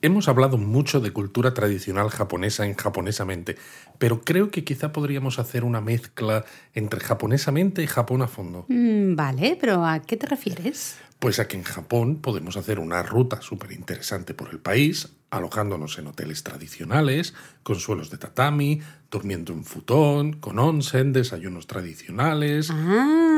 Hemos 0.00 0.28
hablado 0.28 0.58
mucho 0.58 1.00
de 1.00 1.10
cultura 1.10 1.54
tradicional 1.54 2.08
japonesa 2.10 2.64
en 2.64 2.74
japonesamente, 2.74 3.56
pero 3.98 4.20
creo 4.20 4.50
que 4.52 4.62
quizá 4.62 4.92
podríamos 4.92 5.40
hacer 5.40 5.64
una 5.64 5.80
mezcla 5.80 6.44
entre 6.72 7.00
japonesamente 7.00 7.82
y 7.82 7.88
Japón 7.88 8.22
a 8.22 8.28
fondo. 8.28 8.64
Mm, 8.68 9.16
vale, 9.16 9.58
pero 9.60 9.84
¿a 9.84 10.00
qué 10.00 10.16
te 10.16 10.28
refieres? 10.28 10.98
Pues 11.18 11.40
a 11.40 11.48
que 11.48 11.56
en 11.56 11.64
Japón 11.64 12.20
podemos 12.22 12.56
hacer 12.56 12.78
una 12.78 13.02
ruta 13.02 13.42
súper 13.42 13.72
interesante 13.72 14.34
por 14.34 14.50
el 14.50 14.60
país, 14.60 15.08
alojándonos 15.30 15.98
en 15.98 16.06
hoteles 16.06 16.44
tradicionales, 16.44 17.34
con 17.64 17.80
suelos 17.80 18.08
de 18.10 18.18
tatami, 18.18 18.80
durmiendo 19.10 19.52
en 19.52 19.64
futón, 19.64 20.34
con 20.34 20.60
onsen, 20.60 21.12
desayunos 21.12 21.66
tradicionales. 21.66 22.70
Ah, 22.70 23.37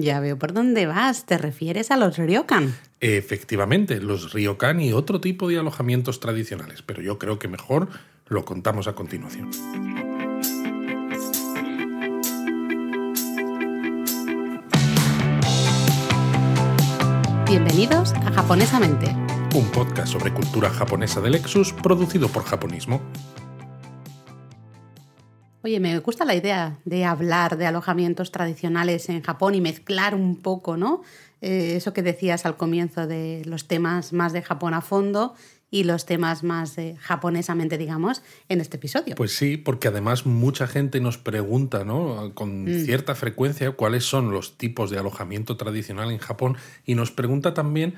ya 0.00 0.20
veo 0.20 0.38
por 0.38 0.52
dónde 0.52 0.86
vas. 0.86 1.26
¿Te 1.26 1.38
refieres 1.38 1.90
a 1.90 1.96
los 1.96 2.16
ryokan? 2.16 2.74
Efectivamente, 3.00 4.00
los 4.00 4.32
ryokan 4.32 4.80
y 4.80 4.92
otro 4.92 5.20
tipo 5.20 5.48
de 5.48 5.58
alojamientos 5.58 6.20
tradicionales, 6.20 6.82
pero 6.82 7.02
yo 7.02 7.18
creo 7.18 7.38
que 7.38 7.48
mejor 7.48 7.88
lo 8.28 8.44
contamos 8.44 8.86
a 8.88 8.94
continuación. 8.94 9.50
Bienvenidos 17.46 18.14
a 18.14 18.32
Japonesamente, 18.32 19.14
un 19.54 19.70
podcast 19.72 20.10
sobre 20.10 20.32
cultura 20.32 20.70
japonesa 20.70 21.20
de 21.20 21.28
Lexus 21.28 21.74
producido 21.74 22.28
por 22.28 22.44
Japonismo. 22.44 23.02
Oye, 25.64 25.78
me 25.78 25.96
gusta 26.00 26.24
la 26.24 26.34
idea 26.34 26.78
de 26.84 27.04
hablar 27.04 27.56
de 27.56 27.66
alojamientos 27.66 28.32
tradicionales 28.32 29.08
en 29.08 29.22
Japón 29.22 29.54
y 29.54 29.60
mezclar 29.60 30.14
un 30.14 30.36
poco, 30.36 30.76
¿no? 30.76 31.02
Eh, 31.40 31.74
eso 31.76 31.92
que 31.92 32.02
decías 32.02 32.46
al 32.46 32.56
comienzo 32.56 33.06
de 33.06 33.42
los 33.44 33.68
temas 33.68 34.12
más 34.12 34.32
de 34.32 34.42
Japón 34.42 34.74
a 34.74 34.80
fondo 34.80 35.34
y 35.70 35.84
los 35.84 36.04
temas 36.04 36.42
más 36.42 36.76
japonesamente, 36.98 37.78
digamos, 37.78 38.22
en 38.48 38.60
este 38.60 38.76
episodio. 38.76 39.14
Pues 39.14 39.32
sí, 39.36 39.56
porque 39.56 39.88
además 39.88 40.26
mucha 40.26 40.66
gente 40.66 41.00
nos 41.00 41.16
pregunta, 41.16 41.84
¿no? 41.84 42.32
Con 42.34 42.64
Mm. 42.64 42.84
cierta 42.84 43.14
frecuencia 43.14 43.70
cuáles 43.72 44.04
son 44.04 44.30
los 44.32 44.58
tipos 44.58 44.90
de 44.90 44.98
alojamiento 44.98 45.56
tradicional 45.56 46.10
en 46.10 46.18
Japón 46.18 46.56
y 46.84 46.94
nos 46.94 47.10
pregunta 47.10 47.54
también 47.54 47.94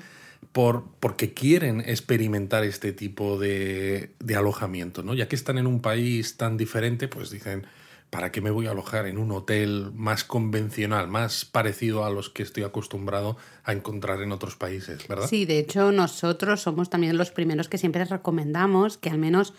por 0.51 0.85
porque 0.99 1.33
quieren 1.33 1.81
experimentar 1.81 2.63
este 2.63 2.93
tipo 2.93 3.39
de, 3.39 4.11
de 4.19 4.35
alojamiento, 4.35 5.03
¿no? 5.03 5.13
Ya 5.13 5.27
que 5.27 5.35
están 5.35 5.57
en 5.57 5.67
un 5.67 5.81
país 5.81 6.37
tan 6.37 6.57
diferente, 6.57 7.07
pues 7.07 7.29
dicen, 7.29 7.65
¿para 8.09 8.31
qué 8.31 8.39
me 8.39 8.49
voy 8.49 8.67
a 8.67 8.71
alojar 8.71 9.07
en 9.07 9.17
un 9.17 9.31
hotel 9.31 9.91
más 9.93 10.23
convencional, 10.23 11.07
más 11.07 11.43
parecido 11.43 12.05
a 12.05 12.09
los 12.09 12.29
que 12.29 12.43
estoy 12.43 12.63
acostumbrado 12.63 13.37
a 13.63 13.73
encontrar 13.73 14.21
en 14.21 14.31
otros 14.31 14.55
países, 14.55 15.07
¿verdad? 15.07 15.27
Sí, 15.27 15.45
de 15.45 15.59
hecho 15.59 15.91
nosotros 15.91 16.61
somos 16.61 16.89
también 16.89 17.17
los 17.17 17.31
primeros 17.31 17.67
que 17.67 17.77
siempre 17.77 18.05
recomendamos 18.05 18.97
que 18.97 19.09
al 19.09 19.17
menos 19.17 19.53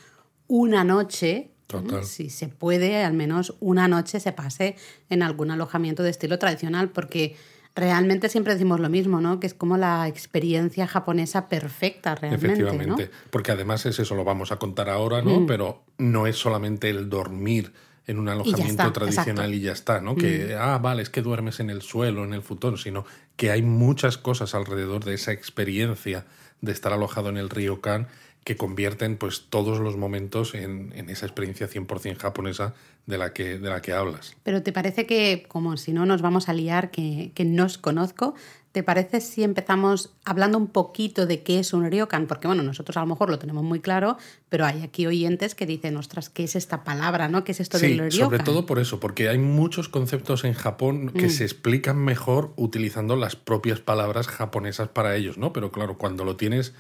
una 0.47 0.84
noche. 0.84 1.51
Total. 1.67 2.05
si 2.05 2.31
se 2.31 2.47
puede, 2.47 3.03
al 3.03 3.14
menos 3.14 3.57
una 3.59 3.89
noche 3.89 4.20
se 4.20 4.31
pase 4.31 4.77
en 5.11 5.25
algún 5.25 5.51
alojamiento 5.51 6.05
de 6.05 6.11
estilo 6.11 6.39
tradicional, 6.39 6.91
porque 6.91 7.34
realmente 7.77 8.31
siempre 8.31 8.55
decimos 8.55 8.81
lo 8.81 8.89
mismo, 8.89 9.21
¿no? 9.21 9.39
Que 9.39 9.47
es 9.47 9.55
como 9.55 9.77
la 9.77 10.09
experiencia 10.09 10.87
japonesa 10.87 11.49
perfecta 11.49 12.15
realmente, 12.15 12.47
Efectivamente, 12.47 12.87
¿no? 12.87 12.97
Mm. 12.97 13.29
porque 13.31 13.53
además 13.53 13.85
es 13.87 13.99
eso, 13.99 14.15
lo 14.15 14.25
vamos 14.25 14.51
a 14.51 14.57
contar 14.57 14.89
ahora, 14.89 15.23
¿no? 15.23 15.47
Pero 15.47 15.83
no 15.99 16.27
es 16.27 16.37
solamente 16.37 16.89
el 16.89 17.11
dormir 17.11 17.73
en 18.07 18.19
un 18.19 18.29
alojamiento 18.29 18.83
está, 18.83 18.93
tradicional 18.93 19.27
exacto. 19.27 19.51
Mm. 19.51 19.55
y 19.55 19.61
ya 19.61 19.73
está, 19.73 20.01
¿no? 20.01 20.17
Que, 20.17 20.57
ah, 20.59 20.79
vale, 20.79 21.03
es 21.03 21.11
que 21.11 21.23
duermes 21.23 21.61
en 21.61 21.71
el 21.71 21.83
suelo, 21.83 22.25
en 22.25 22.33
el 22.33 22.43
futón, 22.43 22.79
sino 22.79 23.05
que 23.37 23.51
hay 23.51 23.63
muchas 23.63 24.17
cosas 24.17 24.55
alrededor 24.55 25.05
de 25.05 25.15
esa 25.15 25.33
experiencia 25.33 26.25
de 26.63 26.73
estar 26.73 26.93
alojado 26.93 27.29
en 27.29 27.37
el 27.37 27.51
ryokan 27.51 28.09
que 28.45 28.57
convierten 28.57 29.17
pues 29.17 29.47
todos 29.51 29.81
los 29.81 29.97
momentos 29.97 30.55
en, 30.55 30.93
en 30.95 31.11
esa 31.11 31.27
experiencia 31.27 31.69
100% 31.69 32.17
japonesa 32.17 32.75
de 33.07 33.19
la, 33.19 33.33
que, 33.33 33.59
de 33.59 33.69
la 33.71 33.81
que 33.81 33.93
hablas. 33.93 34.37
Pero 34.43 34.62
¿te 34.62 34.73
parece 34.73 35.07
que, 35.07 35.45
como 35.49 35.77
si 35.77 35.92
no 35.92 36.07
nos 36.07 36.23
vamos 36.23 36.48
a 36.48 36.53
liar, 36.53 36.91
que, 36.91 37.30
que 37.35 37.45
no 37.45 37.64
os 37.64 37.79
conozco, 37.79 38.35
¿te 38.73 38.83
parece 38.83 39.20
si 39.20 39.42
empezamos 39.42 40.13
hablando 40.25 40.58
un 40.58 40.67
poquito 40.67 41.25
de 41.25 41.42
qué 41.42 41.61
es 41.61 41.73
un 41.73 41.89
ryokan? 41.91 42.27
Porque, 42.27 42.47
bueno, 42.47 42.63
nosotros 42.63 42.97
a 42.97 43.01
lo 43.01 43.07
mejor 43.07 43.30
lo 43.30 43.39
tenemos 43.39 43.63
muy 43.64 43.80
claro, 43.80 44.19
pero 44.48 44.67
hay 44.67 44.83
aquí 44.83 45.07
oyentes 45.07 45.55
que 45.55 45.64
dicen, 45.67 45.97
ostras, 45.97 46.29
¿qué 46.29 46.45
es 46.45 46.57
esta 46.57 46.85
palabra, 46.85 47.29
no? 47.29 47.42
¿Qué 47.45 47.53
es 47.53 47.61
esto 47.61 47.79
Sí, 47.79 47.86
del 47.97 48.11
ryokan? 48.11 48.19
sobre 48.30 48.39
todo 48.41 48.67
por 48.67 48.79
eso, 48.80 48.98
porque 49.01 49.29
hay 49.29 49.39
muchos 49.39 49.89
conceptos 49.89 50.45
en 50.45 50.53
Japón 50.55 51.11
que 51.11 51.27
Mm. 51.27 51.30
se 51.30 51.45
explican 51.45 51.97
mejor 51.98 52.53
utilizando 52.57 53.17
las 53.17 53.35
propias 53.36 53.80
palabras 53.80 54.27
japonesas 54.27 54.89
para 54.89 55.14
ellos, 55.17 55.39
¿no? 55.39 55.53
Pero 55.53 55.70
claro, 55.73 55.97
cuando 55.97 56.25
lo 56.25 56.36
tienes 56.36 56.75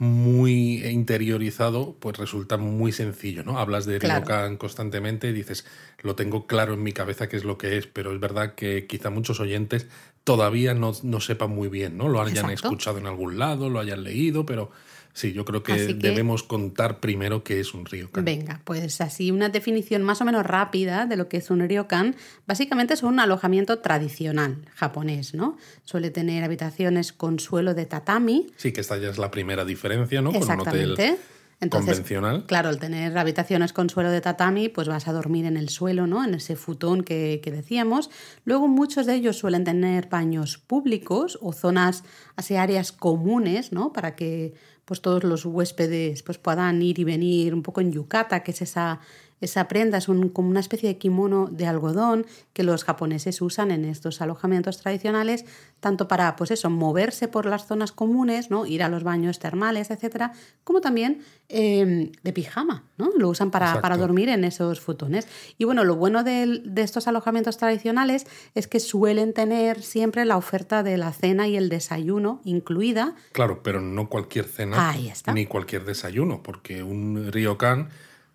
muy 0.00 0.82
interiorizado, 0.86 1.94
pues 2.00 2.16
resulta 2.16 2.56
muy 2.56 2.90
sencillo, 2.90 3.44
¿no? 3.44 3.58
Hablas 3.58 3.84
de 3.84 3.98
Claro. 3.98 4.20
ryokan 4.20 4.56
constantemente 4.56 5.28
y 5.28 5.34
dices, 5.34 5.66
lo 6.00 6.14
tengo 6.16 6.46
claro 6.46 6.72
en 6.72 6.82
mi 6.82 6.92
cabeza 6.92 7.28
qué 7.28 7.36
es 7.36 7.44
lo 7.44 7.58
que 7.58 7.76
es, 7.76 7.86
pero 7.86 8.10
es 8.14 8.18
verdad 8.18 8.54
que 8.54 8.86
quizá 8.86 9.10
muchos 9.10 9.40
oyentes 9.40 9.88
todavía 10.24 10.72
no, 10.72 10.92
no 11.02 11.20
sepan 11.20 11.50
muy 11.50 11.68
bien, 11.68 11.98
¿no? 11.98 12.08
Lo 12.08 12.22
hayan 12.22 12.46
Exacto. 12.46 12.68
escuchado 12.68 12.96
en 12.96 13.06
algún 13.06 13.38
lado, 13.38 13.68
lo 13.68 13.78
hayan 13.78 14.02
leído, 14.02 14.46
pero 14.46 14.70
sí, 15.12 15.32
yo 15.32 15.44
creo 15.44 15.62
que, 15.62 15.94
debemos 15.94 16.42
contar 16.42 17.00
primero 17.00 17.42
qué 17.44 17.60
es 17.60 17.74
un 17.74 17.84
ryokan. 17.84 18.24
Venga, 18.24 18.60
pues 18.64 19.00
así 19.00 19.30
una 19.30 19.48
definición 19.48 20.02
más 20.02 20.20
o 20.20 20.24
menos 20.24 20.44
rápida 20.44 21.06
de 21.06 21.16
lo 21.16 21.28
que 21.28 21.38
es 21.38 21.50
un 21.50 21.60
ryokan. 21.60 22.16
Básicamente 22.46 22.94
es 22.94 23.02
un 23.02 23.20
alojamiento 23.20 23.78
tradicional 23.78 24.56
japonés, 24.74 25.34
¿no? 25.34 25.56
Suele 25.84 26.10
tener 26.10 26.44
habitaciones 26.44 27.12
con 27.12 27.38
suelo 27.38 27.74
de 27.74 27.86
tatami. 27.86 28.48
Sí, 28.56 28.72
que 28.72 28.80
esta 28.80 28.98
ya 28.98 29.10
es 29.10 29.18
la 29.18 29.30
primera 29.30 29.64
diferencia, 29.64 30.22
¿no? 30.22 30.32
Con 30.32 30.42
un 30.42 30.60
hotel. 30.60 31.18
Entonces, 31.62 31.96
convencional. 31.96 32.46
claro, 32.46 32.70
al 32.70 32.78
tener 32.78 33.16
habitaciones 33.18 33.74
con 33.74 33.90
suelo 33.90 34.10
de 34.10 34.22
tatami, 34.22 34.70
pues 34.70 34.88
vas 34.88 35.08
a 35.08 35.12
dormir 35.12 35.44
en 35.44 35.58
el 35.58 35.68
suelo, 35.68 36.06
¿no? 36.06 36.24
En 36.24 36.32
ese 36.32 36.56
futón 36.56 37.02
que, 37.02 37.40
que 37.44 37.50
decíamos. 37.50 38.10
Luego 38.46 38.66
muchos 38.66 39.04
de 39.04 39.14
ellos 39.14 39.36
suelen 39.36 39.64
tener 39.64 40.08
baños 40.08 40.56
públicos 40.56 41.38
o 41.42 41.52
zonas, 41.52 42.02
así 42.34 42.56
áreas 42.56 42.92
comunes, 42.92 43.72
¿no? 43.72 43.92
Para 43.92 44.16
que 44.16 44.54
pues 44.90 45.02
todos 45.02 45.22
los 45.22 45.44
huéspedes 45.46 46.24
pues 46.24 46.38
puedan 46.38 46.82
ir 46.82 46.98
y 46.98 47.04
venir 47.04 47.54
un 47.54 47.62
poco 47.62 47.80
en 47.80 47.92
yukata, 47.92 48.42
que 48.42 48.50
es 48.50 48.60
esa, 48.60 48.98
esa 49.40 49.68
prenda, 49.68 49.98
es 49.98 50.08
un, 50.08 50.28
como 50.28 50.48
una 50.50 50.60
especie 50.60 50.88
de 50.88 50.98
kimono 50.98 51.48
de 51.50 51.66
algodón 51.66 52.26
que 52.52 52.62
los 52.62 52.84
japoneses 52.84 53.40
usan 53.40 53.70
en 53.70 53.84
estos 53.84 54.20
alojamientos 54.20 54.78
tradicionales, 54.78 55.44
tanto 55.80 56.08
para, 56.08 56.36
pues 56.36 56.50
eso, 56.50 56.68
moverse 56.68 57.26
por 57.28 57.46
las 57.46 57.66
zonas 57.66 57.92
comunes, 57.92 58.50
¿no? 58.50 58.66
Ir 58.66 58.82
a 58.82 58.88
los 58.88 59.02
baños 59.02 59.38
termales, 59.38 59.90
etcétera, 59.90 60.32
como 60.64 60.80
también 60.80 61.22
eh, 61.48 62.12
de 62.22 62.32
pijama, 62.32 62.84
¿no? 62.98 63.10
Lo 63.16 63.28
usan 63.28 63.50
para, 63.50 63.80
para 63.80 63.96
dormir 63.96 64.28
en 64.28 64.44
esos 64.44 64.80
futones. 64.80 65.26
Y 65.58 65.64
bueno, 65.64 65.84
lo 65.84 65.96
bueno 65.96 66.22
del- 66.22 66.62
de, 66.74 66.82
estos 66.82 67.08
alojamientos 67.08 67.56
tradicionales 67.56 68.26
es 68.54 68.68
que 68.68 68.78
suelen 68.78 69.32
tener 69.32 69.82
siempre 69.82 70.24
la 70.26 70.36
oferta 70.36 70.82
de 70.82 70.96
la 70.98 71.12
cena 71.12 71.48
y 71.48 71.56
el 71.56 71.68
desayuno 71.70 72.40
incluida. 72.44 73.14
Claro, 73.32 73.62
pero 73.62 73.80
no 73.80 74.08
cualquier 74.08 74.44
cena 74.44 74.90
Ahí 74.90 75.08
está. 75.08 75.32
ni 75.32 75.46
cualquier 75.46 75.84
desayuno, 75.84 76.42
porque 76.42 76.82
un 76.82 77.30
ryokan 77.32 77.88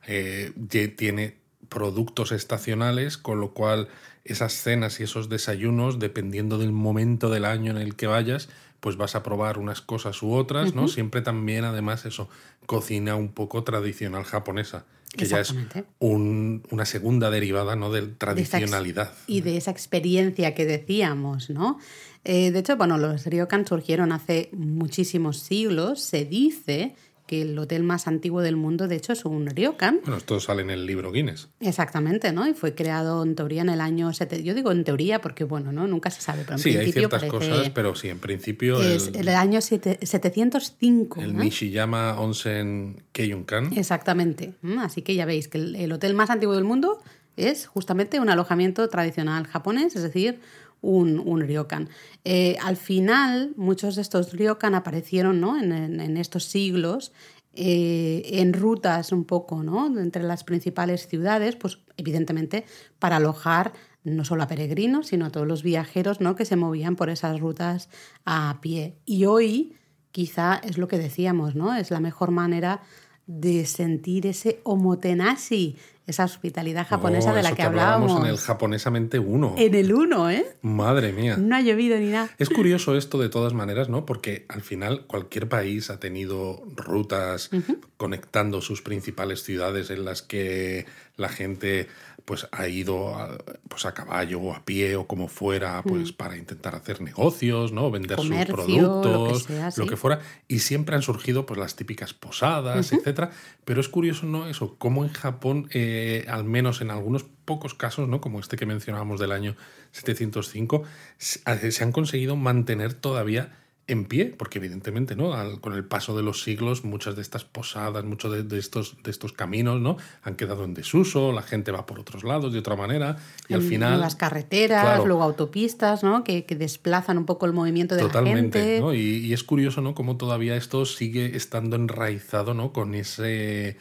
eh, 0.08 0.52
tiene 0.98 1.36
productos 1.70 2.32
estacionales, 2.32 3.18
con 3.18 3.40
lo 3.40 3.54
cual 3.54 3.88
esas 4.24 4.54
cenas 4.54 5.00
y 5.00 5.04
esos 5.04 5.30
desayunos, 5.30 6.00
dependiendo 6.00 6.58
del 6.58 6.72
momento 6.72 7.30
del 7.30 7.46
año 7.46 7.72
en 7.72 7.78
el 7.78 7.96
que 7.96 8.08
vayas, 8.08 8.50
pues 8.80 8.98
vas 8.98 9.16
a 9.16 9.24
probar 9.24 9.58
unas 9.58 9.82
cosas 9.82 10.22
u 10.22 10.32
otras, 10.34 10.76
¿no? 10.76 10.88
Siempre 10.88 11.22
también, 11.22 11.64
además, 11.64 12.06
eso, 12.06 12.30
cocina 12.66 13.16
un 13.16 13.30
poco 13.30 13.64
tradicional 13.64 14.24
japonesa, 14.24 14.86
que 15.16 15.26
ya 15.26 15.40
es 15.40 15.54
un- 16.00 16.64
una 16.72 16.86
segunda 16.86 17.30
derivada, 17.32 17.76
¿no? 17.76 17.92
De 17.92 18.02
tradicionalidad. 18.04 19.12
y 19.28 19.42
de 19.42 19.58
esa 19.58 19.72
experiencia 19.72 20.54
que 20.54 20.66
decíamos, 20.66 21.50
¿no? 21.50 21.80
Eh, 22.24 22.52
de 22.52 22.60
hecho, 22.60 22.76
bueno, 22.78 22.98
los 22.98 23.26
ryokan 23.26 23.66
surgieron 23.68 24.12
hace 24.12 24.50
muchísimos 24.52 25.40
siglos. 25.40 26.02
Se 26.02 26.26
dice 26.26 26.96
que 27.28 27.42
el 27.42 27.58
hotel 27.58 27.84
más 27.84 28.08
antiguo 28.08 28.42
del 28.42 28.56
mundo, 28.56 28.88
de 28.88 28.96
hecho, 28.96 29.14
es 29.14 29.26
un 29.26 29.48
ryokan. 29.48 30.00
Bueno, 30.04 30.18
esto 30.18 30.40
sale 30.40 30.62
en 30.62 30.70
el 30.70 30.86
libro 30.86 31.12
Guinness. 31.12 31.50
Exactamente, 31.60 32.32
¿no? 32.32 32.48
Y 32.48 32.54
fue 32.54 32.76
creado 32.76 33.24
en 33.24 33.36
teoría 33.36 33.62
en 33.64 33.70
el 33.70 33.82
año... 33.82 34.14
sete- 34.14 34.44
Yo 34.44 34.54
digo 34.54 34.72
en 34.72 34.84
teoría 34.84 35.22
porque, 35.22 35.44
bueno, 35.44 35.72
¿no? 35.72 35.88
Nunca 35.88 36.12
se 36.12 36.22
sabe, 36.22 36.42
pero 36.44 36.54
en 36.54 36.60
Sí, 36.60 36.78
hay 36.78 36.92
ciertas 36.92 37.24
cosas, 37.26 37.70
pero 37.72 37.96
sí, 37.96 38.10
en 38.10 38.20
principio 38.20 38.82
es 38.82 39.08
el, 39.08 39.16
el 39.16 39.30
año 39.30 39.60
siete- 39.62 39.98
705. 40.02 41.22
el 41.22 41.34
¿no? 41.36 41.44
Nishiyama 41.44 42.20
Onsen 42.20 43.04
Keiyunkan. 43.12 43.78
Exactamente. 43.78 44.54
Así 44.80 45.02
que 45.02 45.16
ya 45.16 45.26
veis 45.26 45.48
que 45.48 45.58
el, 45.58 45.76
el 45.76 45.92
hotel 45.92 46.14
más 46.14 46.30
antiguo 46.30 46.56
del 46.56 46.64
mundo 46.64 47.02
es 47.38 47.68
justamente 47.68 48.20
un 48.20 48.30
alojamiento 48.30 48.88
tradicional 48.90 49.46
japonés, 49.48 49.96
es 49.96 50.04
decir, 50.04 50.40
un, 50.86 51.20
un 51.20 51.42
ryokan. 51.42 51.90
Eh, 52.24 52.56
al 52.62 52.78
final, 52.78 53.54
muchos 53.58 53.96
de 53.96 54.02
estos 54.02 54.34
ryokan 54.34 54.76
aparecieron 54.76 55.42
¿no? 55.42 55.58
en, 55.60 56.18
estos 56.18 56.46
siglos 56.46 57.12
eh, 57.54 58.22
en 58.26 58.54
rutas 58.54 59.12
un 59.12 59.26
poco 59.26 59.64
¿no? 59.64 60.00
entre 60.00 60.24
las 60.24 60.44
principales 60.44 61.08
ciudades, 61.08 61.56
pues 61.56 61.80
evidentemente 61.98 62.66
para 63.00 63.18
alojar 63.18 63.74
no 64.04 64.24
solo 64.24 64.44
a 64.44 64.48
peregrinos, 64.48 65.08
sino 65.08 65.26
a 65.26 65.32
todos 65.32 65.48
los 65.48 65.64
viajeros 65.64 66.22
¿no? 66.22 66.36
que 66.36 66.46
se 66.46 66.56
movían 66.56 66.96
por 66.96 67.10
esas 67.10 67.40
rutas 67.40 67.90
a 68.24 68.60
pie. 68.62 68.98
Y 69.06 69.26
hoy 69.26 69.76
quizá 70.12 70.62
es 70.64 70.78
lo 70.78 70.88
que 70.88 70.98
decíamos, 70.98 71.56
¿no? 71.56 71.76
Es 71.76 71.92
la 71.92 72.00
mejor 72.00 72.32
manera 72.32 72.82
de 73.28 73.66
sentir 73.66 74.28
ese 74.28 74.62
omotenashi, 74.64 75.76
esa 76.08 76.24
hospitalidad 76.26 76.88
japonesa 76.88 77.34
de 77.34 77.42
la 77.42 77.54
que, 77.54 77.64
hablábamos. 77.64 78.20
en 78.20 78.28
el 78.28 78.38
japonesamente 78.38 79.18
uno. 79.18 79.56
En 79.58 79.74
el 79.74 79.94
uno, 79.94 80.30
¿eh? 80.30 80.46
Madre 80.62 81.12
mía. 81.12 81.38
No 81.38 81.56
ha 81.56 81.62
llovido 81.62 81.98
ni 81.98 82.10
nada. 82.10 82.30
Es 82.38 82.50
curioso 82.50 82.96
esto 82.96 83.20
de 83.20 83.30
todas 83.30 83.54
maneras, 83.54 83.90
¿no? 83.90 84.06
Porque 84.06 84.46
al 84.48 84.62
final 84.62 85.06
cualquier 85.08 85.50
país 85.50 85.90
ha 85.90 86.00
tenido 86.00 86.64
rutas 86.76 87.50
conectando 87.98 88.62
sus 88.62 88.82
principales 88.82 89.44
ciudades 89.44 89.90
en 89.90 90.06
las 90.06 90.22
que 90.22 90.86
la 91.18 91.30
gente 91.30 91.88
pues 92.26 92.48
ha 92.52 92.68
ido 92.68 93.16
a, 93.16 93.38
pues 93.70 93.86
a 93.86 93.94
caballo 93.94 94.40
o 94.42 94.54
a 94.54 94.66
pie 94.66 94.96
o 94.96 95.06
como 95.06 95.28
fuera, 95.28 95.82
pues 95.84 96.12
mm. 96.12 96.16
para 96.16 96.36
intentar 96.38 96.76
hacer 96.76 97.02
negocios, 97.02 97.72
¿no? 97.72 97.92
Vender 97.92 98.20
sus 98.20 98.36
productos, 98.46 99.48
lo 99.78 99.86
que, 99.86 99.96
fuera. 99.96 100.20
Y 100.48 100.60
siempre 100.60 100.96
han 100.96 101.04
surgido 101.04 101.46
pues 101.46 101.60
las 101.60 101.76
típicas 101.76 102.14
posadas, 102.14 102.92
etcétera. 102.92 103.30
Pero 103.64 103.80
es 103.80 103.90
curioso, 103.90 104.26
¿no? 104.26 104.48
Eso, 104.48 104.76
cómo 104.78 105.06
en 105.06 105.14
Japón, 105.14 105.70
eh, 105.72 106.26
al 106.28 106.44
menos 106.44 106.82
en 106.82 106.90
algunos 106.90 107.24
pocos 107.46 107.76
casos, 107.76 108.10
¿no? 108.10 108.22
Como 108.22 108.40
este 108.40 108.58
que 108.58 108.66
mencionábamos 108.66 109.20
del 109.20 109.32
año 109.32 109.56
705, 109.92 110.84
se 111.18 111.84
han 111.84 111.92
conseguido 111.92 112.36
mantener 112.36 112.94
todavía 112.94 113.54
en 113.88 114.06
pie, 114.06 114.34
porque 114.36 114.58
evidentemente, 114.58 115.16
¿no? 115.16 115.34
con 115.62 115.74
el 115.74 115.86
paso 115.86 116.18
de 116.18 116.24
los 116.24 116.42
siglos, 116.42 116.84
muchas 116.84 117.16
de 117.16 117.22
estas 117.22 117.46
posadas, 117.46 118.04
muchos 118.04 118.50
de, 118.50 118.58
estos, 118.58 118.98
de 119.04 119.12
estos 119.12 119.32
caminos, 119.32 119.80
¿no? 119.80 119.98
Han 120.24 120.36
quedado 120.36 120.64
en 120.64 120.74
desuso, 120.74 121.32
la 121.32 121.44
gente 121.44 121.72
va 121.72 121.86
por 121.86 122.00
otros 122.00 122.24
lados 122.24 122.52
de 122.52 122.60
otra 122.60 122.76
manera, 122.76 123.18
y 123.48 123.54
al 123.54 123.62
final. 123.62 124.02
Las 124.02 124.16
carreteras, 124.16 125.06
luego 125.06 125.22
autopistas, 125.22 126.04
¿no? 126.04 126.24
Que, 126.24 126.46
desplazan 126.56 127.18
un 127.18 127.26
poco 127.26 127.46
el 127.46 127.54
movimiento 127.54 127.96
de 127.96 128.04
la 128.04 128.24
gente. 128.24 128.80
¿no? 128.80 128.94
Y, 128.94 129.00
y, 129.00 129.34
es 129.34 129.44
curioso, 129.44 129.82
¿no? 129.82 129.94
Cómo 129.94 130.18
todavía 130.18 130.56
esto 130.56 130.86
sigue 130.86 131.36
estando 131.36 131.76
enraizado, 131.76 132.54
¿no? 132.54 132.72
Con 132.72 132.96
ese, 132.96 133.78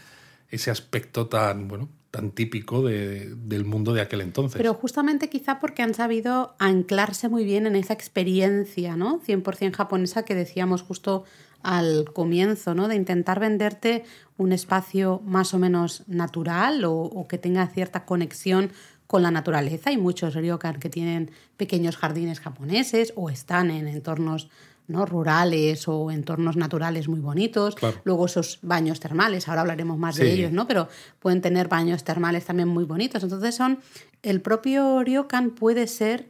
ese 0.50 0.70
aspecto 0.70 1.28
tan, 1.28 1.68
bueno, 1.68 1.88
tan 2.14 2.30
típico 2.30 2.82
del 2.82 3.64
mundo 3.64 3.92
de 3.92 4.00
aquel 4.00 4.20
entonces. 4.20 4.56
Pero 4.56 4.72
justamente 4.74 5.28
quizá 5.28 5.58
porque 5.58 5.82
han 5.82 5.94
sabido 5.94 6.54
anclarse 6.60 7.28
muy 7.28 7.44
bien 7.44 7.66
en 7.66 7.74
esa 7.74 7.92
experiencia, 7.92 8.96
¿no? 8.96 9.20
100% 9.20 9.74
japonesa 9.74 10.24
que 10.24 10.36
decíamos 10.36 10.82
justo 10.82 11.24
al 11.64 12.04
comienzo, 12.12 12.76
¿no? 12.76 12.86
De 12.86 12.94
intentar 12.94 13.40
venderte 13.40 14.04
un 14.36 14.52
espacio 14.52 15.22
más 15.24 15.54
o 15.54 15.58
menos 15.58 16.04
natural 16.06 16.84
o, 16.84 17.26
que 17.28 17.36
tenga 17.36 17.66
cierta 17.66 18.04
conexión 18.04 18.70
con 19.08 19.24
la 19.24 19.32
naturaleza. 19.32 19.90
Hay 19.90 19.96
muchos 19.96 20.34
ryokan 20.34 20.78
que 20.78 20.90
tienen 20.90 21.32
pequeños 21.56 21.96
jardines 21.96 22.38
japoneses 22.38 23.12
o 23.16 23.28
están 23.28 23.72
en 23.72 23.88
entornos 23.88 24.50
¿no? 24.86 25.06
rurales 25.06 25.88
o 25.88 26.10
entornos 26.10 26.56
naturales 26.56 27.08
muy 27.08 27.20
bonitos. 27.20 27.76
Luego 28.04 28.26
esos 28.26 28.58
baños 28.62 29.00
termales, 29.00 29.48
ahora 29.48 29.62
hablaremos 29.62 29.98
más 29.98 30.16
de 30.16 30.32
ellos, 30.32 30.52
¿no? 30.52 30.66
Pero 30.66 30.88
pueden 31.18 31.40
tener 31.40 31.68
baños 31.68 32.04
termales 32.04 32.44
también 32.44 32.68
muy 32.68 32.84
bonitos. 32.84 33.22
Entonces 33.22 33.54
son, 33.54 33.78
el 34.22 34.40
propio 34.40 35.02
ryokan 35.02 35.50
puede 35.50 35.86
ser 35.86 36.28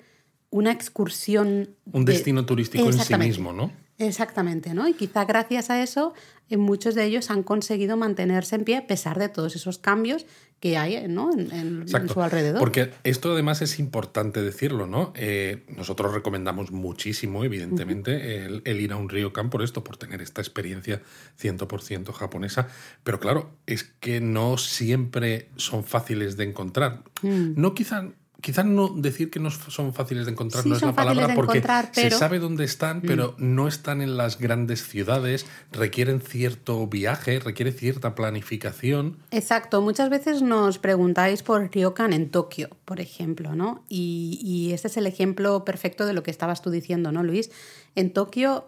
una 0.50 0.70
excursión. 0.72 1.70
Un 1.92 2.04
destino 2.04 2.46
turístico 2.46 2.86
en 2.86 2.92
sí 2.92 3.14
mismo, 3.16 3.52
¿no? 3.52 3.72
Exactamente, 3.98 4.74
¿no? 4.74 4.88
Y 4.88 4.94
quizá 4.94 5.24
gracias 5.24 5.70
a 5.70 5.82
eso 5.82 6.14
eh, 6.48 6.56
muchos 6.56 6.94
de 6.94 7.04
ellos 7.04 7.30
han 7.30 7.42
conseguido 7.42 7.96
mantenerse 7.96 8.56
en 8.56 8.64
pie 8.64 8.76
a 8.76 8.86
pesar 8.86 9.18
de 9.18 9.28
todos 9.28 9.54
esos 9.54 9.78
cambios 9.78 10.26
que 10.60 10.78
hay 10.78 11.06
¿no? 11.08 11.30
en, 11.32 11.86
su 11.86 12.22
alrededor. 12.22 12.58
Porque 12.58 12.90
esto 13.04 13.32
además 13.32 13.60
es 13.60 13.78
importante 13.78 14.42
decirlo, 14.42 14.86
¿no? 14.86 15.12
Eh, 15.14 15.64
nosotros 15.76 16.14
recomendamos 16.14 16.70
muchísimo, 16.70 17.44
evidentemente, 17.44 18.46
el, 18.46 18.80
ir 18.80 18.92
a 18.92 18.96
un 18.96 19.08
ryokan 19.08 19.50
por 19.50 19.62
esto, 19.62 19.84
por 19.84 19.96
tener 19.96 20.22
esta 20.22 20.40
experiencia 20.40 21.02
100% 21.40 22.12
japonesa. 22.12 22.68
Pero 23.02 23.20
claro, 23.20 23.50
es 23.66 23.84
que 23.84 24.20
no 24.20 24.56
siempre 24.56 25.50
son 25.56 25.84
fáciles 25.84 26.36
de 26.36 26.44
encontrar. 26.44 27.02
Mm. 27.22 27.60
No 27.60 27.74
quizá 27.74 28.08
quizás 28.44 28.66
no 28.66 28.88
decir 28.88 29.30
que 29.30 29.40
no 29.40 29.50
son 29.50 29.94
fáciles 29.94 30.26
de 30.26 30.32
encontrar 30.32 30.66
no 30.66 30.76
es 30.76 30.82
la 30.82 30.92
palabra 30.92 31.34
porque 31.34 31.62
se 31.92 32.10
sabe 32.10 32.38
dónde 32.38 32.64
están, 32.64 32.98
mm. 32.98 33.06
pero 33.06 33.34
no 33.38 33.66
están 33.68 34.02
en 34.02 34.18
las 34.18 34.38
grandes 34.38 34.86
ciudades, 34.86 35.46
requieren 35.72 36.20
cierto 36.20 36.86
viaje, 36.86 37.40
requiere 37.40 37.72
cierta 37.72 38.14
planificación. 38.14 39.16
Exacto, 39.30 39.80
muchas 39.80 40.10
veces 40.10 40.42
nos 40.42 40.78
preguntáis 40.78 41.42
por 41.42 41.70
ryokan 41.72 42.12
en 42.12 42.30
Tokio, 42.30 42.68
por 42.84 43.00
ejemplo, 43.00 43.54
¿no? 43.54 43.82
Y, 43.88 44.38
y 44.42 44.74
ese 44.74 44.88
es 44.88 44.98
el 44.98 45.06
ejemplo 45.06 45.64
perfecto 45.64 46.04
de 46.04 46.12
lo 46.12 46.22
que 46.22 46.30
estabas 46.30 46.60
tú 46.60 46.68
diciendo, 46.68 47.12
¿no, 47.12 47.22
Luis? 47.22 47.50
En 47.94 48.12
Tokio, 48.12 48.66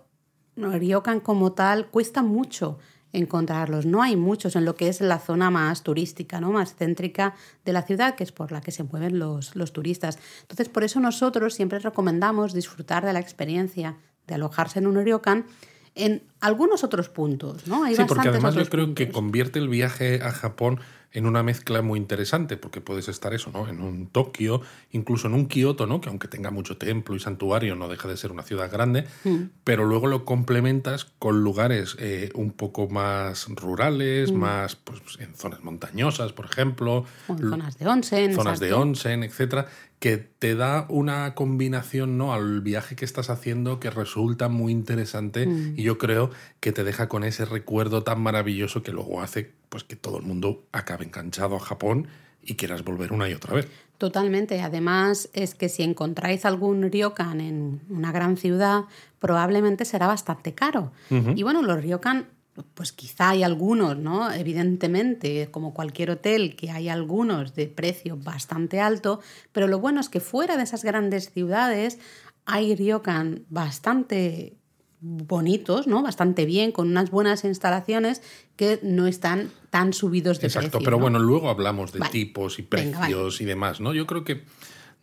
ryokan 0.56 1.20
como 1.20 1.52
tal 1.52 1.88
cuesta 1.88 2.22
mucho 2.22 2.78
encontrarlos. 3.16 3.86
No 3.86 4.02
hay 4.02 4.16
muchos 4.16 4.56
en 4.56 4.64
lo 4.64 4.76
que 4.76 4.88
es 4.88 5.00
la 5.00 5.18
zona 5.18 5.50
más 5.50 5.82
turística, 5.82 6.40
¿no? 6.40 6.52
más 6.52 6.74
céntrica 6.74 7.34
de 7.64 7.72
la 7.72 7.82
ciudad, 7.82 8.14
que 8.14 8.24
es 8.24 8.32
por 8.32 8.52
la 8.52 8.60
que 8.60 8.70
se 8.70 8.84
mueven 8.84 9.18
los, 9.18 9.56
los 9.56 9.72
turistas. 9.72 10.18
Entonces, 10.42 10.68
por 10.68 10.84
eso 10.84 11.00
nosotros 11.00 11.54
siempre 11.54 11.78
recomendamos 11.78 12.52
disfrutar 12.52 13.04
de 13.04 13.12
la 13.12 13.20
experiencia 13.20 13.96
de 14.26 14.34
alojarse 14.34 14.78
en 14.78 14.86
un 14.86 14.96
ryokan 14.96 15.46
en 15.94 16.22
algunos 16.40 16.84
otros 16.84 17.08
puntos, 17.08 17.66
¿no? 17.66 17.84
Hay 17.84 17.96
sí, 17.96 18.02
porque 18.06 18.28
además 18.28 18.54
yo 18.54 18.68
creo 18.68 18.94
que 18.94 19.08
convierte 19.08 19.58
el 19.58 19.68
viaje 19.68 20.20
a 20.22 20.30
Japón 20.30 20.78
en 21.12 21.26
una 21.26 21.42
mezcla 21.42 21.82
muy 21.82 21.98
interesante, 21.98 22.56
porque 22.56 22.80
puedes 22.80 23.08
estar 23.08 23.32
eso, 23.34 23.50
¿no? 23.52 23.68
En 23.68 23.80
un 23.80 24.08
Tokio, 24.08 24.60
incluso 24.92 25.28
en 25.28 25.34
un 25.34 25.46
Kioto, 25.46 25.86
¿no? 25.86 26.00
Que 26.00 26.08
aunque 26.08 26.28
tenga 26.28 26.50
mucho 26.50 26.76
templo 26.76 27.16
y 27.16 27.20
santuario, 27.20 27.74
no 27.74 27.88
deja 27.88 28.08
de 28.08 28.16
ser 28.16 28.32
una 28.32 28.42
ciudad 28.42 28.70
grande, 28.70 29.04
mm. 29.24 29.36
pero 29.64 29.84
luego 29.84 30.06
lo 30.06 30.24
complementas 30.24 31.06
con 31.18 31.42
lugares 31.42 31.96
eh, 31.98 32.30
un 32.34 32.52
poco 32.52 32.88
más 32.88 33.46
rurales, 33.48 34.32
mm. 34.32 34.36
más 34.36 34.76
pues, 34.76 35.00
en 35.18 35.34
zonas 35.34 35.62
montañosas, 35.62 36.32
por 36.32 36.46
ejemplo. 36.46 37.04
en 37.28 37.38
zonas 37.38 37.78
de 37.78 37.86
onsen. 37.86 38.34
Zonas 38.34 38.60
de 38.60 38.72
onsen, 38.72 39.22
etcétera 39.22 39.66
que 39.98 40.18
te 40.18 40.54
da 40.54 40.86
una 40.88 41.34
combinación 41.34 42.18
¿no? 42.18 42.34
al 42.34 42.60
viaje 42.60 42.96
que 42.96 43.04
estás 43.04 43.30
haciendo 43.30 43.80
que 43.80 43.90
resulta 43.90 44.48
muy 44.48 44.72
interesante 44.72 45.46
mm. 45.46 45.74
y 45.76 45.82
yo 45.82 45.98
creo 45.98 46.30
que 46.60 46.72
te 46.72 46.84
deja 46.84 47.08
con 47.08 47.24
ese 47.24 47.44
recuerdo 47.44 48.02
tan 48.02 48.20
maravilloso 48.20 48.82
que 48.82 48.92
luego 48.92 49.22
hace 49.22 49.52
pues, 49.68 49.84
que 49.84 49.96
todo 49.96 50.18
el 50.18 50.24
mundo 50.24 50.64
acabe 50.72 51.06
enganchado 51.06 51.56
a 51.56 51.60
Japón 51.60 52.08
y 52.42 52.54
quieras 52.54 52.84
volver 52.84 53.12
una 53.12 53.28
y 53.28 53.34
otra 53.34 53.54
vez. 53.54 53.68
Totalmente. 53.98 54.60
Además, 54.60 55.28
es 55.32 55.54
que 55.54 55.68
si 55.68 55.82
encontráis 55.82 56.44
algún 56.44 56.82
ryokan 56.90 57.40
en 57.40 57.80
una 57.88 58.12
gran 58.12 58.36
ciudad, 58.36 58.84
probablemente 59.18 59.84
será 59.84 60.06
bastante 60.06 60.54
caro. 60.54 60.92
Y 61.10 61.42
bueno, 61.42 61.62
los 61.62 61.82
ryokan 61.82 62.26
pues 62.74 62.92
quizá 62.92 63.30
hay 63.30 63.42
algunos, 63.42 63.96
¿no? 63.96 64.32
Evidentemente, 64.32 65.48
como 65.50 65.74
cualquier 65.74 66.10
hotel, 66.10 66.56
que 66.56 66.70
hay 66.70 66.88
algunos 66.88 67.54
de 67.54 67.66
precio 67.66 68.16
bastante 68.16 68.80
alto, 68.80 69.20
pero 69.52 69.66
lo 69.66 69.78
bueno 69.78 70.00
es 70.00 70.08
que 70.08 70.20
fuera 70.20 70.56
de 70.56 70.62
esas 70.62 70.84
grandes 70.84 71.30
ciudades 71.30 71.98
hay 72.44 72.74
ryokan 72.76 73.44
bastante 73.48 74.56
bonitos, 75.00 75.86
¿no? 75.86 76.02
Bastante 76.02 76.46
bien, 76.46 76.72
con 76.72 76.88
unas 76.88 77.10
buenas 77.10 77.44
instalaciones 77.44 78.22
que 78.56 78.80
no 78.82 79.06
están 79.06 79.50
tan 79.70 79.92
subidos 79.92 80.40
de 80.40 80.46
Exacto, 80.46 80.78
pero 80.82 80.98
bueno, 80.98 81.18
luego 81.18 81.50
hablamos 81.50 81.92
de 81.92 82.00
tipos 82.10 82.58
y 82.58 82.62
precios 82.62 83.40
y 83.40 83.44
demás, 83.44 83.80
¿no? 83.80 83.92
Yo 83.92 84.06
creo 84.06 84.24
que 84.24 84.44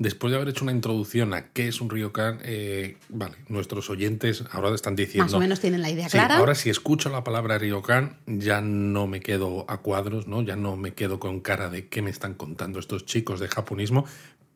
después 0.03 0.31
de 0.31 0.37
haber 0.37 0.49
hecho 0.49 0.65
una 0.65 0.73
introducción 0.73 1.33
a 1.33 1.47
qué 1.47 1.67
es 1.67 1.81
un 1.81 1.89
ryokan, 1.89 2.39
eh, 2.43 2.97
vale, 3.09 3.35
nuestros 3.47 3.89
oyentes 3.89 4.43
ahora 4.51 4.75
están 4.75 4.95
diciendo... 4.95 5.23
Más 5.23 5.33
o 5.33 5.39
menos 5.39 5.59
tienen 5.59 5.81
la 5.81 5.89
idea 5.89 6.07
clara. 6.09 6.37
Ahora 6.37 6.53
si 6.53 6.69
escucho 6.69 7.09
la 7.09 7.23
palabra 7.23 7.57
ryokan 7.57 8.17
ya 8.27 8.61
no 8.61 9.07
me 9.07 9.21
quedo 9.21 9.65
a 9.67 9.77
cuadros, 9.81 10.27
¿no? 10.27 10.41
Ya 10.41 10.55
no 10.55 10.75
me 10.75 10.93
quedo 10.93 11.19
con 11.19 11.39
cara 11.39 11.69
de 11.69 11.87
qué 11.87 12.01
me 12.01 12.11
están 12.11 12.35
contando 12.35 12.79
estos 12.79 13.05
chicos 13.05 13.39
de 13.39 13.47
japonismo, 13.47 14.05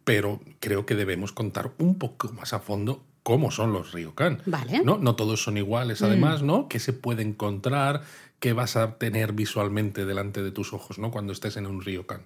pero 0.04 0.42
creo 0.60 0.86
que 0.86 0.96
debemos 0.96 1.32
contar 1.32 1.72
un 1.80 1.98
poco 1.98 2.32
más 2.34 2.54
a 2.54 2.60
fondo 2.60 3.04
cómo 3.24 3.50
son 3.50 3.74
los 3.74 3.94
ryokan. 3.94 4.42
Vale. 4.46 4.82
¿no? 4.84 4.98
no 4.98 5.16
todos 5.16 5.42
son 5.42 5.58
iguales, 5.58 6.02
además, 6.02 6.44
mm. 6.44 6.46
¿no? 6.46 6.68
¿Qué 6.68 6.80
se 6.80 6.94
puede 6.94 7.24
encontrar? 7.24 8.04
¿Qué 8.40 8.54
vas 8.54 8.76
a 8.76 8.98
tener 8.98 9.34
visualmente 9.34 10.06
delante 10.06 10.44
de 10.44 10.52
tus 10.52 10.74
ojos, 10.74 11.00
¿no? 11.00 11.10
Cuando 11.10 11.34
estés 11.34 11.58
en 11.58 11.66
un 11.66 11.82
ryokan. 11.82 12.26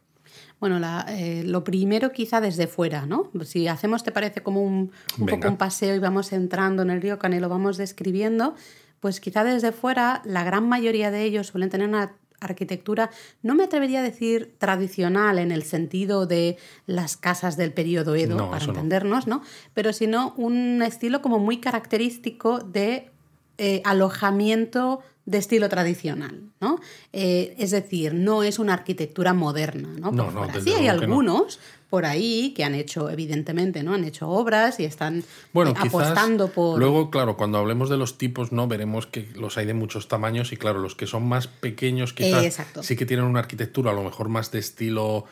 Bueno, 0.59 0.79
eh, 1.07 1.43
lo 1.45 1.63
primero 1.63 2.11
quizá 2.11 2.41
desde 2.41 2.67
fuera, 2.67 3.05
¿no? 3.05 3.31
Si 3.43 3.67
hacemos, 3.67 4.03
¿te 4.03 4.11
parece 4.11 4.41
como 4.41 4.61
un, 4.61 4.91
poco 5.29 5.47
un 5.47 5.57
paseo 5.57 5.95
y 5.95 5.99
vamos 5.99 6.33
entrando 6.33 6.81
en 6.83 6.89
el 6.89 7.01
río 7.01 7.17
y 7.21 7.39
lo 7.39 7.49
vamos 7.49 7.77
describiendo? 7.77 8.55
Pues 8.99 9.19
quizá 9.19 9.43
desde 9.43 9.71
fuera 9.71 10.21
la 10.25 10.43
gran 10.43 10.67
mayoría 10.69 11.09
de 11.09 11.23
ellos 11.23 11.47
suelen 11.47 11.69
tener 11.69 11.87
una 11.87 12.13
arquitectura, 12.41 13.11
no 13.43 13.55
me 13.55 13.63
atrevería 13.63 13.99
a 13.99 14.03
decir 14.03 14.55
tradicional 14.57 15.39
en 15.39 15.51
el 15.51 15.63
sentido 15.63 16.25
de 16.25 16.57
las 16.87 17.15
casas 17.15 17.55
del 17.55 17.71
periodo 17.71 18.15
Edo, 18.15 18.49
para 18.49 18.65
entendernos, 18.65 19.27
¿no? 19.27 19.43
Pero 19.73 19.93
sino 19.93 20.33
un 20.37 20.81
estilo 20.81 21.21
como 21.21 21.37
muy 21.37 21.57
característico 21.57 22.59
de 22.59 23.11
eh, 23.57 23.81
alojamiento 23.85 25.01
de 25.25 25.37
estilo 25.37 25.69
tradicional, 25.69 26.41
¿no? 26.59 26.79
Eh, 27.13 27.55
es 27.57 27.71
decir, 27.71 28.13
no 28.13 28.43
es 28.43 28.59
una 28.59 28.73
arquitectura 28.73 29.33
moderna, 29.33 29.89
¿no? 29.99 30.11
no, 30.11 30.47
sí 30.61 30.73
hay 30.73 30.87
algunos, 30.87 31.59
por 31.91 32.05
ahí 32.05 32.53
que 32.55 32.63
han 32.63 32.73
hecho, 32.73 33.09
evidentemente, 33.09 33.83
¿no? 33.83 33.93
Han 33.93 34.05
hecho 34.05 34.29
obras 34.29 34.79
y 34.79 34.85
están 34.85 35.25
bueno, 35.51 35.71
eh, 35.71 35.75
apostando 35.77 36.47
por. 36.47 36.79
Luego, 36.79 37.11
claro, 37.11 37.35
cuando 37.35 37.57
hablemos 37.57 37.89
de 37.89 37.97
los 37.97 38.17
tipos, 38.17 38.53
¿no? 38.53 38.69
Veremos 38.69 39.07
que 39.07 39.27
los 39.35 39.57
hay 39.57 39.65
de 39.65 39.73
muchos 39.73 40.07
tamaños 40.07 40.53
y 40.53 40.57
claro, 40.57 40.79
los 40.79 40.95
que 40.95 41.05
son 41.05 41.27
más 41.27 41.47
pequeños 41.47 42.13
quizás 42.13 42.65
sí 42.81 42.95
que 42.95 43.05
tienen 43.05 43.25
una 43.25 43.39
arquitectura 43.39 43.91
a 43.91 43.93
lo 43.93 44.03
mejor 44.03 44.29
más 44.29 44.51
de 44.51 44.59
estilo 44.59 45.25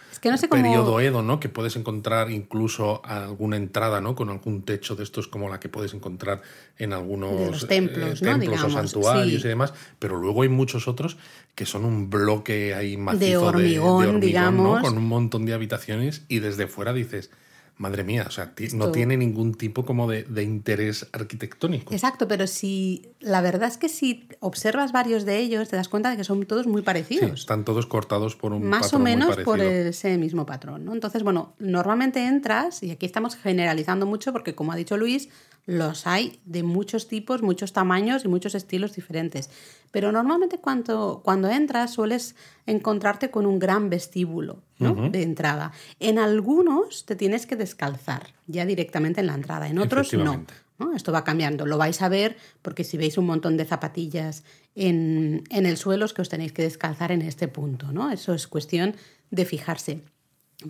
periodo 0.51 0.99
Edo, 0.99 1.21
¿no? 1.21 1.39
Que 1.39 1.47
puedes 1.47 1.77
encontrar 1.77 2.29
incluso 2.29 3.01
alguna 3.05 3.55
entrada, 3.55 4.01
¿no? 4.01 4.13
Con 4.13 4.29
algún 4.29 4.63
techo 4.63 4.97
de 4.97 5.03
estos 5.03 5.29
como 5.29 5.47
la 5.47 5.61
que 5.61 5.69
puedes 5.69 5.93
encontrar 5.93 6.41
en 6.77 6.91
algunos 6.91 7.67
templos, 7.69 8.21
¿no? 8.21 8.31
templos 8.31 8.61
o 8.65 8.69
santuarios 8.69 9.45
y 9.45 9.47
demás. 9.47 9.73
Pero 9.97 10.17
luego 10.17 10.41
hay 10.41 10.49
muchos 10.49 10.89
otros 10.89 11.15
que 11.59 11.65
son 11.65 11.83
un 11.83 12.09
bloque 12.09 12.73
ahí 12.73 12.95
macizo 12.95 13.25
de 13.25 13.35
hormigón, 13.35 14.21
digamos. 14.21 14.79
Con 14.79 14.97
un 14.97 15.09
montón 15.09 15.45
de 15.45 15.53
habitaciones 15.53 16.21
y 16.29 16.39
desde 16.39 16.67
fuera 16.67 16.93
dices, 16.93 17.31
madre 17.75 18.05
mía, 18.05 18.23
o 18.25 18.31
sea, 18.31 18.53
no 18.75 18.93
tiene 18.93 19.17
ningún 19.17 19.55
tipo 19.55 19.83
como 19.83 20.07
de, 20.07 20.41
interés 20.41 21.07
arquitectónico. 21.11 21.93
Exacto, 21.93 22.29
pero 22.29 22.47
si 22.47 23.09
la 23.19 23.41
verdad 23.41 23.67
es 23.67 23.77
que 23.77 23.89
si 23.89 24.29
observas 24.39 24.93
varios 24.93 25.25
de 25.25 25.39
ellos, 25.39 25.67
te 25.67 25.75
das 25.75 25.89
cuenta 25.89 26.09
de 26.09 26.15
que 26.15 26.23
son 26.23 26.45
todos 26.45 26.65
muy 26.65 26.81
parecidos. 26.81 27.41
están 27.41 27.65
todos 27.65 27.85
cortados 27.87 28.37
por 28.37 28.53
un 28.53 28.63
Más 28.63 28.93
o 28.93 28.99
menos 28.99 29.35
por 29.39 29.59
ese 29.59 30.17
mismo 30.17 30.45
patrón. 30.45 30.85
¿no? 30.85 30.93
Entonces, 30.93 31.23
bueno, 31.23 31.55
normalmente 31.59 32.25
entras, 32.25 32.83
y 32.83 32.91
aquí 32.91 33.05
estamos 33.05 33.35
generalizando 33.35 34.05
mucho 34.05 34.31
porque, 34.31 34.55
como 34.55 34.71
ha 34.71 34.77
dicho 34.77 34.95
Luis, 34.95 35.27
los 35.69 36.07
hay 36.07 36.39
de 36.45 36.63
muchos 36.63 37.07
tipos, 37.07 37.43
muchos 37.43 37.73
tamaños 37.73 38.25
y 38.25 38.27
muchos 38.27 38.55
estilos 38.55 38.95
diferentes. 38.95 39.51
Pero 39.91 40.11
normalmente 40.11 40.57
cuando, 40.57 41.21
cuando 41.23 41.47
entras 41.47 41.93
sueles 41.93 42.35
encontrarte 42.65 43.29
con 43.29 43.45
un 43.45 43.59
gran 43.59 43.89
vestíbulo 43.89 44.63
de 44.79 45.21
entrada. 45.21 45.71
En 45.99 46.17
algunos 46.17 47.05
te 47.05 47.15
tienes 47.15 47.45
que 47.45 47.55
descalzar 47.55 48.33
ya 48.47 48.65
directamente 48.65 49.19
en 49.19 49.27
la 49.27 49.35
entrada, 49.35 49.67
en 49.67 49.77
otros 49.77 50.11
no. 50.13 50.95
Esto 50.95 51.11
va 51.11 51.25
cambiando. 51.25 51.65
Lo 51.65 51.77
vais 51.77 52.01
a 52.01 52.09
ver 52.09 52.37
porque 52.61 52.83
si 52.85 52.97
veis 52.97 53.17
un 53.17 53.25
montón 53.25 53.57
de 53.57 53.65
zapatillas 53.65 54.43
en, 54.75 55.43
en 55.49 55.65
el 55.65 55.75
suelo 55.75 56.05
es 56.05 56.13
que 56.13 56.21
os 56.21 56.29
tenéis 56.29 56.53
que 56.53 56.63
descalzar 56.63 57.11
en 57.11 57.21
este 57.21 57.47
punto. 57.47 57.91
¿no? 57.91 58.09
Eso 58.11 58.33
es 58.33 58.47
cuestión 58.47 58.95
de 59.29 59.45
fijarse. 59.45 60.01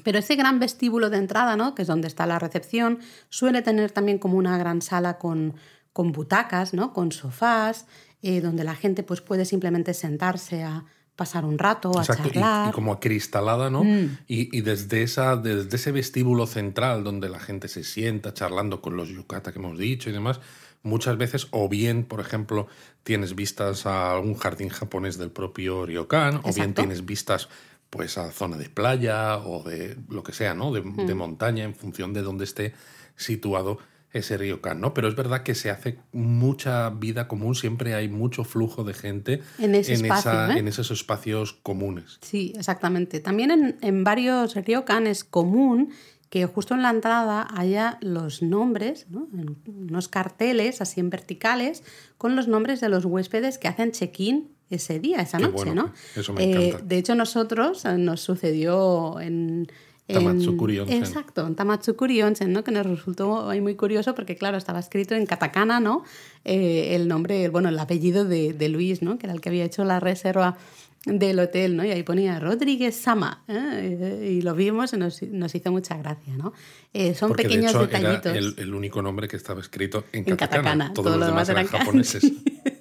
Pero 0.03 0.19
ese 0.19 0.35
gran 0.35 0.59
vestíbulo 0.59 1.09
de 1.09 1.17
entrada, 1.17 1.55
¿no? 1.55 1.73
que 1.73 1.81
es 1.81 1.87
donde 1.87 2.07
está 2.07 2.25
la 2.25 2.37
recepción, 2.37 2.99
suele 3.29 3.61
tener 3.61 3.91
también 3.91 4.19
como 4.19 4.37
una 4.37 4.57
gran 4.57 4.81
sala 4.81 5.17
con, 5.17 5.55
con 5.93 6.11
butacas, 6.11 6.73
¿no? 6.73 6.93
con 6.93 7.11
sofás, 7.11 7.87
eh, 8.21 8.41
donde 8.41 8.63
la 8.63 8.75
gente 8.75 9.01
pues, 9.01 9.21
puede 9.21 9.45
simplemente 9.45 9.93
sentarse 9.93 10.63
a 10.63 10.85
pasar 11.15 11.43
un 11.43 11.57
rato, 11.57 11.97
a 11.99 12.05
charlar. 12.05 12.69
Y, 12.69 12.71
como 12.71 12.93
acristalada, 12.93 13.69
¿no? 13.69 13.83
Mm. 13.83 14.19
Y, 14.27 14.61
desde, 14.61 15.03
esa, 15.03 15.35
desde 15.35 15.75
ese 15.75 15.91
vestíbulo 15.91 16.47
central 16.47 17.03
donde 17.03 17.27
la 17.27 17.39
gente 17.39 17.67
se 17.67 17.83
sienta 17.83 18.33
charlando 18.33 18.81
con 18.81 18.95
los 18.95 19.09
yukata 19.09 19.51
que 19.51 19.59
hemos 19.59 19.77
dicho 19.77 20.09
y 20.09 20.13
demás, 20.13 20.39
muchas 20.81 21.17
veces, 21.17 21.47
o 21.51 21.67
bien, 21.67 22.05
por 22.05 22.21
ejemplo, 22.21 22.67
tienes 23.03 23.35
vistas 23.35 23.85
a 23.85 24.13
algún 24.13 24.35
jardín 24.35 24.69
japonés 24.69 25.17
del 25.17 25.29
propio 25.29 25.85
ryokan, 25.85 26.39
o 26.43 26.53
bien 26.53 26.73
tienes 26.73 27.05
vistas 27.05 27.49
pues 27.89 28.17
a 28.17 28.31
zona 28.31 28.57
de 28.57 28.69
playa 28.69 29.37
o 29.37 29.63
de 29.63 29.97
lo 30.09 30.23
que 30.23 30.33
sea, 30.33 30.53
¿no? 30.53 30.71
De, 30.71 30.81
mm. 30.81 31.15
montaña 31.15 31.63
en 31.63 31.75
función 31.75 32.13
de 32.13 32.21
dónde 32.21 32.43
esté 32.43 32.73
situado 33.15 33.79
ese 34.11 34.37
río 34.37 34.61
Can, 34.61 34.81
¿no? 34.81 34.93
Pero 34.93 35.07
es 35.07 35.15
verdad 35.15 35.43
que 35.43 35.53
se 35.53 35.69
hace 35.69 35.99
mucha 36.11 36.89
vida 36.89 37.27
común, 37.27 37.53
siempre 37.53 37.93
hay 37.93 38.09
mucho 38.09 38.43
flujo 38.43 38.83
de 38.83 38.93
gente 38.93 39.41
en, 39.59 39.75
ese 39.75 39.93
¿eh? 39.93 40.57
en 40.57 40.67
esos 40.67 40.89
espacios 40.89 41.53
comunes. 41.53 42.17
Sí, 42.21 42.53
exactamente. 42.57 43.19
También 43.19 43.51
en, 43.51 43.77
en 43.81 44.03
varios 44.03 44.55
ryokan 44.55 45.05
es 45.05 45.23
común 45.23 45.91
que 46.29 46.45
justo 46.45 46.75
en 46.75 46.83
la 46.83 46.91
entrada 46.91 47.47
haya 47.55 47.97
los 48.01 48.41
nombres, 48.41 49.07
¿no? 49.09 49.27
unos 49.67 50.07
carteles 50.07 50.81
así 50.81 50.99
en 50.99 51.09
verticales, 51.09 51.83
con 52.17 52.35
los 52.35 52.47
nombres 52.47 52.81
de 52.81 52.89
los 52.89 53.05
huéspedes 53.05 53.57
que 53.57 53.67
hacen 53.67 53.91
check-in 53.91 54.51
ese 54.69 54.99
día, 54.99 55.21
esa 55.21 55.39
noche, 55.39 55.73
¿no? 55.73 55.93
Eso 56.15 56.33
me 56.33 56.43
encanta. 56.43 56.77
Eh, 56.77 56.81
de 56.83 56.97
hecho, 56.97 57.15
nosotros 57.15 57.85
eh, 57.85 57.97
nos 57.97 58.21
sucedió 58.21 59.19
en... 59.19 59.67
Tamatsukuri 60.07 60.79
Onsen. 60.79 60.97
Exacto, 60.97 61.45
en 61.45 61.55
Tamatsukuri 61.55 62.23
Onsen, 62.23 62.51
¿no? 62.51 62.63
que 62.63 62.71
nos 62.71 62.83
resultó 62.83 63.51
muy 63.61 63.75
curioso 63.75 64.15
porque, 64.15 64.35
claro, 64.35 64.57
estaba 64.57 64.79
escrito 64.79 65.13
en 65.13 65.27
katakana, 65.27 65.79
¿no? 65.79 66.03
Eh, 66.45 66.95
el 66.95 67.07
nombre, 67.07 67.47
bueno, 67.49 67.69
el 67.69 67.77
apellido 67.77 68.25
de, 68.25 68.53
de, 68.53 68.69
Luis, 68.69 69.03
¿no? 69.03 69.19
que 69.19 69.27
era 69.27 69.35
el 69.35 69.41
que 69.41 69.49
había 69.49 69.65
hecho 69.65 69.83
la 69.83 69.99
reserva 69.99 70.57
del 71.05 71.39
hotel, 71.39 71.77
¿no? 71.77 71.85
Y 71.85 71.91
ahí 71.91 72.03
ponía 72.03 72.39
Rodríguez 72.39 72.95
Sama, 72.95 73.43
¿eh? 73.47 74.37
y 74.37 74.41
lo 74.41 74.53
vimos 74.53 74.93
y 74.93 74.97
nos, 74.97 75.21
hizo 75.21 75.71
mucha 75.71 75.97
gracia, 75.97 76.35
¿no? 76.35 76.53
Eh, 76.93 77.13
son 77.13 77.33
pequeños 77.33 77.73
detallitos. 77.73 78.35
Era 78.35 78.37
el, 78.37 78.73
único 78.73 79.01
nombre 79.01 79.27
que 79.27 79.37
estaba 79.37 79.61
escrito 79.61 80.05
en, 80.11 80.25
katakana. 80.25 80.93
Todos 80.93 81.17
los 81.17 81.27
demás 81.27 81.47
eran 81.49 81.67
japoneses. 81.67 82.31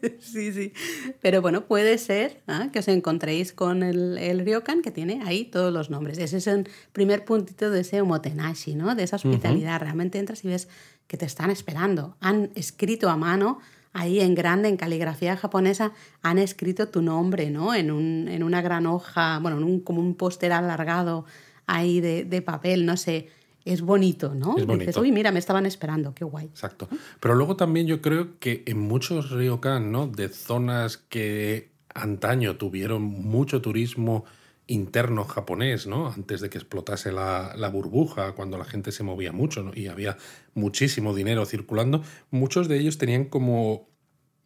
sí, 0.21 0.53
sí. 0.53 0.73
Pero 1.21 1.43
bueno, 1.43 1.67
puede 1.67 1.99
ser 1.99 2.41
¿ah? 2.47 2.69
que 2.73 2.81
os 2.81 2.89
encontréis 2.89 3.53
con 3.53 3.83
el, 3.83 4.19
el 4.19 4.45
ryokan 4.45 4.83
que 4.83 4.91
tiene 4.91 5.23
ahí 5.25 5.45
todos 5.45 5.73
los 5.73 5.91
nombres. 5.91 6.19
Ese 6.19 6.39
es 6.39 6.47
el 6.47 6.69
primer 6.93 7.25
puntito 7.25 7.71
de 7.71 7.81
ese 7.81 8.01
omotenashi, 8.01 8.75
¿no? 8.75 8.95
De 8.95 9.05
esa 9.05 9.17
hospitalidad. 9.17 9.81
Realmente 9.81 10.19
entras 10.19 10.45
y 10.45 10.49
ves 10.49 10.69
que 11.07 11.17
te 11.17 11.27
están 11.27 11.51
esperando. 11.51 12.17
Han 12.21 12.51
escrito 12.55 13.09
a 13.09 13.17
mano 13.17 13.59
ahí 13.93 14.21
en 14.21 14.35
grande, 14.35 14.69
en 14.69 14.77
caligrafía 14.77 15.37
japonesa, 15.37 15.93
han 16.23 16.39
escrito 16.39 16.89
tu 16.89 17.03
nombre, 17.03 17.51
¿no? 17.51 17.75
En, 17.75 17.91
un, 17.91 18.29
en 18.29 18.43
una 18.43 18.63
gran 18.63 18.87
hoja, 18.87 19.39
bueno, 19.41 19.57
en 19.57 19.65
un, 19.65 19.81
como 19.81 20.01
un 20.01 20.15
póster 20.15 20.53
alargado 20.53 21.25
ahí 21.67 22.01
de, 22.01 22.25
de, 22.25 22.43
papel, 22.43 22.87
no 22.87 22.97
sé. 22.97 23.29
Es 23.73 23.83
bonito, 23.83 24.35
¿no? 24.35 24.57
Es 24.57 24.67
bonito. 24.67 24.87
Dices, 24.87 24.97
uy, 24.97 25.13
mira, 25.13 25.31
me 25.31 25.39
estaban 25.39 25.67
esperando, 25.67 26.15
qué 26.15 26.25
guay. 26.25 26.47
Exacto. 26.47 26.89
Pero 27.21 27.35
luego 27.35 27.57
también 27.57 27.87
yo 27.87 28.01
creo 28.01 28.39
que 28.39 28.63
en 28.67 28.79
muchos 28.79 29.31
ryokan, 29.31 29.93
¿no? 29.93 30.07
De 30.07 30.29
zonas 30.29 30.97
que 30.97 31.71
antaño 31.95 32.57
tuvieron 32.57 33.03
mucho 33.03 33.61
turismo 33.61 34.25
interno 34.69 35.25
japonés, 35.25 35.87
¿no? 35.87 36.09
Antes 36.09 36.41
de 36.41 36.51
que 36.51 36.59
explotase 36.59 37.11
la, 37.11 37.55
la 37.57 37.69
burbuja, 37.69 38.33
cuando 38.33 38.59
la 38.59 38.65
gente 38.65 38.93
se 38.93 39.03
movía 39.03 39.33
mucho 39.33 39.63
¿no? 39.63 39.73
y 39.75 39.89
había 39.89 40.17
muchísimo 40.55 41.15
dinero 41.15 41.47
circulando, 41.47 42.03
muchos 42.31 42.69
de 42.69 42.79
ellos 42.79 42.99
tenían 42.99 43.25
como 43.25 43.89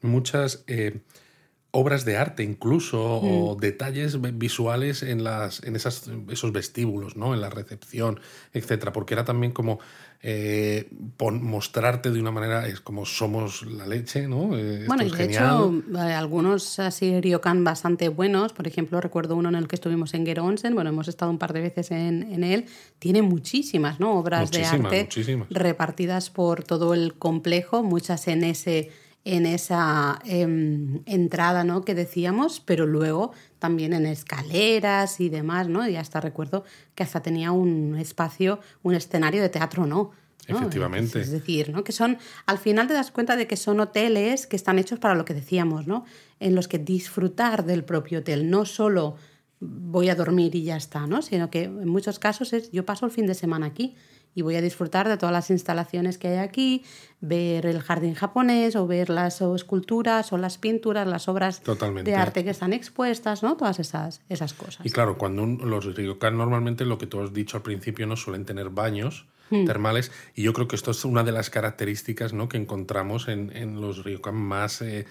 muchas 0.01 0.65
eh, 0.67 1.01
obras 1.73 2.05
de 2.05 2.19
arte 2.19 2.43
incluso 2.43 3.03
o 3.03 3.57
mm. 3.57 3.61
detalles 3.61 4.39
visuales 4.39 5.03
en, 5.03 5.25
las, 5.25 5.63
en 5.65 5.75
esas, 5.75 6.09
esos 6.31 6.53
vestíbulos, 6.53 7.17
¿no? 7.17 7.35
En 7.35 7.41
la 7.41 7.49
recepción, 7.49 8.21
etcétera, 8.53 8.93
porque 8.93 9.15
era 9.15 9.25
también 9.25 9.53
como 9.53 9.81
eh, 10.23 10.89
mostrarte 11.19 12.11
de 12.11 12.21
una 12.21 12.31
manera, 12.31 12.69
es 12.69 12.81
como 12.81 13.07
somos 13.07 13.63
la 13.63 13.87
leche, 13.87 14.29
¿no? 14.29 14.57
Eh, 14.57 14.85
bueno, 14.87 15.03
y 15.03 15.11
de 15.11 15.25
hecho, 15.25 15.83
algunos 15.99 16.79
así 16.79 17.21
ryokan 17.23 17.65
bastante 17.65 18.11
buenos, 18.11 18.53
por 18.53 18.69
ejemplo, 18.69 19.01
recuerdo 19.01 19.35
uno 19.35 19.49
en 19.49 19.55
el 19.55 19.67
que 19.67 19.77
estuvimos 19.77 20.13
en 20.13 20.27
Gero 20.27 20.45
Onsen, 20.45 20.75
bueno, 20.75 20.91
hemos 20.91 21.09
estado 21.09 21.31
un 21.31 21.39
par 21.39 21.55
de 21.55 21.63
veces 21.63 21.91
en, 21.91 22.23
en 22.31 22.45
él, 22.45 22.67
tiene 22.99 23.23
muchísimas, 23.23 23.99
¿no? 23.99 24.19
Obras 24.19 24.51
de 24.51 24.65
arte 24.65 25.09
repartidas 25.49 26.29
por 26.29 26.65
todo 26.65 26.93
el 26.93 27.15
complejo, 27.15 27.83
muchas 27.83 28.29
en 28.29 28.45
ese 28.45 28.91
en 29.25 29.47
esa 29.47 30.19
em, 30.25 31.03
entrada 31.07 31.65
¿no? 31.65 31.83
que 31.83 31.95
decíamos, 31.95 32.61
pero 32.61 32.87
luego 32.87 33.33
también 33.59 33.93
en 33.93 34.07
escaleras 34.07 35.21
y 35.21 35.29
demás, 35.29 35.69
¿no? 35.69 35.89
Y 35.89 35.97
hasta 35.97 36.21
recuerdo 36.21 36.65
que 36.95 37.05
hasta 37.05 37.23
tenía 37.23 37.53
un 37.53 37.97
espacio, 37.97 38.59
un 38.83 38.95
escenario 38.95 39.41
de 39.41 39.49
teatro, 39.49 39.87
¿no? 39.87 40.11
Efectivamente. 40.49 41.21
Es 41.21 41.31
decir, 41.31 41.71
¿no? 41.71 41.85
Que 41.85 41.93
son, 41.93 42.19
al 42.47 42.59
final 42.59 42.89
te 42.89 42.95
das 42.95 43.13
cuenta 43.13 43.37
de 43.37 43.47
que 43.47 43.57
son 43.57 43.79
hoteles 43.79 44.49
que 44.49 44.57
están 44.57 44.81
hechos 44.81 44.99
para 44.99 45.15
lo 45.15 45.25
que 45.25 45.35
decíamos, 45.35 45.87
¿no? 45.87 46.05
En 46.41 46.57
los 46.57 46.67
que 46.67 46.79
disfrutar 46.79 47.65
del 47.65 47.85
propio 47.85 48.21
hotel, 48.21 48.51
no 48.51 48.65
solo 48.65 49.17
voy 49.61 50.09
a 50.09 50.17
dormir 50.17 50.57
y 50.57 50.65
ya 50.65 50.77
está, 50.77 51.07
¿no? 51.07 51.23
Sino 51.23 51.49
que 51.49 51.65
en 51.65 51.89
muchos 51.89 52.19
casos 52.19 52.53
es 52.53 52.73
yo 52.73 52.85
paso 52.85 53.07
el 53.07 53.13
fin 53.13 53.27
de 53.27 53.35
semana 53.35 53.67
aquí 53.67 53.95
y 54.35 54.43
voy 54.43 54.57
a 54.57 54.61
disfrutar 54.61 55.09
de 55.09 55.17
todas 55.17 55.33
las 55.33 55.51
instalaciones 55.51 56.19
que 56.19 56.29
hay 56.29 56.39
aquí, 56.39 56.85
ver 57.21 57.67
el 57.67 57.81
jardín 57.81 58.15
japonés 58.15 58.77
o 58.77 58.87
ver 58.87 59.11
las 59.11 59.41
esculturas 59.41 60.33
o 60.33 60.39
las 60.39 60.59
pinturas, 60.59 61.07
las 61.07 61.29
obras 61.29 61.63
de 62.05 62.15
arte 62.15 62.45
que 62.45 62.51
están 62.51 62.73
expuestas, 62.73 63.43
¿no? 63.43 63.57
Todas 63.57 63.79
esas, 63.79 64.23
esas 64.29 64.55
cosas. 64.55 64.85
Y 64.87 64.91
claro, 64.91 65.19
cuando 65.19 65.47
los 65.47 65.95
ryokan 65.95 66.37
normalmente 66.37 66.85
lo 66.85 66.99
que 66.99 67.07
tú 67.07 67.21
has 67.21 67.33
dicho 67.33 67.57
al 67.57 67.63
principio 67.63 68.07
no 68.07 68.17
suelen 68.17 68.45
tener 68.45 68.71
baños 68.71 69.27
hmm. 69.51 69.65
termales 69.67 70.11
y 70.35 70.43
yo 70.43 70.53
creo 70.53 70.69
que 70.69 70.77
esto 70.77 70.91
es 70.91 71.05
una 71.05 71.25
de 71.25 71.33
las 71.33 71.51
características 71.51 72.33
¿no? 72.33 72.49
que 72.49 72.57
encontramos 72.57 73.29
en, 73.29 73.55
en 73.57 73.81
los 73.81 74.05
ryokan 74.05 74.37
más... 74.37 74.83
Eh, 74.83 75.07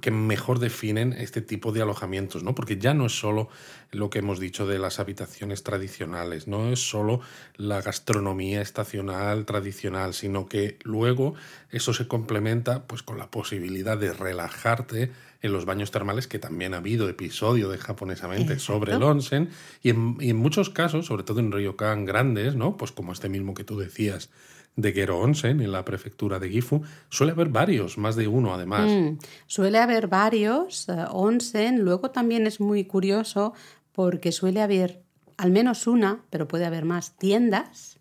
que 0.00 0.10
mejor 0.10 0.58
definen 0.58 1.14
este 1.14 1.40
tipo 1.40 1.72
de 1.72 1.80
alojamientos, 1.80 2.42
¿no? 2.42 2.54
Porque 2.54 2.76
ya 2.76 2.92
no 2.92 3.06
es 3.06 3.18
solo 3.18 3.48
lo 3.92 4.10
que 4.10 4.18
hemos 4.18 4.38
dicho 4.38 4.66
de 4.66 4.78
las 4.78 5.00
habitaciones 5.00 5.62
tradicionales, 5.62 6.46
no 6.46 6.70
es 6.70 6.80
solo 6.80 7.20
la 7.56 7.80
gastronomía 7.80 8.60
estacional 8.60 9.46
tradicional, 9.46 10.12
sino 10.12 10.46
que 10.46 10.78
luego 10.82 11.34
eso 11.70 11.94
se 11.94 12.06
complementa 12.06 12.84
pues 12.86 13.02
con 13.02 13.16
la 13.16 13.30
posibilidad 13.30 13.96
de 13.96 14.12
relajarte 14.12 15.10
en 15.42 15.52
los 15.52 15.64
baños 15.64 15.90
termales, 15.90 16.26
que 16.26 16.38
también 16.38 16.74
ha 16.74 16.78
habido 16.78 17.08
episodio 17.08 17.70
de 17.70 17.78
japonesamente 17.78 18.58
sobre 18.58 18.92
el 18.92 19.02
onsen, 19.02 19.48
y 19.82 19.88
en, 19.88 20.18
y 20.20 20.30
en, 20.30 20.36
muchos 20.36 20.68
casos, 20.68 21.06
sobre 21.06 21.22
todo 21.22 21.40
en 21.40 21.50
ryokan 21.50 22.04
grandes, 22.04 22.54
¿no? 22.54 22.76
Pues 22.76 22.92
como 22.92 23.12
este 23.12 23.30
mismo 23.30 23.54
que 23.54 23.64
tú 23.64 23.78
decías, 23.78 24.28
de 24.76 24.92
Gero 24.92 25.18
Onsen, 25.18 25.60
en 25.60 25.72
la 25.72 25.84
prefectura 25.84 26.38
de 26.38 26.48
Gifu, 26.48 26.82
suele 27.08 27.32
haber 27.32 27.48
varios, 27.48 27.98
más 27.98 28.16
de 28.16 28.28
uno 28.28 28.54
además. 28.54 28.90
Mm, 28.90 29.18
suele 29.46 29.78
haber 29.78 30.08
varios 30.08 30.88
uh, 30.88 31.06
onsen, 31.12 31.80
luego 31.80 32.10
también 32.10 32.46
es 32.46 32.60
muy 32.60 32.84
curioso 32.84 33.52
porque 33.92 34.32
suele 34.32 34.62
haber 34.62 35.02
al 35.36 35.50
menos 35.50 35.86
una, 35.86 36.22
pero 36.30 36.46
puede 36.46 36.66
haber 36.66 36.84
más, 36.84 37.16
tiendas. 37.16 37.98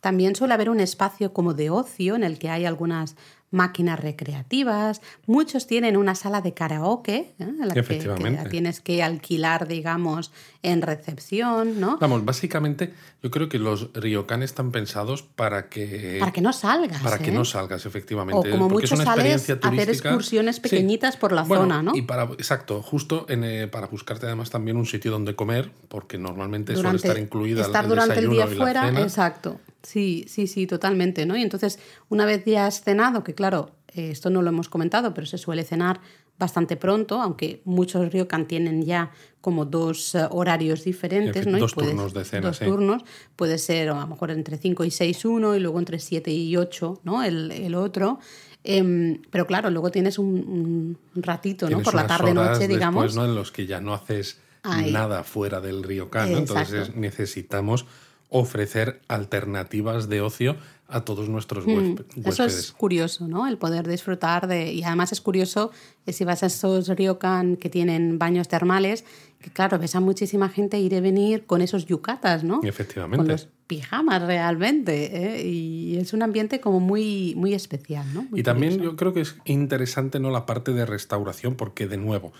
También 0.00 0.34
suele 0.34 0.54
haber 0.54 0.68
un 0.68 0.80
espacio 0.80 1.32
como 1.32 1.54
de 1.54 1.70
ocio 1.70 2.16
en 2.16 2.24
el 2.24 2.40
que 2.40 2.50
hay 2.50 2.64
algunas 2.64 3.16
máquinas 3.52 4.00
recreativas, 4.00 5.00
muchos 5.26 5.66
tienen 5.66 5.96
una 5.96 6.14
sala 6.14 6.40
de 6.40 6.54
karaoke, 6.54 7.34
¿eh? 7.38 7.52
la 7.58 7.74
que, 7.74 7.82
que, 7.82 8.48
tienes 8.50 8.80
que 8.80 9.02
alquilar, 9.02 9.68
digamos, 9.68 10.32
en 10.62 10.82
recepción, 10.82 11.78
¿no? 11.78 11.98
Vamos, 12.00 12.24
básicamente 12.24 12.94
yo 13.22 13.30
creo 13.30 13.48
que 13.48 13.58
los 13.58 13.92
ryokan 13.92 14.42
están 14.42 14.72
pensados 14.72 15.22
para 15.22 15.68
que... 15.68 16.16
Para 16.18 16.32
que 16.32 16.40
no 16.40 16.52
salgas. 16.52 17.02
Para 17.02 17.18
que 17.18 17.30
¿eh? 17.30 17.34
no 17.34 17.44
salgas, 17.44 17.84
efectivamente. 17.86 18.48
O 18.48 18.50
como 18.50 18.68
mucho 18.68 18.96
sales 18.96 19.50
a 19.50 19.68
hacer 19.68 19.90
excursiones 19.90 20.58
pequeñitas 20.58 21.16
por 21.16 21.32
la 21.32 21.44
zona, 21.44 21.82
¿no? 21.82 21.94
Y 21.94 22.02
para, 22.02 22.24
exacto, 22.24 22.82
justo 22.82 23.26
en, 23.28 23.44
eh, 23.44 23.68
para 23.68 23.86
buscarte 23.86 24.26
además 24.26 24.50
también 24.50 24.76
un 24.76 24.86
sitio 24.86 25.10
donde 25.10 25.36
comer, 25.36 25.70
porque 25.88 26.16
normalmente 26.16 26.74
suele 26.74 26.96
estar 26.96 27.18
incluida 27.18 27.62
estar 27.62 27.86
durante 27.86 28.18
el 28.18 28.30
día 28.30 28.46
fuera, 28.46 28.88
exacto. 29.00 29.60
Sí, 29.82 30.24
sí, 30.28 30.46
sí, 30.46 30.66
totalmente, 30.66 31.26
¿no? 31.26 31.36
Y 31.36 31.42
entonces, 31.42 31.78
una 32.08 32.24
vez 32.24 32.44
ya 32.44 32.66
has 32.66 32.82
cenado, 32.82 33.24
que 33.24 33.34
claro, 33.34 33.70
eh, 33.94 34.10
esto 34.10 34.30
no 34.30 34.42
lo 34.42 34.48
hemos 34.48 34.68
comentado, 34.68 35.12
pero 35.12 35.26
se 35.26 35.38
suele 35.38 35.64
cenar 35.64 36.00
bastante 36.38 36.76
pronto, 36.76 37.20
aunque 37.20 37.62
muchos 37.64 38.12
ryokan 38.12 38.46
tienen 38.46 38.82
ya 38.82 39.10
como 39.40 39.64
dos 39.64 40.14
eh, 40.14 40.26
horarios 40.30 40.84
diferentes, 40.84 41.46
¿no? 41.46 41.58
Dos 41.58 41.74
turnos 41.74 42.14
de 42.14 42.24
cena, 42.24 42.48
Dos 42.48 42.58
turnos, 42.58 43.04
puede 43.36 43.58
ser 43.58 43.90
a 43.90 44.00
lo 44.00 44.06
mejor 44.06 44.30
entre 44.30 44.56
5 44.56 44.84
y 44.84 44.90
6 44.90 45.24
uno 45.24 45.54
y 45.54 45.60
luego 45.60 45.78
entre 45.78 45.98
7 45.98 46.30
y 46.30 46.56
8, 46.56 47.00
¿no? 47.04 47.22
El, 47.22 47.50
el 47.50 47.74
otro. 47.74 48.18
Eh, 48.64 49.20
pero 49.30 49.46
claro, 49.46 49.70
luego 49.70 49.90
tienes 49.90 50.18
un, 50.18 50.96
un 51.14 51.22
ratito, 51.22 51.68
¿no? 51.68 51.80
Por 51.80 51.94
la 51.94 52.06
tarde-noche, 52.06 52.68
digamos. 52.68 53.02
Después, 53.02 53.16
¿no? 53.16 53.28
En 53.28 53.34
los 53.34 53.50
que 53.50 53.66
ya 53.66 53.80
no 53.80 53.94
haces 53.94 54.38
nada 54.64 55.24
fuera 55.24 55.60
del 55.60 55.82
ryokan, 55.82 56.32
¿no? 56.32 56.38
Entonces 56.38 56.94
necesitamos 56.94 57.86
ofrecer 58.32 59.00
alternativas 59.08 60.08
de 60.08 60.22
ocio 60.22 60.56
a 60.88 61.04
todos 61.04 61.28
nuestros 61.28 61.66
mm, 61.66 61.70
huéspedes. 61.70 62.26
Eso 62.26 62.44
es 62.44 62.72
curioso, 62.72 63.28
¿no? 63.28 63.46
El 63.46 63.58
poder 63.58 63.86
disfrutar 63.86 64.46
de... 64.46 64.72
Y 64.72 64.82
además 64.84 65.12
es 65.12 65.20
curioso 65.20 65.70
que 66.04 66.12
si 66.12 66.24
vas 66.24 66.42
a 66.42 66.46
esos 66.46 66.88
ryokan 66.88 67.56
que 67.56 67.70
tienen 67.70 68.18
baños 68.18 68.48
termales, 68.48 69.04
que 69.40 69.50
claro, 69.50 69.78
ves 69.78 69.94
a 69.94 70.00
muchísima 70.00 70.48
gente 70.48 70.78
ir 70.78 70.92
y 70.92 71.00
venir 71.00 71.46
con 71.46 71.62
esos 71.62 71.86
yucatas, 71.86 72.42
¿no? 72.42 72.60
Efectivamente. 72.62 73.18
Con 73.18 73.28
los 73.28 73.48
pijamas 73.66 74.22
realmente. 74.22 75.38
¿eh? 75.38 75.46
Y 75.46 75.96
es 75.98 76.12
un 76.12 76.22
ambiente 76.22 76.60
como 76.60 76.80
muy, 76.80 77.34
muy 77.36 77.54
especial, 77.54 78.06
¿no? 78.12 78.26
y 78.32 78.42
también 78.42 78.80
yo 78.80 78.96
creo 78.96 79.12
que 79.12 79.20
es 79.20 79.36
interesante, 79.44 80.20
¿no? 80.20 80.30
La 80.30 80.46
parte 80.46 80.72
de 80.72 80.86
restauración, 80.86 81.54
porque 81.54 81.86
de 81.86 81.98
nuevo... 81.98 82.32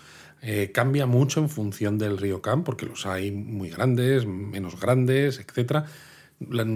Eh, 0.45 0.71
cambia 0.73 1.05
mucho 1.05 1.39
en 1.39 1.49
función 1.49 1.97
del 1.97 2.17
ryokan, 2.17 2.63
porque 2.63 2.85
los 2.85 3.05
hay 3.05 3.31
muy 3.31 3.69
grandes, 3.69 4.25
menos 4.25 4.79
grandes, 4.79 5.39
etcétera 5.39 5.85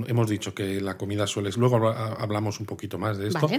hemos 0.08 0.30
dicho 0.30 0.54
que 0.54 0.82
la 0.82 0.98
comida 0.98 1.28
suele... 1.28 1.50
Luego 1.58 1.90
hablamos 1.90 2.60
un 2.60 2.66
poquito 2.66 2.98
más 2.98 3.18
de 3.18 3.28
esto. 3.28 3.50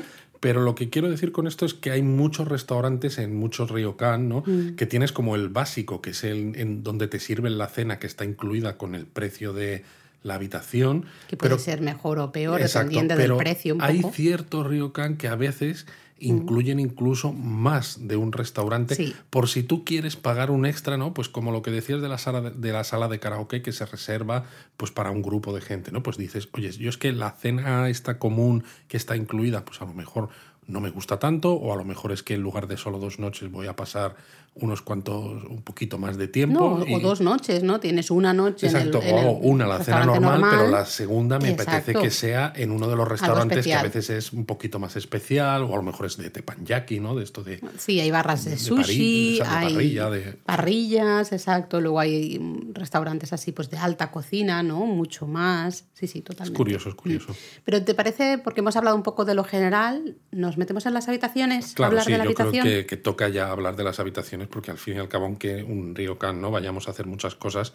Pero 0.41 0.63
lo 0.63 0.75
que 0.75 0.91
quiero 0.91 1.11
decir 1.11 1.33
con 1.33 1.47
esto 1.47 1.67
es 1.67 1.75
que 1.75 1.91
hay 1.91 2.03
muchos 2.03 2.49
restaurantes 2.49 3.19
en 3.19 3.37
muchos 3.37 3.71
ryokan, 3.71 4.29
¿no? 4.29 4.45
Mm. 4.47 4.77
Que 4.77 4.87
tienes 4.87 5.13
como 5.13 5.35
el 5.35 5.49
básico, 5.49 6.01
que 6.01 6.11
es 6.11 6.25
el 6.25 6.55
en 6.57 6.83
donde 6.83 7.09
te 7.09 7.19
sirven 7.19 7.59
la 7.59 7.67
cena, 7.67 7.99
que 7.99 8.07
está 8.07 8.25
incluida 8.25 8.79
con 8.79 8.95
el 8.95 9.07
precio 9.07 9.53
de 9.53 9.85
la 10.23 10.35
habitación. 10.35 11.07
Que 11.29 11.37
puede 11.37 11.59
ser 11.59 11.81
mejor 11.81 12.19
o 12.19 12.33
peor, 12.33 12.61
dependiendo 12.61 13.17
del 13.17 13.37
precio 13.37 13.75
un 13.75 13.81
poco. 13.81 13.91
Hay 13.91 14.03
ciertos 14.13 14.67
ryokan 14.67 15.17
que 15.17 15.29
a 15.29 15.37
veces 15.37 15.87
incluyen 16.21 16.81
incluso 16.81 17.33
más 17.33 18.09
de 18.09 18.17
un 18.17 18.33
restaurante 18.33 19.15
por 19.31 19.49
si 19.49 19.63
tú 19.63 19.85
quieres 19.85 20.17
pagar 20.17 20.51
un 20.51 20.67
extra, 20.67 20.97
¿no? 20.97 21.15
Pues 21.15 21.29
como 21.29 21.53
lo 21.53 21.63
que 21.63 21.71
decías 21.71 22.01
de 22.01 22.09
la 22.09 22.19
sala 22.19 22.41
de, 22.41 22.51
de, 22.51 22.73
la 22.73 22.85
sala 22.85 23.09
de 23.09 23.19
karaoke 23.19 23.63
que 23.63 23.73
se 23.73 23.87
reserva 23.87 24.45
pues 24.77 24.91
para 24.91 25.11
un 25.11 25.23
grupo 25.23 25.55
de 25.55 25.61
gente, 25.61 25.93
¿no? 25.93 26.03
Pues 26.03 26.17
dices, 26.17 26.49
"Oye, 26.53 26.71
yo 26.73 26.91
es 26.91 26.99
que 26.99 27.13
la 27.13 27.31
cena 27.31 27.89
esta 27.89 28.19
común 28.19 28.65
que 28.89 28.97
está 28.97 29.17
incluida, 29.17 29.65
pues 29.65 29.81
a 29.81 29.85
lo 29.85 29.95
mejor 29.95 30.29
no 30.69 30.81
me 30.81 30.91
gusta 30.91 31.19
tanto 31.19 31.55
o 31.55 31.73
a 31.73 31.77
lo 31.77 31.85
mejor 31.85 32.13
es 32.13 32.23
que 32.23 32.35
en 32.35 32.43
lugar 32.43 32.69
de 32.69 32.77
solo 32.77 32.99
dos 32.99 33.19
noches 33.19 33.51
voy 33.51 33.67
a 33.67 33.75
pasar 33.75 34.17
unos 34.61 34.83
cuantos, 34.83 35.45
un 35.45 35.63
poquito 35.63 35.99
más 35.99 36.17
de 36.17 36.29
tiempo. 36.29 36.85
No, 36.85 36.97
o 36.97 37.01
dos 37.01 37.21
noches, 37.21 37.63
¿no? 37.63 37.81
Tienes 37.81 38.11
una 38.11 38.33
noche 38.33 38.67
Exacto, 38.67 39.01
en 39.03 39.17
el, 39.17 39.27
o 39.27 39.31
una, 39.33 39.67
la 39.67 39.83
cena 39.83 40.05
normal, 40.05 40.43
pero 40.51 40.69
la 40.69 40.85
segunda 40.85 41.39
me 41.39 41.51
apetece 41.51 41.95
que 41.95 42.11
sea 42.11 42.53
en 42.57 42.73
uno 42.73 42.89
de 42.89 42.97
los 42.97 43.07
restaurantes 43.07 43.65
que 43.65 43.75
a 43.75 43.83
veces 43.83 44.11
es 44.11 44.33
un 44.33 44.45
poquito 44.45 44.79
más 44.79 44.97
especial, 44.97 45.63
o 45.63 45.75
a 45.75 45.77
lo 45.77 45.83
mejor 45.83 46.07
es 46.07 46.17
de 46.17 46.31
teppanyaki, 46.31 47.01
¿no? 47.01 47.15
De 47.15 47.25
esto 47.25 47.43
de... 47.45 47.61
Sí, 47.79 48.01
hay 48.01 48.11
barras 48.11 48.45
de, 48.45 48.59
sushi, 48.59 49.41
hay 49.47 49.73
parrilla, 49.73 50.11
parrillas, 50.45 51.33
exacto. 51.33 51.81
Luego 51.81 52.01
hay 52.01 52.41
restaurantes 52.73 53.33
así, 53.33 53.53
pues 53.53 53.71
de 53.71 53.79
alta 53.79 54.11
cocina, 54.11 54.63
¿no? 54.63 54.87
Mucho 54.87 55.27
más. 55.27 55.85
Sí, 55.93 56.07
sí, 56.07 56.21
totalmente. 56.21 56.55
Es 56.55 56.57
curioso, 56.57 56.89
es 56.89 56.95
curioso. 56.95 57.37
Pero 57.65 57.85
¿te 57.85 57.95
parece, 57.95 58.39
porque 58.39 58.61
hemos 58.61 58.77
hablado 58.77 58.97
un 58.97 59.03
poco 59.03 59.25
de 59.25 59.35
lo 59.35 59.45
general, 59.45 60.17
nos 60.33 60.59
metemos 60.59 60.87
en 60.87 60.95
las 60.95 61.09
habitaciones? 61.09 61.75
Claro, 61.75 61.91
hablar 61.91 62.05
sí, 62.05 62.13
de 62.13 62.19
la 62.19 62.25
yo 62.25 62.31
habitación? 62.31 62.65
creo 62.65 62.81
que, 62.81 62.87
que 62.87 62.97
toca 62.97 63.29
ya 63.29 63.51
hablar 63.51 63.77
de 63.77 63.85
las 63.85 64.01
habitaciones 64.01 64.48
porque 64.51 64.71
al 64.71 64.79
fin 64.79 64.97
y 64.97 64.99
al 64.99 65.09
cabo, 65.09 65.27
aunque 65.27 65.63
un 65.63 65.95
ryokan 65.95 66.41
no 66.41 66.51
vayamos 66.51 66.89
a 66.89 66.93
hacer 66.93 67.07
muchas 67.07 67.35
cosas, 67.35 67.75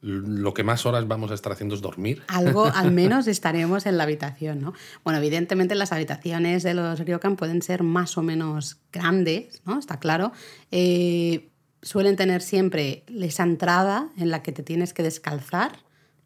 lo 0.00 0.54
que 0.54 0.62
más 0.62 0.86
horas 0.86 1.08
vamos 1.08 1.30
a 1.30 1.34
estar 1.34 1.52
haciendo 1.52 1.74
es 1.74 1.80
dormir. 1.80 2.22
Algo, 2.28 2.66
al 2.74 2.92
menos 2.92 3.26
estaremos 3.26 3.86
en 3.86 3.96
la 3.96 4.04
habitación, 4.04 4.60
¿no? 4.60 4.74
Bueno, 5.04 5.18
evidentemente 5.18 5.74
las 5.74 5.92
habitaciones 5.92 6.62
de 6.62 6.74
los 6.74 7.00
ryokan 7.00 7.36
pueden 7.36 7.62
ser 7.62 7.82
más 7.82 8.18
o 8.18 8.22
menos 8.22 8.78
grandes, 8.92 9.62
¿no? 9.64 9.78
Está 9.78 9.98
claro. 9.98 10.32
Eh, 10.70 11.50
suelen 11.82 12.16
tener 12.16 12.42
siempre 12.42 13.04
esa 13.08 13.44
entrada 13.44 14.10
en 14.16 14.30
la 14.30 14.42
que 14.42 14.52
te 14.52 14.62
tienes 14.62 14.92
que 14.92 15.02
descalzar, 15.02 15.78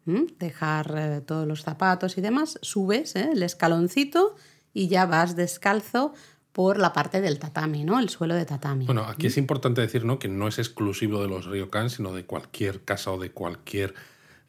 dejar 0.05 0.95
eh, 0.97 1.21
todos 1.21 1.47
los 1.47 1.61
zapatos 1.61 2.17
y 2.17 2.21
demás, 2.21 2.59
subes 2.61 3.15
¿eh? 3.15 3.29
el 3.33 3.43
escaloncito 3.43 4.35
y 4.73 4.87
ya 4.87 5.05
vas 5.05 5.35
descalzo 5.35 6.13
por 6.51 6.77
la 6.77 6.93
parte 6.93 7.21
del 7.21 7.39
tatami, 7.39 7.83
¿no? 7.83 7.99
El 7.99 8.09
suelo 8.09 8.35
de 8.35 8.45
tatami. 8.45 8.85
Bueno, 8.85 9.03
aquí 9.03 9.27
es 9.27 9.37
importante 9.37 9.81
decir 9.81 10.03
¿no? 10.03 10.19
que 10.19 10.27
no 10.27 10.47
es 10.47 10.59
exclusivo 10.59 11.21
de 11.21 11.29
los 11.29 11.45
ryokan, 11.45 11.89
sino 11.89 12.13
de 12.13 12.25
cualquier 12.25 12.83
casa 12.83 13.11
o 13.11 13.19
de 13.19 13.31
cualquier 13.31 13.93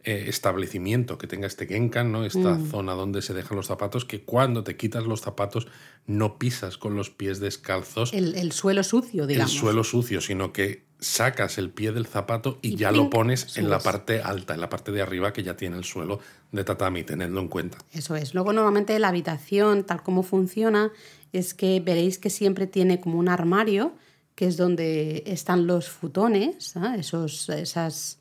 eh, 0.04 0.24
establecimiento 0.26 1.16
que 1.16 1.28
tenga 1.28 1.46
este 1.46 1.66
genkan, 1.68 2.10
¿no? 2.10 2.24
Esta 2.24 2.54
mm. 2.54 2.70
zona 2.70 2.94
donde 2.94 3.22
se 3.22 3.34
dejan 3.34 3.56
los 3.56 3.68
zapatos, 3.68 4.04
que 4.04 4.24
cuando 4.24 4.64
te 4.64 4.76
quitas 4.76 5.04
los 5.04 5.20
zapatos 5.20 5.68
no 6.06 6.38
pisas 6.38 6.76
con 6.76 6.96
los 6.96 7.10
pies 7.10 7.38
descalzos. 7.38 8.12
El, 8.12 8.50
suelo 8.50 8.82
sucio, 8.82 9.28
digamos. 9.28 9.52
El 9.52 9.58
suelo 9.60 9.84
sucio, 9.84 10.20
sino 10.20 10.52
que 10.52 10.82
sacas 11.02 11.58
el 11.58 11.70
pie 11.70 11.92
del 11.92 12.06
zapato 12.06 12.58
y, 12.62 12.76
ya 12.76 12.92
lo 12.92 13.10
pones 13.10 13.58
en 13.58 13.68
la 13.68 13.80
parte 13.80 14.22
alta, 14.22 14.54
en 14.54 14.60
la 14.60 14.68
parte 14.68 14.92
de 14.92 15.02
arriba 15.02 15.32
que 15.32 15.42
ya 15.42 15.56
tiene 15.56 15.76
el 15.76 15.84
suelo 15.84 16.20
de 16.52 16.64
tatami, 16.64 17.02
tenedlo 17.02 17.40
en 17.40 17.48
cuenta. 17.48 17.78
Eso 17.92 18.14
es. 18.16 18.34
Luego 18.34 18.52
normalmente 18.52 18.98
la 18.98 19.08
habitación, 19.08 19.84
tal 19.84 20.02
como 20.02 20.22
funciona, 20.22 20.92
es 21.32 21.54
que 21.54 21.80
veréis 21.80 22.18
que 22.18 22.30
siempre 22.30 22.66
tiene 22.66 23.00
como 23.00 23.18
un 23.18 23.28
armario, 23.28 23.92
que 24.34 24.46
es 24.46 24.56
donde 24.56 25.24
están 25.26 25.66
los 25.66 25.88
futones, 25.88 26.74
esos, 26.96 27.48
esas, 27.48 28.18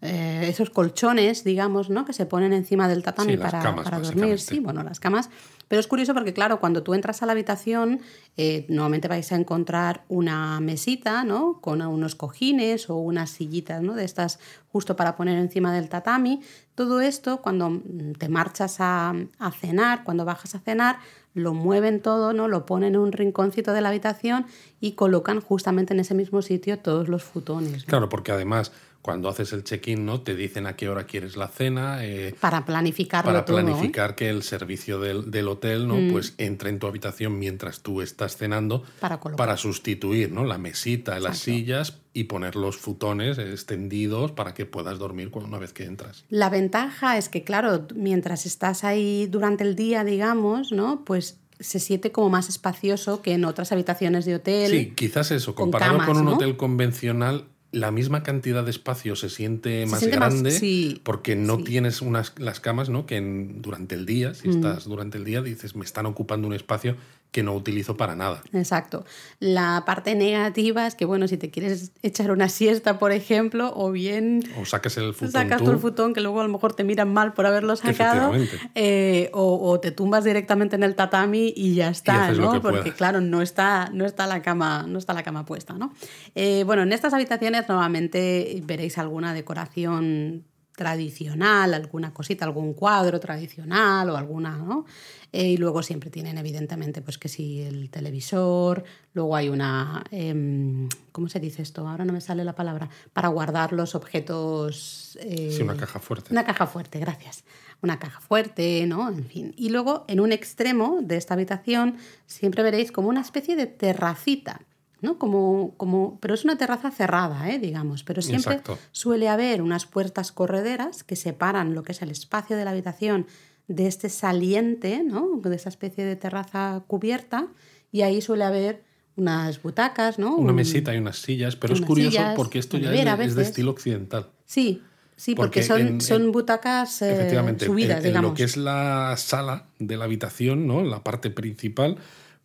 eh, 0.00 0.46
esos 0.48 0.70
colchones, 0.70 1.44
digamos, 1.44 1.90
¿no? 1.90 2.04
que 2.04 2.12
se 2.12 2.26
ponen 2.26 2.52
encima 2.52 2.88
del 2.88 3.02
tatami 3.02 3.36
para, 3.36 3.74
para 3.74 3.98
dormir. 3.98 4.38
Sí, 4.38 4.60
bueno, 4.60 4.82
las 4.82 5.00
camas. 5.00 5.28
Pero 5.72 5.80
es 5.80 5.86
curioso 5.86 6.12
porque, 6.12 6.34
claro, 6.34 6.60
cuando 6.60 6.82
tú 6.82 6.92
entras 6.92 7.22
a 7.22 7.26
la 7.26 7.32
habitación, 7.32 8.02
eh, 8.36 8.66
normalmente 8.68 9.08
vais 9.08 9.32
a 9.32 9.36
encontrar 9.36 10.04
una 10.10 10.60
mesita, 10.60 11.24
¿no? 11.24 11.62
Con 11.62 11.80
unos 11.80 12.14
cojines 12.14 12.90
o 12.90 12.96
unas 12.96 13.30
sillitas, 13.30 13.80
¿no? 13.80 13.94
De 13.94 14.04
estas 14.04 14.38
justo 14.70 14.96
para 14.96 15.16
poner 15.16 15.38
encima 15.38 15.72
del 15.72 15.88
tatami. 15.88 16.42
Todo 16.74 17.00
esto, 17.00 17.40
cuando 17.40 17.80
te 18.18 18.28
marchas 18.28 18.80
a, 18.80 19.14
a 19.38 19.50
cenar, 19.50 20.04
cuando 20.04 20.26
bajas 20.26 20.54
a 20.54 20.58
cenar, 20.58 20.98
lo 21.32 21.54
mueven 21.54 22.02
todo, 22.02 22.34
¿no? 22.34 22.48
Lo 22.48 22.66
ponen 22.66 22.96
en 22.96 23.00
un 23.00 23.12
rinconcito 23.12 23.72
de 23.72 23.80
la 23.80 23.88
habitación 23.88 24.44
y 24.78 24.92
colocan 24.92 25.40
justamente 25.40 25.94
en 25.94 26.00
ese 26.00 26.12
mismo 26.12 26.42
sitio 26.42 26.80
todos 26.80 27.08
los 27.08 27.22
futones. 27.22 27.84
Claro, 27.84 28.10
porque 28.10 28.30
además 28.30 28.72
cuando 29.02 29.28
haces 29.28 29.52
el 29.52 29.64
check-in, 29.64 30.06
¿no? 30.06 30.20
Te 30.20 30.36
dicen 30.36 30.66
a 30.66 30.76
qué 30.76 30.88
hora 30.88 31.04
quieres 31.04 31.36
la 31.36 31.48
cena. 31.48 32.04
Eh, 32.04 32.34
para 32.40 32.64
planificarlo 32.64 33.30
Para 33.30 33.44
todo, 33.44 33.58
¿eh? 33.58 33.62
planificar 33.64 34.14
que 34.14 34.30
el 34.30 34.44
servicio 34.44 35.00
del, 35.00 35.30
del 35.32 35.48
hotel, 35.48 35.88
¿no? 35.88 35.96
Pues 36.12 36.34
entre 36.38 36.70
en 36.70 36.78
tu 36.78 36.86
habitación 36.86 37.38
mientras 37.38 37.80
tú 37.80 38.00
estás 38.00 38.36
cenando 38.36 38.84
Para 39.00 39.18
colocar. 39.18 39.44
para 39.44 39.56
sustituir, 39.56 40.30
¿no? 40.30 40.44
La 40.44 40.56
mesita, 40.56 41.18
las 41.18 41.38
sillas 41.38 41.98
y 42.14 42.24
poner 42.24 42.54
los 42.54 42.76
futones 42.76 43.38
extendidos 43.38 44.30
para 44.32 44.54
que 44.54 44.66
puedas 44.66 44.98
dormir 44.98 45.30
una 45.32 45.58
vez 45.58 45.72
que 45.72 45.84
entras. 45.84 46.24
La 46.28 46.48
ventaja 46.48 47.16
es 47.18 47.28
que, 47.28 47.42
claro, 47.42 47.86
mientras 47.96 48.46
estás 48.46 48.84
ahí 48.84 49.26
durante 49.26 49.64
el 49.64 49.74
día, 49.74 50.04
digamos, 50.04 50.70
¿no? 50.70 51.04
Pues 51.04 51.38
se 51.58 51.80
siente 51.80 52.12
como 52.12 52.28
más 52.28 52.48
espacioso 52.48 53.22
que 53.22 53.34
en 53.34 53.44
otras 53.44 53.72
habitaciones 53.72 54.24
de 54.24 54.34
hotel. 54.36 54.70
Sí, 54.70 54.92
quizás 54.94 55.30
eso, 55.30 55.54
con 55.54 55.66
comparado 55.66 55.92
camas, 55.92 56.08
con 56.08 56.16
un 56.18 56.24
¿no? 56.24 56.34
hotel 56.34 56.56
convencional, 56.56 57.46
la 57.72 57.90
misma 57.90 58.22
cantidad 58.22 58.62
de 58.64 58.70
espacio 58.70 59.16
se 59.16 59.30
siente 59.30 59.86
más 59.86 60.00
siente 60.00 60.18
más- 60.18 60.32
grande 60.34 60.50
sí, 60.50 61.00
porque 61.04 61.34
no 61.36 61.56
sí. 61.56 61.62
Mm. 61.62 61.64
tienes 61.64 62.02
unas, 62.02 62.34
las 62.38 62.60
camas, 62.60 62.90
¿no? 62.90 63.06
Que 63.06 63.16
en- 63.16 63.62
durante 63.62 63.94
el 63.94 64.04
día, 64.06 64.34
si 64.34 64.50
estás 64.50 64.84
durante 64.84 65.16
el 65.18 65.24
día, 65.24 65.40
dices, 65.42 65.74
me 65.74 65.84
están 65.84 66.04
ocupando 66.06 66.46
un 66.46 66.52
espacio 66.54 66.96
que 67.32 67.42
no 67.42 67.54
utilizo 67.54 67.96
para 67.96 68.14
nada. 68.14 68.42
Exacto. 68.52 69.04
La 69.40 69.84
parte 69.86 70.14
negativa 70.14 70.86
es 70.86 70.94
que, 70.94 71.06
bueno, 71.06 71.26
si 71.26 71.38
te 71.38 71.50
quieres 71.50 71.92
echar 72.02 72.30
una 72.30 72.50
siesta, 72.50 72.98
por 72.98 73.10
ejemplo, 73.10 73.72
o 73.74 73.90
bien 73.90 74.44
O 74.60 74.66
sacas 74.66 74.98
el 74.98 75.14
futón 75.14 75.32
sacas 75.32 75.58
tú, 75.58 75.64
tú 75.64 75.70
el 75.72 75.78
futón 75.78 76.12
que 76.12 76.20
luego 76.20 76.40
a 76.40 76.44
lo 76.44 76.50
mejor 76.50 76.74
te 76.74 76.84
miran 76.84 77.12
mal 77.12 77.32
por 77.32 77.46
haberlo 77.46 77.74
sacado, 77.74 78.32
eh, 78.74 79.30
o, 79.32 79.70
o 79.70 79.80
te 79.80 79.90
tumbas 79.92 80.24
directamente 80.24 80.76
en 80.76 80.82
el 80.82 80.94
tatami 80.94 81.54
y 81.56 81.74
ya 81.74 81.88
está, 81.88 82.32
¿no? 82.32 82.52
que 82.52 82.60
Porque 82.60 82.80
puedas. 82.82 82.96
claro, 82.96 83.20
no 83.22 83.40
está, 83.40 83.88
no 83.94 84.04
está 84.04 84.26
la 84.26 84.42
cama, 84.42 84.84
no 84.86 84.98
está 84.98 85.14
la 85.14 85.22
cama 85.22 85.46
puesta, 85.46 85.72
¿no? 85.72 85.94
Eh, 86.34 86.64
bueno, 86.66 86.82
en 86.82 86.92
estas 86.92 87.14
habitaciones 87.14 87.66
normalmente 87.66 88.62
veréis 88.66 88.98
alguna 88.98 89.32
decoración 89.32 90.44
tradicional, 90.76 91.74
alguna 91.74 92.12
cosita, 92.12 92.44
algún 92.44 92.72
cuadro 92.74 93.20
tradicional 93.20 94.08
o 94.10 94.16
alguna, 94.16 94.56
¿no? 94.56 94.84
Eh, 95.32 95.48
y 95.50 95.56
luego 95.56 95.82
siempre 95.82 96.10
tienen, 96.10 96.36
evidentemente, 96.38 97.00
pues 97.02 97.18
que 97.18 97.28
sí, 97.28 97.62
el 97.62 97.88
televisor, 97.90 98.84
luego 99.14 99.34
hay 99.36 99.48
una, 99.48 100.04
em, 100.10 100.88
¿cómo 101.10 101.28
se 101.28 101.40
dice 101.40 101.62
esto? 101.62 101.88
Ahora 101.88 102.04
no 102.04 102.12
me 102.12 102.20
sale 102.20 102.44
la 102.44 102.54
palabra, 102.54 102.90
para 103.12 103.28
guardar 103.28 103.72
los 103.72 103.94
objetos... 103.94 105.18
eh, 105.20 105.50
Sí, 105.56 105.62
una 105.62 105.76
caja 105.76 106.00
fuerte. 106.00 106.32
Una 106.32 106.44
caja 106.44 106.66
fuerte, 106.66 106.98
gracias. 106.98 107.44
Una 107.80 107.98
caja 107.98 108.20
fuerte, 108.20 108.86
¿no? 108.86 109.08
En 109.08 109.24
fin. 109.24 109.54
Y 109.56 109.70
luego, 109.70 110.04
en 110.08 110.20
un 110.20 110.32
extremo 110.32 111.00
de 111.02 111.16
esta 111.16 111.34
habitación, 111.34 111.96
siempre 112.26 112.62
veréis 112.62 112.92
como 112.92 113.08
una 113.08 113.20
especie 113.22 113.56
de 113.56 113.66
terracita, 113.66 114.60
¿no? 115.02 115.18
Como, 115.18 115.74
como, 115.76 116.18
pero 116.20 116.32
es 116.34 116.44
una 116.44 116.56
terraza 116.56 116.90
cerrada, 116.90 117.50
¿eh? 117.50 117.58
digamos. 117.58 118.02
Pero 118.04 118.22
siempre 118.22 118.54
Exacto. 118.54 118.78
suele 118.92 119.28
haber 119.28 119.60
unas 119.60 119.84
puertas 119.84 120.32
correderas 120.32 121.04
que 121.04 121.16
separan 121.16 121.74
lo 121.74 121.82
que 121.82 121.92
es 121.92 122.00
el 122.00 122.10
espacio 122.10 122.56
de 122.56 122.64
la 122.64 122.70
habitación 122.70 123.26
de 123.68 123.86
este 123.86 124.08
saliente, 124.08 125.02
¿no? 125.04 125.40
De 125.42 125.54
esa 125.54 125.68
especie 125.68 126.04
de 126.04 126.16
terraza 126.16 126.82
cubierta. 126.86 127.48
Y 127.90 128.02
ahí 128.02 128.22
suele 128.22 128.44
haber 128.44 128.82
unas 129.16 129.60
butacas, 129.62 130.18
¿no? 130.18 130.34
Una 130.36 130.50
Un- 130.50 130.56
mesita 130.56 130.94
y 130.94 130.98
unas 130.98 131.18
sillas, 131.18 131.56
pero 131.56 131.74
es 131.74 131.80
curioso 131.82 132.12
sillas, 132.12 132.34
porque 132.34 132.58
esto 132.58 132.78
ya 132.78 132.92
es, 132.94 133.04
de- 133.04 133.10
es 133.10 133.18
de 133.18 133.26
veces. 133.26 133.48
estilo 133.48 133.70
occidental. 133.72 134.30
Sí, 134.46 134.82
sí, 135.16 135.34
porque, 135.34 135.60
Porque 135.60 135.62
son, 135.62 135.80
en- 135.80 136.00
son 136.00 136.32
butacas 136.32 137.02
eh, 137.02 137.12
Efectivamente, 137.12 137.66
subidas, 137.66 137.90
en, 137.90 137.96
en 137.98 138.02
digamos. 138.04 138.30
lo 138.30 138.34
que 138.34 138.44
es 138.44 138.56
la 138.56 139.14
sala 139.18 139.66
de 139.78 139.96
la 139.98 140.04
habitación, 140.06 140.66
¿no? 140.66 140.82
La 140.82 141.02
parte 141.04 141.28
principal, 141.30 141.98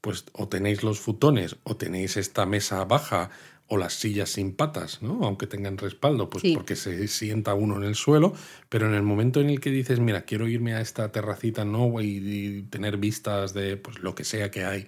pues 0.07 0.23
o 0.31 0.47
tenéis 0.47 0.83
los 0.83 1.01
futones 1.01 1.57
o 1.63 1.75
tenéis 1.75 2.15
esta 2.15 2.45
mesa 2.45 2.85
baja 2.85 3.29
o 3.67 3.75
las 3.75 3.91
sillas 3.91 4.29
sin 4.29 4.53
patas, 4.55 5.01
¿no? 5.01 5.19
Aunque 5.25 5.47
tengan 5.47 5.77
respaldo, 5.77 6.29
pues 6.29 6.43
Sí. 6.43 6.53
porque 6.55 6.77
se 6.77 7.09
sienta 7.09 7.53
uno 7.55 7.75
en 7.75 7.83
el 7.83 7.95
suelo, 7.95 8.33
pero 8.69 8.87
en 8.87 8.93
el 8.93 9.03
momento 9.03 9.41
en 9.41 9.49
el 9.49 9.59
que 9.59 9.69
dices, 9.69 9.99
mira, 9.99 10.21
quiero 10.21 10.47
irme 10.47 10.75
a 10.75 10.79
esta 10.79 11.11
terracita, 11.11 11.65
¿no? 11.65 11.99
Y, 11.99 12.05
y 12.23 12.61
tener 12.69 12.95
vistas 12.95 13.53
de 13.53 13.75
pues 13.75 13.99
lo 13.99 14.15
que 14.15 14.23
sea 14.23 14.49
que 14.49 14.63
hay 14.63 14.87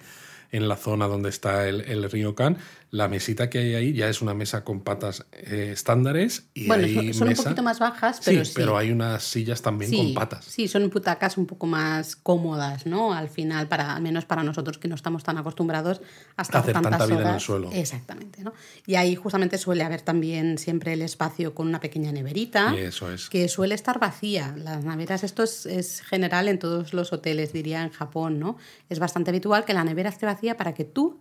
en 0.53 0.69
la 0.69 0.77
zona 0.77 1.07
donde 1.07 1.27
está 1.27 1.67
el, 1.67 1.81
el 1.81 2.09
ryokan, 2.09 2.57
la 2.91 3.07
mesita 3.07 3.49
que 3.51 3.59
hay 3.59 3.75
ahí 3.75 3.93
ya 3.93 4.09
es 4.09 4.21
una 4.21 4.33
mesa 4.33 4.63
con 4.63 4.81
patas 4.81 5.25
eh, 5.31 5.69
estándares 5.73 6.47
y 6.55 6.67
Bueno, 6.67 6.85
hay 6.85 7.13
son, 7.13 7.27
mesa- 7.27 7.41
un 7.41 7.45
poquito 7.45 7.63
más 7.63 7.77
bajas, 7.79 8.19
pero 8.25 8.39
sí. 8.43 8.51
sí, 8.51 8.53
pero 8.55 8.77
hay 8.77 8.89
unas 8.91 9.23
sillas 9.23 9.61
también 9.61 9.91
sí, 9.91 9.97
con 9.97 10.13
patas. 10.15 10.45
Sí, 10.45 10.67
son 10.67 10.89
butacas 10.89 11.37
un 11.37 11.45
poco 11.45 11.67
más 11.67 12.15
cómodas, 12.15 12.85
¿no? 12.87 13.13
Al 13.13 13.29
final, 13.29 13.67
para, 13.67 13.95
al 13.95 14.01
menos 14.01 14.25
para 14.25 14.41
nosotros 14.43 14.79
que 14.79 14.87
no 14.87 14.95
estamos 14.95 15.23
tan 15.23 15.37
acostumbrados 15.37 16.01
a 16.35 16.41
estar 16.41 16.61
Hacer 16.61 16.73
tantas 16.73 16.91
tanta 16.91 17.05
vida 17.05 17.15
en 17.17 17.21
el 17.21 17.27
horas. 17.33 17.43
suelo. 17.43 17.69
Exactamente, 17.71 18.43
¿no? 18.43 18.53
Y 18.87 18.95
ahí 18.95 19.15
justamente 19.15 19.57
suele 19.59 19.83
haber 19.83 20.01
también 20.01 20.57
siempre 20.57 20.93
el 20.93 21.03
espacio 21.03 21.53
con 21.53 21.67
una 21.67 21.79
pequeña 21.79 22.11
neverita. 22.11 22.73
Y 22.75 22.79
eso 22.79 23.11
es. 23.11 23.29
que 23.29 23.47
suele 23.49 23.75
estar 23.75 23.99
vacía. 23.99 24.55
Las 24.57 24.83
neveras, 24.83 25.23
esto 25.23 25.43
es, 25.43 25.67
es 25.67 26.01
general 26.01 26.47
en 26.47 26.57
todos 26.57 26.93
los 26.93 27.13
hoteles, 27.13 27.53
diría 27.53 27.83
en 27.83 27.91
Japón, 27.91 28.39
¿no? 28.39 28.57
Es 28.89 28.97
bastante 28.97 29.29
habitual 29.29 29.63
que 29.65 29.73
la 29.75 29.83
nevera 29.83 30.09
esté 30.09 30.25
vacía 30.25 30.57
para 30.57 30.73
que 30.73 30.85
tú 30.85 31.19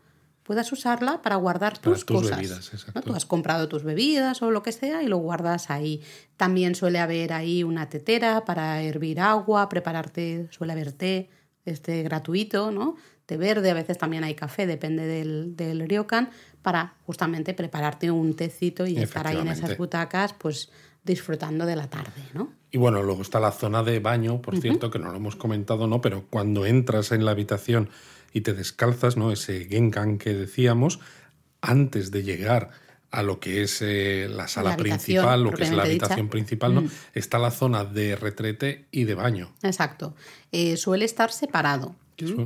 puedas 0.48 0.72
usarla 0.72 1.20
para 1.20 1.36
guardar 1.36 1.74
Para 1.74 1.82
tus, 1.82 2.06
tus 2.06 2.22
cosas. 2.22 2.38
bebidas. 2.38 2.86
¿no? 2.94 3.02
Tú 3.02 3.12
has 3.12 3.26
comprado 3.26 3.68
tus 3.68 3.84
bebidas 3.84 4.40
o 4.40 4.50
lo 4.50 4.62
que 4.62 4.72
sea 4.72 5.02
y 5.02 5.06
lo 5.06 5.18
guardas 5.18 5.68
ahí. 5.68 6.00
También 6.38 6.74
suele 6.74 7.00
haber 7.00 7.34
ahí 7.34 7.62
una 7.64 7.90
tetera 7.90 8.46
para 8.46 8.80
hervir 8.80 9.20
agua, 9.20 9.68
prepararte, 9.68 10.48
suele 10.50 10.72
haber 10.72 10.92
té 10.92 11.28
este 11.66 12.02
gratuito, 12.02 12.70
¿no? 12.70 12.96
Té 13.26 13.36
verde, 13.36 13.70
a 13.70 13.74
veces 13.74 13.98
también 13.98 14.24
hay 14.24 14.34
café, 14.34 14.66
depende 14.66 15.04
del, 15.04 15.54
del 15.54 15.86
ryokan, 15.86 16.30
para 16.62 16.94
justamente 17.04 17.52
prepararte 17.52 18.10
un 18.10 18.34
tecito 18.34 18.86
y 18.86 18.96
estar 18.96 19.26
ahí 19.26 19.36
en 19.36 19.48
esas 19.48 19.76
butacas, 19.76 20.32
pues 20.32 20.70
disfrutando 21.04 21.66
de 21.66 21.76
la 21.76 21.90
tarde, 21.90 22.22
¿no? 22.32 22.54
Y 22.70 22.78
bueno, 22.78 23.02
luego 23.02 23.20
está 23.20 23.38
la 23.38 23.52
zona 23.52 23.82
de 23.82 24.00
baño, 24.00 24.40
por 24.40 24.58
cierto, 24.58 24.90
que 24.90 24.98
no 24.98 25.10
lo 25.10 25.16
hemos 25.16 25.36
comentado, 25.36 25.86
¿no? 25.86 26.00
Pero 26.00 26.24
cuando 26.30 26.64
entras 26.64 27.12
en 27.12 27.26
la 27.26 27.32
habitación 27.32 27.90
y 28.32 28.42
te 28.42 28.54
descalzas, 28.54 29.16
¿no? 29.16 29.32
Ese 29.32 29.66
genkan 29.66 30.18
que 30.18 30.34
decíamos, 30.34 31.00
antes 31.60 32.10
de 32.10 32.22
llegar 32.22 32.70
a 33.10 33.22
lo 33.22 33.40
que 33.40 33.62
es 33.62 33.80
eh, 33.80 34.28
la 34.30 34.48
sala 34.48 34.70
La 34.70 34.76
principal, 34.76 35.42
lo 35.42 35.52
que 35.52 35.64
es 35.64 35.70
la 35.70 35.84
dicha. 35.84 35.84
Mm. 35.84 36.02
habitación 36.04 36.28
principal, 36.28 36.74
¿no? 36.74 36.84
Está 37.14 37.38
la 37.38 37.50
zona 37.50 37.84
de 37.84 38.16
retrete 38.16 38.86
y 38.90 39.04
de 39.04 39.14
baño. 39.14 39.54
Exacto. 39.62 40.14
Eh, 40.52 40.76
suele 40.76 41.04
estar 41.04 41.32
separado. 41.32 41.94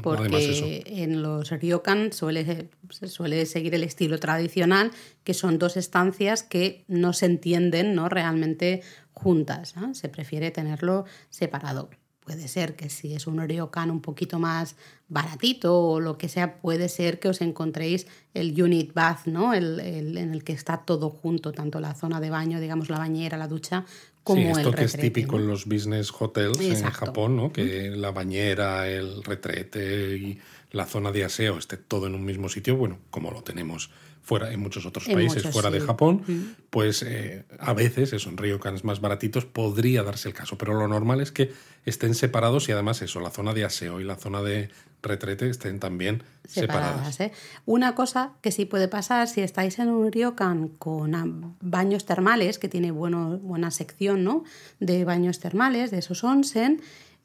Porque 0.03 0.83
en 0.87 1.23
los 1.23 1.49
ryokan 1.49 2.13
suele, 2.13 2.69
suele 2.91 3.47
seguir 3.47 3.75
el 3.75 3.85
estilo 3.85 4.19
tradicional, 4.19 4.91
que 5.25 5.33
son 5.33 5.59
dos 5.59 5.79
estancias 5.79 6.43
que 6.43 6.85
no 6.89 7.15
se 7.15 7.25
entienden 7.25 7.95
¿no? 7.95 8.11
realmente 8.11 8.83
juntas. 9.13 9.75
¿no? 9.77 9.95
Se 9.95 10.11
prefiere 10.11 10.51
tenerlo 10.51 11.07
separado. 11.31 11.89
Puede 12.25 12.47
ser 12.47 12.77
que 12.77 12.89
si 12.89 13.15
es 13.15 13.27
un 13.27 13.39
ryokan 13.41 13.91
un 13.91 14.01
poquito 14.01 14.39
más 14.39 14.77
baratito 15.09 15.77
o 15.79 16.01
lo 16.01 16.17
que 16.19 16.29
sea, 16.29 16.61
puede 16.61 16.89
ser 16.89 17.19
que 17.19 17.29
os 17.29 17.41
encontréis 17.41 18.07
el 18.33 18.61
unit 18.63 18.95
bath, 18.95 19.27
¿no? 19.27 19.53
El, 19.55 19.81
el- 19.81 20.17
en 20.17 20.33
el 20.33 20.45
que 20.45 20.53
está 20.53 20.79
todo 20.79 21.11
junto, 21.11 21.53
tanto 21.53 21.81
la 21.81 21.95
zona 21.95 22.21
de 22.21 22.31
baño, 22.31 22.61
digamos 22.61 22.89
la 22.91 22.99
bañera, 22.99 23.37
la 23.37 23.49
ducha, 23.49 23.85
como 24.23 24.41
sí, 24.41 24.47
esto 24.61 24.69
el 24.71 24.75
que 24.77 24.85
es 24.85 24.93
retrete, 24.93 25.11
típico 25.11 25.37
¿no? 25.37 25.43
en 25.43 25.49
los 25.49 25.67
business 25.67 26.13
hotels 26.17 26.61
en 26.61 26.73
Exacto. 26.73 27.07
Japón, 27.07 27.37
¿no? 27.37 27.53
Que 27.53 27.91
la 27.91 28.13
bañera, 28.13 28.89
el 28.89 29.25
retrete 29.25 30.17
y 30.17 30.39
la 30.71 30.87
zona 30.87 31.11
de 31.11 31.25
aseo 31.25 31.59
esté 31.59 31.77
todo 31.77 32.07
en 32.07 32.15
un 32.15 32.25
mismo 32.25 32.49
sitio, 32.49 32.77
bueno, 32.77 32.99
como 33.11 33.33
lo 33.33 33.43
tenemos 33.43 33.91
fuera 34.23 34.53
en 34.53 34.61
muchos 34.61 34.87
otros 34.87 35.09
En 35.09 35.15
países 35.15 35.43
fuera 35.51 35.71
de. 35.71 35.81
Japón, 35.81 36.23
pues 36.71 37.03
eh, 37.03 37.45
a 37.59 37.73
veces 37.75 38.13
eso 38.13 38.31
en 38.31 38.37
ryokans 38.37 38.85
más 38.85 39.01
baratitos 39.01 39.45
podría 39.45 40.03
darse 40.03 40.29
el 40.29 40.35
caso, 40.35 40.57
pero 40.57 40.75
lo 40.75 40.87
normal 40.87 41.21
es 41.21 41.33
que 41.33 41.53
estén 41.85 42.15
separados 42.15 42.69
y 42.69 42.73
además 42.73 43.03
eso, 43.03 43.21
la 43.21 43.31
zona 43.31 43.53
de 43.53 43.65
aseo 43.65 44.01
y 44.01 44.05
la 44.05 44.17
zona 44.17 44.43
de 44.43 44.71
retrete 45.03 45.49
estén 45.49 45.81
también 45.81 46.23
separadas. 46.47 47.17
separadas. 47.17 47.21
¿eh? 47.21 47.33
Una 47.67 47.95
cosa 47.97 48.33
que 48.41 48.53
sí 48.53 48.65
puede 48.65 48.87
pasar 48.87 49.27
si 49.27 49.41
estáis 49.41 49.81
en 49.81 49.89
un 49.89 50.13
ryokan 50.13 50.69
con 50.69 51.57
baños 51.61 52.07
termales, 52.07 52.59
que 52.59 52.69
tiene 52.69 52.93
bueno, 52.93 53.39
buena 53.39 53.73
sección 53.73 54.23
¿no? 54.23 54.45
de 54.79 55.05
baños 55.05 55.41
termales, 55.41 55.91
de 55.91 55.99
esos 55.99 56.23
onsen, 56.23 56.81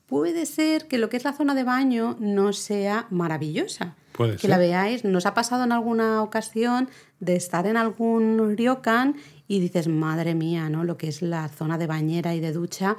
puede 0.07 0.47
ser 0.47 0.87
que 0.87 0.97
lo 0.97 1.09
que 1.09 1.17
es 1.17 1.23
la 1.23 1.33
zona 1.33 1.53
de 1.53 1.63
baño 1.63 2.17
no 2.19 2.53
sea 2.53 3.05
maravillosa. 3.11 3.95
Puede 4.17 4.33
que 4.33 4.39
ser. 4.39 4.49
la 4.49 4.57
veáis, 4.57 5.05
nos 5.05 5.25
ha 5.25 5.33
pasado 5.33 5.63
en 5.63 5.71
alguna 5.71 6.23
ocasión 6.23 6.89
de 7.19 7.35
estar 7.35 7.67
en 7.67 7.77
algún 7.77 8.57
ryokan 8.57 9.15
y 9.47 9.59
dices, 9.59 9.87
madre 9.87 10.35
mía, 10.35 10.69
¿no? 10.69 10.83
Lo 10.83 10.97
que 10.97 11.07
es 11.07 11.21
la 11.21 11.47
zona 11.47 11.77
de 11.77 11.87
bañera 11.87 12.35
y 12.35 12.39
de 12.39 12.51
ducha 12.51 12.97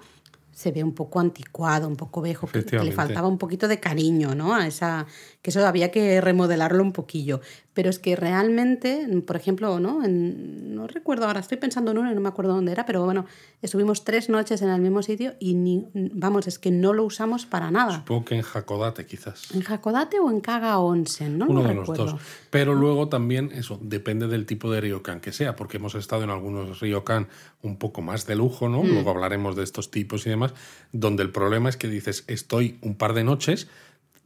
se 0.53 0.73
ve 0.73 0.83
un 0.83 0.93
poco 0.93 1.21
anticuado, 1.21 1.87
un 1.87 1.95
poco 1.95 2.21
viejo, 2.21 2.49
que, 2.49 2.65
que 2.65 2.83
le 2.83 2.91
faltaba 2.91 3.29
un 3.29 3.39
poquito 3.39 3.69
de 3.69 3.79
cariño, 3.79 4.35
¿no? 4.35 4.55
A 4.55 4.67
esa, 4.67 5.07
que 5.43 5.51
eso 5.51 5.65
había 5.67 5.91
que 5.91 6.21
remodelarlo 6.21 6.83
un 6.83 6.93
poquillo. 6.93 7.41
Pero 7.75 7.91
es 7.91 8.01
que 8.01 8.17
realmente, 8.17 9.07
por 9.25 9.37
ejemplo, 9.37 9.79
¿no? 9.79 10.05
En- 10.05 10.75
no 10.75 10.89
recuerdo 10.89 11.27
ahora, 11.27 11.39
estoy 11.39 11.59
pensando 11.59 11.93
en 11.93 11.99
uno 11.99 12.11
y 12.11 12.15
no 12.15 12.21
me 12.21 12.29
acuerdo 12.29 12.53
dónde 12.55 12.73
era, 12.73 12.85
pero 12.87 13.05
bueno, 13.05 13.25
estuvimos 13.63 14.03
tres 14.05 14.29
noches 14.29 14.63
en 14.63 14.69
el 14.71 14.81
mismo 14.81 15.01
sitio 15.03 15.35
y 15.39 15.55
ni, 15.55 15.87
vamos, 15.95 16.49
es 16.49 16.59
que 16.59 16.73
no 16.73 16.93
lo 16.93 17.05
usamos 17.05 17.47
para 17.47 17.71
nada. 17.71 17.95
Supongo 17.97 18.25
que 18.25 18.35
en 18.37 18.43
Hakodate 18.53 19.07
quizás. 19.07 19.55
¿En 19.55 19.63
Hakodate 19.65 20.19
o 20.19 20.29
en 20.31 20.41
Kaga 20.41 20.79
Onsen? 20.81 21.39
No 21.39 21.47
Uno 21.47 21.63
de 21.63 21.69
recuerdo. 21.69 22.05
los 22.05 22.13
dos. 22.15 22.21
Pero 22.51 22.75
luego 22.75 23.09
también, 23.09 23.51
eso, 23.55 23.79
depende 23.81 24.27
del 24.27 24.45
tipo 24.45 24.71
de 24.73 24.81
ryokan 24.81 25.21
que 25.21 25.31
sea, 25.33 25.55
porque 25.55 25.77
hemos 25.77 25.95
estado 25.95 26.25
en 26.25 26.31
algunos 26.31 26.81
ryokan 26.81 27.29
un 27.63 27.77
poco 27.79 28.03
más 28.03 28.27
de 28.27 28.35
lujo, 28.35 28.69
Mm. 28.69 28.73
¿no? 28.73 28.83
Luego 28.85 29.11
hablaremos 29.11 29.55
de 29.55 29.63
estos 29.63 29.91
tipos 29.93 30.27
y 30.27 30.31
demás, 30.31 30.53
donde 30.93 31.23
el 31.23 31.31
problema 31.31 31.69
es 31.69 31.77
que 31.77 31.87
dices, 31.89 32.25
estoy 32.27 32.79
un 32.83 32.97
par 32.97 33.15
de 33.15 33.23
noches, 33.23 33.69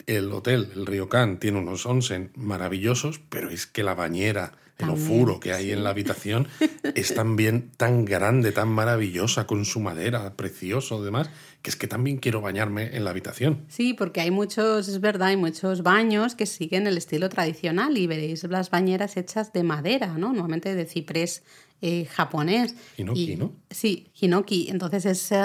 el 0.06 0.32
hotel, 0.32 0.70
el 0.74 0.86
ryokan, 0.86 1.38
tiene 1.38 1.58
unos 1.58 1.86
onsen 1.86 2.30
maravillosos, 2.34 3.20
pero 3.28 3.50
es 3.50 3.66
que 3.66 3.82
la 3.82 3.94
bañera, 3.94 4.52
el 4.78 4.86
También, 4.88 5.06
ofuro 5.06 5.40
que 5.40 5.52
hay 5.52 5.70
en 5.70 5.84
la 5.84 5.90
habitación 5.90 6.48
es 6.94 7.14
también 7.14 7.70
tan 7.76 8.04
grande, 8.04 8.52
tan 8.52 8.68
maravillosa, 8.68 9.46
con 9.46 9.64
su 9.64 9.80
madera, 9.80 10.34
precioso, 10.34 11.02
demás, 11.02 11.30
que 11.62 11.70
es 11.70 11.76
que 11.76 11.86
también 11.86 12.18
quiero 12.18 12.40
bañarme 12.40 12.96
en 12.96 13.04
la 13.04 13.10
habitación. 13.10 13.64
Sí, 13.68 13.94
porque 13.94 14.20
hay 14.20 14.30
muchos, 14.30 14.88
es 14.88 15.00
verdad, 15.00 15.28
hay 15.28 15.36
muchos 15.36 15.82
baños 15.82 16.34
que 16.34 16.46
siguen 16.46 16.86
el 16.86 16.96
estilo 16.96 17.28
tradicional 17.28 17.96
y 17.96 18.06
veréis 18.06 18.42
las 18.44 18.70
bañeras 18.70 19.16
hechas 19.16 19.52
de 19.52 19.62
madera, 19.62 20.18
¿no? 20.18 20.32
Normalmente 20.32 20.74
de 20.74 20.86
ciprés 20.86 21.44
eh, 21.82 22.06
japonés. 22.06 22.74
Hinoki, 22.96 23.32
Y- 23.32 23.36
¿no? 23.36 23.52
Sí, 23.70 24.08
hinoki. 24.20 24.68
Entonces 24.70 25.04
es, 25.04 25.32
eh, 25.32 25.36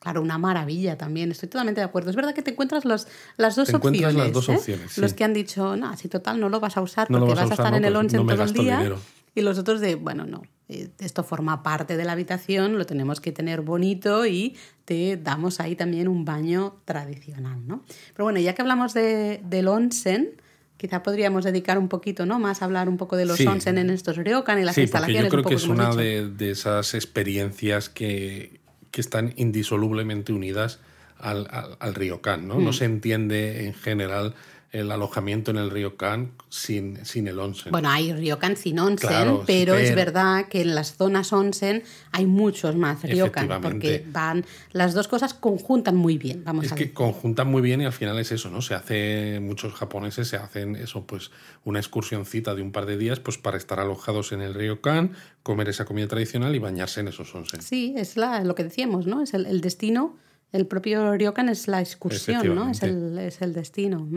claro, 0.00 0.20
una 0.20 0.36
maravilla 0.36 0.98
también. 0.98 1.30
Estoy 1.30 1.48
totalmente 1.48 1.80
de 1.80 1.84
acuerdo. 1.86 2.10
Es 2.10 2.16
verdad 2.16 2.34
que 2.34 2.42
te 2.42 2.50
encuentras 2.50 2.84
los, 2.84 3.06
las 3.36 3.56
dos 3.56 3.68
Te 3.68 3.76
encuentras 3.76 4.12
opciones. 4.12 4.24
las 4.26 4.32
dos 4.34 4.48
¿eh? 4.48 4.56
opciones, 4.56 4.92
sí. 4.92 5.00
Los 5.00 5.14
que 5.14 5.24
han 5.24 5.32
dicho, 5.32 5.76
no, 5.76 5.96
si 5.96 6.08
total 6.08 6.38
no 6.40 6.48
lo 6.48 6.60
vas 6.60 6.76
a 6.76 6.82
usar 6.82 7.10
No 7.10 7.18
porque 7.20 7.34
vas 7.34 7.38
a 7.38 7.42
vas 7.44 7.50
a, 7.52 7.54
usar, 7.54 7.64
estar 7.66 7.70
¿no? 7.72 7.76
en 7.78 7.84
el 7.84 7.92
Pues 7.92 8.04
onsen 8.04 8.26
no 8.26 8.34
todo 8.34 8.44
el 8.44 8.52
día. 8.52 8.76
dinero. 8.78 8.98
Y 9.34 9.42
los 9.42 9.58
otros 9.58 9.80
de, 9.80 9.96
bueno, 9.96 10.24
no, 10.24 10.42
esto 10.66 11.22
forma 11.22 11.62
parte 11.62 11.96
de 11.98 12.04
la 12.06 12.12
habitación, 12.12 12.78
lo 12.78 12.86
tenemos 12.86 13.20
que 13.20 13.32
tener 13.32 13.60
bonito 13.60 14.24
y 14.26 14.56
te 14.86 15.18
damos 15.18 15.60
ahí 15.60 15.76
también 15.76 16.08
un 16.08 16.24
baño 16.24 16.76
tradicional, 16.86 17.66
¿no? 17.66 17.84
Pero 18.14 18.24
bueno, 18.24 18.40
ya 18.40 18.54
que 18.54 18.62
hablamos 18.62 18.94
de, 18.94 19.40
del 19.44 19.68
onsen, 19.68 20.40
quizá 20.76 21.02
podríamos 21.02 21.44
dedicar 21.44 21.78
un 21.78 21.88
poquito, 21.88 22.26
¿no? 22.26 22.38
Más 22.38 22.62
a 22.62 22.66
hablar 22.66 22.88
un 22.88 22.96
poco 22.96 23.16
de 23.16 23.24
los 23.26 23.36
Sí. 23.36 23.46
onsen 23.46 23.78
en 23.78 23.90
estos 23.90 24.16
ryokan 24.16 24.58
y 24.58 24.64
las 24.64 24.74
sí, 24.74 24.82
instalaciones. 24.82 25.24
yo 25.24 25.28
creo 25.30 25.40
un 25.40 25.42
poco 25.44 25.50
que 25.50 25.56
es 25.56 25.68
una 25.68 25.94
de, 25.94 26.28
de 26.28 26.50
esas 26.50 26.94
experiencias 26.94 27.88
que, 27.88 28.60
que 28.90 29.00
están 29.00 29.32
indisolublemente 29.36 30.32
unidas 30.32 30.80
al, 31.18 31.46
al, 31.50 31.76
al 31.80 31.94
ryokan, 31.94 32.46
¿no? 32.46 32.56
Mm. 32.60 32.64
No 32.64 32.72
se 32.72 32.84
entiende 32.84 33.66
en 33.66 33.74
general 33.74 34.34
el 34.76 34.92
alojamiento 34.92 35.50
en 35.50 35.56
el 35.56 35.70
ryokan 35.70 36.32
sin, 36.48 37.04
sin 37.04 37.26
el 37.28 37.38
onsen. 37.38 37.72
Bueno, 37.72 37.90
hay 37.90 38.12
ryokan 38.12 38.56
sin 38.56 38.78
onsen, 38.78 39.08
Claro, 39.08 39.44
pero 39.46 39.74
es 39.74 39.94
verdad 39.94 40.48
que 40.48 40.60
en 40.62 40.74
las 40.74 40.96
zonas 40.96 41.32
onsen 41.32 41.82
hay 42.12 42.26
muchos 42.26 42.76
más 42.76 43.02
ryokan, 43.02 43.60
porque 43.60 44.04
van 44.12 44.44
las 44.72 44.94
dos 44.94 45.08
cosas 45.08 45.34
conjuntan 45.34 45.96
muy 45.96 46.18
bien, 46.18 46.44
vamos 46.44 46.66
es 46.66 46.72
a 46.72 46.74
que 46.74 46.84
decir. 46.84 46.94
conjuntan 46.94 47.48
muy 47.48 47.62
bien 47.62 47.80
y 47.80 47.84
al 47.84 47.92
final 47.92 48.18
es 48.18 48.32
eso, 48.32 48.50
¿no? 48.50 48.62
Se 48.62 48.74
hace, 48.74 49.40
muchos 49.40 49.72
japoneses 49.74 50.28
se 50.28 50.36
hacen 50.36 50.76
eso, 50.76 51.06
pues 51.06 51.30
una 51.64 51.78
excursioncita 51.78 52.54
de 52.54 52.62
un 52.62 52.72
par 52.72 52.86
de 52.86 52.96
días 52.96 53.18
pues 53.20 53.38
para 53.38 53.56
estar 53.56 53.80
alojados 53.80 54.32
en 54.32 54.40
el 54.42 54.54
ryokan, 54.54 55.12
comer 55.42 55.68
esa 55.68 55.84
comida 55.84 56.06
tradicional 56.08 56.54
y 56.54 56.58
bañarse 56.58 57.00
en 57.00 57.08
esos 57.08 57.34
onsen. 57.34 57.62
Sí, 57.62 57.94
es 57.96 58.16
la, 58.16 58.42
lo 58.44 58.54
que 58.54 58.64
decíamos, 58.64 59.06
¿no? 59.06 59.22
Es 59.22 59.34
el, 59.34 59.46
el 59.46 59.60
destino, 59.60 60.16
el 60.52 60.66
propio 60.66 61.16
ryokan 61.16 61.48
es 61.48 61.68
la 61.68 61.80
excursión, 61.80 62.54
¿no? 62.54 62.70
Es 62.70 62.82
el, 62.82 63.18
es 63.18 63.42
el 63.42 63.52
destino. 63.52 64.08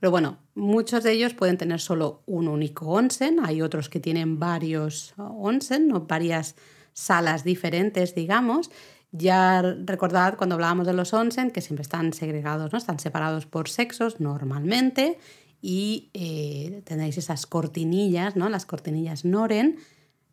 Pero 0.00 0.10
bueno, 0.10 0.38
muchos 0.54 1.04
de 1.04 1.12
ellos 1.12 1.34
pueden 1.34 1.58
tener 1.58 1.80
solo 1.80 2.22
un 2.26 2.48
único 2.48 2.86
onsen, 2.86 3.38
hay 3.44 3.62
otros 3.62 3.88
que 3.88 4.00
tienen 4.00 4.38
varios 4.38 5.14
onsen, 5.16 5.88
¿no? 5.88 6.00
varias 6.00 6.56
salas 6.92 7.44
diferentes, 7.44 8.14
digamos. 8.14 8.70
Ya 9.12 9.62
recordad 9.62 10.36
cuando 10.36 10.56
hablábamos 10.56 10.86
de 10.86 10.92
los 10.92 11.12
onsen 11.12 11.50
que 11.50 11.60
siempre 11.60 11.82
están 11.82 12.12
segregados, 12.12 12.72
¿no? 12.72 12.78
Están 12.78 12.98
separados 12.98 13.46
por 13.46 13.68
sexos 13.68 14.18
normalmente 14.18 15.18
y 15.62 16.10
eh, 16.14 16.82
tenéis 16.84 17.16
esas 17.18 17.46
cortinillas, 17.46 18.34
¿no? 18.34 18.48
Las 18.48 18.66
cortinillas 18.66 19.24
Noren, 19.24 19.78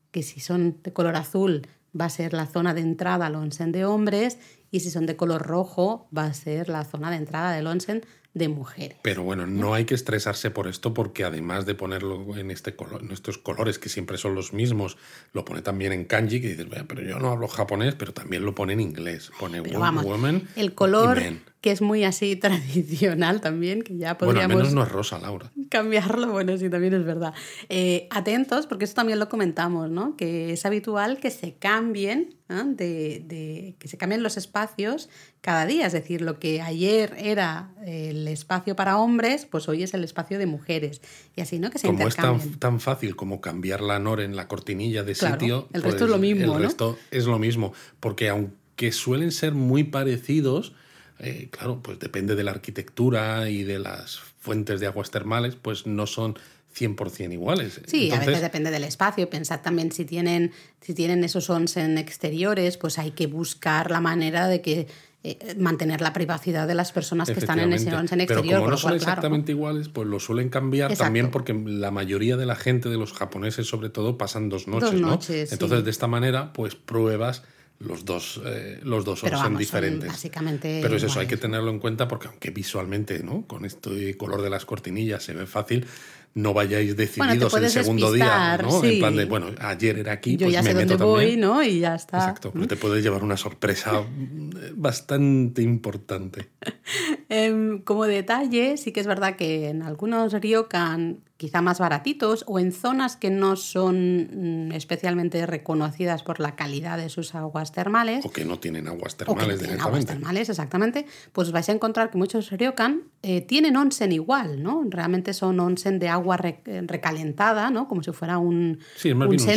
que 0.09 0.23
si 0.23 0.39
son 0.39 0.81
de 0.81 0.93
color 0.93 1.15
azul 1.15 1.67
va 1.99 2.05
a 2.05 2.09
ser 2.09 2.33
la 2.33 2.47
zona 2.47 2.73
de 2.73 2.81
entrada 2.81 3.27
al 3.27 3.35
onsen 3.35 3.71
de 3.71 3.85
hombres 3.85 4.39
y 4.71 4.79
si 4.79 4.89
son 4.89 5.05
de 5.05 5.17
color 5.17 5.43
rojo 5.43 6.07
va 6.17 6.25
a 6.25 6.33
ser 6.33 6.69
la 6.69 6.85
zona 6.85 7.11
de 7.11 7.17
entrada 7.17 7.51
del 7.51 7.67
onsen 7.67 8.01
de 8.33 8.47
mujeres. 8.47 8.97
Pero 9.01 9.23
bueno, 9.23 9.45
no 9.45 9.73
hay 9.73 9.85
que 9.85 9.93
estresarse 9.95 10.51
por 10.51 10.67
esto 10.67 10.93
porque 10.93 11.23
además 11.25 11.65
de 11.65 11.75
ponerlo 11.75 12.37
en, 12.37 12.49
este 12.51 12.75
color, 12.75 13.01
en 13.03 13.11
estos 13.11 13.37
colores 13.37 13.77
que 13.77 13.89
siempre 13.89 14.17
son 14.17 14.35
los 14.35 14.53
mismos, 14.53 14.97
lo 15.33 15.43
pone 15.43 15.61
también 15.61 15.91
en 15.91 16.05
kanji, 16.05 16.39
que 16.41 16.49
dices, 16.49 16.69
"Vaya, 16.69 16.85
pero 16.87 17.01
yo 17.01 17.19
no 17.19 17.29
hablo 17.31 17.47
japonés, 17.47 17.95
pero 17.95 18.13
también 18.13 18.45
lo 18.45 18.55
pone 18.55 18.73
en 18.73 18.79
inglés. 18.79 19.31
Pone 19.39 19.61
Pero 19.61 19.79
wo- 19.79 19.81
vamos, 19.81 20.05
woman 20.05 20.47
el 20.55 20.67
y 20.67 20.69
color 20.69 21.21
que 21.61 21.69
es 21.71 21.81
muy 21.81 22.03
así 22.05 22.35
tradicional 22.37 23.41
también, 23.41 23.83
que 23.83 23.95
ya 23.97 24.13
Bueno, 24.15 24.39
al 24.39 24.47
podríamos 24.47 24.57
menos 24.57 24.73
no 24.73 24.83
es 24.83 24.89
rosa, 24.91 25.19
Laura. 25.19 25.51
cambiarlo, 25.69 26.31
bueno, 26.31 26.57
sí, 26.57 26.69
también 26.69 26.93
es 26.93 27.03
verdad. 27.05 27.33
Eh, 27.69 28.07
atentos, 28.11 28.65
porque 28.65 28.85
eso 28.85 28.93
también 28.95 29.19
lo 29.19 29.29
comentamos, 29.29 29.89
¿no? 29.89 30.15
Que 30.17 30.53
es 30.53 30.65
habitual 30.65 31.19
que 31.19 31.29
se 31.31 31.53
cambien, 31.55 32.35
de, 32.49 33.23
de- 33.25 33.75
que 33.79 33.87
se 33.87 33.97
cambien 33.97 34.23
los 34.23 34.35
espacios 34.37 35.09
cada 35.41 35.65
día. 35.65 35.87
Es 35.87 35.93
decir, 35.93 36.21
lo 36.21 36.39
que 36.39 36.61
ayer 36.61 37.15
era 37.17 37.71
el 37.85 38.27
espacio 38.27 38.75
para 38.75 38.97
hombres, 38.97 39.47
pues 39.49 39.67
hoy 39.67 39.83
es 39.83 39.93
el 39.93 40.03
espacio 40.03 40.37
de 40.37 40.45
mujeres. 40.45 41.01
Y 41.35 41.41
así, 41.41 41.59
¿no? 41.59 41.69
Que 41.71 41.79
se 41.79 41.87
Como 41.87 42.07
es 42.07 42.15
tan, 42.15 42.59
tan 42.59 42.79
fácil 42.79 43.15
como 43.15 43.41
cambiar 43.41 43.81
la 43.81 43.99
NOR 43.99 44.21
en 44.21 44.35
la 44.35 44.47
cortinilla 44.47 45.03
de 45.03 45.13
Claro, 45.15 45.39
sitio, 45.39 45.67
el 45.73 45.81
resto 45.81 46.05
es 46.05 46.11
lo 46.11 46.19
mismo, 46.19 46.43
El 46.43 46.47
¿no? 46.49 46.59
resto 46.59 46.97
es 47.09 47.25
lo 47.25 47.39
mismo, 47.39 47.73
porque 47.99 48.29
aunque 48.29 48.91
suelen 48.91 49.31
ser 49.31 49.53
muy 49.53 49.83
parecidos, 49.83 50.73
eh, 51.19 51.49
claro, 51.51 51.81
pues 51.83 51.99
depende 51.99 52.35
de 52.35 52.43
la 52.43 52.51
arquitectura 52.51 53.49
y 53.49 53.63
de 53.63 53.79
las 53.79 54.19
fuentes 54.39 54.79
de 54.79 54.87
aguas 54.87 55.11
termales, 55.11 55.55
pues 55.55 55.85
no 55.85 56.07
son 56.07 56.37
100% 56.75 57.33
iguales. 57.33 57.81
Sí, 57.85 58.11
a 58.11 58.19
veces 58.19 58.41
depende 58.41 58.71
del 58.71 58.83
espacio. 58.83 59.29
Pensad 59.29 59.61
también 59.61 59.91
si 59.91 60.05
tienen, 60.05 60.51
si 60.79 60.93
tienen 60.93 61.23
esos 61.23 61.49
onsen 61.49 61.97
exteriores, 61.97 62.77
pues 62.77 62.97
hay 62.97 63.11
que 63.11 63.27
buscar 63.27 63.91
la 63.91 64.01
manera 64.01 64.47
de 64.47 64.61
que 64.61 64.87
eh, 65.23 65.55
mantener 65.57 66.01
la 66.01 66.13
privacidad 66.13 66.67
de 66.67 66.73
las 66.73 66.91
personas 66.91 67.29
que 67.29 67.39
están 67.39 67.59
en 67.59 67.73
ese 67.73 67.93
onsen 67.93 68.17
Pero 68.25 68.39
exterior. 68.39 68.55
como 68.55 68.65
con 68.65 68.71
no 68.71 68.77
son 68.77 68.89
cual, 68.89 68.99
claro, 68.99 69.11
exactamente 69.11 69.51
iguales, 69.51 69.89
pues 69.89 70.07
lo 70.07 70.19
suelen 70.19 70.49
cambiar 70.49 70.89
Exacto. 70.91 71.05
también 71.05 71.29
porque 71.29 71.53
la 71.53 71.91
mayoría 71.91 72.37
de 72.37 72.47
la 72.47 72.55
gente, 72.55 72.89
de 72.89 72.97
los 72.97 73.13
japoneses 73.13 73.67
sobre 73.67 73.89
todo, 73.89 74.17
pasan 74.17 74.49
dos 74.49 74.67
noches, 74.67 74.93
¿no? 74.93 75.11
noches, 75.11 75.49
sí. 75.49 75.55
Entonces, 75.55 75.83
de 75.83 75.91
esta 75.91 76.07
manera, 76.07 76.53
pues 76.53 76.73
pruebas 76.75 77.43
los 77.77 78.05
dos, 78.05 78.41
eh, 78.45 78.79
los 78.83 79.05
dos 79.05 79.21
Pero 79.21 79.37
son 79.39 79.57
diferentes. 79.57 80.07
básicamente 80.07 80.79
Pero 80.81 80.95
es 80.95 81.03
eso, 81.03 81.19
hay 81.19 81.27
que 81.27 81.37
tenerlo 81.37 81.71
en 81.71 81.79
cuenta 81.79 82.07
porque 82.07 82.27
aunque 82.27 82.51
visualmente, 82.51 83.23
¿no? 83.23 83.45
Con 83.47 83.65
este 83.65 84.17
color 84.17 84.41
de 84.41 84.49
las 84.49 84.65
cortinillas 84.65 85.23
se 85.23 85.33
ve 85.33 85.45
fácil, 85.45 85.85
no 86.33 86.53
vayáis 86.53 86.95
decididos 86.95 87.43
el 87.43 87.49
puedes 87.49 87.73
segundo 87.73 88.11
día, 88.11 88.57
¿no? 88.61 88.81
sí. 88.81 88.93
En 88.93 88.99
plan 88.99 89.15
de, 89.15 89.25
bueno, 89.25 89.47
ayer 89.59 89.99
era 89.99 90.13
aquí, 90.13 90.37
Yo 90.37 90.45
pues 90.45 90.53
ya 90.53 90.61
me 90.61 90.69
sé 90.71 90.75
meto 90.75 90.97
dónde 90.97 91.05
voy. 91.05 91.37
¿no? 91.37 91.61
Y 91.61 91.79
ya 91.79 91.95
está. 91.95 92.19
Exacto, 92.19 92.51
pero 92.53 92.67
te 92.67 92.75
puedes 92.77 93.03
llevar 93.03 93.23
una 93.23 93.37
sorpresa 93.37 94.03
bastante 94.75 95.61
importante. 95.61 96.49
Em, 97.29 97.81
como 97.83 98.05
detalle, 98.05 98.75
sí 98.75 98.91
que 98.91 98.99
es 98.99 99.07
verdad 99.07 99.37
que 99.37 99.69
en 99.69 99.83
algunos 99.83 100.33
ryokan 100.33 101.21
quizá 101.41 101.63
más 101.63 101.79
baratitos 101.79 102.43
o 102.45 102.59
en 102.59 102.71
zonas 102.71 103.15
que 103.15 103.31
no 103.31 103.55
son 103.55 104.67
mm, 104.67 104.73
especialmente 104.73 105.43
reconocidas 105.47 106.21
por 106.21 106.39
la 106.39 106.55
calidad 106.55 106.99
de 106.99 107.09
sus 107.09 107.33
aguas 107.33 107.71
termales, 107.71 108.23
O 108.25 108.31
que 108.31 108.45
no 108.45 108.59
tienen 108.59 108.87
aguas 108.87 109.15
o 109.15 109.17
que 109.17 109.25
termales 109.25 109.55
no 109.55 109.59
tienen 109.59 109.81
aguas 109.81 110.01
directamente. 110.01 110.13
termales, 110.13 110.49
exactamente, 110.49 111.05
pues 111.31 111.51
vais 111.51 111.67
a 111.69 111.71
encontrar 111.71 112.11
que 112.11 112.19
muchos 112.19 112.51
ryokan 112.51 113.05
eh, 113.23 113.41
tienen 113.41 113.75
onsen 113.75 114.11
igual, 114.11 114.61
¿no? 114.61 114.83
Realmente 114.87 115.33
son 115.33 115.59
onsen 115.59 115.97
de 115.97 116.09
agua 116.09 116.20
re- 116.37 116.61
eh, 116.65 116.81
recalentada, 116.85 117.69
¿no? 117.71 117.87
Como 117.87 118.03
si 118.03 118.11
fuera 118.11 118.37
un, 118.37 118.79
Sí, 118.95 119.09
es 119.09 119.15
más 119.15 119.27
un 119.27 119.35
bien. 119.35 119.47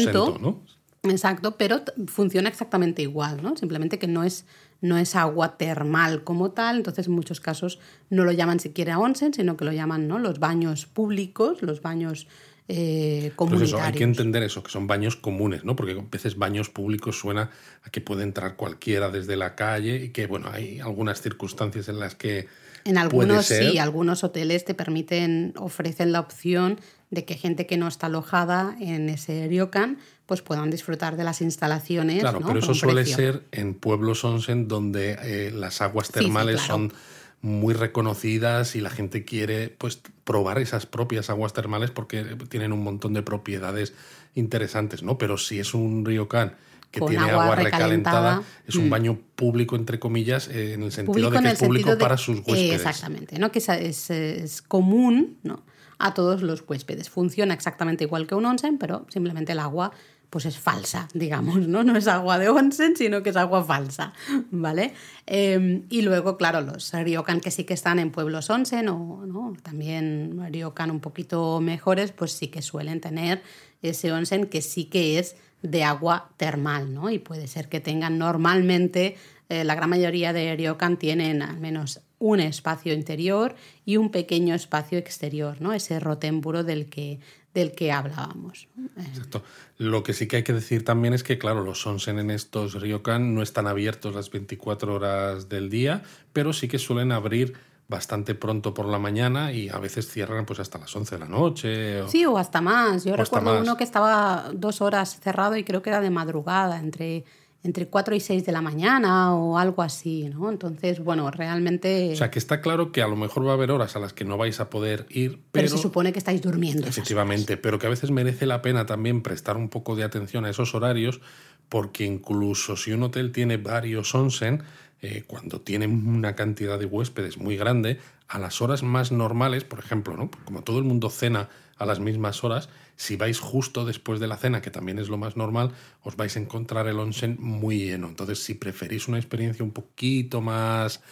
Exacto, 1.03 1.57
pero 1.59 1.83
funciona 2.07 2.49
exactamente 2.49 3.03
igual, 3.03 3.43
¿no? 3.43 3.57
Simplemente 3.57 3.99
que 3.99 4.07
no 4.07 4.25
es, 4.25 4.47
no 4.81 4.97
es 4.97 5.15
agua 5.17 5.59
termal 5.59 6.25
como 6.25 6.53
tal, 6.53 6.77
entonces 6.79 7.09
en 7.09 7.13
muchos 7.13 7.41
casos 7.41 7.79
no 8.09 8.25
lo 8.25 8.33
llaman 8.33 8.59
siquiera 8.59 8.99
onsen, 8.99 9.35
sino 9.35 9.57
que 9.59 9.67
lo 9.67 9.73
llaman 9.73 10.09
¿no? 10.09 10.19
los 10.19 10.39
baños 10.39 10.87
públicos, 10.87 11.61
los 11.61 11.83
baños 11.83 12.27
eh, 12.69 13.33
Pues 13.37 13.53
eso, 13.53 13.77
hay 13.77 13.93
comunitarios. 13.93 13.97
que 13.99 14.05
entender 14.05 14.43
eso, 14.45 14.63
que 14.63 14.71
son 14.71 14.87
baños 14.87 15.17
comunes, 15.17 15.63
¿no? 15.65 15.77
Porque 15.77 15.93
a 15.93 16.03
veces 16.11 16.39
baños 16.39 16.71
públicos 16.71 17.19
suena 17.19 17.51
a 17.83 17.91
que 17.91 18.01
puede 18.01 18.23
entrar 18.23 18.57
cualquiera 18.57 19.11
desde 19.11 19.37
la 19.37 19.55
calle 19.55 20.03
y 20.03 20.09
que, 20.09 20.27
bueno, 20.27 20.49
hay 20.51 20.81
algunas 20.81 21.21
circunstancias 21.21 21.91
en 21.91 22.01
las 22.01 22.15
que 22.15 22.49
En 22.85 22.99
algunos 22.99 23.47
sí, 23.47 23.79
algunos 23.79 24.25
hoteles 24.25 24.65
te 24.65 24.75
permiten, 24.75 25.55
ofrecen 25.57 26.13
la 26.13 26.21
opción 26.21 26.79
de 27.11 27.25
que 27.25 27.35
gente 27.35 27.67
que 27.67 27.77
no 27.77 27.89
está 27.89 28.07
alojada 28.07 28.77
en 28.81 29.09
ese 29.09 29.47
ryokan 29.49 29.99
pues 30.27 30.43
puedan 30.43 30.71
disfrutar 30.71 31.17
de 31.17 31.25
las 31.25 31.41
instalaciones. 31.41 32.21
Claro, 32.21 32.41
¿no? 32.41 32.47
pero 32.47 32.59
eso 32.59 32.75
suele 32.75 33.03
precio. 33.03 33.17
ser 33.17 33.43
en 33.53 33.75
pueblos 33.75 34.25
onsen 34.25 34.69
donde 34.69 35.19
eh, 35.23 35.51
las 35.51 35.81
aguas 35.81 36.09
Sí, 36.09 36.15
sí, 36.15 36.21
termales 36.21 36.57
claro. 36.57 36.75
son 36.75 36.93
muy 37.41 37.75
reconocidas 37.75 38.75
y 38.75 38.81
la 38.81 38.89
gente 38.89 39.25
quiere 39.25 39.69
pues 39.69 40.01
probar 40.25 40.59
esas 40.59 40.87
propias 40.87 41.29
aguas 41.29 41.53
termales 41.53 41.91
porque 41.91 42.25
tienen 42.49 42.73
un 42.73 42.83
montón 42.83 43.13
de 43.13 43.23
propiedades 43.23 43.93
interesantes, 44.35 45.03
¿no? 45.03 45.19
Pero 45.19 45.37
si 45.37 45.61
es 45.61 45.75
un 45.75 46.07
ryokan 46.07 46.57
que 46.95 47.01
Con 47.01 47.09
tiene 47.11 47.25
agua 47.25 47.43
agua 47.45 47.57
recalentada, 47.57 48.21
recalentada, 48.37 48.43
es 48.69 48.77
un 48.77 48.87
mm. 48.87 48.91
baño 48.91 49.19
público 49.35 49.75
entre 49.77 49.99
comillas 49.99 50.49
eh, 50.49 50.75
en 50.75 50.83
el 50.85 50.93
sentido 50.93 51.13
público 51.13 51.31
de 51.33 51.41
que 51.49 51.53
es 51.53 51.59
público 51.59 51.91
de- 51.91 51.97
para 51.97 52.17
sus 52.17 52.39
eh, 52.39 52.43
huéspedes. 52.47 52.75
exactamente, 52.75 53.39
¿no? 53.39 53.51
que 53.51 53.59
es, 53.59 53.69
es- 53.69 54.11
es 54.11 54.63
común 54.63 55.39
¿no? 55.43 55.63
a 55.99 56.15
todos 56.15 56.43
los 56.43 56.63
huéspedes. 56.67 57.11
Funciona 57.11 57.53
exactamente 57.55 58.05
igual 58.05 58.27
que 58.27 58.35
un 58.37 58.47
onsen, 58.47 58.79
pero 58.79 59.07
simplemente 59.09 59.53
el 59.53 59.59
agua 59.59 59.91
pues 60.31 60.47
es 60.47 60.59
falsa, 60.59 61.07
digamos, 61.15 61.69
¿no? 61.69 61.85
No 61.85 61.97
es 61.97 62.09
agua 62.09 62.39
de 62.41 62.49
onsen, 62.49 62.97
sino 62.97 63.23
que 63.23 63.31
es 63.31 63.37
agua 63.37 63.63
falsa, 63.63 64.13
¿vale? 64.51 64.93
Eh, 65.29 65.83
y 65.91 66.03
luego, 66.03 66.37
claro, 66.37 66.61
los 66.61 66.93
ryokan 66.93 67.41
que 67.41 67.53
sí 67.53 67.63
que 67.63 67.75
están 67.75 68.01
en 68.01 68.11
pueblos 68.11 68.51
onsen 68.51 68.89
o 68.89 69.25
¿no? 69.27 69.53
también 69.63 70.37
ryokan 70.53 70.91
un 70.91 70.99
poquito 70.99 71.61
mejores, 71.61 72.11
pues 72.11 72.33
sí 72.33 72.49
que 72.49 72.63
suelen 72.63 73.01
tener 73.01 73.43
ese 73.81 74.11
onsen 74.13 74.47
que 74.47 74.61
sí 74.61 74.87
que 74.87 75.21
es 75.21 75.37
de 75.65 75.83
agua 75.83 76.31
termal, 76.37 76.93
¿no? 76.93 77.11
Y 77.11 77.19
puede 77.19 77.47
ser 77.47 77.69
que 77.69 77.81
tengan 77.81 78.19
normalmente, 78.19 79.17
eh, 79.49 79.65
la 79.65 79.75
gran 79.75 79.89
mayoría 79.89 80.35
de 80.35 80.55
ryokan 80.55 80.99
tienen 80.99 81.41
al 81.41 81.59
menos 81.59 82.03
un 82.19 82.41
espacio 82.41 82.93
interior 82.93 83.57
y 83.87 83.97
un 83.97 84.11
pequeño 84.11 84.55
espacio 84.55 84.99
exterior, 84.99 85.61
¿no? 85.61 85.73
Ese 85.73 85.99
rotémburo 86.01 86.65
del 86.65 86.91
que, 86.91 87.19
del 87.55 87.73
que 87.73 87.93
hablábamos. 87.93 88.69
Exacto. 88.99 89.43
Lo 89.79 90.03
que 90.03 90.13
sí 90.13 90.29
que 90.29 90.37
hay 90.37 90.43
que 90.43 90.53
decir 90.53 90.85
también 90.85 91.15
es 91.15 91.23
que, 91.23 91.39
claro, 91.39 91.65
los 91.65 91.87
onsen 91.87 92.19
en 92.19 92.31
estos 92.31 92.75
ryokan 92.75 93.35
no 93.35 93.43
están 93.43 93.67
abiertos 93.67 94.15
las 94.15 94.31
24 94.31 94.95
horas 94.95 95.49
del 95.49 95.71
día, 95.71 96.03
pero 96.35 96.53
sí 96.53 96.69
que 96.69 96.79
suelen 96.79 97.11
abrir 97.11 97.55
bastante 97.89 98.35
pronto 98.35 98.73
por 98.73 98.87
la 98.87 98.99
mañana 98.99 99.53
y 99.53 99.69
a 99.69 99.79
veces 99.79 100.09
cierran 100.11 100.47
pues 100.47 100.59
hasta 100.59 100.79
las 100.79 100.95
11 100.97 101.17
de 101.17 101.19
la 101.21 101.29
noche. 101.29 102.03
o- 102.03 102.09
Sí, 102.09 102.25
o 102.25 102.39
hasta 102.39 102.61
más. 102.61 103.05
Yo 103.05 103.15
recuerdo 103.17 103.53
más. 103.55 103.63
uno 103.63 103.77
que 103.77 103.85
estaba 103.85 104.51
dos 104.55 104.81
horas 104.81 105.21
cerrado 105.21 105.57
y 105.57 105.65
creo 105.65 105.83
que 105.83 105.91
era 105.91 106.01
de 106.01 106.09
madrugada, 106.11 106.79
entre, 106.79 107.25
entre 107.63 107.87
4 107.89 108.15
y 108.15 108.21
6 108.21 108.45
de 108.47 108.53
la 108.53 108.63
mañana 108.63 109.35
o 109.35 109.59
algo 109.59 109.83
así, 109.83 110.29
¿no? 110.31 110.51
Entonces, 110.51 111.01
bueno, 111.05 111.31
realmente... 111.31 112.13
O 112.13 112.17
sea, 112.17 112.31
que 112.31 112.39
está 112.39 112.61
claro 112.63 112.91
que 112.91 113.03
a 113.03 113.07
lo 113.07 113.17
mejor 113.17 113.47
va 113.47 113.51
a 113.51 113.55
haber 113.55 113.71
horas 113.71 113.97
a 113.97 113.99
las 114.01 114.13
que 114.15 114.25
no 114.25 114.39
vais 114.39 114.61
a 114.61 114.71
poder 114.71 115.07
ir, 115.11 115.33
pero, 115.33 115.43
pero, 115.53 115.69
se 115.69 115.79
supone 115.79 116.13
que 116.13 116.19
estáis 116.19 116.41
durmiendo. 116.41 116.87
efectivamente, 116.87 117.57
pero 117.59 117.79
que 117.79 117.87
a 117.87 117.91
veces 117.91 118.11
merece 118.11 118.47
la 118.47 118.63
pena 118.63 118.87
también 118.87 119.23
prestar 119.23 119.57
un 119.59 119.69
poco 119.69 119.95
de 119.95 120.05
atención 120.05 120.47
a 120.47 120.51
esos 120.51 120.75
horarios, 120.75 121.21
porque 121.69 122.05
incluso 122.05 122.77
si 122.77 122.93
un 122.93 123.03
hotel 123.03 123.33
tiene 123.33 123.57
varios 123.57 124.15
onsen, 124.15 124.63
eh, 125.05 125.23
cuando 125.27 125.61
tienen 125.61 126.09
una 126.09 126.35
cantidad 126.35 126.79
de 126.79 126.87
huéspedes 126.87 127.37
muy 127.37 127.59
grande, 127.59 128.01
a 128.27 128.39
las 128.39 128.63
horas 128.63 128.83
más 128.83 129.13
normales, 129.13 129.63
por 129.63 129.79
ejemplo, 129.79 130.17
¿no? 130.17 130.31
como 130.47 130.65
todo 130.65 130.79
el 130.79 130.85
mundo 130.85 131.11
cena 131.11 131.51
a 131.77 131.85
las 131.85 132.01
mismas 132.01 132.43
horas, 132.43 132.71
si 132.97 133.17
vais 133.17 133.39
justo 133.39 133.85
después 133.85 134.19
de 134.19 134.29
la 134.29 134.39
cena, 134.39 134.63
que 134.63 134.71
también 134.71 134.99
es 134.99 135.11
lo 135.11 135.19
más 135.19 135.37
normal, 135.37 135.73
os 136.03 136.17
vais 136.17 136.35
a 136.37 136.41
encontrar 136.41 136.87
el 136.87 136.99
onsen 136.99 137.37
muy 137.39 137.81
lleno. 137.81 138.09
Entonces, 138.09 138.43
si 138.43 138.55
preferís 138.55 139.07
una 139.07 139.19
experiencia 139.19 139.63
un 139.63 139.73
poquito 139.73 140.41
más 140.41 141.03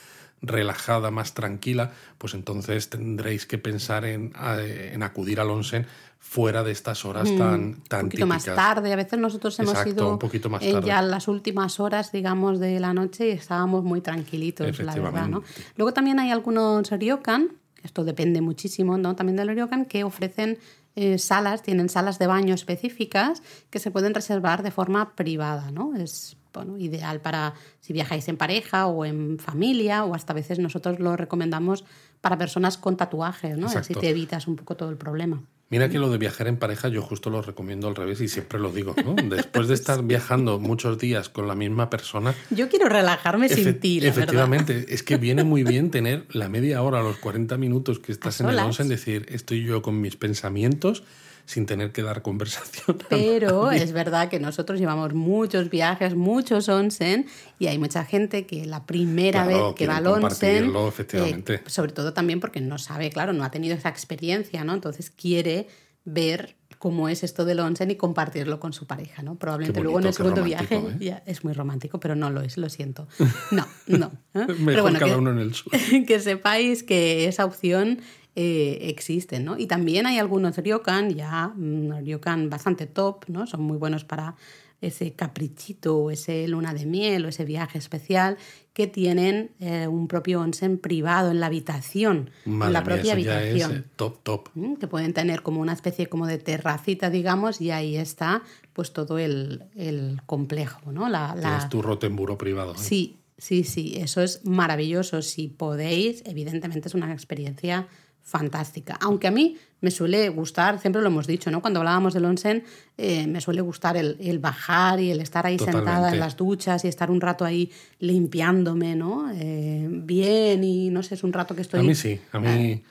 relajada, 0.43 1.11
más 1.11 1.35
tranquila, 1.35 1.93
pues 2.19 2.35
entonces 2.35 2.91
tendréis 2.91 3.47
que 3.47 3.59
pensar 3.59 4.05
en, 4.05 4.33
eh, 4.59 4.91
en 4.93 5.03
acudir 5.03 5.41
al 5.41 5.51
onsen 5.51 5.87
fuera 6.19 6.63
de 6.63 6.73
estas 6.73 7.05
horas 7.05 7.29
tan, 7.37 7.83
tan 7.89 8.05
un 8.05 8.09
poquito 8.09 8.27
más 8.27 8.45
típicas. 8.45 8.57
tarde. 8.57 8.93
A 8.93 8.97
veces 8.97 9.19
nosotros 9.19 9.59
hemos 9.59 9.73
Exacto, 9.73 9.91
ido 9.91 10.11
un 10.13 10.19
poquito 10.19 10.49
más 10.51 10.63
tarde. 10.63 10.87
ya 10.87 11.03
las 11.03 11.29
últimas 11.29 11.81
horas, 11.81 12.13
digamos, 12.13 12.59
de 12.61 12.79
la 12.81 12.93
noche 12.95 13.29
y 13.29 13.31
estábamos 13.31 13.85
muy 13.85 14.01
tranquilitos, 14.01 14.79
la 14.81 14.95
verdad. 14.95 15.29
Luego 15.77 15.93
también 15.93 16.19
hay 16.21 16.31
algunos 16.31 16.91
ryokan, 16.91 17.49
esto 17.83 18.05
depende 18.05 18.41
muchísimo, 18.41 18.99
¿no? 18.99 19.17
También 19.17 19.37
del 19.37 19.49
ryokan, 19.49 19.85
que 19.85 20.05
ofrecen 20.05 20.59
eh, 20.95 21.19
salas, 21.19 21.63
tienen 21.63 21.89
salas 21.89 22.19
de 22.19 22.27
baño 22.27 22.55
específicas 22.55 23.43
que 23.71 23.79
se 23.79 23.91
pueden 23.91 24.15
reservar 24.15 24.63
de 24.63 24.71
forma 24.71 25.15
privada, 25.17 25.71
¿no? 25.71 25.95
Es 25.97 26.37
bueno, 26.53 26.77
ideal 26.79 27.21
para 27.21 27.55
si 27.81 27.93
viajáis 27.93 28.29
en 28.29 28.37
pareja 28.37 28.87
o 28.87 29.05
en 29.05 29.39
familia 29.39 30.05
o 30.05 30.15
hasta 30.15 30.33
a 30.33 30.37
veces 30.37 30.59
nosotros 30.59 30.99
lo 31.01 31.17
recomendamos 31.17 31.85
para 32.21 32.39
personas 32.39 32.79
con 32.79 32.97
tatuajes, 32.97 33.59
¿no? 33.59 33.67
Así 33.67 33.79
Exacto. 33.79 34.01
te 34.01 34.09
evitas 34.11 34.47
un 34.47 34.57
poco 34.57 34.77
todo 34.77 34.91
el 34.91 34.97
problema. 34.97 35.43
Mira 35.73 35.89
que 35.89 35.99
lo 35.99 36.11
de 36.11 36.19
viajar 36.19 36.49
en 36.49 36.59
pareja 36.59 36.89
yo 36.89 37.01
justo 37.01 37.31
lo 37.31 37.41
recomiendo 37.41 37.89
al 37.89 37.95
revés 37.97 38.21
y 38.21 38.29
siempre 38.29 38.61
lo 38.61 38.71
digo, 38.71 38.95
¿no? 39.03 39.15
Después 39.35 39.69
de 39.69 39.75
estar 39.75 40.05
viajando 40.05 40.61
muchos 40.61 40.99
días 40.99 41.31
con 41.31 41.49
la 41.49 41.55
misma 41.55 41.89
persona, 41.89 42.35
Yo 42.51 42.69
quiero 42.69 42.91
relajarme 42.91 43.49
sin 43.49 43.81
ti, 43.81 43.99
la 43.99 44.09
verdad. 44.09 44.19
efectivamente, 44.19 44.85
es 44.91 45.03
que 45.03 45.17
viene 45.17 45.45
muy 45.45 45.65
bien 45.65 45.91
tener 45.91 46.27
la 46.31 46.51
media 46.51 46.83
hora, 46.83 47.03
los 47.03 47.17
40 47.17 47.57
minutos 47.57 48.01
que 48.01 48.13
estás 48.13 48.43
en 48.43 48.51
el 48.51 48.59
onsen, 48.59 48.89
decir, 48.89 49.25
estoy 49.31 49.65
yo 49.65 49.81
con 49.81 49.99
mis 49.99 50.17
pensamientos 50.17 51.05
sin 51.53 51.67
tener 51.67 51.93
que 51.93 52.03
dar 52.03 52.23
conversación. 52.23 52.97
Pero 53.11 53.71
es 53.71 53.93
verdad 53.93 54.29
que 54.31 54.41
nosotros 54.41 54.81
llevamos 54.81 55.13
muchos 55.15 55.69
viajes, 55.69 56.15
muchos 56.15 56.69
onsen, 56.69 57.27
y 57.59 57.67
hay 57.67 57.79
mucha 57.79 58.05
gente 58.05 58.47
que 58.47 58.65
la 58.65 58.87
primera 58.87 59.45
Claro, 59.45 59.67
vez 59.69 59.75
que 59.77 59.87
va 59.87 59.99
al 59.99 60.07
onsen, 60.07 60.73
efectivamente. 60.75 61.55
eh, 61.57 61.63
sobre 61.67 61.93
todo 61.93 62.13
también 62.15 62.41
porque 62.41 62.61
no 62.61 62.79
sabe, 62.79 63.11
claro, 63.11 63.33
no 63.33 63.45
ha 63.45 63.51
tenido 63.51 63.75
esa 63.75 63.91
experiencia, 63.91 64.65
¿no? 64.65 64.73
Entonces 64.75 65.11
quiere 65.11 65.67
ver 66.05 66.57
cómo 66.79 67.09
es 67.09 67.23
esto 67.23 67.45
del 67.45 67.61
onsen 67.61 67.93
y 67.93 67.97
compartirlo 67.97 68.59
con 68.59 68.73
su 68.73 68.87
pareja, 68.87 69.23
¿no? 69.23 69.37
Probablemente 69.37 69.79
Qué 69.79 69.85
luego 69.85 69.99
en 70.01 70.07
el 70.07 70.09
bonito, 70.09 70.17
segundo 70.25 70.43
viaje 70.43 70.75
¿eh? 70.77 70.97
ya 70.99 71.23
es 71.27 71.45
muy 71.45 71.53
romántico, 71.53 72.01
pero 72.01 72.17
no 72.17 72.31
lo 72.31 72.41
es, 72.41 72.57
lo 72.57 72.69
siento. 72.69 73.07
No, 73.53 73.67
no. 73.87 74.11
¿eh? 74.35 74.47
Mejor 74.59 74.93
cada 74.95 75.13
que- 75.13 75.17
uno 75.17 75.31
en 75.31 75.39
el 75.39 75.55
sur. 75.55 75.71
que 76.07 76.19
sepáis 76.19 76.83
que 76.83 77.29
esa 77.29 77.45
opción 77.45 78.01
eh, 78.35 78.79
existe, 78.83 79.41
¿no? 79.41 79.59
Y 79.59 79.67
también 79.67 80.07
hay 80.07 80.19
algunos 80.19 80.57
ryokan, 80.57 81.11
ya 81.15 81.49
mm, 81.55 82.05
ryokan 82.05 82.49
bastante 82.51 82.87
top, 82.87 83.25
¿no? 83.29 83.47
Son 83.47 83.63
muy 83.63 83.77
buenos 83.79 84.05
para 84.05 84.35
ese 84.81 85.13
caprichito 85.13 85.97
o 85.97 86.11
ese 86.11 86.49
luna 86.49 86.75
de 86.75 86.87
miel 86.87 87.25
o 87.25 87.29
ese 87.29 87.45
viaje 87.45 87.79
especial 87.79 88.37
que 88.73 88.89
tienen 88.89 89.53
eh, 89.61 89.87
un 89.87 90.09
propio 90.09 90.41
onsen 90.41 90.77
privado 90.77 91.31
en 91.31 91.39
la 91.39 91.47
habitación, 91.47 92.31
en 92.47 92.53
Madre 92.59 92.73
la 92.73 92.81
mía, 92.81 92.85
propia 92.85 93.03
ya 93.19 93.43
es 93.45 93.63
habitación. 93.63 93.73
eh, 93.73 93.85
top, 93.95 94.19
top. 94.25 94.49
¿Mm? 94.55 94.75
que 94.77 94.89
pueden 94.89 95.13
tener 95.13 95.43
como 95.43 95.61
una 95.61 95.73
especie 95.75 96.09
como 96.09 96.27
de 96.27 96.39
terracita, 96.39 97.11
digamos, 97.11 97.61
y 97.61 97.71
ahí 97.71 97.97
está 97.97 98.43
pues 98.73 98.93
todo 98.93 99.19
el, 99.19 99.63
el 99.77 100.21
complejo, 100.27 100.91
¿no? 100.91 101.09
La, 101.09 101.35
la- 101.37 101.43
Tienes 101.43 101.69
tu 101.69 101.81
rotemburo 101.83 102.37
privado. 102.37 102.73
¿eh? 102.73 102.79
Sí, 102.79 103.19
sí, 103.39 103.63
sí, 103.63 103.95
eso 103.99 104.21
es 104.21 104.45
maravilloso. 104.45 105.23
Si 105.23 105.47
podéis, 105.47 106.25
evidentemente 106.27 106.89
es 106.89 106.95
una 106.95 107.13
experiencia 107.13 107.87
fantástica. 108.23 108.99
Aunque 109.01 109.27
a 109.27 109.31
mí 109.31 109.57
me 109.81 109.91
suele 109.91 110.29
gustar, 110.29 110.81
siempre 110.81 111.03
lo 111.03 111.09
hemos 111.09 111.27
dicho, 111.27 111.51
¿no? 111.51 111.61
Cuando 111.61 111.81
hablábamos 111.81 112.15
del 112.15 112.25
onsen, 112.25 112.65
eh, 112.97 113.27
me 113.27 113.41
suele 113.41 113.61
gustar 113.61 113.97
el, 113.97 114.17
el 114.21 114.39
bajar 114.39 115.01
y 115.01 115.11
el 115.11 115.21
estar 115.21 115.45
ahí 115.47 115.59
sentada 115.59 116.13
en 116.13 116.21
las 116.21 116.37
duchas 116.37 116.85
y 116.85 116.89
estar 116.89 117.11
un 117.11 117.21
rato 117.21 117.45
ahí 117.45 117.71
limpiándome, 117.99 118.95
¿no? 118.95 119.31
Eh, 119.35 119.87
bien 119.91 120.63
y 120.65 120.91
no 120.91 121.03
sé, 121.03 121.15
es 121.17 121.25
un 121.25 121.33
rato 121.33 121.55
que 121.57 121.63
estoy... 121.63 121.81
A 121.81 121.83
mí 121.83 121.95
sí, 121.97 122.21
a 122.31 122.39
mí, 122.39 122.83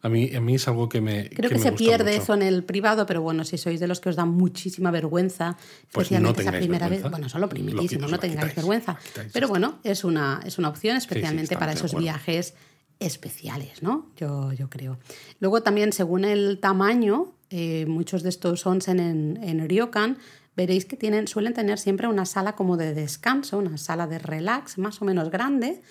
a 0.00 0.08
mí, 0.08 0.30
a 0.34 0.40
mí 0.40 0.54
es 0.54 0.68
algo 0.68 0.88
que 0.88 1.00
me. 1.00 1.28
Creo 1.30 1.50
que, 1.50 1.56
me 1.56 1.62
se 1.62 1.70
gusta 1.70 1.84
pierde 1.84 2.12
mucho. 2.12 2.22
eso 2.22 2.34
en 2.34 2.42
el 2.42 2.62
privado, 2.62 3.04
pero 3.04 3.20
bueno, 3.20 3.42
si 3.44 3.58
sois 3.58 3.80
de 3.80 3.88
los 3.88 3.98
que 4.00 4.10
os 4.10 4.14
da 4.16 4.24
muchísima 4.24 4.92
vergüenza, 4.92 5.56
Pues 5.90 6.12
no 6.12 6.30
especialmente 6.30 6.42
esa 6.42 6.52
primera 6.52 6.88
vergüenza. 6.88 7.08
vez, 7.08 7.10
bueno, 7.10 7.28
solo 7.28 7.48
quitáis, 7.48 7.98
no 7.98 8.18
tengáis 8.20 8.38
quitáis, 8.38 8.54
vergüenza. 8.54 8.96
quitáis, 9.04 9.32
Pero 9.32 9.48
bueno, 9.48 9.80
es 9.82 10.04
una, 10.04 10.40
es 10.46 10.56
una 10.58 10.68
opción, 10.68 10.96
especialmente 10.96 11.56
para 11.56 11.72
esos 11.72 11.96
viajes 11.96 12.54
especiales, 13.00 13.82
¿no? 13.82 14.06
Yo, 14.16 14.52
yo 14.52 14.68
creo. 14.68 14.98
Luego 15.40 15.62
también, 15.62 15.92
según 15.92 16.24
el 16.24 16.58
tamaño, 16.60 17.32
eh, 17.50 17.86
muchos 17.86 18.22
de 18.22 18.28
estos 18.28 18.66
onsen 18.66 19.00
en, 19.00 19.40
en 19.42 19.68
Ryokan, 19.68 20.18
veréis 20.56 20.84
que 20.84 20.96
tienen, 20.96 21.28
suelen 21.28 21.54
tener 21.54 21.78
siempre 21.78 22.08
una 22.08 22.26
sala 22.26 22.56
como 22.56 22.76
de 22.76 22.92
descanso, 22.92 23.58
una 23.58 23.78
sala 23.78 24.06
de 24.08 24.18
relax 24.18 24.76
más 24.76 25.00
o 25.00 25.04
menos 25.04 25.30
grande, 25.30 25.82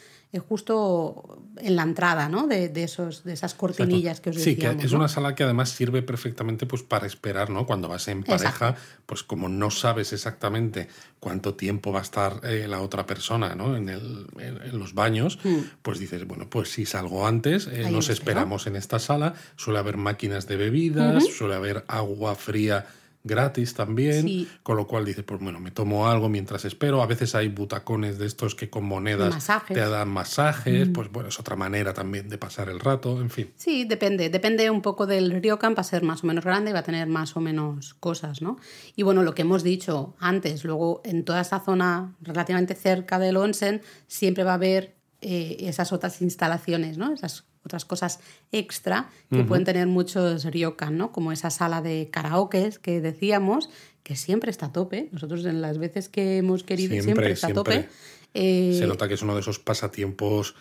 justo 0.47 1.39
en 1.57 1.75
la 1.75 1.83
entrada 1.83 2.29
¿no? 2.29 2.47
de, 2.47 2.69
de 2.69 2.83
esos, 2.83 3.23
de 3.23 3.33
esas 3.33 3.53
cortinillas 3.53 4.19
que 4.19 4.29
os 4.29 4.35
decíamos. 4.35 4.73
Sí, 4.73 4.79
que 4.79 4.85
es 4.85 4.91
una 4.91 5.07
sala 5.07 5.35
que 5.35 5.43
además 5.43 5.69
sirve 5.69 6.01
perfectamente 6.01 6.65
pues, 6.65 6.83
para 6.83 7.07
esperar, 7.07 7.49
¿no? 7.49 7.65
Cuando 7.65 7.87
vas 7.87 8.07
en 8.07 8.23
pareja, 8.23 8.75
pues 9.05 9.23
como 9.23 9.49
no 9.49 9.71
sabes 9.71 10.13
exactamente 10.13 10.89
cuánto 11.19 11.55
tiempo 11.55 11.91
va 11.91 11.99
a 11.99 12.03
estar 12.03 12.41
eh, 12.43 12.67
la 12.67 12.81
otra 12.81 13.05
persona 13.05 13.55
¿no? 13.55 13.75
en, 13.75 13.89
el, 13.89 14.27
en, 14.37 14.77
los 14.77 14.93
baños, 14.93 15.39
mm. 15.43 15.57
pues 15.81 15.97
dices, 15.99 16.27
bueno, 16.27 16.49
pues 16.49 16.71
si 16.71 16.85
salgo 16.85 17.25
antes, 17.25 17.67
eh, 17.67 17.89
nos 17.89 18.09
esperamos 18.09 18.67
en 18.67 18.75
esta 18.75 18.99
sala, 18.99 19.33
suele 19.55 19.79
haber 19.79 19.97
máquinas 19.97 20.47
de 20.47 20.57
bebidas, 20.57 21.25
suele 21.25 21.55
haber 21.55 21.85
agua 21.87 22.35
fría 22.35 22.85
gratis 23.27 23.73
también, 23.73 24.47
con 24.63 24.77
lo 24.77 24.87
cual 24.87 25.05
dices, 25.05 25.23
pues 25.23 25.39
bueno, 25.39 25.59
me 25.59 25.71
tomo 25.71 26.07
algo 26.07 26.29
mientras 26.29 26.65
espero. 26.65 27.01
A 27.01 27.05
veces 27.05 27.35
hay 27.35 27.49
butacones 27.49 28.17
de 28.17 28.25
estos 28.25 28.55
que 28.55 28.69
con 28.69 28.85
monedas 28.85 29.47
te 29.67 29.79
dan 29.79 30.09
masajes, 30.09 30.89
pues 30.93 31.11
bueno, 31.11 31.29
es 31.29 31.39
otra 31.39 31.55
manera 31.55 31.93
también 31.93 32.29
de 32.29 32.37
pasar 32.37 32.69
el 32.69 32.79
rato, 32.79 33.21
en 33.21 33.29
fin. 33.29 33.51
Sí, 33.55 33.85
depende, 33.85 34.29
depende 34.29 34.69
un 34.69 34.81
poco 34.81 35.05
del 35.05 35.41
ryokan, 35.41 35.75
va 35.75 35.81
a 35.81 35.83
ser 35.83 36.03
más 36.03 36.23
o 36.23 36.27
menos 36.27 36.43
grande 36.43 36.71
y 36.71 36.73
va 36.73 36.79
a 36.79 36.83
tener 36.83 37.07
más 37.07 37.35
o 37.35 37.41
menos 37.41 37.93
cosas, 37.95 38.41
¿no? 38.41 38.57
Y 38.95 39.03
bueno, 39.03 39.23
lo 39.23 39.35
que 39.35 39.43
hemos 39.43 39.63
dicho 39.63 40.15
antes, 40.19 40.63
luego 40.63 41.01
en 41.03 41.25
toda 41.25 41.41
esa 41.41 41.59
zona 41.59 42.15
relativamente 42.21 42.75
cerca 42.75 43.19
del 43.19 43.37
onsen 43.37 43.81
siempre 44.07 44.43
va 44.43 44.51
a 44.51 44.55
haber 44.55 44.95
eh, 45.21 45.57
esas 45.61 45.91
otras 45.93 46.21
instalaciones, 46.21 46.97
¿no? 46.97 47.13
Esas 47.13 47.45
otras 47.67 47.86
cosas 47.86 48.19
extra 48.51 49.10
que 49.30 49.43
pueden 49.43 49.65
tener 49.65 49.88
muchos 49.88 50.45
ryokan, 50.45 50.97
¿no? 50.97 51.12
Como 51.12 51.32
esa 51.32 51.49
sala 51.49 51.82
de 51.82 52.10
karaoke 52.12 52.71
que 52.82 53.01
decíamos, 53.01 53.69
que 54.03 54.15
siempre 54.15 54.49
está 54.49 54.67
a 54.67 54.71
tope. 54.71 55.10
Nosotros 55.12 55.45
en 55.45 55.62
las 55.62 55.77
veces 55.77 56.10
que 56.10 56.38
hemos 56.38 56.63
querido 56.63 57.01
siempre, 57.03 57.32
está 57.32 57.47
a 57.47 57.53
tope. 57.53 57.89
Se 58.34 58.84
eh, 58.84 58.88
nota 58.88 59.08
que 59.08 59.13
es 59.13 59.21
uno 59.21 59.36
de 59.36 59.41
esos 59.41 59.60
pasatiempos 59.60 60.56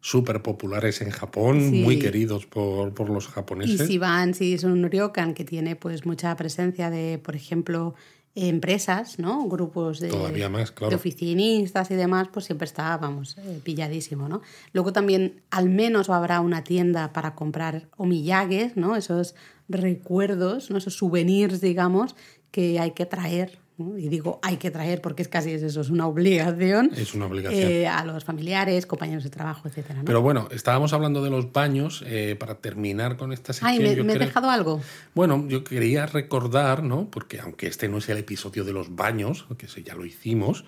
súper 0.00 0.42
populares 0.42 1.00
en 1.00 1.10
Japón, 1.10 1.70
muy 1.70 1.98
queridos 1.98 2.46
por, 2.46 2.92
por, 2.92 3.08
los 3.08 3.28
japoneses. 3.28 3.80
Y 3.80 3.86
si 3.86 3.98
van, 3.98 4.34
si 4.34 4.54
es 4.54 4.64
un 4.64 4.82
ryokan 4.90 5.32
que 5.32 5.44
tiene 5.44 5.76
pues 5.76 6.04
mucha 6.04 6.34
presencia 6.36 6.90
de, 6.90 7.18
por 7.18 7.36
ejemplo, 7.36 7.94
empresas, 8.34 9.18
¿no? 9.18 9.46
Grupos 9.46 10.00
de, 10.00 10.08
de, 10.08 10.94
oficinistas 10.94 11.90
y 11.90 11.94
demás, 11.94 12.28
pues 12.32 12.46
siempre 12.46 12.64
está, 12.64 12.96
vamos, 12.96 13.36
eh, 13.38 13.60
pilladísimo, 13.62 14.28
¿no? 14.28 14.40
Luego 14.72 14.92
también 14.92 15.42
al 15.50 15.68
menos 15.68 16.08
habrá 16.08 16.40
una 16.40 16.64
tienda 16.64 17.12
para 17.12 17.34
comprar 17.34 17.88
omillagues, 17.96 18.76
¿no? 18.76 18.96
Esos 18.96 19.34
recuerdos, 19.68 20.70
¿no? 20.70 20.78
Esos 20.78 20.94
souvenirs, 20.94 21.60
digamos, 21.60 22.16
que 22.50 22.80
hay 22.80 22.92
que 22.92 23.04
traer 23.04 23.58
y 23.78 24.08
digo 24.08 24.38
hay 24.42 24.56
que 24.56 24.70
traer 24.70 25.00
porque 25.00 25.22
es 25.22 25.28
casi 25.28 25.52
eso, 25.52 25.80
es 25.80 25.90
una 25.90 26.06
obligación. 26.06 26.90
Es 26.96 27.14
una 27.14 27.26
obligación. 27.26 27.70
Eh, 27.70 27.88
a 27.88 28.04
los 28.04 28.24
familiares, 28.24 28.86
compañeros 28.86 29.24
de 29.24 29.30
trabajo, 29.30 29.68
etc. 29.68 29.98
Pero 30.04 30.22
bueno, 30.22 30.48
estábamos 30.50 30.92
hablando 30.92 31.22
de 31.24 31.30
los 31.30 31.52
baños 31.52 32.04
eh, 32.06 32.36
para 32.38 32.56
terminar 32.56 33.16
con 33.16 33.32
esta 33.32 33.52
sección. 33.52 33.70
Ay, 33.70 34.02
¿me, 34.02 34.12
he 34.12 34.18
dejado 34.18 34.50
algo? 34.50 34.80
Bueno, 35.14 35.46
yo 35.48 35.64
quería 35.64 36.06
recordar, 36.06 36.82
¿no? 36.82 37.10
Porque 37.10 37.40
aunque 37.40 37.66
este 37.66 37.88
no 37.88 37.98
es 37.98 38.08
el 38.08 38.18
episodio 38.18 38.64
de 38.64 38.72
los 38.72 38.94
baños, 38.94 39.46
que 39.56 39.66
ese 39.66 39.82
ya 39.82 39.94
lo 39.94 40.04
hicimos, 40.04 40.64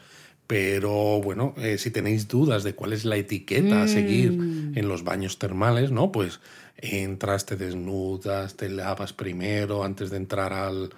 pero 0.47 1.21
bueno, 1.23 1.55
eh, 1.57 1.79
si 1.79 1.91
tenéis 1.91 2.29
dudas 2.29 2.65
de 2.65 2.75
cuál 2.75 2.93
es 2.93 3.05
la 3.05 3.17
etiqueta 3.17 3.83
a 3.83 3.89
seguir 3.89 4.33
mm. 4.33 4.79
en 4.79 4.89
los 4.89 5.05
baños 5.05 5.39
termales, 5.39 5.91
¿no? 5.91 6.13
Pues 6.13 6.41
entras, 6.77 7.47
te 7.47 7.57
desnudas, 7.57 8.57
te 8.57 8.69
lavas 8.69 9.13
primero 9.13 9.85
antes 9.85 10.11
de 10.11 10.19
entrar 10.19 10.53
al, 10.53 10.91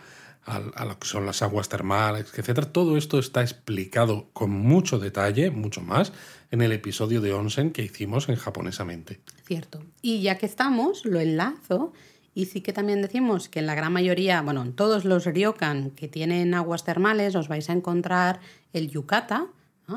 a, 0.46 0.84
lo 0.84 0.98
que 0.98 1.08
son 1.08 1.26
las 1.26 1.42
aguas 1.42 1.68
termales, 1.68 2.32
etc. 2.34 2.66
Todo 2.70 2.96
esto 2.96 3.18
está 3.18 3.42
explicado 3.42 4.28
con 4.32 4.50
mucho 4.50 4.98
detalle, 4.98 5.50
mucho 5.50 5.80
más, 5.80 6.12
en 6.50 6.62
el 6.62 6.72
episodio 6.72 7.20
de 7.20 7.32
Onsen 7.32 7.72
que 7.72 7.82
hicimos 7.82 8.28
en 8.28 8.36
japonesamente. 8.36 9.20
Cierto. 9.44 9.82
Y 10.02 10.22
ya 10.22 10.38
que 10.38 10.46
estamos, 10.46 11.04
lo 11.04 11.20
enlazo. 11.20 11.92
Y 12.34 12.46
sí 12.46 12.60
que 12.60 12.72
también 12.72 13.02
decimos 13.02 13.48
que 13.48 13.60
en 13.60 13.66
la 13.66 13.74
gran 13.74 13.92
mayoría, 13.92 14.42
bueno, 14.42 14.62
en 14.62 14.74
todos 14.74 15.04
los 15.04 15.24
ryokan 15.24 15.90
que 15.90 16.06
tienen 16.06 16.54
aguas 16.54 16.84
termales 16.84 17.34
os 17.34 17.48
vais 17.48 17.68
a 17.70 17.72
encontrar 17.72 18.40
el 18.72 18.90
yukata 18.90 19.46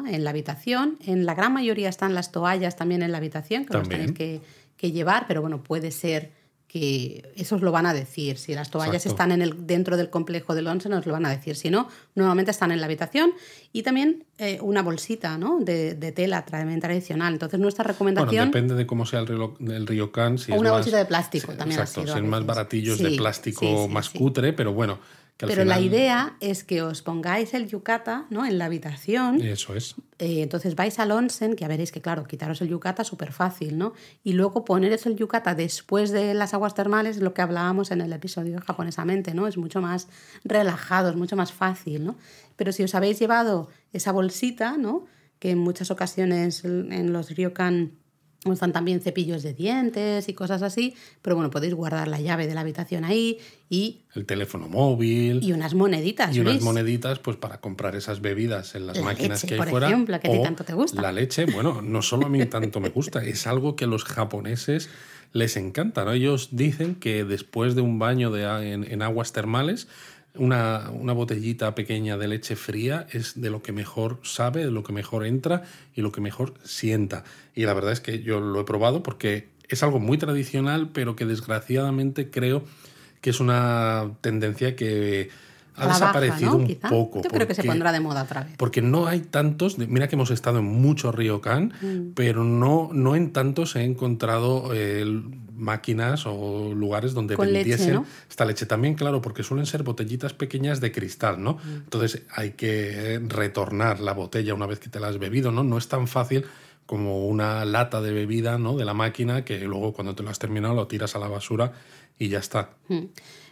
en 0.07 0.23
la 0.23 0.29
habitación. 0.29 0.97
En 1.05 1.25
la 1.25 1.35
gran 1.35 1.53
mayoría 1.53 1.89
están 1.89 2.15
las 2.15 2.31
toallas 2.31 2.75
también 2.75 3.03
en 3.03 3.11
la 3.11 3.17
habitación, 3.17 3.65
que 3.65 3.73
los 3.73 3.89
tenéis 3.89 4.13
que, 4.13 4.41
que 4.77 4.91
llevar, 4.91 5.25
pero 5.27 5.41
bueno, 5.41 5.61
puede 5.61 5.91
ser 5.91 6.31
que 6.69 7.33
esos 7.35 7.61
lo 7.61 7.71
van 7.71 7.87
a 7.87 7.93
decir. 7.95 8.37
Si 8.37 8.53
las 8.53 8.69
toallas 8.69 9.07
están 9.07 9.31
en 9.31 9.41
el, 9.41 9.65
dentro 9.65 9.97
del 9.97 10.11
complejo 10.11 10.53
del 10.53 10.67
once, 10.67 10.87
nos 10.87 11.03
lo 11.07 11.13
van 11.13 11.25
a 11.25 11.29
decir. 11.31 11.55
Si 11.55 11.71
no, 11.71 11.89
normalmente 12.13 12.51
están 12.51 12.71
en 12.71 12.79
la 12.79 12.85
habitación. 12.85 13.31
Y 13.73 13.81
también 13.81 14.23
eh, 14.37 14.59
una 14.61 14.83
bolsita 14.83 15.39
¿no? 15.39 15.59
de, 15.59 15.95
de, 15.95 16.11
tela 16.11 16.45
también 16.45 16.79
tradicional. 16.79 17.33
Entonces, 17.33 17.59
nuestra 17.59 17.83
recomendación. 17.83 18.29
Bueno, 18.29 18.45
depende 18.45 18.75
de 18.75 18.85
cómo 18.85 19.07
sea 19.07 19.21
el, 19.21 19.27
río, 19.27 19.55
el 19.59 19.87
ryokan. 19.87 20.37
Si 20.37 20.51
o 20.51 20.59
una 20.59 20.71
bolsita 20.71 20.97
de 20.97 21.05
plástico 21.05 21.53
también. 21.53 21.81
Exacto, 21.81 22.13
si 22.13 22.21
más 22.21 22.45
baratillos 22.45 22.99
de 22.99 23.17
plástico 23.17 23.87
más 23.87 24.09
cutre, 24.11 24.53
pero 24.53 24.71
bueno. 24.71 24.99
Pero 25.47 25.63
la 25.63 25.79
idea 25.79 26.35
es 26.41 26.63
que 26.63 26.81
os 26.81 27.01
pongáis 27.01 27.53
el 27.53 27.67
yukata 27.67 28.25
¿no? 28.29 28.45
en 28.45 28.57
la 28.57 28.65
habitación. 28.65 29.41
Eso 29.41 29.73
es. 29.73 29.95
Eh, 30.17 30.41
entonces 30.41 30.75
vais 30.75 30.99
al 30.99 31.11
onsen, 31.11 31.55
que 31.55 31.61
ya 31.61 31.67
veréis 31.69 31.93
que, 31.93 32.01
claro, 32.01 32.25
quitaros 32.25 32.61
el 32.61 32.67
yukata 32.67 33.05
súper 33.05 33.31
fácil, 33.31 33.77
¿no? 33.77 33.93
Y 34.21 34.33
luego 34.33 34.65
poneros 34.65 35.05
el 35.05 35.15
yukata 35.15 35.55
después 35.55 36.11
de 36.11 36.33
las 36.33 36.53
aguas 36.53 36.75
termales, 36.75 37.17
lo 37.19 37.33
que 37.33 37.41
hablábamos 37.41 37.91
en 37.91 38.01
el 38.01 38.11
episodio 38.11 38.59
japonesamente, 38.59 39.33
¿no? 39.33 39.47
Es 39.47 39.57
mucho 39.57 39.81
más 39.81 40.09
relajado, 40.43 41.09
es 41.09 41.15
mucho 41.15 41.37
más 41.37 41.53
fácil, 41.53 42.03
¿no? 42.03 42.17
Pero 42.57 42.73
si 42.73 42.83
os 42.83 42.93
habéis 42.93 43.17
llevado 43.17 43.69
esa 43.93 44.11
bolsita, 44.11 44.77
¿no? 44.77 45.05
Que 45.39 45.51
en 45.51 45.59
muchas 45.59 45.89
ocasiones 45.89 46.65
en 46.65 47.13
los 47.13 47.29
ryokan 47.29 47.93
están 48.45 48.71
también 48.71 49.01
cepillos 49.01 49.43
de 49.43 49.53
dientes 49.53 50.29
y 50.29 50.33
cosas 50.33 50.61
así, 50.61 50.95
pero 51.21 51.35
bueno, 51.35 51.51
podéis 51.51 51.73
guardar 51.73 52.07
la 52.07 52.21
llave 52.21 52.47
de 52.47 52.53
la 52.53 52.61
habitación 52.61 53.03
ahí 53.03 53.37
y... 53.69 53.99
El 54.15 54.25
teléfono 54.25 54.67
móvil. 54.69 55.43
Y 55.43 55.51
unas 55.51 55.73
moneditas. 55.73 56.35
Y 56.35 56.39
unas 56.39 56.61
moneditas 56.61 57.19
pues 57.19 57.37
para 57.37 57.59
comprar 57.59 57.95
esas 57.95 58.21
bebidas 58.21 58.75
en 58.75 58.87
las 58.87 59.01
máquinas 59.01 59.43
que 59.43 59.55
hay 59.55 59.59
por 59.59 59.69
fuera. 59.69 59.87
ejemplo, 59.87 60.19
que 60.19 60.27
a 60.29 60.31
ti 60.31 60.41
tanto 60.41 60.63
te 60.63 60.73
gusta. 60.73 61.01
La 61.01 61.11
leche, 61.11 61.45
bueno, 61.45 61.81
no 61.81 62.01
solo 62.01 62.27
a 62.27 62.29
mí 62.29 62.43
tanto 62.45 62.79
me 62.79 62.89
gusta, 62.89 63.23
es 63.23 63.45
algo 63.45 63.75
que 63.75 63.83
a 63.85 63.87
los 63.87 64.05
japoneses 64.05 64.89
les 65.33 65.57
encanta, 65.57 66.05
¿no? 66.05 66.13
Ellos 66.13 66.49
dicen 66.51 66.95
que 66.95 67.23
después 67.23 67.75
de 67.75 67.81
un 67.81 67.99
baño 67.99 68.31
de, 68.31 68.43
en 68.73 69.01
aguas 69.01 69.31
termales 69.31 69.87
una, 70.39 70.89
una, 70.91 71.13
botellita 71.13 71.75
pequeña 71.75 72.17
de 72.17 72.27
leche 72.27 72.55
fría 72.55 73.05
es 73.11 73.39
de 73.39 73.49
lo 73.49 73.61
que 73.61 73.71
mejor 73.71 74.19
sabe, 74.23 74.65
de 74.65 74.71
lo 74.71 74.83
que 74.83 74.93
mejor 74.93 75.25
entra 75.25 75.63
y 75.95 76.01
lo 76.01 76.11
que 76.11 76.21
mejor 76.21 76.53
sienta. 76.63 77.23
Y 77.55 77.65
la 77.65 77.73
verdad 77.73 77.91
es 77.91 77.99
que 77.99 78.23
yo 78.23 78.39
lo 78.39 78.61
he 78.61 78.63
probado 78.63 79.03
porque 79.03 79.49
es 79.67 79.83
algo 79.83 79.99
muy 79.99 80.17
tradicional, 80.17 80.89
pero 80.93 81.15
que 81.15 81.25
desgraciadamente 81.25 82.29
creo 82.29 82.63
que 83.21 83.29
es 83.29 83.39
una 83.39 84.11
tendencia 84.21 84.75
que 84.75 85.29
ha 85.79 85.87
desaparecido 85.87 86.55
un 86.55 86.75
poco. 86.89 87.21
Yo 87.21 87.29
creo 87.29 87.47
que 87.47 87.55
se 87.55 87.63
pondrá 87.63 87.91
de 87.91 87.99
moda 87.99 88.23
otra 88.23 88.43
vez. 88.43 88.55
Porque 88.57 88.81
no 88.81 89.07
hay 89.07 89.21
tantos, 89.21 89.77
mira 89.77 90.07
que 90.07 90.15
hemos 90.15 90.31
estado 90.31 90.59
en 90.59 90.65
mucho 90.65 91.11
Ryokan, 91.11 91.73
mm. 91.81 92.13
pero 92.15 92.43
no, 92.43 92.89
no 92.93 93.15
en 93.15 93.31
tantos 93.31 93.75
he 93.75 93.83
encontrado 93.83 94.73
el 94.73 95.23
máquinas 95.59 96.25
o 96.25 96.73
lugares 96.73 97.13
donde 97.13 97.35
vendiesen 97.35 98.03
esta 98.29 98.45
leche 98.45 98.65
también, 98.65 98.95
claro, 98.95 99.21
porque 99.21 99.43
suelen 99.43 99.65
ser 99.65 99.83
botellitas 99.83 100.33
pequeñas 100.33 100.79
de 100.79 100.91
cristal, 100.91 101.43
¿no? 101.43 101.53
Mm. 101.55 101.75
Entonces 101.83 102.23
hay 102.33 102.51
que 102.51 103.21
retornar 103.27 103.99
la 103.99 104.13
botella 104.13 104.53
una 104.53 104.65
vez 104.65 104.79
que 104.79 104.89
te 104.89 104.99
la 104.99 105.09
has 105.09 105.19
bebido, 105.19 105.51
¿no? 105.51 105.63
No 105.63 105.77
es 105.77 105.87
tan 105.87 106.07
fácil 106.07 106.45
como 106.85 107.27
una 107.27 107.65
lata 107.65 108.01
de 108.01 108.11
bebida, 108.11 108.57
¿no? 108.57 108.75
De 108.75 108.85
la 108.85 108.93
máquina 108.93 109.45
que 109.45 109.59
luego 109.59 109.93
cuando 109.93 110.15
te 110.15 110.23
lo 110.23 110.29
has 110.29 110.39
terminado 110.39 110.73
lo 110.73 110.87
tiras 110.87 111.15
a 111.15 111.19
la 111.19 111.27
basura 111.27 111.73
y 112.17 112.29
ya 112.29 112.39
está. 112.39 112.71
Mm. 112.87 113.05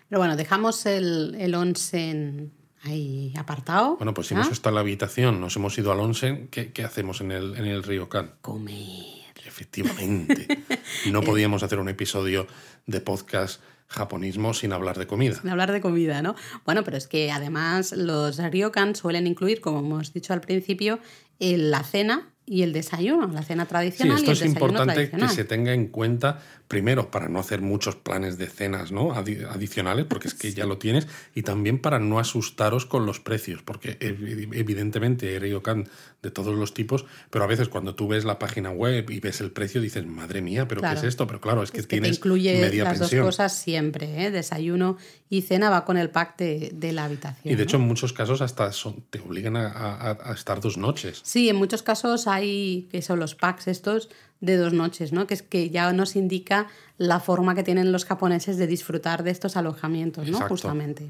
Pero 0.09 0.19
bueno, 0.19 0.35
dejamos 0.35 0.85
el, 0.85 1.35
el 1.39 1.53
onsen 1.55 2.51
ahí 2.83 3.33
apartado. 3.37 3.97
Bueno, 3.97 4.13
pues 4.13 4.27
si 4.27 4.33
hemos 4.33 4.51
estado 4.51 4.69
en 4.69 4.75
la 4.75 4.81
habitación, 4.81 5.41
nos 5.41 5.55
hemos 5.55 5.77
ido 5.77 5.91
al 5.91 5.99
onsen, 5.99 6.47
¿qué, 6.47 6.71
qué 6.71 6.83
hacemos 6.83 7.21
en 7.21 7.31
el, 7.31 7.55
en 7.55 7.65
el 7.65 7.83
río 7.83 8.09
Can? 8.09 8.33
Comer. 8.41 9.27
Efectivamente. 9.45 10.47
No 11.11 11.21
podíamos 11.21 11.63
hacer 11.63 11.79
un 11.79 11.89
episodio 11.89 12.47
de 12.85 13.01
podcast 13.01 13.61
japonismo 13.87 14.53
sin 14.53 14.73
hablar 14.73 14.97
de 14.97 15.07
comida. 15.07 15.39
Sin 15.39 15.49
hablar 15.49 15.71
de 15.71 15.81
comida, 15.81 16.21
¿no? 16.21 16.35
Bueno, 16.65 16.83
pero 16.83 16.97
es 16.97 17.07
que 17.07 17.31
además 17.31 17.91
los 17.91 18.37
ryokan 18.37 18.95
suelen 18.95 19.27
incluir, 19.27 19.61
como 19.61 19.79
hemos 19.79 20.13
dicho 20.13 20.33
al 20.33 20.41
principio, 20.41 20.99
la 21.39 21.83
cena 21.83 22.33
y 22.49 22.61
el 22.63 22.71
desayuno, 22.71 23.27
la 23.27 23.43
cena 23.43 23.65
tradicional. 23.65 24.17
Sí, 24.17 24.23
esto 24.23 24.45
es 24.45 24.49
importante 24.49 25.11
que 25.11 25.27
se 25.27 25.43
tenga 25.43 25.73
en 25.73 25.87
cuenta, 25.87 26.41
primero, 26.69 27.11
para 27.11 27.27
no 27.27 27.39
hacer 27.39 27.61
muchos 27.61 27.97
planes 27.97 28.37
de 28.37 28.47
cenas 28.47 28.93
¿no? 28.93 29.11
adicionales, 29.11 30.05
porque 30.05 30.29
es 30.29 30.33
que 30.33 30.53
ya 30.53 30.65
lo 30.65 30.77
tienes, 30.77 31.07
y 31.35 31.43
también 31.43 31.77
para 31.79 31.99
no 31.99 32.19
asustaros 32.19 32.85
con 32.85 33.05
los 33.05 33.19
precios, 33.19 33.63
porque 33.63 33.97
evidentemente 33.99 35.37
ryokan 35.39 35.89
de 36.21 36.31
todos 36.31 36.55
los 36.55 36.73
tipos, 36.73 37.05
pero 37.29 37.43
a 37.43 37.47
veces 37.47 37.69
cuando 37.69 37.93
tú 37.93 38.07
ves 38.07 38.25
la 38.25 38.39
página 38.39 38.71
web 38.71 39.09
y 39.11 39.19
ves 39.19 39.39
el 39.39 39.51
precio 39.51 39.81
dices, 39.81 40.05
madre 40.05 40.41
mía, 40.41 40.67
pero 40.67 40.81
¿qué 40.81 40.93
es 40.93 41.03
esto? 41.03 41.27
Pero 41.27 41.39
claro, 41.39 41.61
es 41.61 41.71
que, 41.71 41.83
tienes 41.83 42.11
te 42.11 42.15
incluye 42.17 42.83
las 42.83 42.99
dos 42.99 43.13
cosas 43.13 43.53
siempre, 43.53 44.25
¿eh? 44.25 44.31
desayuno 44.31 44.97
y 45.29 45.43
cena 45.43 45.69
va 45.69 45.85
con 45.85 45.97
el 45.97 46.09
pack 46.09 46.37
de, 46.37 46.91
la 46.91 47.05
habitación. 47.05 47.53
Y 47.53 47.55
de 47.55 47.63
hecho 47.63 47.77
en 47.77 47.83
muchos 47.83 48.13
casos 48.13 48.41
hasta 48.41 48.71
te 49.09 49.19
obligan 49.19 49.55
a, 49.57 50.17
a 50.23 50.33
estar 50.33 50.59
dos 50.59 50.77
noches. 50.77 51.21
Sí, 51.23 51.49
en 51.49 51.55
muchos 51.55 51.83
casos 51.83 52.27
hay, 52.27 52.87
que 52.91 53.01
son 53.01 53.19
los 53.19 53.35
packs 53.35 53.67
estos, 53.67 54.09
de 54.39 54.57
dos 54.57 54.73
noches, 54.73 55.13
¿no? 55.13 55.27
Que 55.27 55.33
es 55.33 55.41
que 55.41 55.69
ya 55.69 55.91
nos 55.93 56.15
indica 56.15 56.67
la 56.97 57.19
forma 57.19 57.55
que 57.55 57.63
tienen 57.63 57.91
los 57.91 58.05
japoneses 58.05 58.57
de 58.57 58.67
disfrutar 58.67 59.23
de 59.23 59.31
estos 59.31 59.57
alojamientos, 59.57 60.27
¿no? 60.29 60.39
Justamente. 60.47 61.07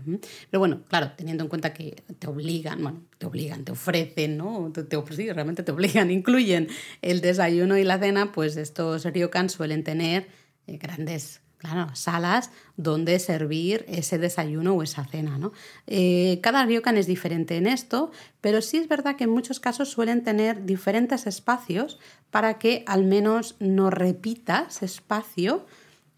Pero 0.49 0.59
bueno, 0.59 0.82
claro, 0.88 1.11
teniendo 1.15 1.43
en 1.43 1.49
cuenta 1.49 1.73
que 1.73 2.03
te 2.19 2.28
obligan, 2.28 2.82
bueno, 2.82 3.01
te 3.17 3.25
obligan, 3.25 3.63
te 3.63 3.71
ofrecen, 3.71 4.38
¿no? 4.38 4.71
Te, 4.73 4.86
sí, 5.15 5.32
realmente 5.32 5.63
te 5.63 5.71
obligan, 5.71 6.11
incluyen 6.11 6.67
el 7.01 7.21
desayuno 7.21 7.78
y 7.78 7.84
la 7.84 7.99
cena, 7.99 8.32
pues 8.32 8.57
estos 8.57 9.03
ryokan 9.05 9.49
suelen 9.49 9.84
tener 9.84 10.28
eh, 10.67 10.78
grandes 10.78 11.41
claro, 11.57 11.89
salas 11.95 12.51
donde 12.75 13.19
servir 13.19 13.86
ese 13.88 14.17
desayuno 14.17 14.75
o 14.75 14.84
esa 14.84 15.05
cena. 15.05 15.38
¿no? 15.38 15.51
Eh, 15.88 16.39
cada 16.41 16.65
ryokan 16.65 16.97
es 16.97 17.07
diferente 17.07 17.57
en 17.57 17.67
esto, 17.67 18.11
pero 18.41 18.61
sí 18.61 18.78
es 18.78 18.88
verdad 18.88 19.15
que 19.15 19.25
en 19.25 19.32
muchos 19.32 19.59
casos 19.59 19.89
suelen 19.89 20.23
tener 20.23 20.65
diferentes 20.65 21.28
espacios 21.28 21.99
para 22.32 22.57
que 22.57 22.84
al 22.88 23.03
menos 23.03 23.55
no 23.59 23.89
repitas 23.89 24.84
espacio. 24.84 25.65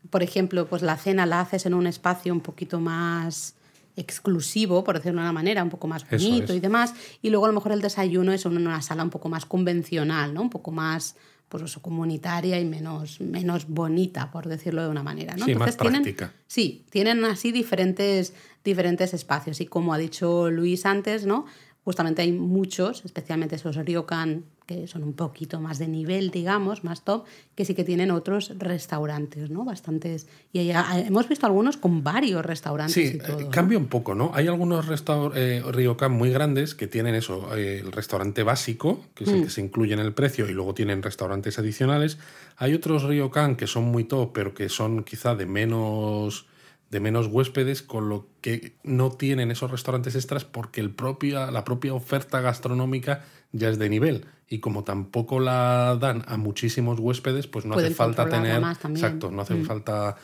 Por 0.09 0.23
ejemplo, 0.23 0.67
pues 0.67 0.81
la 0.81 0.97
cena 0.97 1.25
la 1.25 1.41
haces 1.41 1.65
en 1.65 1.73
un 1.73 1.87
espacio 1.87 2.33
un 2.33 2.41
poquito 2.41 2.79
más 2.79 3.55
exclusivo, 3.95 4.83
por 4.83 4.95
decirlo 4.95 5.19
de 5.19 5.25
una 5.25 5.33
manera, 5.33 5.63
un 5.63 5.69
poco 5.69 5.87
más 5.87 6.09
bonito 6.09 6.53
y 6.53 6.59
demás, 6.61 6.93
y 7.21 7.29
luego 7.29 7.45
a 7.45 7.49
lo 7.49 7.53
mejor 7.53 7.73
el 7.73 7.81
desayuno 7.81 8.31
es 8.31 8.45
en 8.45 8.55
una 8.55 8.81
sala 8.81 9.03
un 9.03 9.09
poco 9.09 9.27
más 9.27 9.45
convencional, 9.45 10.33
¿no? 10.33 10.41
Un 10.41 10.49
poco 10.49 10.71
más 10.71 11.15
pues 11.49 11.63
eso, 11.63 11.81
comunitaria 11.81 12.59
y 12.59 12.65
menos, 12.65 13.19
menos 13.19 13.67
bonita, 13.67 14.31
por 14.31 14.47
decirlo 14.47 14.83
de 14.83 14.89
una 14.89 15.01
manera. 15.01 15.35
¿no? 15.35 15.45
Sí, 15.45 15.55
más 15.55 15.75
práctica. 15.75 16.31
sí, 16.45 16.85
tienen 16.91 17.25
así 17.25 17.51
diferentes, 17.51 18.33
diferentes 18.63 19.15
espacios. 19.15 19.59
Y 19.59 19.65
como 19.65 19.91
ha 19.91 19.97
dicho 19.97 20.51
Luis 20.51 20.85
antes, 20.85 21.25
¿no? 21.25 21.47
justamente 21.83 22.21
hay 22.21 22.31
muchos, 22.31 23.03
especialmente 23.03 23.55
esos 23.55 23.75
ryokan 23.77 24.45
que 24.69 24.85
son 24.85 25.03
un 25.03 25.13
poquito 25.13 25.59
más 25.59 25.79
de 25.79 25.87
nivel, 25.87 26.29
digamos, 26.29 26.83
más 26.83 27.03
top, 27.03 27.25
que 27.55 27.65
sí 27.65 27.73
que 27.73 27.83
tienen 27.83 28.11
otros 28.11 28.53
restaurantes, 28.59 29.49
¿no? 29.49 29.65
Bastantes. 29.65 30.27
Y 30.53 30.63
ya 30.67 30.85
hemos 30.99 31.27
visto 31.27 31.47
algunos 31.47 31.75
con 31.75 32.03
varios 32.03 32.45
restaurantes 32.45 32.93
sí, 32.93 33.15
y 33.15 33.17
todo. 33.17 33.39
Eh, 33.39 33.47
cambia 33.49 33.79
un 33.79 33.87
poco, 33.87 34.13
¿no? 34.13 34.29
Hay 34.35 34.45
algunos 34.45 34.85
eh, 35.33 35.63
ryokan 35.71 36.11
muy 36.11 36.29
grandes 36.29 36.75
que 36.75 36.85
tienen 36.85 37.15
eso, 37.15 37.57
eh, 37.57 37.79
el 37.79 37.91
restaurante 37.91 38.43
básico, 38.43 39.03
que 39.15 39.23
es 39.23 39.31
el 39.31 39.39
mm. 39.39 39.43
que 39.45 39.49
se 39.49 39.61
incluye 39.61 39.93
en 39.95 40.01
el 40.01 40.13
precio, 40.13 40.47
y 40.47 40.53
luego 40.53 40.75
tienen 40.75 41.01
restaurantes 41.01 41.57
adicionales. 41.57 42.19
Hay 42.55 42.75
otros 42.75 43.01
ryokan 43.01 43.55
que 43.55 43.65
son 43.65 43.85
muy 43.85 44.03
top, 44.03 44.33
pero 44.33 44.53
que 44.53 44.69
son 44.69 45.03
quizá 45.03 45.33
de 45.33 45.47
menos 45.47 46.45
de 46.91 46.99
menos 46.99 47.27
huéspedes, 47.27 47.83
con 47.83 48.09
lo 48.09 48.27
que 48.41 48.73
no 48.83 49.11
tienen 49.11 49.51
esos 49.51 49.69
restaurantes 49.69 50.15
extras 50.15 50.43
porque 50.43 50.81
el 50.81 50.89
propia, 50.89 51.51
la 51.51 51.63
propia 51.63 51.93
oferta 51.93 52.41
gastronómica 52.41 53.23
ya 53.51 53.69
es 53.69 53.79
de 53.79 53.89
nivel. 53.89 54.25
Y 54.47 54.59
como 54.59 54.83
tampoco 54.83 55.39
la 55.39 55.97
dan 55.99 56.23
a 56.27 56.37
muchísimos 56.37 56.99
huéspedes, 56.99 57.47
pues 57.47 57.65
no 57.65 57.75
hace 57.75 57.91
falta 57.91 58.27
tener. 58.27 58.61
Exacto, 58.61 59.29
no 59.29 59.41
hace 59.41 59.53
mm. 59.53 59.65
falta 59.65 60.15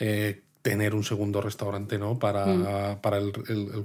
eh, 0.00 0.42
tener 0.62 0.94
un 0.94 1.04
segundo 1.04 1.40
restaurante 1.40 1.96
¿no? 1.96 2.18
para, 2.18 2.46
mm. 2.46 3.00
para 3.00 3.18
el, 3.18 3.32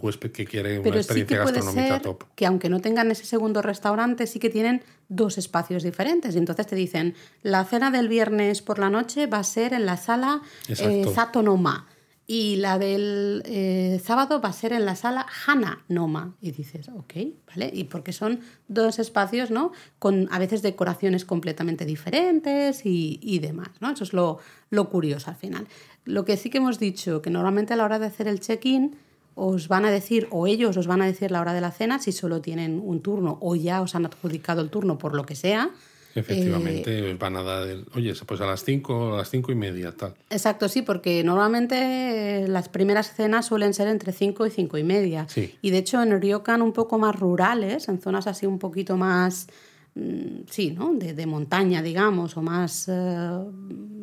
huésped 0.01 0.31
que 0.31 0.45
quiere 0.45 0.79
una 0.79 0.95
experiencia 0.95 1.37
gastronómica 1.37 2.01
top. 2.01 2.23
Que 2.35 2.47
aunque 2.47 2.69
no 2.69 2.79
tengan 2.81 3.11
ese 3.11 3.25
segundo 3.25 3.61
restaurante, 3.61 4.25
sí 4.25 4.39
que 4.39 4.49
tienen 4.49 4.83
dos 5.09 5.37
espacios 5.37 5.83
diferentes. 5.83 6.33
Y 6.33 6.39
entonces 6.39 6.65
te 6.65 6.75
dicen, 6.75 7.13
la 7.43 7.63
cena 7.63 7.91
del 7.91 8.07
viernes 8.07 8.63
por 8.63 8.79
la 8.79 8.89
noche 8.89 9.27
va 9.27 9.39
a 9.39 9.43
ser 9.43 9.73
en 9.73 9.85
la 9.85 9.97
sala 9.97 10.41
eh, 10.67 11.05
Satonoma 11.13 11.87
y 12.25 12.55
la 12.55 12.79
del 12.79 13.43
eh, 13.45 13.99
sábado 14.03 14.39
va 14.39 14.49
a 14.49 14.53
ser 14.53 14.71
en 14.71 14.85
la 14.85 14.95
sala 14.95 15.25
Hana 15.45 15.83
Noma. 15.89 16.35
Y 16.41 16.51
dices, 16.51 16.89
ok, 16.89 17.13
¿vale? 17.47 17.69
Y 17.73 17.85
porque 17.85 18.13
son 18.13 18.39
dos 18.67 18.99
espacios, 18.99 19.51
¿no? 19.51 19.71
Con 19.99 20.29
a 20.31 20.39
veces 20.39 20.61
decoraciones 20.61 21.25
completamente 21.25 21.85
diferentes 21.85 22.85
y, 22.85 23.19
y 23.21 23.39
demás, 23.39 23.69
¿no? 23.81 23.91
Eso 23.91 24.05
es 24.05 24.13
lo, 24.13 24.39
lo 24.69 24.89
curioso 24.89 25.29
al 25.29 25.35
final. 25.35 25.67
Lo 26.05 26.23
que 26.23 26.37
sí 26.37 26.49
que 26.49 26.59
hemos 26.59 26.79
dicho, 26.79 27.21
que 27.21 27.29
normalmente 27.29 27.73
a 27.73 27.77
la 27.77 27.85
hora 27.85 27.99
de 27.99 28.07
hacer 28.07 28.27
el 28.27 28.39
check-in 28.39 28.95
os 29.35 29.67
van 29.67 29.83
a 29.85 29.91
decir, 29.91 30.27
o 30.31 30.47
ellos 30.47 30.77
os 30.77 30.87
van 30.87 31.01
a 31.01 31.05
decir 31.05 31.31
la 31.31 31.41
hora 31.41 31.53
de 31.53 31.61
la 31.61 31.71
cena, 31.71 31.99
si 31.99 32.11
solo 32.11 32.41
tienen 32.41 32.79
un 32.83 33.01
turno 33.01 33.37
o 33.41 33.55
ya 33.55 33.81
os 33.81 33.95
han 33.95 34.05
adjudicado 34.05 34.61
el 34.61 34.69
turno 34.69 34.97
por 34.97 35.15
lo 35.15 35.25
que 35.25 35.35
sea, 35.35 35.71
Efectivamente, 36.15 37.09
eh, 37.09 37.15
van 37.15 37.35
a 37.37 37.43
dar, 37.43 37.67
el, 37.67 37.85
oye, 37.95 38.13
pues 38.25 38.39
a 38.41 38.45
las 38.45 38.63
5, 38.63 39.15
a 39.15 39.17
las 39.17 39.29
cinco 39.29 39.51
y 39.51 39.55
media, 39.55 39.91
tal. 39.91 40.13
Exacto, 40.29 40.69
sí, 40.69 40.83
porque 40.83 41.23
normalmente 41.23 42.47
las 42.47 42.69
primeras 42.69 43.13
cenas 43.15 43.47
suelen 43.47 43.73
ser 43.73 43.87
entre 43.87 44.11
5 44.11 44.45
y 44.45 44.51
cinco 44.51 44.77
y 44.77 44.83
media. 44.83 45.25
Y 45.61 45.71
de 45.71 45.77
hecho 45.77 46.01
en 46.03 46.21
Ryokan 46.21 46.61
un 46.61 46.71
poco 46.71 46.99
más 46.99 47.19
rurales, 47.19 47.87
en 47.87 47.99
zonas 47.99 48.27
así 48.27 48.45
un 48.45 48.59
poquito 48.59 48.95
más, 48.95 49.47
mm, 49.95 50.43
sí, 50.49 50.71
¿no? 50.71 50.93
De, 50.93 51.25
montaña, 51.25 51.81
digamos, 51.81 52.37
o 52.37 52.41
más 52.43 52.87
eh, 52.87 53.29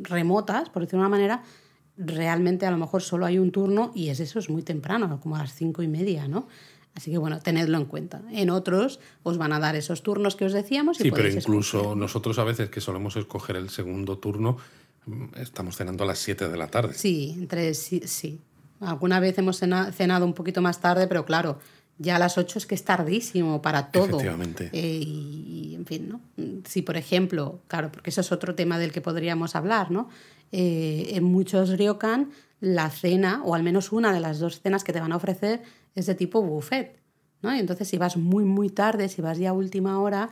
remotas, 0.03 0.69
por 0.69 0.83
decirlo 0.83 1.03
de 1.03 1.07
una 1.07 1.17
manera, 1.17 1.43
realmente 1.97 2.67
a 2.67 2.71
lo 2.73 2.77
mejor 2.79 3.03
solo 3.03 3.27
hay 3.27 3.39
un 3.39 3.53
turno 3.53 3.93
y 3.95 4.09
es 4.09 4.19
eso, 4.19 4.39
es 4.39 4.51
muy 4.51 4.63
temprano, 4.63 5.21
como 5.21 5.37
a 5.37 5.41
las 5.41 5.55
cinco 5.55 5.83
y 5.83 5.89
media, 5.89 6.27
¿no? 6.27 6.49
Así 7.01 7.11
que 7.11 7.17
bueno, 7.17 7.39
tenedlo 7.39 7.79
en 7.79 7.87
cuenta. 7.87 8.21
En 8.31 8.51
otros 8.51 9.01
os 9.23 9.39
van 9.39 9.55
a 9.55 9.59
dar 9.59 9.75
esos 9.75 10.03
turnos 10.03 10.37
que 10.37 10.45
os 10.45 10.53
decíamos. 10.53 10.99
sí, 10.99 11.11
pero 11.11 11.31
incluso 11.31 11.95
nosotros 11.95 12.39
a 12.39 12.45
veces 12.45 12.69
que 12.69 12.83
solemos 12.83 13.17
escoger 13.17 13.57
el 13.57 13.71
segundo 13.71 14.19
turno, 14.19 14.59
mm, 15.07 15.37
estamos 15.37 15.77
cenando 15.77 16.05
a 16.05 16.09
las 16.09 16.19
7 16.19 16.51
de 16.51 16.59
la 16.59 16.67
tarde. 16.67 16.93
Sí, 16.93 17.37
entre 17.39 17.73
sí, 17.73 18.03
sí. 18.05 18.39
Alguna 18.81 19.19
vez 19.19 19.39
hemos 19.39 19.57
cenado 19.57 20.27
un 20.27 20.35
poquito 20.35 20.61
más 20.61 20.83
tarde, 20.83 21.07
pero 21.07 21.25
claro, 21.25 21.59
ya 21.97 22.17
a 22.17 22.19
las 22.19 22.37
8 22.37 22.59
es 22.59 22.67
que 22.67 22.75
es 22.75 22.85
tardísimo 22.85 23.63
para 23.63 23.91
todo. 23.91 24.21
Efectivamente. 24.21 24.69
Eh, 24.75 25.03
y, 25.03 25.75
en 25.75 25.87
fin, 25.87 26.07
¿no? 26.11 26.21
Si, 26.69 26.83
por 26.83 26.99
ejemplo, 26.99 27.63
claro, 27.67 27.91
porque 27.91 28.11
eso 28.11 28.21
es 28.21 28.31
otro 28.31 28.55
tema 28.55 28.79
del 28.79 28.93
que 28.93 29.01
podríamos 29.01 29.57
hablar, 29.57 29.91
¿no? 29.91 30.11
Eh, 30.53 31.13
en 31.15 31.25
muchos 31.25 31.79
ryokan 31.79 32.31
la 32.61 32.91
cena, 32.91 33.41
o 33.43 33.55
al 33.55 33.63
menos 33.63 33.91
una 33.91 34.13
de 34.13 34.21
las 34.21 34.39
dos 34.39 34.61
cenas 34.61 34.85
que 34.85 34.93
te 34.93 35.01
van 35.01 35.13
a 35.13 35.17
ofrecer, 35.17 35.63
es 35.95 36.07
de 36.07 36.15
tipo 36.15 36.43
buffet. 36.43 36.99
¿no? 37.43 37.55
Y 37.55 37.59
entonces 37.59 37.89
si 37.89 37.99
vas 37.99 38.17
muy, 38.17 38.45
muy 38.45 38.71
tarde, 38.71 39.09
si 39.09 39.23
vas 39.23 39.39
ya 39.39 39.51
a 39.51 39.53
última 39.53 40.01
hora, 40.01 40.31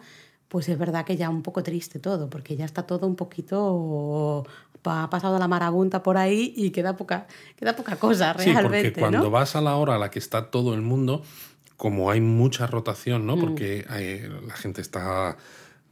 pues 0.48 0.68
es 0.68 0.78
verdad 0.78 1.04
que 1.04 1.16
ya 1.16 1.30
un 1.30 1.42
poco 1.42 1.62
triste 1.62 1.98
todo, 1.98 2.28
porque 2.28 2.56
ya 2.56 2.64
está 2.64 2.84
todo 2.84 3.06
un 3.06 3.16
poquito 3.16 4.44
ha 4.84 5.11
pasado 5.11 5.38
la 5.38 5.48
marabunta 5.48 6.02
por 6.02 6.16
ahí 6.16 6.52
y 6.56 6.70
queda 6.70 6.96
poca, 6.96 7.26
queda 7.56 7.76
poca 7.76 7.96
cosa 7.96 8.32
realmente. 8.32 8.80
Sí, 8.80 8.90
porque 8.90 9.00
cuando 9.00 9.30
vas 9.30 9.56
a 9.56 9.61
la 9.61 9.76
hora 9.76 9.96
a 9.96 9.98
la 9.98 10.11
que 10.11 10.18
está 10.18 10.50
todo 10.50 10.74
el 10.74 10.82
mundo, 10.82 11.22
como 11.76 12.11
hay 12.11 12.20
mucha 12.20 12.66
rotación, 12.66 13.26
¿no? 13.26 13.36
Mm. 13.36 13.40
Porque 13.40 13.86
la 14.46 14.54
gente 14.54 14.80
está 14.80 15.36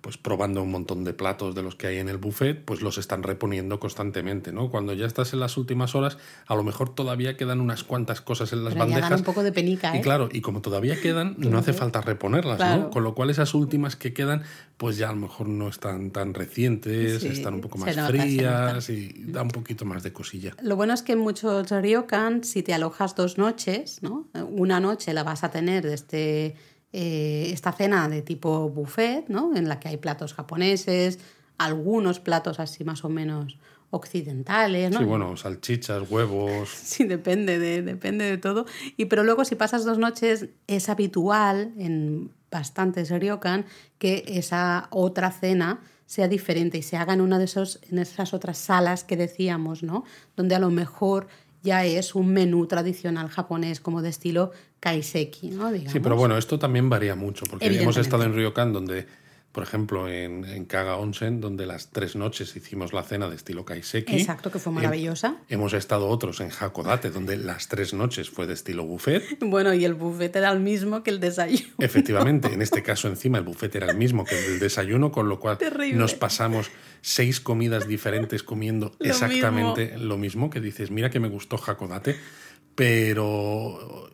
pues 0.06 0.18
probando 0.18 0.62
un 0.62 0.70
montón 0.70 1.02
de 1.02 1.12
platos 1.12 1.56
de 1.56 1.64
los 1.64 1.74
que 1.74 1.88
hay 1.88 1.98
en 1.98 2.08
el 2.08 2.16
buffet, 2.16 2.64
pues 2.64 2.80
los 2.80 2.96
están 2.96 3.24
reponiendo 3.24 3.80
constantemente, 3.80 4.52
¿no? 4.52 4.70
Cuando 4.70 4.92
ya 4.92 5.04
estás 5.04 5.32
en 5.32 5.40
las 5.40 5.56
últimas 5.56 5.96
horas, 5.96 6.16
a 6.46 6.54
lo 6.54 6.62
mejor 6.62 6.94
todavía 6.94 7.36
quedan 7.36 7.60
unas 7.60 7.82
cuantas 7.82 8.20
cosas 8.20 8.52
en 8.52 8.62
las 8.62 8.74
Pero 8.74 8.86
bandejas. 8.86 9.10
Ya 9.10 9.16
un 9.16 9.24
poco 9.24 9.42
de 9.42 9.50
penica, 9.50 9.96
¿eh? 9.96 9.98
Y 9.98 10.02
claro, 10.02 10.28
y 10.30 10.42
como 10.42 10.62
todavía 10.62 11.00
quedan, 11.00 11.34
no 11.38 11.58
hace 11.58 11.72
falta 11.72 12.02
reponerlas, 12.02 12.60
¿no? 12.60 12.90
Con 12.90 13.02
lo 13.02 13.16
cual 13.16 13.30
esas 13.30 13.52
últimas 13.52 13.96
que 13.96 14.12
quedan, 14.12 14.44
pues 14.76 14.96
ya 14.96 15.08
a 15.08 15.12
lo 15.12 15.18
mejor 15.18 15.48
no 15.48 15.68
están 15.68 16.12
tan 16.12 16.34
recientes, 16.34 17.24
están 17.24 17.54
un 17.54 17.60
poco 17.60 17.76
más 17.76 17.96
frías 18.06 18.88
y 18.88 19.12
da 19.26 19.42
un 19.42 19.48
poquito 19.48 19.86
más 19.86 20.04
de 20.04 20.12
cosilla. 20.12 20.54
Lo 20.62 20.76
bueno 20.76 20.94
es 20.94 21.02
que 21.02 21.14
en 21.14 21.18
muchos 21.18 21.68
ryokan, 21.70 22.44
si 22.44 22.62
te 22.62 22.72
alojas 22.72 23.16
dos 23.16 23.38
noches, 23.38 24.04
¿no? 24.04 24.28
Una 24.34 24.78
noche 24.78 25.12
la 25.12 25.24
vas 25.24 25.42
a 25.42 25.50
tener 25.50 25.84
de 25.84 25.94
este 25.94 26.54
eh, 26.92 27.50
esta 27.52 27.72
cena 27.72 28.08
de 28.08 28.22
tipo 28.22 28.68
buffet, 28.68 29.28
¿no? 29.28 29.56
en 29.56 29.68
la 29.68 29.80
que 29.80 29.88
hay 29.88 29.96
platos 29.96 30.34
japoneses, 30.34 31.18
algunos 31.58 32.20
platos 32.20 32.60
así 32.60 32.84
más 32.84 33.04
o 33.04 33.08
menos 33.08 33.58
occidentales, 33.90 34.90
¿no? 34.90 34.98
Sí, 34.98 35.04
bueno, 35.04 35.36
salchichas, 35.36 36.10
huevos. 36.10 36.68
Sí, 36.74 37.04
depende 37.04 37.58
de, 37.58 37.82
depende 37.82 38.24
de 38.24 38.38
todo. 38.38 38.66
Y 38.96 39.06
pero 39.06 39.22
luego 39.24 39.44
si 39.44 39.54
pasas 39.54 39.84
dos 39.84 39.98
noches 39.98 40.48
es 40.66 40.88
habitual 40.88 41.72
en 41.78 42.32
bastantes 42.50 43.10
ryokan 43.10 43.66
que 43.98 44.24
esa 44.26 44.88
otra 44.90 45.30
cena 45.30 45.80
sea 46.06 46.28
diferente 46.28 46.78
y 46.78 46.82
se 46.82 46.96
haga 46.96 47.14
en 47.14 47.20
una 47.20 47.38
de 47.38 47.46
esos 47.46 47.80
en 47.90 47.98
esas 47.98 48.32
otras 48.32 48.58
salas 48.58 49.04
que 49.04 49.16
decíamos, 49.16 49.82
¿no? 49.82 50.04
Donde 50.36 50.54
a 50.54 50.58
lo 50.58 50.70
mejor 50.70 51.26
ya 51.62 51.84
es 51.84 52.14
un 52.14 52.32
menú 52.32 52.66
tradicional 52.66 53.28
japonés 53.28 53.80
como 53.80 54.02
de 54.02 54.10
estilo 54.10 54.52
kaiseki, 54.80 55.50
¿no? 55.50 55.70
Sí, 55.88 56.00
pero 56.00 56.16
bueno, 56.16 56.36
esto 56.36 56.58
también 56.58 56.88
varía 56.88 57.14
mucho, 57.14 57.44
porque 57.48 57.66
hemos 57.66 57.96
estado 57.96 58.24
en 58.24 58.34
Ryokan 58.34 58.72
donde 58.72 59.06
por 59.56 59.62
ejemplo, 59.62 60.06
en, 60.06 60.44
en, 60.44 60.66
Kaga 60.66 60.98
Onsen, 60.98 61.40
donde 61.40 61.64
las 61.64 61.88
tres 61.88 62.14
noches 62.14 62.54
hicimos 62.56 62.92
la 62.92 63.02
cena 63.02 63.26
de 63.30 63.36
estilo 63.36 63.64
kaiseki. 63.64 64.14
Exacto, 64.14 64.52
que 64.52 64.58
fue 64.58 64.70
maravillosa. 64.70 65.38
hemos 65.48 65.72
estado 65.72 66.08
otros 66.08 66.42
en 66.42 66.50
Hakodate, 66.50 67.08
donde 67.08 67.38
las 67.38 67.66
tres 67.68 67.94
noches 67.94 68.28
fue 68.28 68.46
de 68.46 68.52
estilo 68.52 68.84
buffet. 68.84 69.38
Bueno, 69.40 69.72
y 69.72 69.86
el 69.86 69.94
buffet 69.94 70.36
era 70.36 70.52
el 70.52 70.60
mismo 70.60 71.02
que 71.02 71.08
el 71.08 71.20
desayuno. 71.20 71.72
Efectivamente, 71.78 72.52
en 72.52 72.60
este 72.60 72.82
caso 72.90 73.08
encima 73.08 73.38
el 73.38 73.44
buffet 73.44 73.74
era 73.74 73.90
el 73.90 73.96
mismo 73.96 74.26
que 74.26 74.38
el 74.44 74.58
desayuno, 74.58 75.10
con 75.10 75.30
lo 75.30 75.40
cual 75.40 75.56
nos 75.94 76.12
pasamos 76.12 76.70
seis 77.00 77.40
comidas 77.40 77.88
diferentes 77.88 78.42
comiendo 78.42 78.92
exactamente 79.00 79.96
lo 79.96 80.18
mismo, 80.18 80.50
que 80.50 80.60
dices, 80.60 80.90
mira 80.90 81.08
que 81.08 81.18
me 81.18 81.28
gustó 81.28 81.56
Hakodate, 81.56 82.14
pero 82.74 84.10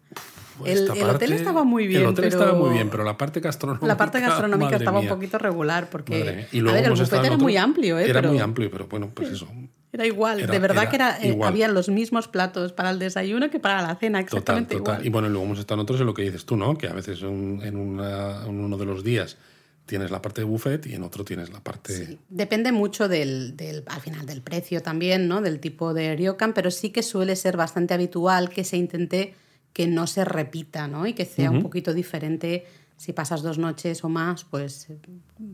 el, 0.64 0.90
el 0.96 1.02
hotel 1.10 1.32
estaba 1.32 1.64
muy 1.64 1.86
bien. 1.86 2.00
El 2.02 2.06
hotel 2.08 2.24
pero... 2.30 2.38
estaba 2.42 2.58
muy 2.58 2.70
bien, 2.74 2.88
pero 2.90 3.04
la 3.04 3.16
parte 3.18 3.40
gastronómica. 3.40 3.86
La 3.86 3.96
parte 3.96 4.20
gastronómica 4.20 4.76
estaba 4.76 5.00
mía. 5.00 5.10
un 5.10 5.16
poquito 5.16 5.38
regular, 5.38 5.88
porque. 5.90 6.46
Y 6.52 6.60
luego 6.60 6.70
a 6.76 6.80
ver, 6.80 6.84
el 6.90 6.98
buffet 6.98 7.12
era 7.12 7.20
otro- 7.34 7.38
muy 7.38 7.56
amplio, 7.56 7.98
¿eh? 7.98 8.04
Era 8.04 8.20
pero 8.20 8.32
muy 8.32 8.40
amplio, 8.40 8.70
pero 8.70 8.86
bueno, 8.86 9.10
pues 9.14 9.30
eso. 9.30 9.48
Era 9.92 10.06
igual. 10.06 10.40
Era- 10.40 10.52
de 10.52 10.58
verdad 10.58 10.82
era 10.84 10.90
que 10.90 10.96
era, 10.96 11.18
eh, 11.22 11.38
habían 11.42 11.74
los 11.74 11.88
mismos 11.90 12.26
platos 12.26 12.72
para 12.72 12.90
el 12.90 12.98
desayuno 12.98 13.50
que 13.50 13.60
para 13.60 13.82
la 13.82 13.94
cena, 13.96 14.20
Total, 14.20 14.24
exactamente 14.38 14.76
total. 14.76 14.94
igual. 14.94 15.06
Y 15.06 15.10
bueno, 15.10 15.28
luego 15.28 15.44
hemos 15.44 15.58
estado 15.58 15.80
en 15.80 15.84
otros 15.84 16.00
en 16.00 16.06
lo 16.06 16.14
que 16.14 16.22
dices 16.22 16.46
tú, 16.46 16.56
¿no? 16.56 16.78
Que 16.78 16.88
a 16.88 16.94
veces 16.94 17.20
un- 17.22 17.60
en, 17.62 17.76
una- 17.76 18.44
en 18.46 18.58
uno 18.58 18.78
de 18.78 18.86
los 18.86 19.04
días 19.04 19.36
tienes 19.84 20.10
la 20.10 20.22
parte 20.22 20.40
de 20.40 20.44
buffet 20.46 20.86
y 20.86 20.94
en 20.94 21.02
otro 21.02 21.24
tienes 21.24 21.50
la 21.52 21.60
parte. 21.60 22.06
Sí, 22.06 22.18
Depende 22.30 22.72
mucho 22.72 23.08
del, 23.08 23.56
del- 23.56 23.82
al 23.88 24.00
final 24.00 24.24
del 24.24 24.40
precio 24.40 24.80
también, 24.80 25.28
¿no? 25.28 25.42
Del 25.42 25.60
tipo 25.60 25.92
de 25.92 26.16
ryokan, 26.16 26.54
pero 26.54 26.70
sí 26.70 26.88
que 26.90 27.02
suele 27.02 27.36
ser 27.36 27.56
bastante 27.58 27.92
habitual 27.92 28.48
que 28.48 28.64
se 28.64 28.76
intente 28.78 29.34
que 29.72 29.86
no 29.86 30.06
se 30.06 30.24
repita, 30.24 30.88
¿no? 30.88 31.06
Y 31.06 31.14
que 31.14 31.24
sea 31.24 31.50
un 31.50 31.62
poquito 31.62 31.94
diferente. 31.94 32.66
Si 32.98 33.12
pasas 33.12 33.42
dos 33.42 33.58
noches 33.58 34.04
o 34.04 34.08
más, 34.08 34.44
pues 34.44 34.86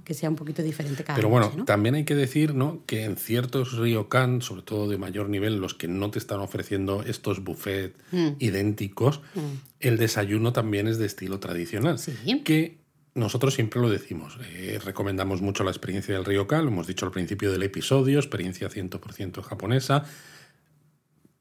que 0.04 0.12
sea 0.12 0.28
un 0.28 0.36
poquito 0.36 0.62
diferente 0.62 1.02
cada 1.02 1.16
Pero 1.16 1.30
bueno, 1.30 1.46
noche, 1.46 1.58
¿no? 1.58 1.64
también 1.64 1.94
hay 1.94 2.04
que 2.04 2.14
decir 2.14 2.54
¿no? 2.54 2.82
que 2.84 3.04
en 3.04 3.16
ciertos 3.16 3.72
ryokan, 3.78 4.42
sobre 4.42 4.60
todo 4.62 4.86
de 4.86 4.98
mayor 4.98 5.30
nivel, 5.30 5.56
los 5.56 5.72
que 5.72 5.88
no 5.88 6.10
te 6.10 6.18
están 6.18 6.40
ofreciendo 6.40 7.02
estos 7.04 7.42
buffets 7.42 7.94
Mm. 8.12 8.28
idénticos, 8.38 9.22
el 9.80 9.96
desayuno 9.96 10.52
también 10.52 10.88
es 10.88 10.98
de 10.98 11.06
estilo 11.06 11.40
tradicional. 11.40 11.98
Sí. 11.98 12.12
Que 12.44 12.80
nosotros 13.14 13.54
siempre 13.54 13.80
lo 13.80 13.88
decimos. 13.88 14.36
eh, 14.50 14.78
recomendamos 14.84 15.40
mucho 15.40 15.64
la 15.64 15.70
experiencia 15.70 16.14
del 16.14 16.26
ryokan, 16.26 16.66
lo 16.66 16.70
hemos 16.70 16.86
dicho 16.86 17.06
al 17.06 17.12
principio 17.12 17.50
del 17.50 17.62
episodio, 17.62 18.18
experiencia 18.18 18.68
100% 18.68 19.40
japonesa, 19.42 20.04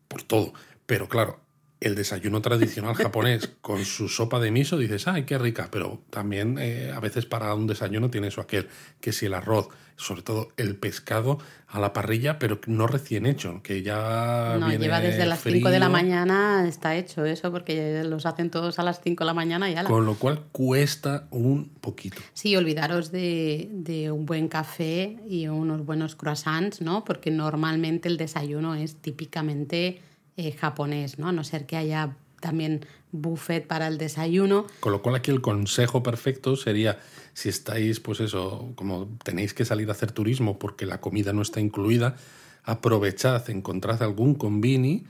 por 0.07 0.23
todo. 0.23 0.53
Pero 0.85 1.09
claro, 1.09 1.41
el 1.79 1.95
desayuno 1.95 2.41
tradicional 2.41 2.95
japonés 2.95 3.49
con 3.61 3.85
su 3.85 4.09
sopa 4.09 4.39
de 4.39 4.51
miso, 4.51 4.77
dices, 4.77 5.07
ay, 5.07 5.23
qué 5.23 5.37
rica, 5.37 5.69
pero 5.71 6.01
también 6.09 6.57
eh, 6.59 6.91
a 6.93 6.99
veces 6.99 7.25
para 7.25 7.53
un 7.53 7.67
desayuno 7.67 8.09
tiene 8.09 8.27
eso 8.27 8.41
aquel, 8.41 8.67
que 8.99 9.11
si 9.11 9.27
el 9.27 9.33
arroz, 9.33 9.69
sobre 9.95 10.21
todo 10.21 10.49
el 10.57 10.75
pescado 10.75 11.39
a 11.67 11.79
la 11.79 11.91
parrilla, 11.91 12.39
pero 12.39 12.59
no 12.67 12.87
recién 12.87 13.25
hecho, 13.25 13.61
que 13.63 13.81
ya 13.81 14.57
No, 14.59 14.67
viene 14.67 14.85
lleva 14.85 15.01
desde 15.01 15.25
las 15.25 15.41
5 15.41 15.69
de 15.69 15.79
la 15.79 15.89
mañana, 15.89 16.65
está 16.67 16.95
hecho 16.95 17.25
eso, 17.25 17.51
porque 17.51 18.03
los 18.03 18.25
hacen 18.25 18.49
todos 18.49 18.79
a 18.79 18.83
las 18.83 19.01
5 19.01 19.23
de 19.23 19.25
la 19.25 19.33
mañana 19.33 19.69
y 19.69 19.75
ala. 19.75 19.89
Con 19.89 20.05
lo 20.05 20.15
cual 20.15 20.45
cuesta 20.51 21.27
un 21.31 21.69
poquito. 21.81 22.17
Sí, 22.33 22.55
olvidaros 22.55 23.11
de, 23.11 23.69
de 23.71 24.11
un 24.11 24.25
buen 24.25 24.47
café 24.47 25.17
y 25.27 25.47
unos 25.47 25.85
buenos 25.85 26.15
croissants, 26.15 26.81
¿no? 26.81 27.03
Porque 27.03 27.31
normalmente 27.31 28.07
el 28.07 28.17
desayuno 28.17 28.75
es 28.75 28.95
típicamente 29.01 29.99
eh, 30.37 30.51
japonés, 30.53 31.19
¿no? 31.19 31.27
A 31.27 31.31
no 31.31 31.43
ser 31.43 31.65
que 31.65 31.75
haya 31.77 32.15
también 32.39 32.85
buffet 33.11 33.65
para 33.67 33.87
el 33.87 33.97
desayuno. 33.97 34.67
Con 34.79 34.91
lo 34.91 35.01
cual 35.01 35.15
aquí 35.15 35.31
el 35.31 35.41
consejo 35.41 36.03
perfecto 36.03 36.55
sería, 36.55 36.99
si 37.33 37.49
estáis, 37.49 37.99
pues 37.99 38.19
eso, 38.19 38.71
como 38.75 39.07
tenéis 39.23 39.53
que 39.53 39.65
salir 39.65 39.89
a 39.89 39.93
hacer 39.93 40.11
turismo 40.11 40.59
porque 40.59 40.85
la 40.85 41.01
comida 41.01 41.33
no 41.33 41.41
está 41.41 41.59
incluida, 41.59 42.15
aprovechad, 42.63 43.49
encontrad 43.49 44.03
algún 44.03 44.35
convini, 44.35 45.05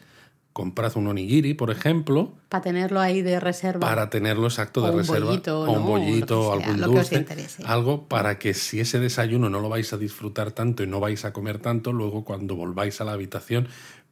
comprad 0.54 0.96
un 0.96 1.08
onigiri, 1.08 1.54
por 1.54 1.70
ejemplo, 1.70 2.34
Para 2.50 2.64
tenerlo 2.64 3.00
ahí 3.00 3.22
de 3.22 3.40
reserva. 3.40 3.80
para 3.88 4.10
tenerlo 4.10 4.48
exacto 4.48 4.82
de 4.82 4.90
O 4.90 4.92
un 4.94 4.98
reserva, 5.00 5.26
bollito, 5.28 5.62
o 5.62 5.72
un 5.72 5.80
¿no? 5.82 5.88
bollito, 5.88 6.40
O 6.50 6.58
sea, 6.58 6.66
algún 6.68 6.82
dulce, 6.82 7.26
algo 7.66 8.08
para 8.08 8.40
que 8.40 8.54
si 8.54 8.80
ese 8.80 9.00
desayuno 9.00 9.50
no 9.50 9.60
lo 9.60 9.70
vais 9.70 9.92
a 9.94 9.98
disfrutar 9.98 10.52
tanto 10.52 10.82
y 10.84 10.88
no 10.88 11.00
vais 11.00 11.26
a 11.26 11.34
comer 11.34 11.60
tanto, 11.60 11.92
luego 11.94 12.24
cuando 12.24 12.56
volváis 12.56 13.02
a 13.02 13.06
la 13.06 13.12
habitación, 13.12 13.68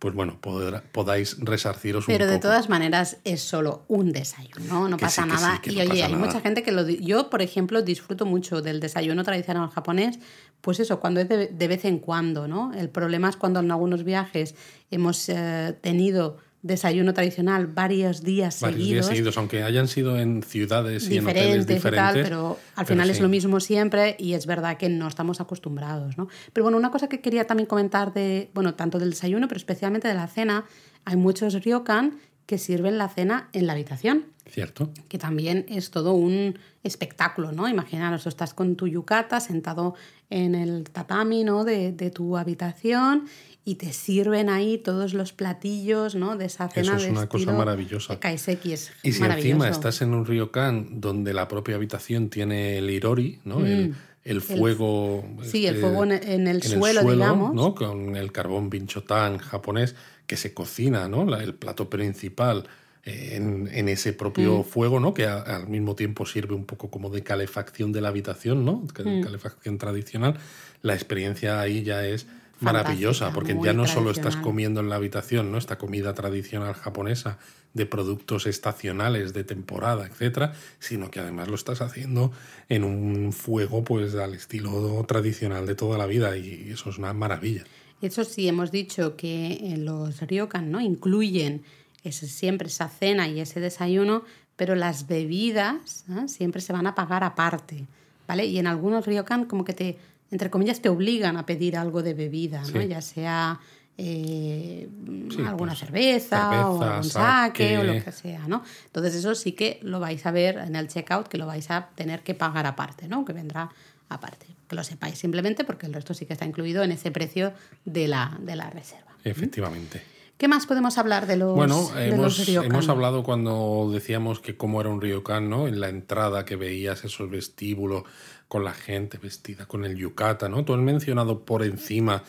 pues 0.05 0.13
bueno, 0.13 0.37
podrá- 0.39 0.83
podáis 0.91 1.35
resarciros 1.39 2.05
Pero 2.05 2.25
un 2.25 2.29
de 2.29 2.37
poco. 2.37 2.49
todas 2.49 2.69
maneras 2.69 3.17
es 3.23 3.41
solo 3.41 3.85
un 3.87 4.11
desayuno, 4.11 4.63
no, 4.67 4.87
no 4.87 4.97
pasa 4.97 5.23
sí, 5.23 5.29
que 5.31 5.35
sí, 5.35 5.41
nada. 5.43 5.61
y 5.65 5.75
no 5.87 5.91
oye, 5.93 6.03
hay 6.03 6.11
nada. 6.11 6.25
mucha 6.27 6.41
gente 6.41 6.61
que 6.61 6.71
lo... 6.71 6.87
Yo, 6.87 7.31
por 7.31 7.41
ejemplo, 7.41 7.81
disfruto 7.81 8.23
mucho 8.27 8.61
del 8.61 8.79
desayuno 8.79 9.23
tradicional 9.23 9.67
japonés, 9.71 10.19
pues 10.61 10.79
eso, 10.79 10.99
cuando 10.99 11.21
es 11.21 11.27
de, 11.27 11.47
de 11.47 11.67
vez 11.67 11.85
en 11.85 11.97
cuando, 11.97 12.47
¿no? 12.47 12.71
El 12.75 12.89
problema 12.89 13.29
es 13.29 13.35
cuando 13.35 13.61
en 13.61 13.71
algunos 13.71 14.03
viajes 14.03 14.53
hemos 14.91 15.27
eh, 15.29 15.75
tenido 15.81 16.37
desayuno 16.65 17.13
tradicional 17.13 17.67
varios 17.67 18.23
días 18.23 18.59
Varios 18.59 18.79
seguidos. 18.79 18.93
días 18.93 19.05
seguidos, 19.05 19.37
aunque 19.37 19.61
hayan 19.61 19.87
sido 19.87 20.17
en 20.17 20.41
ciudades 20.41 21.07
y 21.09 21.17
en 21.17 21.27
hoteles 21.27 21.67
diferentes 21.67 21.83
tal, 21.93 22.23
pero 22.23 22.59
al 22.75 22.85
pero 22.85 22.87
final 22.87 23.09
es 23.11 23.17
sí. 23.17 23.21
lo 23.21 23.29
mismo 23.29 23.59
siempre 23.59 24.15
y 24.17 24.33
es 24.33 24.47
verdad 24.47 24.75
que 24.77 24.89
no 24.89 25.07
estamos 25.07 25.39
acostumbrados, 25.41 26.17
¿no? 26.17 26.27
Pero 26.53 26.63
bueno, 26.63 26.77
una 26.79 26.89
cosa 26.89 27.07
que 27.07 27.21
quería 27.21 27.45
también 27.45 27.67
comentar 27.67 28.13
de, 28.13 28.49
bueno, 28.55 28.73
tanto 28.73 28.97
del 28.97 29.11
desayuno, 29.11 29.47
pero 29.47 29.57
especialmente 29.57 30.07
de 30.07 30.15
la 30.15 30.27
cena, 30.27 30.65
hay 31.05 31.17
muchos 31.17 31.53
ryokan 31.63 32.17
que 32.47 32.57
sirven 32.57 32.97
la 32.97 33.09
cena 33.09 33.49
en 33.53 33.67
la 33.67 33.73
habitación, 33.73 34.25
Cierto. 34.49 34.89
que 35.07 35.19
también 35.19 35.65
es 35.69 35.91
todo 35.91 36.13
un 36.13 36.57
espectáculo, 36.83 37.51
¿no? 37.51 37.67
Imaginaros, 37.69 38.23
tú 38.23 38.29
estás 38.29 38.55
con 38.55 38.75
tu 38.75 38.87
yukata 38.87 39.39
sentado 39.39 39.93
en 40.31 40.55
el 40.55 40.89
tatami, 40.89 41.43
¿no? 41.43 41.63
De, 41.63 41.91
de 41.91 42.09
tu 42.09 42.37
habitación 42.37 43.27
y 43.67 43.75
te 43.75 43.91
sirven 43.93 44.47
ahí 44.49 44.77
todos 44.77 45.13
los 45.15 45.33
platillos, 45.33 46.13
¿no? 46.15 46.37
De 46.37 46.45
esa 46.45 46.69
cena 46.69 46.91
Eso 46.91 46.97
es 46.97 47.03
de 47.05 47.09
una 47.11 47.27
cosa 47.27 47.51
maravillosa. 47.51 48.19
Kaiseki 48.19 48.73
es 48.73 48.91
Y 49.01 49.11
si 49.11 49.23
encima 49.23 49.67
estás 49.67 50.01
en 50.03 50.13
un 50.13 50.25
ryokan 50.25 51.01
donde 51.01 51.33
la 51.33 51.47
propia 51.47 51.75
habitación 51.75 52.29
tiene 52.29 52.77
el 52.77 52.89
irori, 52.91 53.39
¿no? 53.43 53.65
El, 53.65 53.95
el 54.23 54.41
fuego. 54.41 55.23
Mm. 55.27 55.43
Sí, 55.43 55.65
el 55.65 55.75
este, 55.75 55.87
fuego 55.87 56.03
en 56.03 56.11
el- 56.13 56.23
en 56.29 56.47
el 56.47 56.61
suelo, 56.63 57.03
digamos. 57.11 57.53
¿no? 57.55 57.73
Con 57.75 58.15
el 58.15 58.31
carbón 58.31 58.69
binchotán 58.69 59.39
japonés 59.39 59.95
que 60.27 60.37
se 60.37 60.53
cocina, 60.53 61.07
¿no? 61.09 61.25
La- 61.25 61.43
el 61.43 61.55
plato 61.55 61.89
principal 61.89 62.67
eh, 63.07 63.33
en, 63.35 63.69
en 63.71 63.87
ese 63.89 64.13
Mm. 64.13 64.17
propio 64.17 64.63
fuego, 64.63 64.99
¿no? 64.99 65.13
Que 65.13 65.25
a- 65.25 65.41
al 65.41 65.67
mismo 65.67 65.95
tiempo 65.95 66.25
sirve 66.25 66.53
un 66.55 66.65
poco 66.65 66.89
como 66.89 67.09
de 67.11 67.21
calefacción 67.23 67.91
de 67.91 68.01
la 68.01 68.07
habitación, 68.09 68.63
¿no? 68.65 68.83
Mm. 69.03 69.21
Calefacción 69.21 69.77
tradicional. 69.77 70.37
La 70.81 70.93
experiencia 70.95 71.59
ahí 71.61 71.83
ya 71.83 72.03
es 72.05 72.25
maravillosa, 72.59 73.31
porque 73.33 73.53
ya 73.63 73.73
no 73.73 73.83
solo 73.87 74.11
estás 74.11 74.35
comiendo 74.43 74.79
en 74.79 74.89
la 74.89 74.95
habitación, 74.95 75.51
¿no? 75.51 75.57
Esta 75.57 75.77
comida 75.77 76.13
tradicional 76.13 76.73
japonesa 76.73 77.37
de 77.73 77.85
productos 77.85 78.45
estacionales 78.47 79.33
de 79.33 79.43
temporada, 79.43 80.05
etcétera, 80.07 80.53
sino 80.79 81.11
que 81.11 81.19
además 81.19 81.49
lo 81.49 81.55
estás 81.55 81.81
haciendo 81.81 82.31
en 82.69 82.83
un 82.85 83.33
fuego 83.33 83.83
pues 83.83 84.15
al 84.15 84.33
estilo 84.33 85.03
tradicional 85.07 85.65
de 85.65 85.75
toda 85.75 85.97
la 85.97 86.05
vida 86.05 86.37
y 86.37 86.69
eso 86.71 86.89
es 86.89 86.97
una 86.97 87.13
maravilla. 87.13 87.63
Eso 88.01 88.23
sí, 88.23 88.47
hemos 88.47 88.71
dicho 88.71 89.15
que 89.17 89.53
eh, 89.53 89.77
los 89.77 90.21
ryokan 90.21 90.71
¿no? 90.71 90.79
incluyen 90.79 91.63
ese- 92.03 92.27
siempre 92.27 92.67
esa 92.67 92.87
cena 92.87 93.27
y 93.27 93.39
ese 93.41 93.59
desayuno, 93.59 94.23
pero 94.55 94.75
las 94.75 95.07
bebidas 95.07 96.05
¿eh? 96.09 96.27
siempre 96.27 96.61
se 96.61 96.71
van 96.71 96.87
a 96.87 96.95
pagar 96.95 97.23
aparte, 97.25 97.85
¿vale? 98.27 98.45
Y 98.45 98.57
en 98.59 98.67
algunos 98.67 99.05
ryokan 99.05 99.45
como 99.45 99.65
que 99.65 99.73
te, 99.73 99.97
entre 100.31 100.49
comillas, 100.49 100.81
te 100.81 100.89
obligan 100.89 101.37
a 101.37 101.45
pedir 101.45 101.77
algo 101.77 102.03
de 102.03 102.13
bebida, 102.13 102.61
¿no? 102.61 102.81
Sí. 102.81 102.87
Ya 102.87 103.01
sea 103.01 103.59
eh, 103.97 104.89
Sí, 105.29 105.41
alguna 105.41 105.71
pues, 105.71 105.79
cerveza, 105.79 106.69
o 106.69 106.79
cerveza, 106.79 106.95
algún 106.95 107.09
sake 107.09 107.77
o 107.77 107.83
lo 107.83 107.93
sake. 107.93 108.03
que 108.05 108.11
sea, 108.11 108.47
¿no? 108.47 108.63
Entonces 108.87 109.15
eso 109.15 109.35
sí 109.35 109.53
que 109.53 109.79
lo 109.83 109.99
vais 109.99 110.25
a 110.25 110.31
ver 110.31 110.57
en 110.57 110.75
el 110.75 110.87
checkout, 110.87 111.27
que 111.27 111.37
lo 111.37 111.45
vais 111.45 111.69
a 111.71 111.87
tener 111.95 112.21
que 112.21 112.33
pagar 112.33 112.65
aparte, 112.65 113.07
¿no? 113.07 113.23
Que 113.25 113.33
vendrá 113.33 113.69
aparte. 114.09 114.47
Que 114.67 114.75
lo 114.75 114.83
sepáis 114.83 115.17
simplemente 115.17 115.63
porque 115.63 115.85
el 115.85 115.93
resto 115.93 116.13
sí 116.13 116.25
que 116.25 116.33
está 116.33 116.45
incluido 116.45 116.83
en 116.83 116.91
ese 116.91 117.11
precio 117.11 117.53
de 117.85 118.07
la, 118.07 118.37
de 118.41 118.55
la 118.55 118.69
reserva. 118.69 119.15
Efectivamente. 119.23 120.01
¿Qué 120.37 120.49
más 120.49 120.65
podemos 120.65 120.97
hablar 120.97 121.27
de 121.27 121.37
los, 121.37 121.55
Bueno, 121.55 121.87
de 121.95 122.09
hemos, 122.09 122.37
los 122.39 122.47
ryokan? 122.47 122.71
hemos 122.71 122.89
hablado 122.89 123.23
cuando 123.23 123.89
decíamos 123.93 124.41
que 124.41 124.57
cómo 124.57 124.81
era 124.81 124.89
un 124.89 124.99
ryokan, 124.99 125.49
¿no? 125.49 125.67
En 125.69 125.79
la 125.79 125.87
entrada 125.87 126.43
que 126.43 126.57
veías 126.57 127.05
esos 127.05 127.29
vestíbulos 127.29 128.03
con 128.47 128.63
la 128.63 128.73
gente 128.73 129.17
vestida 129.17 129.65
con 129.65 129.85
el 129.85 129.95
yukata, 129.95 130.49
¿no? 130.49 130.63
Tú 130.65 130.73
has 130.73 130.79
mencionado 130.79 131.45
por 131.45 131.63
encima 131.63 132.23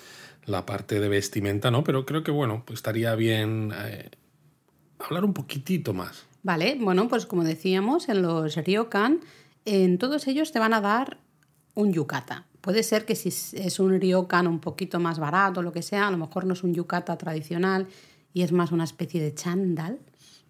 la 0.44 0.64
parte 0.64 1.00
de 1.00 1.08
vestimenta, 1.08 1.70
¿no? 1.70 1.84
Pero 1.84 2.06
creo 2.06 2.22
que, 2.22 2.30
bueno, 2.30 2.62
pues 2.66 2.78
estaría 2.78 3.14
bien 3.14 3.72
eh, 3.76 4.10
hablar 4.98 5.24
un 5.24 5.34
poquitito 5.34 5.92
más. 5.92 6.26
Vale, 6.42 6.76
bueno, 6.80 7.08
pues 7.08 7.26
como 7.26 7.44
decíamos, 7.44 8.08
en 8.08 8.22
los 8.22 8.54
ryokan, 8.56 9.20
en 9.64 9.98
todos 9.98 10.26
ellos 10.28 10.52
te 10.52 10.58
van 10.58 10.72
a 10.72 10.80
dar 10.80 11.18
un 11.74 11.92
yukata. 11.92 12.46
Puede 12.60 12.82
ser 12.82 13.04
que 13.04 13.14
si 13.14 13.28
es 13.28 13.78
un 13.78 14.00
ryokan 14.00 14.46
un 14.46 14.60
poquito 14.60 14.98
más 14.98 15.18
barato 15.18 15.62
lo 15.62 15.72
que 15.72 15.82
sea, 15.82 16.08
a 16.08 16.10
lo 16.10 16.18
mejor 16.18 16.46
no 16.46 16.54
es 16.54 16.62
un 16.62 16.74
yukata 16.74 17.16
tradicional 17.18 17.86
y 18.32 18.42
es 18.42 18.52
más 18.52 18.72
una 18.72 18.84
especie 18.84 19.20
de 19.20 19.34
chándal, 19.34 19.98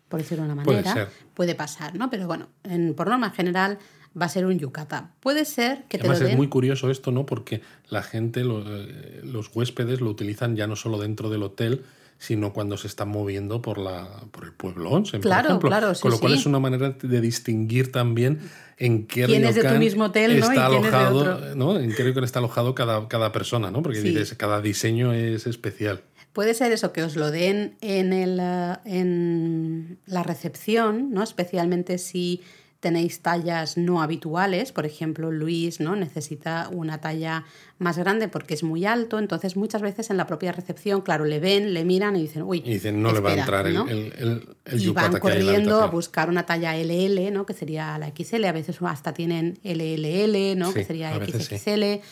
por 0.08 0.20
decirlo 0.20 0.44
de 0.44 0.52
una 0.52 0.62
Puede 0.62 0.82
manera. 0.82 1.06
ser. 1.06 1.12
Puede 1.34 1.54
pasar, 1.54 1.94
¿no? 1.94 2.08
Pero 2.10 2.26
bueno, 2.26 2.48
en, 2.62 2.94
por 2.94 3.08
norma 3.08 3.30
general 3.30 3.78
va 4.20 4.26
a 4.26 4.28
ser 4.28 4.46
un 4.46 4.58
yukata. 4.58 5.12
Puede 5.20 5.44
ser 5.44 5.84
que 5.88 5.98
te 5.98 6.02
Además 6.02 6.20
lo 6.20 6.24
es 6.26 6.30
den... 6.30 6.36
muy 6.38 6.48
curioso 6.48 6.90
esto, 6.90 7.10
¿no? 7.12 7.26
Porque 7.26 7.60
la 7.88 8.02
gente, 8.02 8.44
lo- 8.44 8.62
eh, 8.66 9.20
los 9.24 9.50
huéspedes 9.54 10.00
lo 10.00 10.10
utilizan 10.10 10.56
ya 10.56 10.66
no 10.66 10.76
solo 10.76 10.98
dentro 10.98 11.28
del 11.30 11.42
hotel, 11.42 11.82
sino 12.18 12.54
cuando 12.54 12.78
se 12.78 12.86
están 12.86 13.08
moviendo 13.10 13.60
por, 13.60 13.76
la, 13.76 14.08
por 14.30 14.44
el 14.44 14.52
pueblo 14.52 14.88
Claro, 14.90 15.10
por 15.20 15.28
ejemplo. 15.46 15.68
claro, 15.68 15.94
sí, 15.94 16.00
Con 16.00 16.12
lo 16.12 16.18
cual 16.18 16.32
sí. 16.32 16.38
es 16.38 16.46
una 16.46 16.58
manera 16.58 16.90
de 16.98 17.20
distinguir 17.20 17.92
también 17.92 18.40
en 18.78 19.06
qué 19.06 19.26
¿Quién 19.26 19.44
es 19.44 19.54
de 19.54 19.64
tu 19.64 19.74
mismo 19.74 20.04
hotel, 20.04 20.30
no? 20.30 20.36
y 20.38 20.40
está 20.40 20.68
quién 20.68 20.84
es 20.86 20.90
de 20.90 20.96
alojado, 20.96 21.18
otro. 21.36 21.54
¿no? 21.56 21.78
En 21.78 21.94
qué 21.94 22.02
ryokan 22.04 22.24
está 22.24 22.38
alojado 22.38 22.74
cada, 22.74 23.06
cada 23.08 23.32
persona, 23.32 23.70
¿no? 23.70 23.82
Porque 23.82 24.00
Sí. 24.00 24.08
dices, 24.08 24.32
cada 24.34 24.62
diseño 24.62 25.12
es 25.12 25.46
especial. 25.46 26.00
Puede 26.32 26.54
ser 26.54 26.72
eso, 26.72 26.92
que 26.94 27.02
os 27.02 27.16
lo 27.16 27.30
den 27.30 27.76
en, 27.82 28.14
el, 28.14 28.38
eh, 28.40 28.76
en 28.84 29.98
la 30.06 30.22
recepción, 30.22 31.10
¿no? 31.12 31.22
especialmente 31.22 31.98
si 31.98 32.40
tenéis 32.80 33.20
tallas 33.20 33.76
no 33.76 34.02
habituales. 34.02 34.72
Por 34.72 34.86
ejemplo, 34.86 35.30
Luis 35.32 35.80
¿no? 35.80 35.96
necesita 35.96 36.68
una 36.72 37.00
talla 37.00 37.44
más 37.78 37.98
grande 37.98 38.28
porque 38.28 38.54
es 38.54 38.62
muy 38.62 38.84
alto. 38.84 39.18
Entonces, 39.18 39.56
muchas 39.56 39.82
veces 39.82 40.10
en 40.10 40.16
la 40.16 40.26
propia 40.26 40.52
recepción, 40.52 41.00
claro, 41.00 41.24
le 41.24 41.40
ven, 41.40 41.74
le 41.74 41.84
miran 41.84 42.16
y 42.16 42.22
dicen, 42.22 42.42
uy, 42.42 42.62
Y 42.64 42.74
dicen, 42.74 43.02
no 43.02 43.12
le 43.12 43.20
va 43.20 43.30
a 43.30 43.34
espera", 43.34 43.60
entrar 43.60 43.66
el, 43.66 43.74
¿no? 43.74 43.88
el, 43.88 44.12
el, 44.18 44.56
el 44.64 44.80
y 44.82 44.88
van 44.90 45.18
corriendo 45.18 45.82
a 45.82 45.86
buscar 45.86 46.28
una 46.28 46.46
talla 46.46 46.76
LL, 46.76 47.32
¿no? 47.32 47.46
que 47.46 47.54
sería 47.54 47.98
la 47.98 48.12
XL, 48.14 48.44
a 48.44 48.52
veces 48.52 48.78
hasta 48.82 49.12
tienen 49.12 49.58
LLL, 49.62 50.58
¿no? 50.58 50.72
que 50.72 50.84
sería 50.84 51.16
veces 51.18 51.46
sí. 51.46 51.56
XXL. 51.56 52.02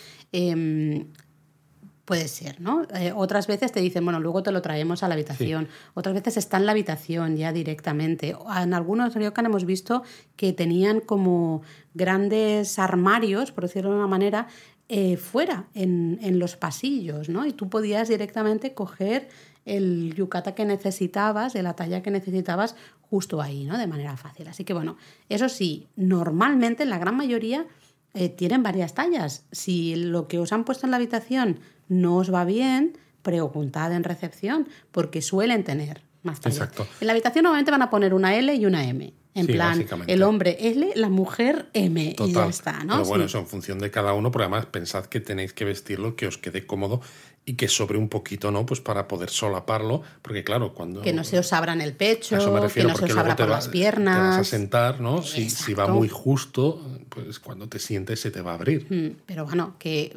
Puede 2.04 2.28
ser, 2.28 2.60
¿no? 2.60 2.82
Eh, 2.94 3.12
otras 3.14 3.46
veces 3.46 3.72
te 3.72 3.80
dicen, 3.80 4.04
bueno, 4.04 4.20
luego 4.20 4.42
te 4.42 4.52
lo 4.52 4.60
traemos 4.60 5.02
a 5.02 5.08
la 5.08 5.14
habitación. 5.14 5.68
Otras 5.94 6.14
veces 6.14 6.36
está 6.36 6.58
en 6.58 6.66
la 6.66 6.72
habitación 6.72 7.36
ya 7.36 7.50
directamente. 7.50 8.36
En 8.60 8.74
algunos 8.74 9.14
ryokan 9.14 9.46
hemos 9.46 9.64
visto 9.64 10.02
que 10.36 10.52
tenían 10.52 11.00
como 11.00 11.62
grandes 11.94 12.78
armarios, 12.78 13.52
por 13.52 13.64
decirlo 13.64 13.90
de 13.90 13.96
una 13.96 14.06
manera, 14.06 14.48
eh, 14.90 15.16
fuera, 15.16 15.64
en, 15.72 16.18
en 16.20 16.38
los 16.38 16.56
pasillos, 16.56 17.30
¿no? 17.30 17.46
Y 17.46 17.52
tú 17.52 17.70
podías 17.70 18.08
directamente 18.08 18.74
coger 18.74 19.30
el 19.64 20.14
yukata 20.14 20.54
que 20.54 20.66
necesitabas, 20.66 21.54
de 21.54 21.62
la 21.62 21.74
talla 21.74 22.02
que 22.02 22.10
necesitabas, 22.10 22.76
justo 23.00 23.40
ahí, 23.40 23.64
¿no? 23.64 23.78
De 23.78 23.86
manera 23.86 24.16
fácil. 24.18 24.46
Así 24.48 24.64
que 24.64 24.74
bueno, 24.74 24.98
eso 25.30 25.48
sí, 25.48 25.88
normalmente 25.96 26.82
en 26.82 26.90
la 26.90 26.98
gran 26.98 27.16
mayoría 27.16 27.66
eh, 28.14 28.28
tienen 28.28 28.62
varias 28.62 28.94
tallas. 28.94 29.44
Si 29.52 29.96
lo 29.96 30.28
que 30.28 30.38
os 30.38 30.52
han 30.52 30.64
puesto 30.64 30.86
en 30.86 30.90
la 30.92 30.96
habitación 30.96 31.60
no 31.88 32.16
os 32.16 32.32
va 32.32 32.44
bien, 32.44 32.96
preguntad 33.22 33.92
en 33.92 34.04
recepción, 34.04 34.68
porque 34.92 35.20
suelen 35.22 35.64
tener 35.64 36.02
más 36.22 36.40
tallas. 36.40 36.58
Exacto. 36.58 36.86
En 37.00 37.06
la 37.08 37.12
habitación 37.12 37.42
normalmente 37.42 37.70
van 37.70 37.82
a 37.82 37.90
poner 37.90 38.14
una 38.14 38.34
L 38.36 38.54
y 38.54 38.66
una 38.66 38.84
M. 38.84 39.12
En 39.36 39.46
Sí, 39.46 39.52
plan, 39.52 39.84
el 40.06 40.22
hombre 40.22 40.56
L, 40.60 40.92
la 40.94 41.08
mujer 41.08 41.68
M, 41.72 42.00
y 42.04 42.10
ya 42.10 42.14
Total. 42.16 42.50
está, 42.50 42.84
¿no? 42.84 42.94
Pero 42.98 43.04
bueno, 43.08 43.24
Sí. 43.24 43.30
eso 43.30 43.38
en 43.40 43.46
función 43.48 43.80
de 43.80 43.90
cada 43.90 44.12
uno, 44.14 44.30
porque 44.30 44.44
además 44.44 44.66
pensad 44.66 45.06
que 45.06 45.18
tenéis 45.20 45.52
que 45.52 45.64
vestirlo 45.64 46.14
que 46.14 46.28
os 46.28 46.38
quede 46.38 46.66
cómodo 46.66 47.00
y 47.46 47.54
que 47.54 47.68
sobre 47.68 47.98
un 47.98 48.08
poquito, 48.08 48.50
¿no? 48.50 48.64
Pues 48.64 48.80
para 48.80 49.06
poder 49.06 49.28
solaparlo, 49.28 50.02
porque 50.22 50.42
claro, 50.44 50.72
cuando... 50.72 51.02
Que 51.02 51.12
no 51.12 51.24
se 51.24 51.38
os 51.38 51.52
abran 51.52 51.80
el 51.82 51.92
pecho, 51.94 52.36
a 52.36 52.38
eso 52.38 52.50
me 52.50 52.60
que 52.68 52.84
no 52.84 52.96
se 52.96 53.04
os 53.04 53.16
abra 53.16 53.36
por 53.36 53.46
va- 53.50 53.56
las 53.56 53.64
te 53.64 53.68
vas 53.68 53.68
a 53.68 53.70
piernas. 53.70 54.48
sentar, 54.48 55.00
¿no? 55.00 55.22
Si, 55.22 55.50
si 55.50 55.74
va 55.74 55.86
muy 55.88 56.08
justo, 56.08 56.80
pues 57.10 57.38
cuando 57.40 57.68
te 57.68 57.78
sientes 57.78 58.20
se 58.20 58.30
te 58.30 58.40
va 58.40 58.52
a 58.52 58.54
abrir. 58.54 58.86
Mm, 58.90 59.20
Pero 59.26 59.44
bueno, 59.44 59.76
que 59.78 60.16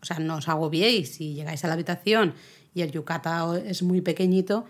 o 0.00 0.04
sea, 0.04 0.18
no 0.18 0.36
os 0.36 0.48
agobiéis. 0.48 1.14
Si 1.14 1.34
llegáis 1.34 1.64
a 1.64 1.68
la 1.68 1.74
habitación 1.74 2.34
y 2.74 2.82
el 2.82 2.92
yukata 2.92 3.46
o- 3.46 3.56
es 3.56 3.82
muy 3.82 4.00
pequeñito, 4.02 4.64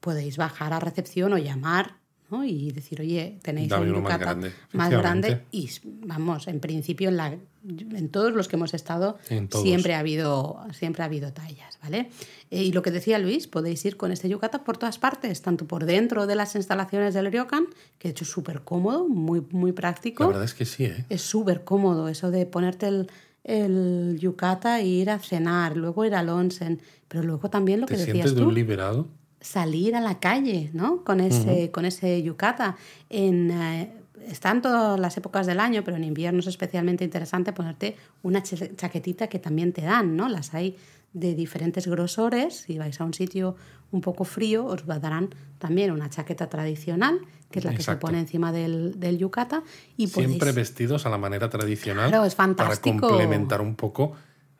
podéis 0.00 0.36
bajar 0.36 0.72
a 0.72 0.80
recepción 0.80 1.32
o 1.32 1.38
llamar 1.38 1.96
¿no? 2.30 2.44
y 2.44 2.70
decir, 2.72 3.00
oye, 3.00 3.38
tenéis 3.42 3.68
Dame 3.68 3.92
un 3.92 4.02
más 4.02 4.18
grande, 4.18 4.52
más 4.72 4.90
grande. 4.90 5.42
Y 5.50 5.70
vamos, 5.84 6.48
en 6.48 6.60
principio, 6.60 7.08
en, 7.08 7.16
la, 7.16 7.36
en 7.64 8.08
todos 8.08 8.32
los 8.32 8.48
que 8.48 8.56
hemos 8.56 8.74
estado, 8.74 9.18
siempre 9.50 9.94
ha 9.94 10.00
habido, 10.00 10.60
siempre 10.72 11.02
ha 11.02 11.06
habido 11.06 11.32
tallas, 11.32 11.78
¿vale? 11.82 12.10
Eh, 12.50 12.62
y 12.62 12.72
lo 12.72 12.82
que 12.82 12.90
decía 12.90 13.18
Luis, 13.18 13.46
podéis 13.46 13.84
ir 13.84 13.96
con 13.96 14.12
este 14.12 14.28
yukata 14.28 14.64
por 14.64 14.76
todas 14.76 14.98
partes, 14.98 15.42
tanto 15.42 15.66
por 15.66 15.84
dentro 15.84 16.26
de 16.26 16.34
las 16.34 16.54
instalaciones 16.54 17.14
del 17.14 17.30
ryokan, 17.30 17.66
que 17.98 18.08
de 18.08 18.12
hecho 18.12 18.24
es 18.24 18.30
súper 18.30 18.62
cómodo, 18.62 19.08
muy, 19.08 19.42
muy 19.50 19.72
práctico. 19.72 20.24
La 20.24 20.28
verdad 20.28 20.44
es 20.44 20.54
que 20.54 20.64
sí, 20.64 20.84
¿eh? 20.84 21.04
Es 21.08 21.22
súper 21.22 21.64
cómodo 21.64 22.08
eso 22.08 22.30
de 22.30 22.46
ponerte 22.46 22.88
el, 22.88 23.10
el 23.44 24.18
yukata 24.18 24.80
e 24.80 24.86
ir 24.86 25.10
a 25.10 25.18
cenar, 25.18 25.76
luego 25.76 26.04
ir 26.04 26.14
al 26.14 26.28
onsen, 26.28 26.80
pero 27.08 27.22
luego 27.22 27.50
también 27.50 27.80
lo 27.80 27.86
que 27.86 27.94
Te 27.94 28.00
decías 28.00 28.14
sientes 28.14 28.34
de 28.34 28.40
tú, 28.40 28.48
un 28.48 28.54
liberado. 28.54 29.08
Salir 29.44 29.94
a 29.94 30.00
la 30.00 30.18
calle, 30.20 30.70
¿no? 30.72 31.04
Con 31.04 31.20
ese, 31.20 31.70
con 31.70 31.84
ese 31.84 32.22
yukata. 32.22 32.76
En, 33.10 33.50
eh, 33.50 33.92
está 34.26 34.50
en 34.52 34.62
todas 34.62 34.98
las 34.98 35.16
épocas 35.18 35.46
del 35.46 35.60
año, 35.60 35.84
pero 35.84 35.98
en 35.98 36.04
invierno 36.04 36.40
es 36.40 36.46
especialmente 36.46 37.04
interesante 37.04 37.52
ponerte 37.52 37.96
una 38.22 38.42
cha- 38.42 38.74
chaquetita 38.74 39.26
que 39.28 39.38
también 39.38 39.72
te 39.74 39.82
dan, 39.82 40.16
¿no? 40.16 40.28
Las 40.30 40.54
hay 40.54 40.76
de 41.12 41.34
diferentes 41.34 41.86
grosores. 41.86 42.64
Si 42.66 42.78
vais 42.78 42.98
a 43.00 43.04
un 43.04 43.12
sitio 43.12 43.54
un 43.92 44.00
poco 44.00 44.24
frío, 44.24 44.64
os 44.64 44.84
darán 44.86 45.28
también 45.58 45.90
una 45.92 46.08
chaqueta 46.08 46.48
tradicional, 46.48 47.20
que 47.50 47.58
es 47.60 47.64
la 47.66 47.74
que 47.74 47.82
se 47.82 47.94
pone 47.96 48.18
encima 48.18 48.50
del, 48.50 48.98
del 48.98 49.18
yukata. 49.18 49.62
Y 49.98 50.08
Siempre 50.08 50.38
podéis- 50.50 50.54
vestidos 50.54 51.04
a 51.06 51.10
la 51.10 51.18
manera 51.18 51.50
tradicional 51.50 52.08
Claro, 52.08 52.24
es 52.24 52.34
para 52.34 52.48
fantástico. 52.48 52.98
complementar 53.06 53.60
un 53.60 53.76
poco 53.76 54.12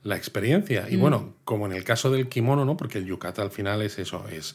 la 0.05 0.16
experiencia. 0.16 0.82
Mm. 0.89 0.93
Y 0.93 0.97
bueno, 0.97 1.35
como 1.45 1.64
en 1.66 1.72
el 1.72 1.82
caso 1.85 2.11
del 2.11 2.28
kimono, 2.28 2.66
¿no? 2.66 2.76
Porque 2.76 2.99
el 2.99 3.07
yukata 3.07 3.41
al 3.41 3.51
final 3.51 3.80
es 3.80 3.99
eso, 3.99 4.28
es 4.28 4.55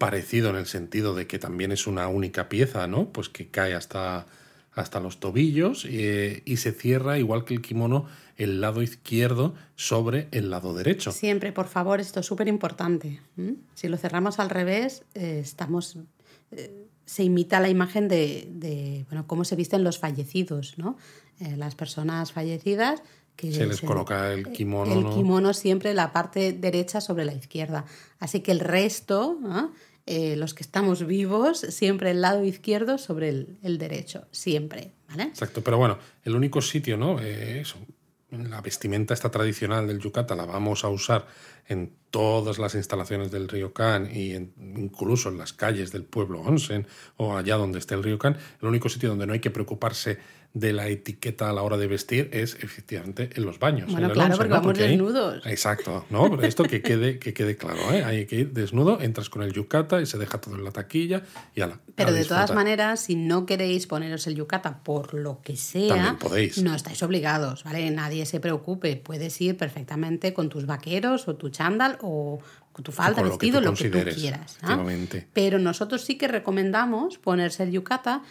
parecido 0.00 0.48
en 0.48 0.56
el 0.56 0.64
sentido 0.64 1.14
de 1.14 1.26
que 1.26 1.38
también 1.38 1.72
es 1.72 1.86
una 1.86 2.08
única 2.08 2.48
pieza, 2.48 2.86
¿no? 2.86 3.10
Pues 3.12 3.28
que 3.28 3.48
cae 3.48 3.74
hasta, 3.74 4.24
hasta 4.72 4.98
los 4.98 5.20
tobillos 5.20 5.86
eh, 5.86 6.40
y 6.46 6.56
se 6.56 6.72
cierra, 6.72 7.18
igual 7.18 7.44
que 7.44 7.52
el 7.52 7.60
kimono, 7.60 8.06
el 8.38 8.62
lado 8.62 8.80
izquierdo 8.80 9.54
sobre 9.76 10.28
el 10.30 10.48
lado 10.48 10.72
derecho. 10.72 11.12
Siempre, 11.12 11.52
por 11.52 11.68
favor, 11.68 12.00
esto 12.00 12.20
es 12.20 12.24
súper 12.26 12.48
importante. 12.48 13.20
Si 13.74 13.88
lo 13.88 13.98
cerramos 13.98 14.38
al 14.38 14.48
revés, 14.48 15.02
eh, 15.14 15.40
estamos. 15.42 15.98
eh, 16.52 16.86
se 17.04 17.22
imita 17.24 17.60
la 17.60 17.68
imagen 17.68 18.08
de, 18.08 18.48
de, 18.50 19.04
bueno, 19.10 19.26
cómo 19.26 19.44
se 19.44 19.54
visten 19.56 19.84
los 19.84 19.98
fallecidos, 19.98 20.78
¿no? 20.78 20.96
Eh, 21.40 21.56
las 21.58 21.74
personas 21.74 22.32
fallecidas 22.32 23.02
que 23.36 23.52
Se 23.52 23.66
les 23.66 23.80
coloca 23.80 24.32
el 24.32 24.52
kimono, 24.52 24.92
el 24.92 25.02
¿no? 25.02 25.14
kimono 25.14 25.52
siempre 25.52 25.92
la 25.92 26.12
parte 26.12 26.52
derecha 26.52 27.00
sobre 27.00 27.24
la 27.24 27.32
izquierda. 27.32 27.84
Así 28.18 28.40
que 28.40 28.52
el 28.52 28.60
resto, 28.60 29.36
¿no? 29.40 29.72
Eh, 30.12 30.34
los 30.34 30.54
que 30.54 30.64
estamos 30.64 31.06
vivos, 31.06 31.60
siempre 31.60 32.10
el 32.10 32.20
lado 32.20 32.44
izquierdo 32.44 32.98
sobre 32.98 33.28
el, 33.28 33.78
derecho, 33.78 34.26
siempre. 34.32 34.90
Exacto, 35.16 35.62
pero 35.62 35.78
bueno, 35.78 35.98
el 36.24 36.34
único 36.34 36.60
sitio, 36.60 36.96
¿no? 36.96 37.20
Eh, 37.20 37.60
eso, 37.60 37.76
la 38.32 38.60
vestimenta 38.60 39.14
esta 39.14 39.30
tradicional 39.30 39.86
del 39.86 40.00
yukata 40.00 40.34
la 40.34 40.46
vamos 40.46 40.82
a 40.84 40.88
usar 40.88 41.28
en 41.68 41.92
todas 42.10 42.58
las 42.58 42.74
instalaciones 42.74 43.30
del 43.30 43.48
ryokan 43.48 44.08
y 44.12 44.32
en- 44.32 44.52
incluso 44.76 45.28
en 45.28 45.38
las 45.38 45.52
calles 45.52 45.92
del 45.92 46.02
pueblo 46.02 46.40
onsen 46.40 46.88
o 47.16 47.36
allá 47.36 47.54
donde 47.54 47.78
esté 47.78 47.94
el 47.94 48.02
ryokan. 48.02 48.36
El 48.60 48.66
único 48.68 48.88
sitio 48.88 49.10
donde 49.10 49.28
no 49.28 49.32
hay 49.32 49.40
que 49.40 49.50
preocuparse 49.52 50.18
de 50.52 50.72
la 50.72 50.88
etiqueta 50.88 51.48
a 51.48 51.52
la 51.52 51.62
hora 51.62 51.76
de 51.76 51.86
vestir 51.86 52.28
es 52.32 52.56
efectivamente 52.60 53.30
en 53.34 53.44
los 53.44 53.60
baños. 53.60 53.90
Bueno, 53.92 54.08
en 54.08 54.12
claro, 54.14 54.36
porque 54.36 54.48
¿no? 54.48 54.54
vamos 54.56 54.78
desnudos. 54.78 55.46
Exacto, 55.46 56.06
¿no? 56.10 56.42
Esto 56.42 56.64
que 56.64 56.82
quede, 56.82 57.20
que 57.20 57.32
quede 57.32 57.56
claro, 57.56 57.78
¿eh? 57.92 58.02
Hay 58.04 58.26
que 58.26 58.36
ir 58.36 58.52
desnudo, 58.52 59.00
entras 59.00 59.30
con 59.30 59.42
el 59.42 59.52
yukata 59.52 60.00
y 60.00 60.06
se 60.06 60.18
deja 60.18 60.40
todo 60.40 60.56
en 60.56 60.64
la 60.64 60.72
taquilla 60.72 61.22
y 61.54 61.60
ala, 61.60 61.78
Pero 61.94 62.10
a 62.10 62.12
de 62.12 62.24
todas 62.24 62.52
maneras, 62.52 63.00
si 63.00 63.14
no 63.14 63.46
queréis 63.46 63.86
poneros 63.86 64.26
el 64.26 64.34
yukata 64.34 64.82
por 64.82 65.14
lo 65.14 65.40
que 65.40 65.56
sea, 65.56 66.16
podéis. 66.18 66.60
no 66.60 66.74
estáis 66.74 67.00
obligados, 67.04 67.62
¿vale? 67.62 67.88
Nadie 67.92 68.26
se 68.26 68.40
preocupe. 68.40 68.96
Puedes 68.96 69.40
ir 69.40 69.56
perfectamente 69.56 70.34
con 70.34 70.48
tus 70.48 70.66
vaqueros 70.66 71.28
o 71.28 71.36
tu 71.36 71.50
chándal 71.50 71.96
o 72.02 72.40
con 72.72 72.82
tu 72.82 72.90
falda, 72.90 73.20
con 73.20 73.28
lo 73.28 73.38
que 73.38 73.46
vestido, 73.46 73.60
tú 73.60 73.66
lo 73.66 73.74
que 73.74 73.88
tú 73.88 74.20
quieras. 74.20 74.58
¿no? 74.62 74.68
efectivamente. 74.68 75.28
Pero 75.32 75.60
nosotros 75.60 76.02
sí 76.02 76.18
que 76.18 76.26
recomendamos 76.26 77.18
ponerse 77.18 77.62
el 77.62 77.70
yukata, 77.70 78.22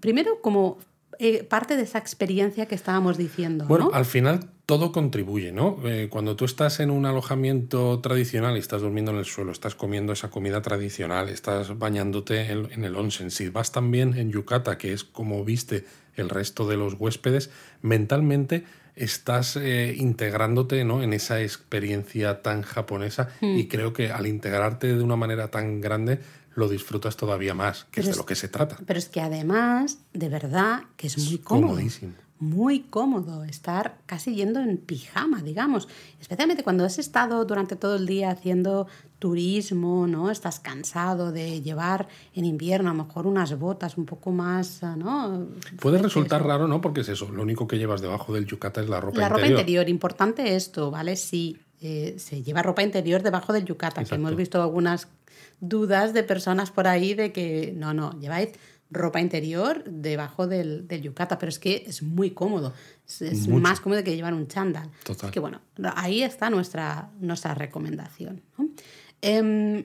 primero 0.00 0.40
como 0.40 0.78
eh, 1.18 1.44
parte 1.44 1.76
de 1.76 1.82
esa 1.82 1.98
experiencia 1.98 2.66
que 2.66 2.74
estábamos 2.74 3.16
diciendo. 3.16 3.66
Bueno, 3.66 3.86
¿no? 3.86 3.94
al 3.94 4.04
final 4.04 4.50
todo 4.66 4.92
contribuye, 4.92 5.52
¿no? 5.52 5.78
Eh, 5.84 6.08
cuando 6.10 6.36
tú 6.36 6.44
estás 6.44 6.80
en 6.80 6.90
un 6.90 7.06
alojamiento 7.06 8.00
tradicional 8.00 8.56
y 8.56 8.60
estás 8.60 8.82
durmiendo 8.82 9.12
en 9.12 9.18
el 9.18 9.24
suelo, 9.24 9.52
estás 9.52 9.74
comiendo 9.74 10.12
esa 10.12 10.30
comida 10.30 10.62
tradicional, 10.62 11.28
estás 11.28 11.78
bañándote 11.78 12.50
en, 12.50 12.68
en 12.72 12.84
el 12.84 12.96
onsen, 12.96 13.30
si 13.30 13.48
vas 13.48 13.72
también 13.72 14.16
en 14.16 14.30
yukata, 14.30 14.78
que 14.78 14.92
es 14.92 15.04
como 15.04 15.44
viste 15.44 15.84
el 16.16 16.28
resto 16.28 16.66
de 16.66 16.76
los 16.76 16.94
huéspedes, 16.94 17.50
mentalmente 17.82 18.64
estás 18.96 19.56
eh, 19.56 19.94
integrándote 19.96 20.82
¿no? 20.84 21.02
en 21.02 21.12
esa 21.12 21.42
experiencia 21.42 22.40
tan 22.40 22.62
japonesa 22.62 23.28
Hmm. 23.40 23.58
y 23.58 23.68
creo 23.68 23.92
que 23.92 24.10
al 24.10 24.26
integrarte 24.26 24.88
de 24.94 25.02
una 25.02 25.16
manera 25.16 25.48
tan 25.48 25.80
grande 25.80 26.18
lo 26.56 26.68
disfrutas 26.68 27.16
todavía 27.16 27.54
más, 27.54 27.84
que 27.92 28.00
es 28.00 28.06
de 28.06 28.16
lo 28.16 28.26
que 28.26 28.34
se 28.34 28.48
trata. 28.48 28.78
Pero 28.84 28.98
es 28.98 29.08
que 29.08 29.20
además, 29.20 29.98
de 30.12 30.28
verdad, 30.28 30.84
que 30.96 31.06
es 31.06 31.18
muy 31.18 31.38
cómodo. 31.38 31.68
comodísimo. 31.68 32.14
Muy 32.38 32.80
cómodo 32.80 33.44
estar 33.44 33.96
casi 34.04 34.34
yendo 34.34 34.60
en 34.60 34.76
pijama, 34.76 35.40
digamos. 35.42 35.88
Especialmente 36.20 36.62
cuando 36.62 36.84
has 36.84 36.98
estado 36.98 37.42
durante 37.46 37.76
todo 37.76 37.96
el 37.96 38.06
día 38.06 38.30
haciendo 38.30 38.88
turismo, 39.18 40.06
¿no? 40.06 40.30
Estás 40.30 40.60
cansado 40.60 41.32
de 41.32 41.62
llevar 41.62 42.08
en 42.34 42.44
invierno 42.44 42.90
a 42.90 42.94
lo 42.94 43.04
mejor 43.04 43.26
unas 43.26 43.58
botas 43.58 43.96
un 43.96 44.04
poco 44.04 44.32
más, 44.32 44.82
¿no? 44.82 45.46
Puede 45.80 45.96
resultar 45.98 46.44
raro, 46.44 46.68
¿no? 46.68 46.82
Porque 46.82 47.00
es 47.00 47.08
eso, 47.08 47.30
lo 47.30 47.42
único 47.42 47.66
que 47.66 47.78
llevas 47.78 48.02
debajo 48.02 48.34
del 48.34 48.44
yukata 48.44 48.82
es 48.82 48.88
la 48.90 49.00
ropa 49.00 49.18
La 49.18 49.28
ropa 49.30 49.40
interior. 49.40 49.60
interior, 49.60 49.88
importante 49.88 50.56
esto, 50.56 50.90
¿vale? 50.90 51.16
Sí, 51.16 51.58
eh, 51.80 52.16
se 52.18 52.42
lleva 52.42 52.62
ropa 52.62 52.82
interior 52.82 53.22
debajo 53.22 53.54
del 53.54 53.64
yukata, 53.64 54.04
que 54.04 54.14
hemos 54.14 54.36
visto 54.36 54.60
algunas 54.60 55.08
dudas 55.60 56.12
de 56.12 56.22
personas 56.22 56.70
por 56.70 56.86
ahí 56.86 57.14
de 57.14 57.32
que 57.32 57.72
no, 57.76 57.94
no, 57.94 58.18
lleváis 58.20 58.50
ropa 58.90 59.20
interior 59.20 59.82
debajo 59.84 60.46
del, 60.46 60.86
del 60.86 61.02
yukata, 61.02 61.38
pero 61.38 61.50
es 61.50 61.58
que 61.58 61.84
es 61.86 62.02
muy 62.02 62.30
cómodo, 62.30 62.72
es, 63.20 63.48
más 63.48 63.80
cómodo 63.80 64.04
que 64.04 64.14
llevar 64.14 64.34
un 64.34 64.46
chándal. 64.46 64.90
Total. 65.04 65.30
que 65.30 65.40
bueno, 65.40 65.60
ahí 65.96 66.22
está 66.22 66.50
nuestra, 66.50 67.10
nuestra 67.20 67.54
recomendación. 67.54 68.42
Em, 69.22 69.84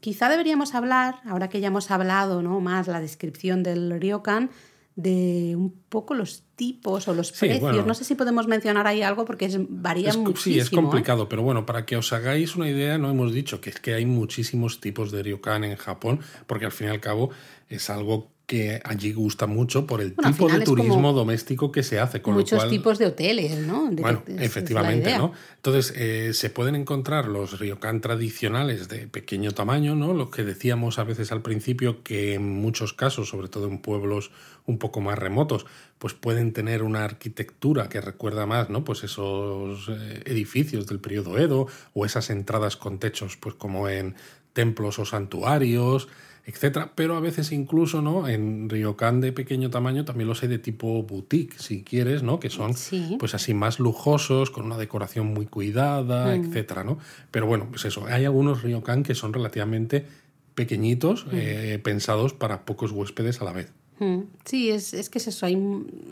quizá 0.00 0.28
deberíamos 0.28 0.74
hablar, 0.74 1.20
ahora 1.26 1.48
que 1.48 1.60
ya 1.60 1.68
hemos 1.68 1.90
hablado 1.90 2.42
¿no? 2.42 2.60
más 2.60 2.86
la 2.86 3.00
descripción 3.00 3.62
del 3.62 4.00
ryokan, 4.00 4.50
de 4.98 5.54
un 5.54 5.72
poco 5.88 6.12
los 6.12 6.42
tipos 6.56 7.06
o 7.06 7.14
los 7.14 7.30
precios. 7.30 7.86
no 7.86 7.94
sé 7.94 8.02
si 8.02 8.16
podemos 8.16 8.48
mencionar 8.48 8.88
ahí 8.88 9.00
algo 9.00 9.24
porque 9.24 9.44
es, 9.44 9.56
varía 9.68 10.12
muchísimo. 10.14 10.54
Sí, 10.54 10.58
es 10.58 10.70
complicado, 10.70 11.28
pero 11.28 11.40
bueno, 11.42 11.64
para 11.64 11.86
que 11.86 11.96
os 11.96 12.12
hagáis 12.12 12.56
una 12.56 12.68
idea, 12.68 12.98
no 12.98 13.08
hemos 13.08 13.32
dicho 13.32 13.60
que 13.60 13.70
es 13.70 13.78
que 13.78 13.94
hay 13.94 14.06
muchísimos 14.06 14.80
tipos 14.80 15.12
de 15.12 15.22
ryokan 15.22 15.62
en 15.62 15.76
Japón, 15.76 16.18
porque 16.48 16.64
al 16.64 16.72
fin 16.72 16.88
y 16.88 16.90
al 16.90 16.98
cabo 16.98 17.30
es 17.68 17.90
algo 17.90 18.32
que 18.48 18.80
allí 18.82 19.12
gusta 19.12 19.46
mucho 19.46 19.86
por 19.86 20.00
el 20.00 20.16
tipo 20.16 20.48
de 20.48 20.60
turismo 20.60 21.12
doméstico 21.12 21.70
que 21.70 21.82
se 21.82 22.00
hace. 22.00 22.22
Con 22.22 22.32
muchos 22.32 22.66
tipos 22.70 22.98
de 22.98 23.04
hoteles, 23.04 23.58
¿no? 23.58 23.90
bueno, 23.90 24.22
efectivamente, 24.26 25.18
¿no? 25.18 25.34
Entonces, 25.56 25.92
eh, 25.94 26.32
se 26.32 26.48
pueden 26.48 26.74
encontrar 26.74 27.28
los 27.28 27.58
ryokan 27.58 28.00
tradicionales 28.00 28.88
de 28.88 29.06
pequeño 29.06 29.52
tamaño, 29.52 29.94
¿no? 29.94 30.14
Los 30.14 30.30
que 30.30 30.44
decíamos 30.44 30.98
a 30.98 31.04
veces 31.04 31.30
al 31.30 31.42
principio 31.42 32.02
que 32.02 32.32
en 32.32 32.50
muchos 32.50 32.94
casos, 32.94 33.28
sobre 33.28 33.48
todo 33.48 33.68
en 33.68 33.80
pueblos 33.80 34.30
un 34.64 34.78
poco 34.78 35.02
más 35.02 35.18
remotos, 35.18 35.66
pues 35.98 36.14
pueden 36.14 36.54
tener 36.54 36.82
una 36.82 37.04
arquitectura 37.04 37.90
que 37.90 38.00
recuerda 38.00 38.46
más, 38.46 38.70
¿no? 38.70 38.82
Pues 38.82 39.04
esos 39.04 39.90
eh, 39.90 40.22
edificios 40.24 40.86
del 40.86 41.00
periodo 41.00 41.36
Edo 41.36 41.66
o 41.92 42.06
esas 42.06 42.30
entradas 42.30 42.78
con 42.78 42.98
techos, 42.98 43.36
pues 43.36 43.54
como 43.56 43.90
en 43.90 44.14
templos 44.54 44.98
o 44.98 45.04
santuarios, 45.04 46.08
etcétera, 46.48 46.92
pero 46.94 47.14
a 47.14 47.20
veces 47.20 47.52
incluso, 47.52 48.00
¿no? 48.00 48.26
En 48.26 48.70
ryokan 48.70 49.20
de 49.20 49.32
pequeño 49.32 49.68
tamaño 49.68 50.06
también 50.06 50.28
los 50.28 50.42
hay 50.42 50.48
de 50.48 50.58
tipo 50.58 51.02
boutique, 51.02 51.58
si 51.58 51.82
quieres, 51.84 52.22
¿no? 52.22 52.40
Que 52.40 52.48
son 52.48 52.72
pues 53.18 53.34
así 53.34 53.52
más 53.52 53.78
lujosos, 53.78 54.50
con 54.50 54.64
una 54.64 54.78
decoración 54.78 55.26
muy 55.26 55.44
cuidada, 55.44 56.34
mm. 56.34 56.46
etcétera, 56.46 56.84
¿no? 56.84 56.96
Pero 57.30 57.46
bueno, 57.46 57.66
pues 57.68 57.84
eso, 57.84 58.06
hay 58.06 58.24
algunos 58.24 58.62
ryokan 58.62 59.02
que 59.02 59.14
son 59.14 59.34
relativamente 59.34 60.06
pequeñitos, 60.54 61.26
mm. 61.26 61.30
eh, 61.34 61.80
pensados 61.84 62.32
para 62.32 62.64
pocos 62.64 62.92
huéspedes 62.92 63.42
a 63.42 63.44
la 63.44 63.52
vez. 63.52 63.70
Mm. 63.98 64.20
Sí, 64.46 64.70
es, 64.70 64.94
es, 64.94 65.10
que 65.10 65.18
es 65.18 65.28
eso, 65.28 65.44
hay, 65.44 65.54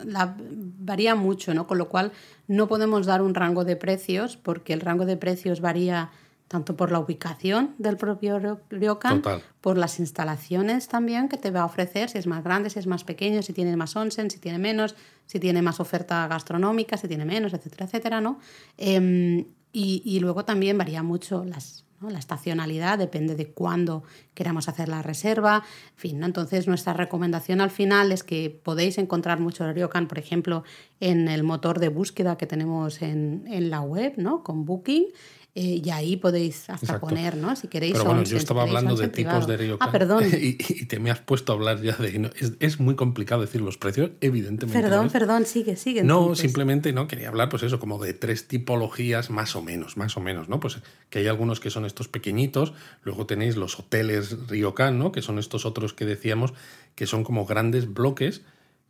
la, 0.04 0.36
varía 0.38 1.14
mucho, 1.14 1.54
¿no? 1.54 1.66
Con 1.66 1.78
lo 1.78 1.88
cual 1.88 2.12
no 2.46 2.68
podemos 2.68 3.06
dar 3.06 3.22
un 3.22 3.34
rango 3.34 3.64
de 3.64 3.76
precios 3.76 4.36
porque 4.36 4.74
el 4.74 4.82
rango 4.82 5.06
de 5.06 5.16
precios 5.16 5.62
varía 5.62 6.10
tanto 6.48 6.76
por 6.76 6.92
la 6.92 7.00
ubicación 7.00 7.74
del 7.78 7.96
propio 7.96 8.38
ryokan, 8.70 9.22
por 9.60 9.76
las 9.76 9.98
instalaciones 9.98 10.86
también 10.86 11.28
que 11.28 11.36
te 11.36 11.50
va 11.50 11.62
a 11.62 11.64
ofrecer, 11.64 12.08
si 12.08 12.18
es 12.18 12.26
más 12.26 12.44
grande, 12.44 12.70
si 12.70 12.78
es 12.78 12.86
más 12.86 13.04
pequeño, 13.04 13.42
si 13.42 13.52
tiene 13.52 13.76
más 13.76 13.96
onsen, 13.96 14.30
si 14.30 14.38
tiene 14.38 14.58
menos, 14.58 14.94
si 15.26 15.40
tiene 15.40 15.60
más 15.60 15.80
oferta 15.80 16.26
gastronómica, 16.28 16.96
si 16.96 17.08
tiene 17.08 17.24
menos, 17.24 17.52
etcétera, 17.52 17.86
etcétera, 17.86 18.20
¿no? 18.20 18.38
Em, 18.76 19.46
y, 19.72 20.02
y, 20.04 20.20
luego 20.20 20.44
también 20.44 20.78
varía 20.78 21.02
mucho 21.02 21.44
las, 21.44 21.84
la 22.00 22.18
estacionalidad, 22.18 22.98
depende 22.98 23.34
de 23.34 23.50
cuándo 23.52 24.04
queramos 24.34 24.68
hacer 24.68 24.88
la 24.88 25.02
reserva, 25.02 25.64
en 25.90 25.98
fin, 25.98 26.20
¿no? 26.20 26.26
Entonces 26.26 26.66
nuestra 26.68 26.92
recomendación 26.92 27.60
al 27.60 27.70
final 27.70 28.12
es 28.12 28.22
que 28.22 28.50
podéis 28.50 28.98
encontrar 28.98 29.40
mucho 29.40 29.70
ryokan, 29.72 30.08
por 30.08 30.18
ejemplo, 30.18 30.62
en 31.00 31.28
el 31.28 31.42
motor 31.42 31.80
de 31.80 31.88
búsqueda 31.88 32.38
que 32.38 32.46
tenemos 32.46 33.02
en, 33.02 33.44
en 33.48 33.70
la 33.70 33.80
web, 33.80 34.14
¿no? 34.16 34.42
Con 34.42 34.64
Booking, 34.64 35.06
eh, 35.58 35.80
y 35.82 35.88
ahí 35.88 36.18
podéis 36.18 36.68
hasta 36.68 37.00
poner, 37.00 37.34
¿no? 37.34 37.56
Si 37.56 37.66
queréis. 37.68 37.94
Pero 37.94 38.04
bueno, 38.04 38.24
yo 38.24 38.36
estaba 38.36 38.64
hablando 38.64 38.94
de 38.94 39.08
tipos 39.08 39.46
de 39.46 39.56
ryokan. 39.56 39.88
Ah, 39.88 39.90
perdón. 39.90 40.24
Y, 40.36 40.84
te 40.84 40.98
me 40.98 41.10
has 41.10 41.20
puesto 41.20 41.52
a 41.52 41.54
hablar 41.54 41.80
ya 41.80 41.96
de. 41.96 42.30
es, 42.60 42.78
muy 42.78 42.94
complicado 42.94 43.40
decir 43.40 43.62
los 43.62 43.78
precios, 43.78 44.10
evidentemente. 44.20 44.78
Perdón, 44.78 45.08
perdón, 45.08 45.46
sigue, 45.46 45.76
sigue. 45.76 46.04
No, 46.04 46.34
simplemente 46.34 46.92
no, 46.92 47.08
quería 47.08 47.28
hablar, 47.28 47.48
pues 47.48 47.62
eso, 47.62 47.80
como 47.80 47.98
de 47.98 48.12
tres 48.12 48.48
tipologías 48.48 49.30
más 49.30 49.56
o 49.56 49.62
menos, 49.62 49.96
más 49.96 50.18
o 50.18 50.20
menos, 50.20 50.50
¿no? 50.50 50.60
Pues 50.60 50.76
que 51.08 51.20
hay 51.20 51.26
algunos 51.26 51.58
que 51.58 51.70
son 51.70 51.86
estos 51.86 52.08
pequeñitos, 52.08 52.74
luego 53.02 53.24
tenéis 53.24 53.56
los 53.56 53.78
hoteles 53.78 54.36
ryokan, 54.48 54.98
¿no? 54.98 55.10
Que 55.10 55.22
son 55.22 55.38
estos 55.38 55.64
otros 55.64 55.94
que 55.94 56.04
decíamos 56.04 56.52
que 56.94 57.06
son 57.06 57.24
como 57.24 57.46
grandes 57.46 57.90
bloques 57.94 58.42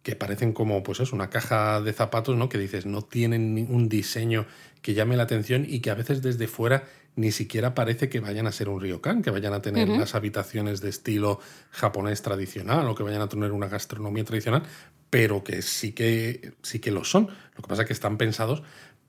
que 0.03 0.17
parecen 0.17 0.53
como, 0.53 0.83
pues 0.83 1.01
es 1.01 1.13
una 1.13 1.31
caja 1.31 1.81
de 1.81 1.93
zapatos, 1.93 2.37
¿no? 2.37 2.49
Que 2.49 2.59
dices, 2.59 2.87
no 2.87 3.03
tienen 3.03 3.67
un 3.71 3.89
diseño 3.89 4.47
que 4.83 4.95
llame 4.95 5.17
la 5.17 5.25
atención 5.25 5.67
y 5.69 5.81
que 5.81 5.91
a 5.91 5.95
veces 5.95 6.23
desde 6.23 6.47
fuera 6.47 6.85
ni 7.17 7.33
siquiera 7.33 7.75
parece 7.75 8.09
que 8.09 8.21
vayan 8.21 8.47
a 8.47 8.53
ser 8.53 8.69
un 8.69 8.81
ryokan, 8.81 9.23
que 9.23 9.31
vayan 9.31 9.55
a 9.55 9.63
tener 9.63 9.89
unas 9.89 10.15
habitaciones 10.15 10.83
de 10.83 10.91
estilo 10.91 11.41
japonés 11.71 12.21
tradicional 12.21 12.87
o 12.89 12.95
que 12.95 13.03
vayan 13.03 13.23
a 13.23 13.29
tener 13.29 13.53
una 13.53 13.69
gastronomía 13.69 14.23
tradicional, 14.25 14.63
pero 15.09 15.43
que 15.43 15.63
sí 15.63 15.93
que, 15.93 16.53
sí 16.63 16.79
que 16.79 16.91
lo 16.91 17.05
son. 17.05 17.29
Lo 17.57 17.63
que 17.63 17.69
pasa 17.69 17.83
es 17.83 17.89
que 17.89 17.95
están 17.95 18.19
pensados 18.19 18.63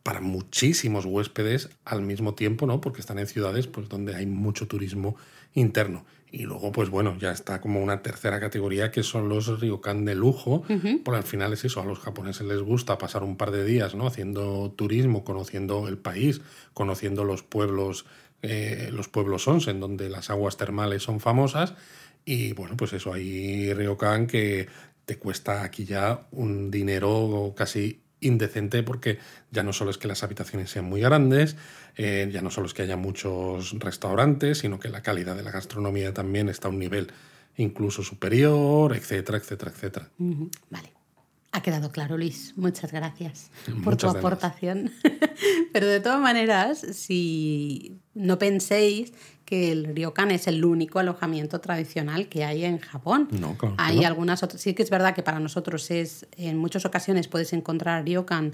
para 0.08 0.22
muchísimos 0.22 1.04
huéspedes 1.04 1.68
al 1.84 2.02
mismo 2.02 2.34
tiempo, 2.34 2.66
¿no? 2.66 2.80
Porque 2.80 3.02
están 3.02 3.20
en 3.20 3.28
ciudades 3.28 3.68
pues, 3.68 3.90
donde 3.90 4.16
hay 4.16 4.26
mucho 4.26 4.66
turismo 4.66 5.18
interno. 5.54 6.06
Y 6.32 6.44
luego, 6.44 6.72
pues 6.72 6.90
bueno, 6.90 7.18
ya 7.20 7.34
está 7.34 7.60
como 7.60 7.84
una 7.84 8.02
tercera 8.04 8.40
categoría 8.40 8.90
que 8.90 9.04
son 9.04 9.28
los 9.28 9.60
ryokan 9.60 10.06
de 10.06 10.16
lujo, 10.16 10.64
porque 11.04 11.18
al 11.18 11.26
final 11.26 11.52
es 11.52 11.66
eso, 11.66 11.82
a 11.82 11.86
los 11.86 12.00
japoneses 12.00 12.48
les 12.48 12.62
gusta 12.62 12.98
pasar 12.98 13.22
un 13.22 13.36
par 13.36 13.52
de 13.52 13.66
días 13.66 13.96
¿no? 13.96 14.08
haciendo 14.08 14.72
turismo, 14.78 15.26
conociendo 15.26 15.90
el 15.90 15.98
país, 15.98 16.40
conociendo 16.74 17.26
los 17.26 17.44
pueblos, 17.44 18.06
eh, 18.44 18.88
los 18.94 19.10
pueblos 19.10 19.46
onsen, 19.50 19.82
donde 19.82 20.08
las 20.08 20.30
aguas 20.30 20.56
termales 20.56 21.04
son 21.04 21.20
famosas. 21.20 21.74
Y 22.24 22.54
bueno, 22.54 22.78
pues 22.78 22.94
eso, 22.94 23.12
hay 23.12 23.74
ryokan 23.74 24.26
que 24.26 24.70
te 25.04 25.18
cuesta 25.18 25.64
aquí 25.64 25.84
ya 25.84 26.28
un 26.32 26.72
dinero 26.72 27.54
casi 27.58 28.07
indecente 28.20 28.84
porque 28.84 29.20
ya 29.52 29.64
no 29.64 29.74
solo 29.74 29.92
es 29.92 29.98
que 29.98 30.08
las 30.08 30.24
habitaciones 30.24 30.70
sean 30.70 30.86
muy 30.86 31.02
grandes, 31.02 31.56
eh, 31.96 32.30
ya 32.32 32.42
no 32.42 32.52
solo 32.52 32.68
es 32.68 32.74
que 32.74 32.84
haya 32.84 32.98
muchos 32.98 33.78
restaurantes, 33.80 34.60
sino 34.60 34.80
que 34.80 34.90
la 34.90 35.02
calidad 35.02 35.36
de 35.36 35.44
la 35.44 35.52
gastronomía 35.52 36.14
también 36.14 36.50
está 36.50 36.68
a 36.68 36.72
un 36.72 36.80
nivel 36.80 37.12
incluso 37.58 38.04
superior, 38.04 38.96
etcétera, 38.96 39.38
etcétera, 39.38 39.72
etcétera. 39.72 40.10
Vale. 40.70 40.94
Ha 41.54 41.62
quedado 41.62 41.92
claro, 41.92 42.18
Luis. 42.18 42.54
Muchas 42.56 42.92
gracias 42.92 43.50
por 43.84 43.98
tu 43.98 44.08
aportación. 44.08 44.92
Pero 45.74 45.88
de 45.88 46.00
todas 46.00 46.20
maneras, 46.20 46.80
si 46.80 48.00
no 48.14 48.38
penséis 48.38 49.14
que 49.48 49.72
el 49.72 49.96
ryokan 49.96 50.30
es 50.30 50.46
el 50.48 50.66
único 50.66 51.00
alojamiento 51.00 51.62
tradicional 51.62 52.28
que 52.28 52.44
hay 52.44 52.66
en 52.66 52.80
Japón. 52.80 53.30
No, 53.32 53.58
claro, 53.58 53.76
hay 53.78 54.04
algunas 54.04 54.44
otras. 54.44 54.62
Sí 54.62 54.74
que 54.74 54.84
es 54.84 54.90
verdad 54.90 55.16
que 55.16 55.24
para 55.24 55.40
nosotros 55.40 55.90
es, 55.90 56.28
en 56.36 56.58
muchas 56.58 56.84
ocasiones 56.84 57.30
puedes 57.30 57.54
encontrar 57.54 58.04
ryokan 58.04 58.54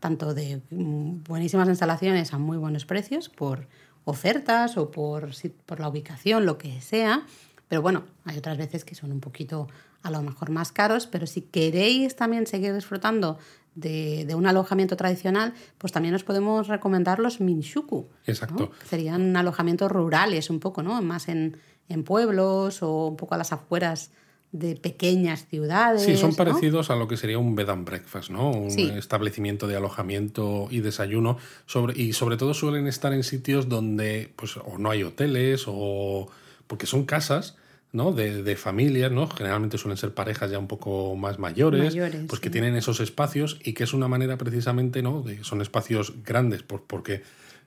tanto 0.00 0.34
de 0.34 0.60
mm, 0.70 1.22
buenísimas 1.24 1.66
instalaciones 1.70 2.34
a 2.34 2.38
muy 2.38 2.58
buenos 2.58 2.84
precios 2.84 3.30
por 3.30 3.68
ofertas 4.04 4.76
o 4.76 4.90
por, 4.90 5.30
por 5.64 5.80
la 5.80 5.88
ubicación, 5.88 6.44
lo 6.44 6.58
que 6.58 6.78
sea. 6.82 7.24
Pero 7.68 7.80
bueno, 7.80 8.04
hay 8.26 8.36
otras 8.36 8.58
veces 8.58 8.84
que 8.84 8.94
son 8.94 9.12
un 9.12 9.20
poquito 9.20 9.66
a 10.02 10.10
lo 10.10 10.20
mejor 10.20 10.50
más 10.50 10.72
caros, 10.72 11.06
pero 11.06 11.26
si 11.26 11.40
queréis 11.40 12.16
también 12.16 12.46
seguir 12.46 12.74
disfrutando 12.74 13.38
de, 13.74 14.34
un 14.34 14.46
alojamiento 14.46 14.96
tradicional, 14.96 15.54
pues 15.78 15.92
también 15.92 16.14
os 16.14 16.24
podemos 16.24 16.68
recomendar 16.68 17.18
los 17.18 17.40
minshuku. 17.40 18.08
Exacto. 18.26 18.70
Serían 18.88 19.36
alojamientos 19.36 19.90
rurales 19.90 20.50
un 20.50 20.60
poco, 20.60 20.82
¿no? 20.82 21.00
Más 21.02 21.28
en, 21.28 21.56
en 21.88 22.04
pueblos 22.04 22.82
o 22.82 23.08
un 23.08 23.16
poco 23.16 23.34
a 23.34 23.38
las 23.38 23.52
afueras 23.52 24.10
de 24.52 24.76
pequeñas 24.76 25.46
ciudades. 25.48 26.02
Sí, 26.02 26.16
son 26.16 26.36
parecidos 26.36 26.88
a 26.90 26.94
lo 26.94 27.08
que 27.08 27.16
sería 27.16 27.38
un 27.38 27.56
bed 27.56 27.68
and 27.70 27.84
breakfast, 27.84 28.30
¿no? 28.30 28.52
Un 28.52 28.78
establecimiento 28.78 29.66
de 29.66 29.74
alojamiento 29.74 30.68
y 30.70 30.78
desayuno. 30.78 31.38
Sobre, 31.66 32.00
y 32.00 32.12
sobre 32.12 32.36
todo 32.36 32.54
suelen 32.54 32.86
estar 32.86 33.12
en 33.12 33.24
sitios 33.24 33.68
donde 33.68 34.32
pues, 34.36 34.56
o 34.56 34.78
no 34.78 34.90
hay 34.90 35.02
hoteles 35.02 35.64
o 35.66 36.28
porque 36.68 36.86
son 36.86 37.04
casas 37.04 37.56
¿no? 37.94 38.12
De, 38.12 38.42
de, 38.42 38.56
familias, 38.56 39.10
¿no? 39.10 39.28
Generalmente 39.28 39.78
suelen 39.78 39.96
ser 39.96 40.12
parejas 40.12 40.50
ya 40.50 40.58
un 40.58 40.66
poco 40.66 41.14
más 41.16 41.38
mayores, 41.38 41.96
pues 42.28 42.40
que 42.40 42.50
tienen 42.50 42.76
esos 42.76 43.00
espacios 43.00 43.58
y 43.62 43.72
que 43.72 43.84
es 43.84 43.94
una 43.94 44.08
manera 44.08 44.36
precisamente, 44.36 45.00
¿no? 45.00 45.22
De, 45.22 45.42
son 45.44 45.62
espacios 45.62 46.12
grandes 46.24 46.62
por, 46.62 46.82
porque 46.82 47.22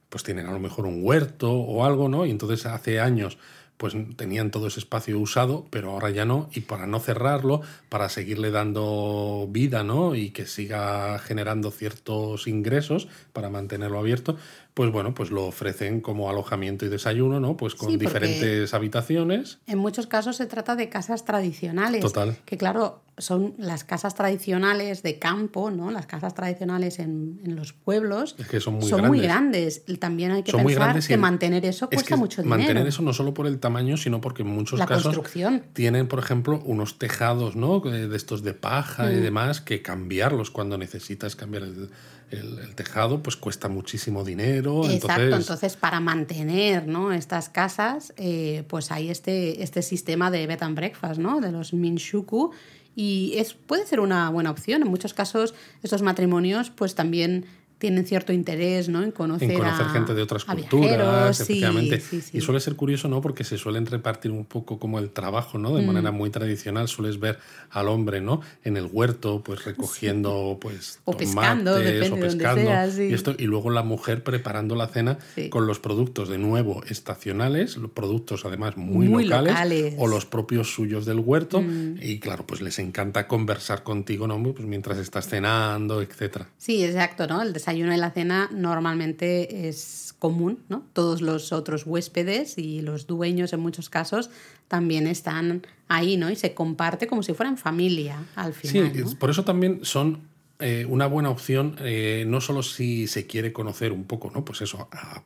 pues 0.10 0.24
tienen 0.24 0.46
a 0.46 0.52
lo 0.52 0.60
mejor 0.60 0.86
un 0.86 1.00
huerto 1.02 1.52
o 1.52 1.86
algo, 1.86 2.10
¿no? 2.10 2.26
Y 2.26 2.32
entonces 2.32 2.66
hace 2.66 3.00
años 3.00 3.38
pues 3.78 3.96
tenían 4.16 4.50
todo 4.50 4.68
ese 4.68 4.80
espacio 4.80 5.20
usado, 5.20 5.68
pero 5.70 5.92
ahora 5.92 6.10
ya 6.10 6.26
no, 6.26 6.50
y 6.52 6.62
para 6.62 6.88
no 6.88 7.00
cerrarlo, 7.00 7.62
para 7.90 8.10
seguirle 8.10 8.50
dando 8.50 9.48
vida, 9.50 9.84
¿no? 9.84 10.16
Y 10.16 10.32
que 10.32 10.48
siga 10.48 11.20
generando 11.20 11.70
ciertos 11.70 12.48
ingresos 12.48 13.08
para 13.34 13.52
mantenerlo 13.52 14.00
abierto, 14.00 14.36
pues 14.78 14.92
bueno, 14.92 15.16
pues 15.16 15.32
lo 15.32 15.46
ofrecen 15.48 16.02
como 16.02 16.30
alojamiento 16.30 16.86
y 16.86 16.90
desayuno, 16.90 17.40
¿no? 17.40 17.58
Pues 17.58 17.74
con 17.74 17.98
diferentes 17.98 18.76
habitaciones. 18.76 19.58
En 19.66 19.80
muchos 19.80 20.06
casos 20.06 20.36
se 20.38 20.46
trata 20.46 20.76
de 20.76 20.88
casas 20.88 21.26
tradicionales. 21.26 22.02
Total. 22.02 22.38
Que 22.46 22.58
claro, 22.58 23.02
son 23.18 23.56
las 23.58 23.84
casas 23.84 24.14
tradicionales 24.14 25.02
de 25.02 25.18
campo, 25.18 25.72
¿no? 25.72 25.90
Las 25.90 26.06
casas 26.06 26.36
tradicionales 26.36 27.00
en, 27.00 27.42
en 27.44 27.56
los 27.56 27.74
pueblos 27.74 28.36
Es 28.38 28.48
que 28.48 28.60
son 28.60 28.76
muy 28.76 28.84
son 28.84 29.00
grandes. 29.00 29.10
muy 29.10 29.20
grandes. 29.28 29.84
También 30.00 30.32
hay 30.32 30.44
que 30.44 30.52
Son 30.52 30.64
pensar 30.64 31.00
que 31.08 31.14
el- 31.16 31.20
mantener 31.20 31.66
eso 31.66 31.88
Es 31.90 31.96
cuesta 31.98 32.10
que 32.14 32.20
mucho 32.20 32.44
dinero. 32.44 32.60
mantener 32.60 32.86
eso 32.86 33.02
no 33.02 33.14
solo 33.14 33.34
por 33.34 33.48
el 33.48 33.60
tamaño, 33.60 33.98
sino 33.98 34.22
porque 34.22 34.44
en 34.44 34.50
muchos 34.50 34.78
La 34.78 34.86
casos 34.86 35.06
construcción. 35.06 35.64
tienen, 35.74 36.08
por 36.08 36.20
ejemplo, 36.20 36.62
unos 36.66 37.00
tejados, 37.00 37.56
¿no? 37.56 37.80
De 37.80 38.08
de 38.08 38.16
estos 38.16 38.44
de 38.44 38.54
paja 38.54 39.08
Mm. 39.08 39.12
y 39.14 39.16
demás, 39.16 39.60
que 39.62 39.82
cambiarlos 39.82 40.52
cuando 40.52 40.78
necesitas 40.78 41.36
cambiar 41.36 41.64
el, 41.64 41.90
el- 42.32 42.60
el 42.60 42.76
tejado, 42.76 43.24
pues 43.24 43.36
cuesta 43.36 43.70
muchísimo 43.70 44.24
dinero. 44.24 44.84
Exacto, 44.90 45.24
entonces, 45.24 45.40
entonces 45.50 45.76
para 45.78 46.00
mantener 46.00 46.88
¿no? 46.88 47.14
estas 47.14 47.50
casas, 47.50 48.14
eh, 48.18 48.64
pues 48.68 48.92
hay 48.92 49.10
este, 49.10 49.64
este 49.64 49.82
sistema 49.82 50.30
de 50.32 50.46
bed 50.48 50.62
and 50.64 50.76
breakfast, 50.76 51.20
¿no? 51.20 51.40
de 51.40 51.52
los 51.52 51.74
minshuku, 51.74 52.52
y 52.96 53.34
es, 53.38 53.54
puede 53.54 53.86
ser 53.86 54.00
una 54.00 54.30
buena 54.32 54.50
opción. 54.52 54.82
En 54.82 54.88
muchos 54.90 55.14
casos 55.14 55.54
estos 55.84 56.02
matrimonios 56.02 56.70
pues 56.72 56.96
también 56.96 57.46
tienen 57.78 58.06
cierto 58.06 58.34
interés 58.34 58.90
¿no? 58.90 59.04
en 59.04 59.12
conocer, 59.12 59.52
en 59.52 59.58
conocer 59.58 59.86
a- 59.86 59.90
gente 59.90 60.14
de 60.14 60.22
otras 60.24 60.46
culturas, 60.46 61.38
sí, 61.38 61.44
efectivamente. 61.44 62.00
sí, 62.00 62.22
sí. 62.22 62.38
Y 62.38 62.42
suele 62.42 62.60
ser 62.60 62.76
curioso, 62.76 63.08
¿no? 63.08 63.22
Porque 63.22 63.44
se 63.44 63.58
suelen 63.58 63.86
repartir 63.86 64.32
un 64.32 64.46
poco 64.46 64.80
como 64.80 65.00
el 65.00 65.10
trabajo, 65.12 65.58
¿no? 65.58 65.76
De 65.76 65.82
Mm. 65.84 65.86
manera 65.88 66.12
muy 66.12 66.30
tradicional. 66.30 66.88
Sueles 66.88 67.20
ver 67.20 67.40
al 67.70 67.88
hombre, 67.88 68.22
¿no? 68.22 68.42
En 68.64 68.78
el 68.78 68.88
huerto, 68.92 69.42
pues 69.44 69.64
recogiendo, 69.66 70.58
pues. 70.60 71.00
O 71.06 71.16
pescando, 71.16 71.72
tomates, 71.74 71.94
depende 71.94 72.14
o 72.14 72.16
de 72.16 72.28
donde 72.46 72.64
sea, 72.96 73.06
y, 73.10 73.14
esto, 73.14 73.36
y 73.38 73.44
luego 73.46 73.70
la 73.70 73.84
mujer 73.84 74.24
preparando 74.24 74.76
la 74.76 74.88
cena 74.88 75.18
con 75.50 75.68
los 75.68 75.80
productos, 75.80 76.30
de 76.30 76.38
nuevo, 76.38 76.84
estacionales, 76.90 77.78
los 77.78 77.92
productos 77.92 78.46
además 78.46 78.78
muy, 78.78 79.08
Muy 79.08 79.26
locales, 79.26 79.54
locales. 79.54 79.94
Mm. 79.96 80.00
o 80.02 80.08
los 80.08 80.26
propios 80.26 80.74
suyos 80.74 81.06
del 81.06 81.20
huerto. 81.20 81.64
Y 82.02 82.20
claro, 82.20 82.46
pues 82.46 82.62
les 82.62 82.80
encanta 82.80 83.28
conversar 83.28 83.84
contigo, 83.84 84.28
¿no? 84.28 84.42
Pues 84.54 84.68
mientras 84.68 84.98
estás 84.98 85.28
cenando, 85.28 86.02
etcétera. 86.02 86.48
Sí, 86.58 86.84
exacto, 86.84 87.28
¿no? 87.28 87.42
El 87.42 87.54
desayuno 87.68 87.94
y 87.94 87.98
la 87.98 88.12
cena 88.12 88.50
normalmente 88.54 89.68
es 89.68 90.16
común, 90.20 90.60
¿no? 90.70 90.84
Todos 90.94 91.22
los 91.22 91.52
otros 91.52 91.86
huéspedes 91.86 92.58
y 92.58 92.82
los 92.82 93.08
dueños 93.08 93.52
en 93.54 93.60
muchos 93.60 93.90
casos 93.90 94.30
también 94.70 95.06
están 95.06 95.64
ahí, 95.90 96.16
¿no? 96.18 96.30
Y 96.30 96.36
se 96.38 96.54
comparte 96.54 97.08
como 97.08 97.24
si 97.24 97.34
fueran 97.34 97.58
familia 97.58 98.24
al 98.36 98.54
Sí, 98.54 98.70
final. 98.70 98.92
¿no? 98.98 99.06
es- 99.10 99.16
por 99.16 99.30
eso 99.30 99.44
también 99.44 99.80
son 99.84 100.22
eh, 100.60 100.88
una 100.90 101.06
buena 101.06 101.30
opción, 101.30 101.76
eh, 101.82 102.26
no 102.28 102.42
solo 102.42 102.64
si 102.64 103.06
se 103.08 103.28
quiere 103.28 103.54
conocer 103.54 103.92
un 103.92 104.06
poco, 104.06 104.32
¿no? 104.34 104.44
Pues 104.44 104.62
eso, 104.62 104.88
a 104.92 105.22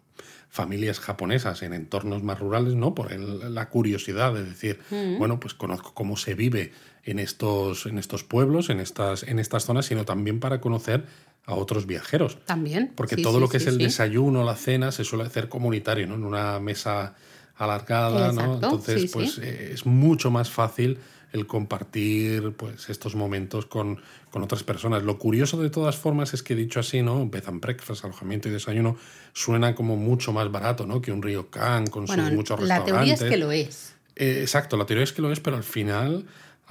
familias 0.50 1.00
japonesas 1.00 1.62
en 1.62 1.72
entornos 1.72 2.22
más 2.22 2.38
rurales, 2.38 2.74
¿no? 2.76 2.94
Por 2.94 3.14
el- 3.14 3.54
la 3.56 3.70
curiosidad 3.70 4.34
de 4.34 4.44
decir, 4.44 4.80
Mm. 4.90 5.20
bueno, 5.20 5.40
pues 5.40 5.54
conozco 5.54 5.94
cómo 5.94 6.18
se 6.18 6.34
vive 6.36 6.74
en 7.06 7.20
estos, 7.20 7.86
en 7.86 7.98
estos 7.98 8.26
pueblos, 8.26 8.70
en 8.70 8.82
estas, 8.82 9.24
en 9.24 9.40
estas 9.40 9.64
zonas, 9.64 9.86
sino 9.86 10.04
también 10.04 10.42
para 10.42 10.60
conocer 10.60 11.06
a 11.46 11.56
otros 11.56 11.86
viajeros. 11.86 12.38
También. 12.46 12.92
Porque 12.96 13.16
sí, 13.16 13.22
todo 13.22 13.36
sí, 13.36 13.40
lo 13.40 13.50
que 13.50 13.60
sí, 13.60 13.66
es 13.68 13.74
el 13.74 13.78
desayuno, 13.78 14.44
la 14.44 14.56
cena, 14.56 14.92
se 14.92 15.04
suele 15.04 15.26
hacer 15.26 15.50
comunitario, 15.50 16.08
¿no? 16.08 16.16
En 16.16 16.24
una 16.24 16.60
mesa 16.60 17.16
alargada, 17.56 18.32
¿no? 18.32 18.56
Entonces, 18.56 19.12
pues 19.12 19.38
eh, 19.40 19.72
es 19.74 19.86
mucho 19.86 20.32
más 20.32 20.50
fácil 20.50 20.98
el 21.34 21.48
compartir 21.48 22.54
pues 22.58 22.90
estos 22.90 23.16
momentos 23.16 23.66
con, 23.66 24.02
con 24.32 24.44
otras 24.44 24.64
personas. 24.64 25.04
Lo 25.04 25.18
curioso 25.18 25.62
de 25.62 25.70
todas 25.70 25.96
formas 25.96 26.34
es 26.34 26.44
que 26.44 26.56
dicho 26.56 26.80
así, 26.80 27.02
¿no? 27.02 27.26
Bed 27.28 27.44
and 27.48 27.62
breakfast, 27.62 28.04
alojamiento 28.04 28.50
y 28.50 28.52
desayuno, 28.52 28.98
suena 29.34 29.74
como 29.74 29.96
mucho 29.96 30.34
más 30.34 30.52
barato, 30.52 30.86
¿no? 30.86 31.02
Que 31.02 31.12
un 31.12 31.22
ryokan 31.22 31.88
con 31.88 32.06
Bueno, 32.06 32.26
sus 32.26 32.34
muchos 32.34 32.60
la 32.62 32.84
teoría 32.84 33.14
restaurantes. 33.14 33.22
es 33.22 33.30
que 33.30 33.38
lo 33.38 33.52
es. 33.52 33.96
Eh, 34.18 34.42
exacto, 34.42 34.76
la 34.76 34.86
teoría 34.86 35.04
es 35.04 35.14
que 35.14 35.22
lo 35.22 35.32
es, 35.32 35.40
pero 35.40 35.56
al 35.56 35.64
final, 35.64 36.26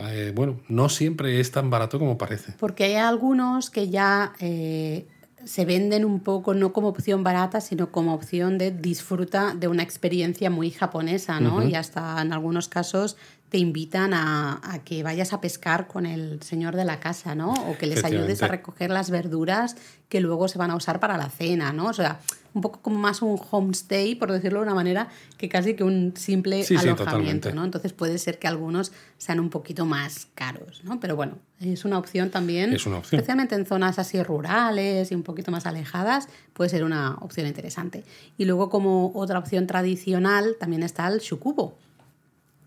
eh, 0.08 0.32
bueno, 0.34 0.60
no 0.68 0.88
siempre 0.88 1.40
es 1.40 1.50
tan 1.50 1.70
barato 1.70 1.98
como 1.98 2.18
parece. 2.18 2.52
Porque 2.58 2.84
hay 2.84 2.94
algunos 2.94 3.70
que 3.70 3.88
ya 3.90 4.32
eh, 4.40 5.06
se 5.44 5.64
venden 5.64 6.04
un 6.04 6.20
poco 6.20 6.54
no 6.54 6.72
como 6.72 6.88
opción 6.88 7.22
barata, 7.22 7.60
sino 7.60 7.90
como 7.90 8.14
opción 8.14 8.58
de 8.58 8.70
disfruta 8.70 9.54
de 9.54 9.68
una 9.68 9.82
experiencia 9.82 10.50
muy 10.50 10.70
japonesa, 10.70 11.40
¿no? 11.40 11.66
Y 11.66 11.74
hasta 11.74 12.20
en 12.20 12.32
algunos 12.32 12.68
casos 12.68 13.16
te 13.50 13.58
invitan 13.58 14.14
a, 14.14 14.60
a 14.62 14.78
que 14.84 15.02
vayas 15.02 15.32
a 15.32 15.40
pescar 15.40 15.88
con 15.88 16.06
el 16.06 16.40
señor 16.42 16.76
de 16.76 16.84
la 16.84 17.00
casa, 17.00 17.34
¿no? 17.34 17.52
O 17.52 17.76
que 17.76 17.86
les 17.86 18.04
ayudes 18.04 18.42
a 18.42 18.48
recoger 18.48 18.90
las 18.90 19.10
verduras 19.10 19.76
que 20.08 20.20
luego 20.20 20.48
se 20.48 20.58
van 20.58 20.70
a 20.70 20.76
usar 20.76 21.00
para 21.00 21.18
la 21.18 21.28
cena, 21.28 21.72
¿no? 21.72 21.86
O 21.86 21.92
sea, 21.92 22.20
un 22.54 22.62
poco 22.62 22.80
como 22.80 22.98
más 22.98 23.22
un 23.22 23.40
homestay, 23.50 24.14
por 24.16 24.32
decirlo 24.32 24.60
de 24.60 24.64
una 24.64 24.74
manera, 24.74 25.08
que 25.36 25.48
casi 25.48 25.74
que 25.74 25.84
un 25.84 26.14
simple 26.16 26.64
Sí, 26.64 26.76
alojamiento. 26.76 27.52
¿no? 27.52 27.64
Entonces 27.64 27.92
puede 27.92 28.18
ser 28.18 28.38
que 28.38 28.48
algunos 28.48 28.92
sean 29.18 29.40
un 29.40 29.50
poquito 29.50 29.86
más 29.86 30.26
caros, 30.34 30.82
¿no? 30.84 30.98
Pero 31.00 31.16
bueno, 31.16 31.38
es 31.60 31.84
una 31.84 31.98
opción 31.98 32.30
también. 32.30 32.72
Es 32.72 32.86
una 32.86 32.98
opción. 32.98 33.20
Especialmente 33.20 33.54
en 33.54 33.66
zonas 33.66 33.98
así 33.98 34.20
rurales 34.22 35.12
y 35.12 35.14
un 35.14 35.22
poquito 35.22 35.50
más 35.50 35.66
alejadas, 35.66 36.28
puede 36.52 36.70
ser 36.70 36.84
una 36.84 37.16
opción 37.20 37.46
interesante. 37.46 38.04
Y 38.36 38.44
luego 38.44 38.68
como 38.68 39.12
otra 39.14 39.38
opción 39.38 39.66
tradicional 39.66 40.56
también 40.58 40.82
está 40.82 41.06
el 41.08 41.20
shukubo, 41.20 41.76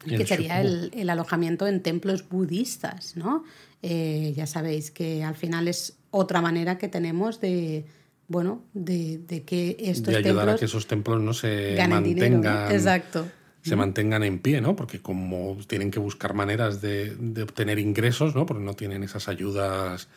El 0.06 0.18
que 0.18 0.26
sería 0.26 0.62
el, 0.62 0.92
el 0.94 1.10
alojamiento 1.10 1.68
en 1.68 1.82
templos 1.82 2.28
budistas, 2.28 3.16
¿no? 3.16 3.44
Eh, 3.82 4.34
ya 4.36 4.48
sabéis 4.48 4.92
que 4.92 5.24
al 5.24 5.36
final 5.36 5.68
es 5.68 5.98
otra 6.12 6.42
manera 6.42 6.78
que 6.78 6.88
tenemos 6.88 7.42
de, 7.42 7.86
bueno, 8.28 8.64
de, 8.74 9.18
de 9.18 9.44
que 9.44 9.76
estos 9.80 10.14
de 10.14 10.20
ayudar 10.20 10.34
a 10.34 10.40
templos 10.42 10.60
que 10.60 10.66
esos 10.66 10.88
templos 10.88 11.22
no 11.22 11.34
se 11.34 11.76
ganen 11.76 12.04
dinero. 12.04 12.30
¿no? 12.30 12.44
mantengan 12.44 12.72
Exacto. 12.72 13.28
se 13.62 13.76
mantengan 13.76 14.24
en 14.24 14.40
pie, 14.40 14.62
¿no? 14.62 14.76
Porque 14.76 15.02
como 15.02 15.58
tienen 15.68 15.92
que 15.92 16.00
buscar 16.00 16.34
maneras 16.34 16.82
de, 16.82 17.16
de 17.20 17.44
obtener 17.44 17.80
ingresos, 17.80 18.36
¿no? 18.36 18.46
Porque 18.46 18.64
no 18.64 18.74
tienen 18.74 19.04
esas 19.04 19.28
ayudas 19.28 20.08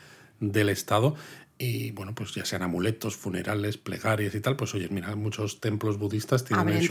del 0.41 0.69
Estado. 0.69 1.15
Y 1.59 1.91
bueno, 1.93 2.15
pues 2.15 2.35
ya 2.35 2.45
sean 2.45 2.63
amuletos, 2.63 3.17
funerales, 3.17 3.79
plegarias 3.79 4.35
y 4.35 4.41
tal, 4.41 4.57
pues 4.57 4.75
oye, 4.75 4.89
mira, 4.91 5.17
muchos 5.17 5.59
templos 5.59 5.99
budistas 5.99 6.45
tienen 6.45 6.61
Abren 6.61 6.79
el 6.79 6.89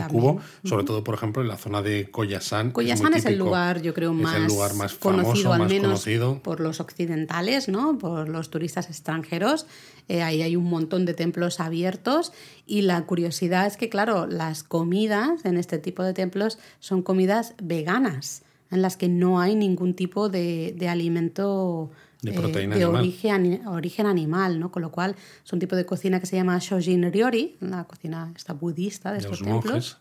sobre 0.67 0.83
todo, 0.83 1.03
por 1.03 1.13
ejemplo, 1.13 1.43
en 1.43 1.49
la 1.49 1.57
zona 1.57 1.83
de 1.83 2.09
Koyasan. 2.09 2.71
Koyasan 2.71 3.11
muy 3.11 3.19
es 3.19 3.25
el 3.27 3.37
lugar, 3.37 3.83
yo 3.83 3.93
creo, 3.93 4.11
Es 4.11 4.17
más, 4.17 4.35
el 4.35 4.47
lugar 4.47 4.73
más 4.73 4.95
conocido, 4.95 5.33
famoso, 5.33 5.53
al 5.53 5.59
más 5.59 5.69
menos 5.69 5.87
conocido. 5.87 6.39
por 6.41 6.61
los 6.61 6.79
occidentales, 6.79 7.69
¿no? 7.69 7.99
Por 7.99 8.27
los 8.27 8.49
turistas 8.49 8.89
extranjeros. 8.89 9.67
Eh, 10.07 10.23
ahí 10.23 10.41
hay 10.41 10.55
un 10.55 10.65
montón 10.65 11.05
de 11.05 11.13
templos 11.13 11.59
abiertos 11.59 12.33
y 12.65 12.81
la 12.81 13.05
curiosidad 13.05 13.67
es 13.67 13.77
que, 13.77 13.89
claro, 13.89 14.25
las 14.25 14.63
comidas 14.63 15.45
en 15.45 15.57
este 15.57 15.77
tipo 15.77 16.01
de 16.01 16.13
templos 16.13 16.57
son 16.79 17.03
comidas 17.03 17.53
veganas, 17.61 18.41
en 18.71 18.81
las 18.81 18.97
que 18.97 19.09
no 19.09 19.39
hay 19.39 19.53
ningún 19.53 19.93
tipo 19.93 20.27
de, 20.27 20.73
de 20.75 20.89
alimento 20.89 21.91
De 22.25 22.31
eh, 22.31 22.33
proteína 22.39 22.75
de 22.75 22.83
animal. 22.83 23.01
origen, 23.01 23.67
origen 23.67 24.05
animal, 24.07 24.59
¿no? 24.59 24.71
Con 24.71 24.81
lo 24.81 24.91
cual 24.91 25.15
es 25.45 25.53
un 25.53 25.59
tipo 25.59 25.75
de 25.75 25.85
cocina 25.85 26.19
que 26.19 26.25
se 26.25 26.35
llama 26.35 26.57
Shojin 26.59 27.11
Ryori, 27.11 27.57
la 27.61 27.83
cocina 27.85 28.31
esta 28.35 28.53
budista 28.53 29.09
de, 29.11 29.17
de 29.17 29.23
estos 29.23 29.41
los 29.41 29.49
templos. 29.49 29.97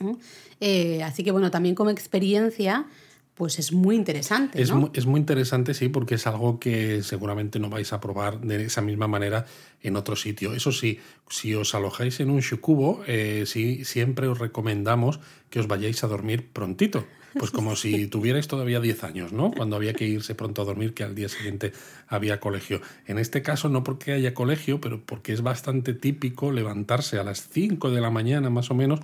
monjes. 0.00 0.24
Eh, 0.60 1.02
así 1.02 1.22
que 1.24 1.30
bueno, 1.30 1.50
también 1.50 1.74
como 1.74 1.90
experiencia, 1.90 2.86
pues 3.34 3.58
es 3.58 3.72
muy 3.72 3.94
interesante. 3.96 4.60
Es, 4.60 4.70
¿no? 4.70 4.76
mu- 4.76 4.90
es 4.92 5.06
muy 5.06 5.20
interesante, 5.20 5.74
sí, 5.74 5.88
porque 5.88 6.16
es 6.16 6.26
algo 6.26 6.58
que 6.58 7.02
seguramente 7.02 7.58
no 7.58 7.68
vais 7.70 7.92
a 7.92 8.00
probar 8.00 8.40
de 8.40 8.64
esa 8.66 8.80
misma 8.80 9.06
manera 9.06 9.44
en 9.82 9.96
otro 9.96 10.16
sitio. 10.16 10.54
Eso 10.54 10.72
sí, 10.72 10.98
si 11.28 11.54
os 11.54 11.74
alojáis 11.74 12.18
en 12.20 12.30
un 12.30 12.40
shukubo, 12.40 13.02
eh, 13.06 13.44
sí, 13.46 13.84
siempre 13.84 14.26
os 14.28 14.38
recomendamos 14.38 15.20
que 15.50 15.60
os 15.60 15.68
vayáis 15.68 16.02
a 16.02 16.08
dormir 16.08 16.48
prontito. 16.52 17.06
Pues 17.38 17.50
como 17.50 17.76
si 17.76 18.06
tuvierais 18.06 18.48
todavía 18.48 18.80
10 18.80 19.04
años, 19.04 19.32
¿no? 19.32 19.50
Cuando 19.50 19.76
había 19.76 19.94
que 19.94 20.06
irse 20.06 20.34
pronto 20.34 20.62
a 20.62 20.64
dormir, 20.64 20.94
que 20.94 21.04
al 21.04 21.14
día 21.14 21.28
siguiente 21.28 21.72
había 22.08 22.40
colegio. 22.40 22.80
En 23.06 23.18
este 23.18 23.42
caso, 23.42 23.68
no 23.68 23.84
porque 23.84 24.12
haya 24.12 24.34
colegio, 24.34 24.80
pero 24.80 25.00
porque 25.04 25.32
es 25.32 25.42
bastante 25.42 25.94
típico 25.94 26.52
levantarse 26.52 27.18
a 27.18 27.24
las 27.24 27.48
5 27.48 27.90
de 27.90 28.00
la 28.00 28.10
mañana, 28.10 28.50
más 28.50 28.70
o 28.70 28.74
menos, 28.74 29.00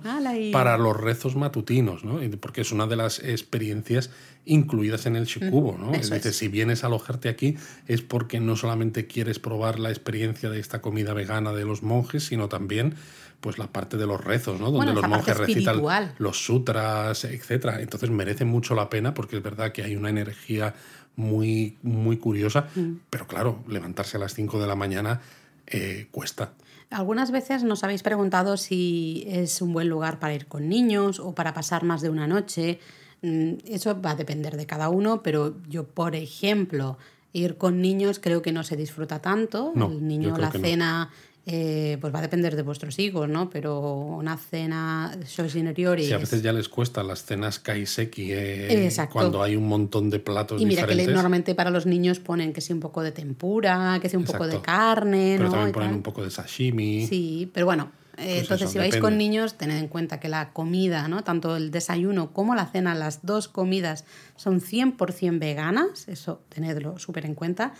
para 0.51 0.77
los 0.77 0.95
rezos 0.99 1.35
matutinos, 1.35 2.03
¿no? 2.03 2.19
Porque 2.39 2.61
es 2.61 2.71
una 2.71 2.87
de 2.87 2.95
las 2.95 3.19
experiencias 3.19 4.09
incluidas 4.45 5.05
en 5.05 5.15
el 5.15 5.25
Shikubo, 5.25 5.77
¿no? 5.77 5.91
eso 5.91 6.01
Es 6.01 6.09
decir, 6.09 6.31
es. 6.31 6.37
si 6.37 6.47
vienes 6.47 6.83
a 6.83 6.87
alojarte 6.87 7.29
aquí 7.29 7.55
es 7.87 8.01
porque 8.01 8.39
no 8.39 8.55
solamente 8.55 9.07
quieres 9.07 9.39
probar 9.39 9.79
la 9.79 9.89
experiencia 9.89 10.49
de 10.49 10.59
esta 10.59 10.81
comida 10.81 11.13
vegana 11.13 11.51
de 11.53 11.65
los 11.65 11.81
monjes, 11.83 12.25
sino 12.25 12.47
también 12.47 12.93
pues 13.41 13.57
la 13.57 13.67
parte 13.67 13.97
de 13.97 14.05
los 14.07 14.23
rezos, 14.23 14.59
¿no? 14.59 14.65
Donde 14.71 14.77
Bueno, 14.91 14.93
los 15.01 15.09
monjes 15.09 15.37
recitan 15.37 15.81
los 16.17 16.43
sutras, 16.45 17.23
etcétera. 17.25 17.81
Entonces 17.81 18.09
merece 18.09 18.45
mucho 18.45 18.75
la 18.75 18.89
pena 18.89 19.13
porque 19.13 19.37
es 19.37 19.43
verdad 19.43 19.71
que 19.71 19.83
hay 19.83 19.95
una 19.95 20.09
energía 20.09 20.73
muy, 21.15 21.77
muy 21.83 22.17
curiosa, 22.17 22.67
Mm. 22.75 22.93
pero 23.09 23.27
claro, 23.27 23.63
levantarse 23.67 24.17
a 24.17 24.19
las 24.19 24.33
5 24.33 24.59
de 24.59 24.67
la 24.67 24.75
mañana 24.75 25.21
eh, 25.67 26.07
cuesta. 26.11 26.51
Algunas 26.91 27.31
veces 27.31 27.63
nos 27.63 27.83
habéis 27.83 28.03
preguntado 28.03 28.57
si 28.57 29.23
es 29.27 29.61
un 29.61 29.73
buen 29.73 29.89
lugar 29.89 30.19
para 30.19 30.33
ir 30.35 30.45
con 30.45 30.69
niños 30.69 31.19
o 31.19 31.33
para 31.33 31.53
pasar 31.53 31.83
más 31.83 32.01
de 32.01 32.09
una 32.09 32.27
noche. 32.27 32.79
Mm, 33.21 33.53
Eso 33.65 33.99
va 33.99 34.11
a 34.11 34.15
depender 34.15 34.55
de 34.57 34.65
cada 34.67 34.89
uno, 34.89 35.23
pero 35.23 35.55
yo, 35.67 35.85
por 35.85 36.15
ejemplo, 36.15 36.97
ir 37.33 37.57
con 37.57 37.81
niños 37.81 38.19
creo 38.19 38.41
que 38.41 38.51
no 38.51 38.63
se 38.63 38.75
disfruta 38.75 39.19
tanto. 39.21 39.71
No, 39.75 39.87
El 39.87 40.07
niño, 40.07 40.37
la 40.37 40.51
no. 40.51 41.09
Eh, 41.47 41.97
pues 42.01 42.13
va 42.13 42.19
a 42.19 42.21
depender 42.23 42.55
de 42.55 42.63
vuestros 42.63 42.97
hijos, 42.97 43.29
¿no? 43.29 43.49
Pero 43.51 43.79
una 43.93 44.35
cena 44.37 45.15
shows 45.27 45.55
interiores... 45.55 46.07
Sí, 46.07 46.13
a 46.13 46.17
veces 46.17 46.41
ya 46.41 46.51
les 46.51 46.67
cuesta 46.69 47.03
las 47.03 47.23
cenas 47.23 47.59
kaiseki 47.59 48.31
eh, 48.31 48.85
Exacto. 48.85 49.13
cuando 49.13 49.43
hay 49.43 49.55
un 49.55 49.67
montón 49.67 50.09
de 50.09 50.19
platos 50.19 50.61
Y 50.61 50.65
mira 50.65 50.81
diferentes. 50.81 51.07
que 51.07 51.13
normalmente 51.13 51.53
para 51.53 51.69
los 51.69 51.85
niños 51.85 52.19
ponen 52.19 52.51
que 52.51 52.61
sea 52.61 52.75
un 52.75 52.79
poco 52.79 53.03
de 53.03 53.11
tempura, 53.11 53.99
que 54.01 54.09
sea 54.09 54.17
un 54.17 54.25
poco 54.25 54.47
de 54.47 54.55
Exacto. 54.55 54.65
carne, 54.65 55.35
Pero 55.37 55.49
¿no? 55.49 55.51
también 55.51 55.69
Y 55.69 55.73
ponen 55.73 55.89
tal. 55.89 55.95
un 55.97 56.03
poco 56.03 56.23
de 56.23 56.31
sashimi. 56.31 57.05
Sí, 57.07 57.49
pero 57.53 57.67
bueno, 57.67 57.91
eh, 58.17 58.23
Pues 58.25 58.41
entonces 58.41 58.61
eso, 58.63 58.71
si 58.71 58.77
vais 58.79 58.91
depende. 58.91 59.01
con 59.01 59.17
niños, 59.19 59.53
tened 59.55 59.77
en 59.77 59.87
cuenta 59.87 60.19
que 60.19 60.29
la 60.29 60.51
comida, 60.51 61.07
¿no? 61.07 61.23
Tanto 61.23 61.57
el 61.57 61.69
desayuno 61.69 62.31
como 62.33 62.55
la 62.55 62.65
cena, 62.65 62.95
las 62.95 63.23
dos 63.23 63.49
comidas 63.49 64.05
son 64.35 64.61
100% 64.61 65.37
veganas, 65.37 66.07
eso 66.07 66.41
tenedlo 66.49 66.97
súper 66.97 67.25
en 67.25 67.35
cuenta. 67.35 67.73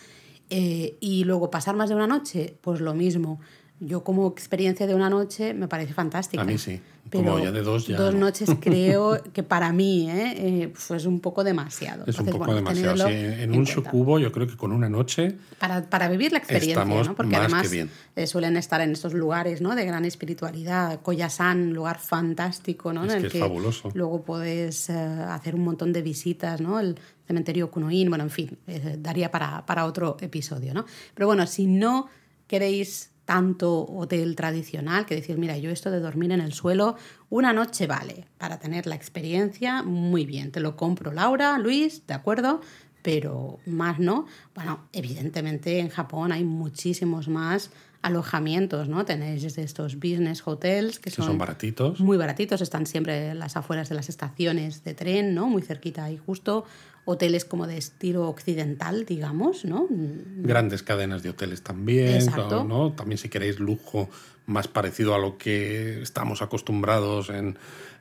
Eh, 0.50 0.98
y 1.00 1.24
luego 1.24 1.50
pasar 1.50 1.76
más 1.76 1.90
de 1.90 1.96
una 1.96 2.08
noche, 2.08 2.58
pues 2.62 2.82
lo 2.82 2.94
mismo. 2.94 3.40
Yo 3.80 4.04
como 4.04 4.28
experiencia 4.28 4.88
de 4.88 4.96
una 4.96 5.10
noche 5.10 5.54
me 5.54 5.68
parece 5.68 5.94
fantástica. 5.94 6.44
A 6.44 6.46
mí 6.46 6.58
sí. 6.58 6.80
Pero 7.10 7.24
Como 7.24 7.40
ya 7.40 7.52
de 7.52 7.62
dos 7.62 7.86
ya 7.86 7.98
Dos 7.98 8.14
no. 8.16 8.22
noches 8.22 8.50
creo 8.60 9.22
que 9.34 9.44
para 9.44 9.72
mí 9.72 10.10
¿eh? 10.10 10.34
Eh, 10.64 10.68
pues 10.74 10.90
es 11.02 11.06
un 11.06 11.20
poco 11.20 11.44
demasiado. 11.44 12.04
Es 12.08 12.18
un 12.20 12.26
poco 12.26 12.40
bueno, 12.40 12.56
demasiado. 12.56 13.08
sí. 13.08 13.14
En 13.14 13.56
un 13.56 13.68
sucubo 13.68 14.18
yo 14.18 14.32
creo 14.32 14.48
que 14.48 14.58
con 14.58 14.72
una 14.72 14.90
noche 14.90 15.38
Para, 15.60 15.88
para 15.88 16.08
vivir 16.10 16.32
la 16.32 16.40
experiencia, 16.40 16.74
Estamos 16.74 17.08
¿no? 17.08 17.16
Porque 17.16 17.34
más 17.34 17.42
además 17.42 17.62
que 17.64 17.74
bien. 17.76 17.92
eh, 18.16 18.26
suelen 18.26 18.58
estar 18.58 18.82
en 18.82 18.92
estos 18.92 19.14
lugares, 19.14 19.62
¿no? 19.62 19.76
De 19.76 19.86
gran 19.86 20.04
espiritualidad. 20.06 21.00
Koyasan, 21.02 21.74
lugar 21.74 22.00
fantástico, 22.00 22.92
¿no? 22.92 23.06
Es 23.06 23.14
en 23.14 23.22
que 23.22 23.28
el 23.28 23.34
es 23.34 23.40
fabuloso. 23.40 23.92
luego 23.94 24.24
puedes 24.24 24.90
eh, 24.90 24.94
hacer 24.94 25.54
un 25.56 25.64
montón 25.64 25.94
de 25.94 26.02
visitas, 26.02 26.60
¿no? 26.60 26.80
El 26.80 26.98
cementerio 27.28 27.70
Kunoin, 27.70 28.10
bueno, 28.10 28.24
en 28.24 28.30
fin, 28.32 28.58
daría 29.00 29.30
para, 29.32 29.66
para 29.66 29.86
otro 29.86 30.18
episodio, 30.22 30.74
¿no? 30.74 30.86
Pero 31.14 31.28
bueno, 31.28 31.46
si 31.48 31.66
no 31.68 32.08
queréis 32.48 33.12
tanto 33.26 33.86
hotel 33.86 34.36
tradicional, 34.36 35.06
que 35.06 35.16
decir, 35.16 35.38
mira, 35.38 35.58
yo 35.58 35.72
esto 35.72 35.92
de 35.92 36.00
dormir 36.00 36.32
en 36.32 36.42
el 36.42 36.54
suelo, 36.54 36.96
una 37.30 37.54
noche 37.54 37.88
vale 37.88 38.26
para 38.38 38.60
tener 38.60 38.86
la 38.88 38.96
experiencia, 38.96 39.84
muy 39.84 40.26
bien, 40.26 40.52
te 40.52 40.60
lo 40.60 40.76
compro, 40.76 41.12
Laura, 41.12 41.58
Luis, 41.58 42.06
de 42.08 42.14
acuerdo, 42.14 42.62
pero 43.02 43.60
más 43.66 44.00
no. 44.00 44.26
Bueno, 44.54 44.88
evidentemente 44.92 45.80
en 45.80 45.90
Japón 45.90 46.32
hay 46.32 46.44
muchísimos 46.44 47.28
más 47.28 47.72
alojamientos, 48.02 48.88
¿no? 48.88 49.04
Tenéis 49.04 49.42
desde 49.42 49.64
estos 49.64 49.96
business 49.96 50.46
hotels 50.46 51.00
que 51.00 51.06
que 51.06 51.12
son, 51.12 51.26
son 51.26 51.38
baratitos. 51.40 52.00
muy 52.00 52.18
baratitos, 52.18 52.62
están 52.62 52.86
siempre 52.86 53.30
en 53.30 53.40
las 53.40 53.58
afueras 53.58 53.90
de 53.90 53.96
las 53.96 54.10
estaciones 54.10 54.84
de 54.84 54.94
tren, 54.94 55.34
¿no? 55.34 55.48
Muy 55.48 55.64
cerquita 55.64 56.12
y 56.12 56.18
justo. 56.18 56.66
Hoteles 57.06 57.46
como 57.46 57.68
de 57.68 57.78
estilo 57.78 58.28
occidental, 58.28 59.06
digamos, 59.06 59.64
¿no? 59.64 59.88
Grandes 59.90 60.84
cadenas 60.84 61.24
de 61.24 61.30
hoteles 61.30 61.62
también. 61.62 62.16
Exacto. 62.16 62.64
¿no? 62.64 62.94
También 62.94 63.18
si 63.18 63.30
queréis 63.30 63.60
lujo 63.60 64.10
más 64.48 64.68
parecido 64.68 65.16
a 65.16 65.20
lo 65.20 65.38
que 65.38 66.02
estamos 66.02 66.42
acostumbrados 66.42 67.30
en, 67.30 67.58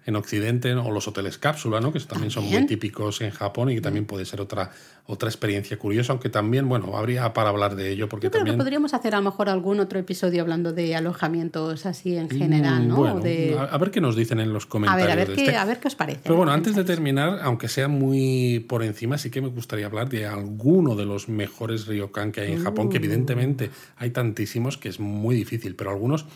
en 0.07 0.17
Occidente, 0.17 0.75
¿no? 0.75 0.87
o 0.87 0.91
los 0.91 1.09
hoteles 1.09 1.39
cápsula, 1.39 1.81
¿no? 1.81 1.93
que 1.93 2.01
también, 2.01 2.31
son 2.31 2.45
muy 2.45 2.67
típicos 2.67 3.21
en 3.21 3.31
Japón 3.31 3.71
y 3.71 3.75
que 3.77 3.81
también 3.81 4.05
puede 4.05 4.25
ser 4.27 4.41
otra, 4.41 4.71
otra 5.07 5.29
experiencia 5.29 5.79
curiosa, 5.79 6.13
aunque 6.13 6.29
también, 6.29 6.69
bueno, 6.69 6.97
habría 6.97 7.33
para 7.33 7.49
hablar 7.49 7.75
de 7.77 7.91
ello, 7.91 8.09
porque 8.09 8.27
Yo 8.27 8.31
creo 8.31 8.41
también... 8.41 8.57
que 8.57 8.63
podríamos 8.63 8.93
hacer 8.95 9.15
a 9.15 9.19
lo 9.19 9.25
mejor 9.25 9.49
algún 9.49 9.81
otro 9.81 9.99
episodio 9.99 10.43
hablando 10.43 10.73
de 10.73 10.95
alojamientos 10.97 11.87
así 11.87 12.17
en 12.17 12.29
general, 12.29 12.85
Mm, 12.85 12.89
¿no? 12.89 12.97
Bueno, 12.97 13.21
de... 13.21 13.57
a, 13.59 13.65
a 13.65 13.79
ver 13.79 13.91
qué 13.91 14.01
nos 14.01 14.17
dicen 14.17 14.41
en 14.41 14.53
los 14.53 14.65
A 14.65 14.69
comentarios. 14.69 15.07
ver, 15.07 15.13
a 15.13 15.17
ver, 15.17 15.29
de 15.29 15.35
qué, 15.35 15.45
este. 15.45 15.57
a 15.57 15.65
ver 15.65 15.79
qué 15.81 15.89
os 15.89 15.95
parece. 15.95 16.21
Pero 16.23 16.37
bueno, 16.37 16.53
¿Qué 16.53 16.57
antes 16.57 16.75
de 16.77 16.85
terminar, 16.85 17.39
aunque 17.43 17.69
sea 17.69 17.89
muy 17.89 18.65
por 18.69 18.83
encima, 18.83 19.17
sí 19.19 19.31
que 19.31 19.41
me 19.41 19.49
gustaría 19.49 19.87
hablar 19.87 20.09
de 20.09 20.27
alguno 20.27 20.97
de 20.97 21.07
los 21.07 21.29
mejores 21.29 21.87
ryokan 21.87 22.33
que 22.33 22.41
hay 22.43 22.53
en 22.53 22.63
Japón, 22.63 22.87
Uh. 22.87 22.91
que 22.91 22.97
evidentemente 22.99 23.71
hay 23.97 24.11
tantísimos 24.11 24.77
que 24.79 24.89
es 24.89 25.01
muy 25.01 25.35
difícil, 25.35 25.75
pero 25.77 25.91
algunos 25.91 26.27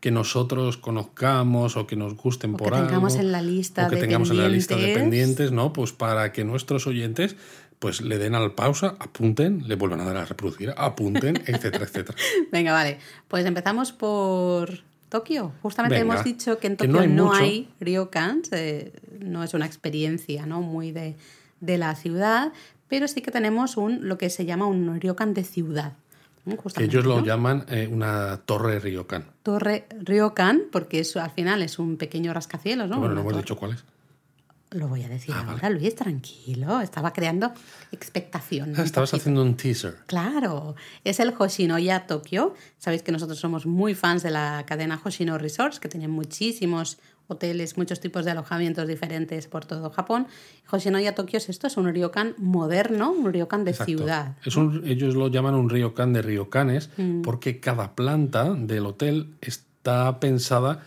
que 0.00 0.10
nosotros 0.10 0.76
conozcamos 0.76 1.76
o 1.76 1.86
que 1.86 1.96
nos 1.96 2.14
gusten 2.14 2.54
O 2.54 2.56
que 2.56 2.64
por 2.64 2.74
algo. 2.74 2.86
tengamos 2.86 3.16
en 3.16 3.32
la 3.32 3.42
lista 3.42 3.86
o 3.86 3.90
que 3.90 3.96
de 3.96 4.02
tengamos 4.02 4.30
en 4.30 4.38
la 4.38 4.48
lista 4.48 4.76
de 4.76 4.94
pendientes. 4.94 5.52
¿no? 5.52 5.72
Pues 5.72 5.92
para 5.92 6.32
que 6.32 6.44
nuestros 6.44 6.86
oyentes 6.86 7.36
pues 7.78 8.00
le 8.00 8.18
den 8.18 8.34
al 8.34 8.54
pausa, 8.54 8.96
apunten, 8.98 9.68
le 9.68 9.76
vuelvan 9.76 10.00
a 10.00 10.04
dar 10.04 10.16
a 10.16 10.24
reproducir, 10.24 10.74
apunten, 10.76 11.36
etcétera, 11.46 11.84
etcétera. 11.84 12.18
Venga, 12.50 12.72
vale. 12.72 12.98
Pues 13.28 13.46
empezamos 13.46 13.92
por 13.92 14.80
Tokio. 15.08 15.52
Justamente 15.62 15.98
Venga, 15.98 16.14
hemos 16.14 16.24
dicho 16.24 16.58
que 16.58 16.66
en 16.66 16.76
que 16.76 16.88
Tokio 16.88 17.06
no 17.06 17.06
hay 17.06 17.08
no 17.08 17.32
hay 17.32 17.68
ryokans, 17.80 18.52
eh, 18.52 18.92
no 19.20 19.44
es 19.44 19.54
una 19.54 19.66
experiencia 19.66 20.44
¿no? 20.46 20.60
muy 20.60 20.90
de, 20.90 21.16
de 21.60 21.78
la 21.78 21.94
ciudad, 21.94 22.52
pero 22.88 23.06
sí 23.06 23.20
que 23.20 23.30
tenemos 23.30 23.76
un, 23.76 24.08
lo 24.08 24.18
que 24.18 24.30
se 24.30 24.44
llama 24.44 24.66
un 24.66 25.00
ryokan 25.00 25.34
de 25.34 25.44
ciudad. 25.44 25.92
Ellos 26.78 27.04
lo 27.04 27.20
¿no? 27.20 27.26
llaman 27.26 27.64
eh, 27.68 27.88
una 27.90 28.38
torre 28.44 28.78
ryokan. 28.80 29.24
Torre 29.42 29.86
Ryokan, 30.00 30.62
porque 30.72 31.00
eso 31.00 31.20
al 31.20 31.30
final 31.30 31.62
es 31.62 31.78
un 31.78 31.96
pequeño 31.96 32.32
rascacielos, 32.32 32.88
¿no? 32.88 32.98
bueno, 32.98 33.14
no 33.14 33.20
hemos 33.20 33.32
torre. 33.32 33.42
dicho 33.42 33.56
cuál 33.56 33.72
es. 33.72 33.84
Lo 34.70 34.86
voy 34.86 35.02
a 35.02 35.08
decir 35.08 35.34
Ah, 35.34 35.46
ahora, 35.48 35.70
Luis, 35.70 35.94
tranquilo. 35.94 36.80
Estaba 36.82 37.14
creando 37.14 37.52
expectación. 37.90 38.74
Ah, 38.76 38.82
estabas 38.84 39.10
poquito. 39.10 39.22
haciendo 39.22 39.42
un 39.42 39.56
teaser. 39.56 39.96
Claro, 40.06 40.76
es 41.04 41.20
el 41.20 41.32
Hoshinoya 41.38 42.06
Tokyo. 42.06 42.54
Sabéis 42.76 43.02
que 43.02 43.10
nosotros 43.10 43.38
somos 43.38 43.64
muy 43.64 43.94
fans 43.94 44.22
de 44.22 44.30
la 44.30 44.64
cadena 44.66 45.00
Hoshino 45.02 45.38
Resorts, 45.38 45.80
que 45.80 45.88
tiene 45.88 46.06
muchísimos 46.08 46.98
hoteles, 47.28 47.76
muchos 47.76 48.00
tipos 48.00 48.24
de 48.24 48.32
alojamientos 48.32 48.88
diferentes 48.88 49.46
por 49.46 49.64
todo 49.64 49.90
Japón. 49.90 50.26
Hoshinoya 50.70 51.14
Tokyo 51.14 51.36
es 51.36 51.48
esto, 51.48 51.66
es 51.66 51.76
un 51.76 51.86
ryokan 51.92 52.34
moderno, 52.38 53.12
un 53.12 53.32
ryokan 53.32 53.64
de 53.64 53.70
Exacto. 53.72 53.92
ciudad. 53.98 54.36
Es 54.44 54.56
un, 54.56 54.82
ellos 54.86 55.14
lo 55.14 55.28
llaman 55.28 55.54
un 55.54 55.68
ryokan 55.70 56.12
de 56.12 56.22
ryokanes 56.22 56.90
Mm. 56.96 57.22
porque 57.22 57.60
cada 57.60 57.94
planta 57.94 58.52
del 58.54 58.86
hotel 58.86 59.34
está 59.40 60.18
pensada 60.20 60.82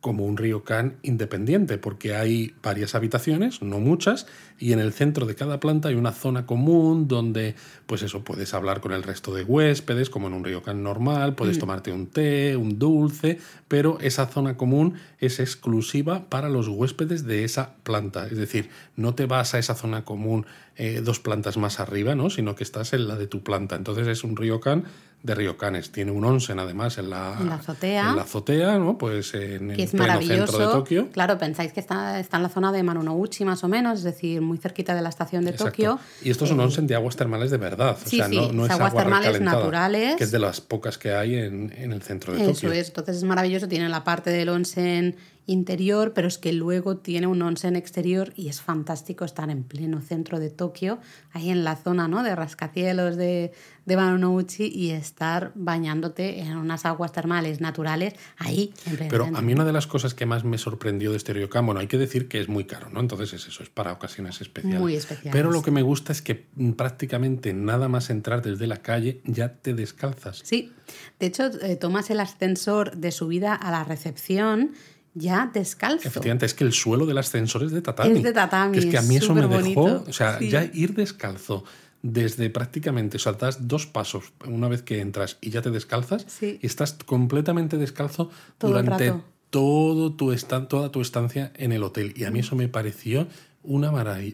como 0.00 0.24
un 0.24 0.36
ryokan 0.36 0.96
independiente, 1.02 1.76
porque 1.76 2.14
hay 2.14 2.54
varias 2.62 2.94
habitaciones, 2.94 3.62
no 3.62 3.80
muchas, 3.80 4.26
y 4.56 4.72
en 4.72 4.78
el 4.78 4.92
centro 4.92 5.26
de 5.26 5.34
cada 5.34 5.58
planta 5.58 5.88
hay 5.88 5.96
una 5.96 6.12
zona 6.12 6.46
común 6.46 7.08
donde, 7.08 7.56
pues 7.86 8.02
eso, 8.02 8.22
puedes 8.22 8.54
hablar 8.54 8.80
con 8.80 8.92
el 8.92 9.02
resto 9.02 9.34
de 9.34 9.42
huéspedes, 9.42 10.08
como 10.08 10.28
en 10.28 10.34
un 10.34 10.44
ryokan 10.44 10.84
normal, 10.84 11.34
puedes 11.34 11.56
Mm. 11.56 11.60
tomarte 11.60 11.92
un 11.92 12.06
té, 12.06 12.56
un 12.56 12.78
dulce, 12.78 13.38
pero 13.66 13.98
esa 14.00 14.26
zona 14.26 14.56
común 14.56 14.94
es 15.18 15.40
exclusiva 15.40 16.28
para 16.28 16.48
los 16.48 16.68
huéspedes 16.68 17.24
de 17.24 17.42
esa 17.42 17.74
planta. 17.82 18.26
Es 18.28 18.38
decir, 18.38 18.70
no 18.94 19.14
te 19.16 19.26
vas 19.26 19.54
a 19.54 19.58
esa 19.58 19.74
zona 19.74 20.04
común 20.04 20.46
eh, 20.76 21.00
dos 21.04 21.18
plantas 21.18 21.56
más 21.56 21.80
arriba, 21.80 22.14
¿no? 22.14 22.30
sino 22.30 22.54
que 22.54 22.62
estás 22.62 22.92
en 22.92 23.08
la 23.08 23.16
de 23.16 23.26
tu 23.26 23.42
planta. 23.42 23.74
Entonces 23.74 24.06
es 24.06 24.22
un 24.22 24.36
ryokan 24.36 24.84
de 25.22 25.34
ryokanes. 25.34 25.90
Tiene 25.90 26.12
un 26.12 26.24
onsen 26.24 26.58
además 26.60 26.96
en 26.98 27.10
la, 27.10 27.36
En 27.40 27.48
la 27.48 27.56
azotea. 27.56 28.10
en 28.10 28.16
la 28.16 28.22
azotea, 28.22 28.78
¿no? 28.78 28.96
Pues 28.98 29.34
en 29.34 29.68
que 29.68 29.74
el 29.74 29.80
es 29.80 29.94
maravilloso. 29.94 30.46
centro 30.46 30.58
de 30.68 30.72
Tokio. 30.74 31.08
Claro, 31.10 31.38
pensáis 31.38 31.72
que 31.72 31.80
está, 31.80 32.20
está 32.20 32.36
en 32.36 32.44
la 32.44 32.48
zona 32.48 32.70
de 32.70 32.82
Marunouchi 32.84 33.44
más 33.44 33.64
o 33.64 33.68
menos, 33.68 33.98
es 33.98 34.04
decir, 34.04 34.40
muy 34.40 34.58
cerquita 34.58 34.94
de 34.94 35.02
la 35.02 35.08
estación 35.08 35.44
de 35.44 35.50
Exacto. 35.50 35.70
Tokio. 35.72 35.98
Y 36.22 36.30
estos 36.30 36.48
son 36.48 36.60
onsen 36.60 36.86
de 36.86 36.94
aguas 36.94 37.16
termales 37.16 37.50
de 37.50 37.56
verdad. 37.56 37.96
O 38.04 38.08
sí, 38.08 38.16
sea, 38.18 38.28
sí, 38.28 38.36
no, 38.36 38.52
no 38.52 38.64
es 38.64 38.70
es 38.70 38.74
aguas 38.76 38.90
agua 38.92 39.02
termales 39.02 39.40
naturales. 39.40 40.16
Que 40.16 40.24
es 40.24 40.30
de 40.30 40.38
las 40.38 40.60
pocas 40.60 40.98
que 40.98 41.12
hay 41.12 41.34
en, 41.34 41.72
en 41.76 41.92
el 41.92 42.02
centro 42.02 42.32
de 42.32 42.42
Eso 42.42 42.52
Tokio. 42.52 42.72
es, 42.72 42.88
entonces 42.88 43.16
es 43.16 43.24
maravilloso, 43.24 43.66
tiene 43.68 43.88
la 43.88 44.04
parte 44.04 44.30
del 44.30 44.48
onsen 44.50 45.16
interior, 45.48 46.12
pero 46.12 46.28
es 46.28 46.36
que 46.36 46.52
luego 46.52 46.98
tiene 46.98 47.26
un 47.26 47.40
onsen 47.40 47.74
exterior 47.74 48.34
y 48.36 48.48
es 48.48 48.60
fantástico 48.60 49.24
estar 49.24 49.48
en 49.48 49.64
pleno 49.64 50.02
centro 50.02 50.38
de 50.38 50.50
Tokio, 50.50 50.98
ahí 51.32 51.48
en 51.48 51.64
la 51.64 51.74
zona 51.74 52.06
¿no? 52.06 52.22
de 52.22 52.36
rascacielos 52.36 53.16
de, 53.16 53.52
de 53.86 53.96
Marunouchi 53.96 54.66
y 54.66 54.90
estar 54.90 55.52
bañándote 55.54 56.40
en 56.40 56.58
unas 56.58 56.84
aguas 56.84 57.12
termales 57.12 57.62
naturales 57.62 58.12
ahí 58.36 58.74
en 58.84 59.08
Pero 59.08 59.24
a 59.24 59.40
mí 59.40 59.54
una 59.54 59.64
de 59.64 59.72
las 59.72 59.86
cosas 59.86 60.12
que 60.12 60.26
más 60.26 60.44
me 60.44 60.58
sorprendió 60.58 61.12
de 61.12 61.16
este 61.16 61.32
ryokan, 61.32 61.64
bueno, 61.64 61.80
hay 61.80 61.86
que 61.86 61.96
decir 61.96 62.28
que 62.28 62.40
es 62.40 62.48
muy 62.48 62.64
caro, 62.64 62.90
¿no? 62.90 63.00
Entonces 63.00 63.32
es 63.32 63.48
eso, 63.48 63.62
es 63.62 63.70
para 63.70 63.92
ocasiones 63.92 64.42
especiales. 64.42 64.80
Muy 64.80 64.96
especiales. 64.96 65.32
Pero 65.32 65.50
lo 65.50 65.62
que 65.62 65.70
me 65.70 65.80
gusta 65.80 66.12
es 66.12 66.20
que 66.20 66.46
prácticamente 66.76 67.54
nada 67.54 67.88
más 67.88 68.10
entrar 68.10 68.42
desde 68.42 68.66
la 68.66 68.82
calle 68.82 69.22
ya 69.24 69.54
te 69.54 69.72
descalzas. 69.72 70.42
Sí, 70.44 70.74
de 71.18 71.26
hecho 71.26 71.46
eh, 71.62 71.76
tomas 71.76 72.10
el 72.10 72.20
ascensor 72.20 72.98
de 72.98 73.12
subida 73.12 73.54
a 73.54 73.70
la 73.70 73.84
recepción 73.84 74.74
ya 75.14 75.50
descalzo. 75.52 76.06
Efectivamente, 76.08 76.46
es 76.46 76.54
que 76.54 76.64
el 76.64 76.72
suelo 76.72 77.06
del 77.06 77.18
ascensor 77.18 77.62
es 77.64 77.72
de 77.72 77.82
tatami. 77.82 78.16
Es 78.18 78.22
de 78.22 78.32
tatami, 78.32 78.72
Que 78.72 78.78
es 78.80 78.86
que 78.86 78.98
a 78.98 79.02
mí 79.02 79.16
eso 79.16 79.34
me 79.34 79.46
dejó, 79.46 80.04
o 80.06 80.12
sea, 80.12 80.38
Sí. 80.38 80.50
ya 80.50 80.64
ir 80.72 80.94
descalzo 80.94 81.64
desde 82.02 82.48
prácticamente, 82.50 83.16
o 83.16 83.20
sea, 83.20 83.32
das 83.32 83.66
dos 83.66 83.86
pasos 83.86 84.32
una 84.46 84.68
vez 84.68 84.82
que 84.82 85.00
entras 85.00 85.36
y 85.40 85.50
ya 85.50 85.62
te 85.62 85.70
descalzas 85.70 86.24
Sí. 86.28 86.58
y 86.62 86.66
estás 86.66 86.92
completamente 87.04 87.76
descalzo 87.76 88.30
Todo 88.58 88.70
durante 88.70 89.12
todo 89.50 90.12
tu 90.12 90.34
toda 90.68 90.90
tu 90.92 91.00
estancia 91.00 91.52
en 91.56 91.72
el 91.72 91.82
hotel. 91.82 92.12
Y 92.16 92.24
a 92.24 92.30
mí 92.30 92.40
eso 92.40 92.54
me 92.54 92.68
pareció 92.68 93.26
una, 93.62 93.90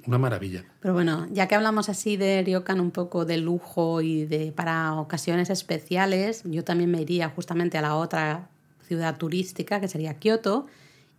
una 0.06 0.18
maravilla. 0.18 0.64
Pero 0.80 0.94
bueno, 0.94 1.26
ya 1.30 1.48
que 1.48 1.54
hablamos 1.54 1.88
así 1.88 2.16
de 2.16 2.42
ryokan 2.42 2.80
un 2.80 2.90
poco 2.90 3.24
de 3.24 3.38
lujo 3.38 4.00
y 4.00 4.26
de 4.26 4.52
para 4.52 4.94
ocasiones 4.94 5.50
especiales, 5.50 6.42
yo 6.44 6.64
también 6.64 6.90
me 6.90 7.00
iría 7.00 7.28
justamente 7.30 7.78
a 7.78 7.82
la 7.82 7.94
otra 7.96 8.50
ciudad 8.86 9.16
turística 9.16 9.80
que 9.80 9.88
sería 9.88 10.14
Kioto 10.18 10.66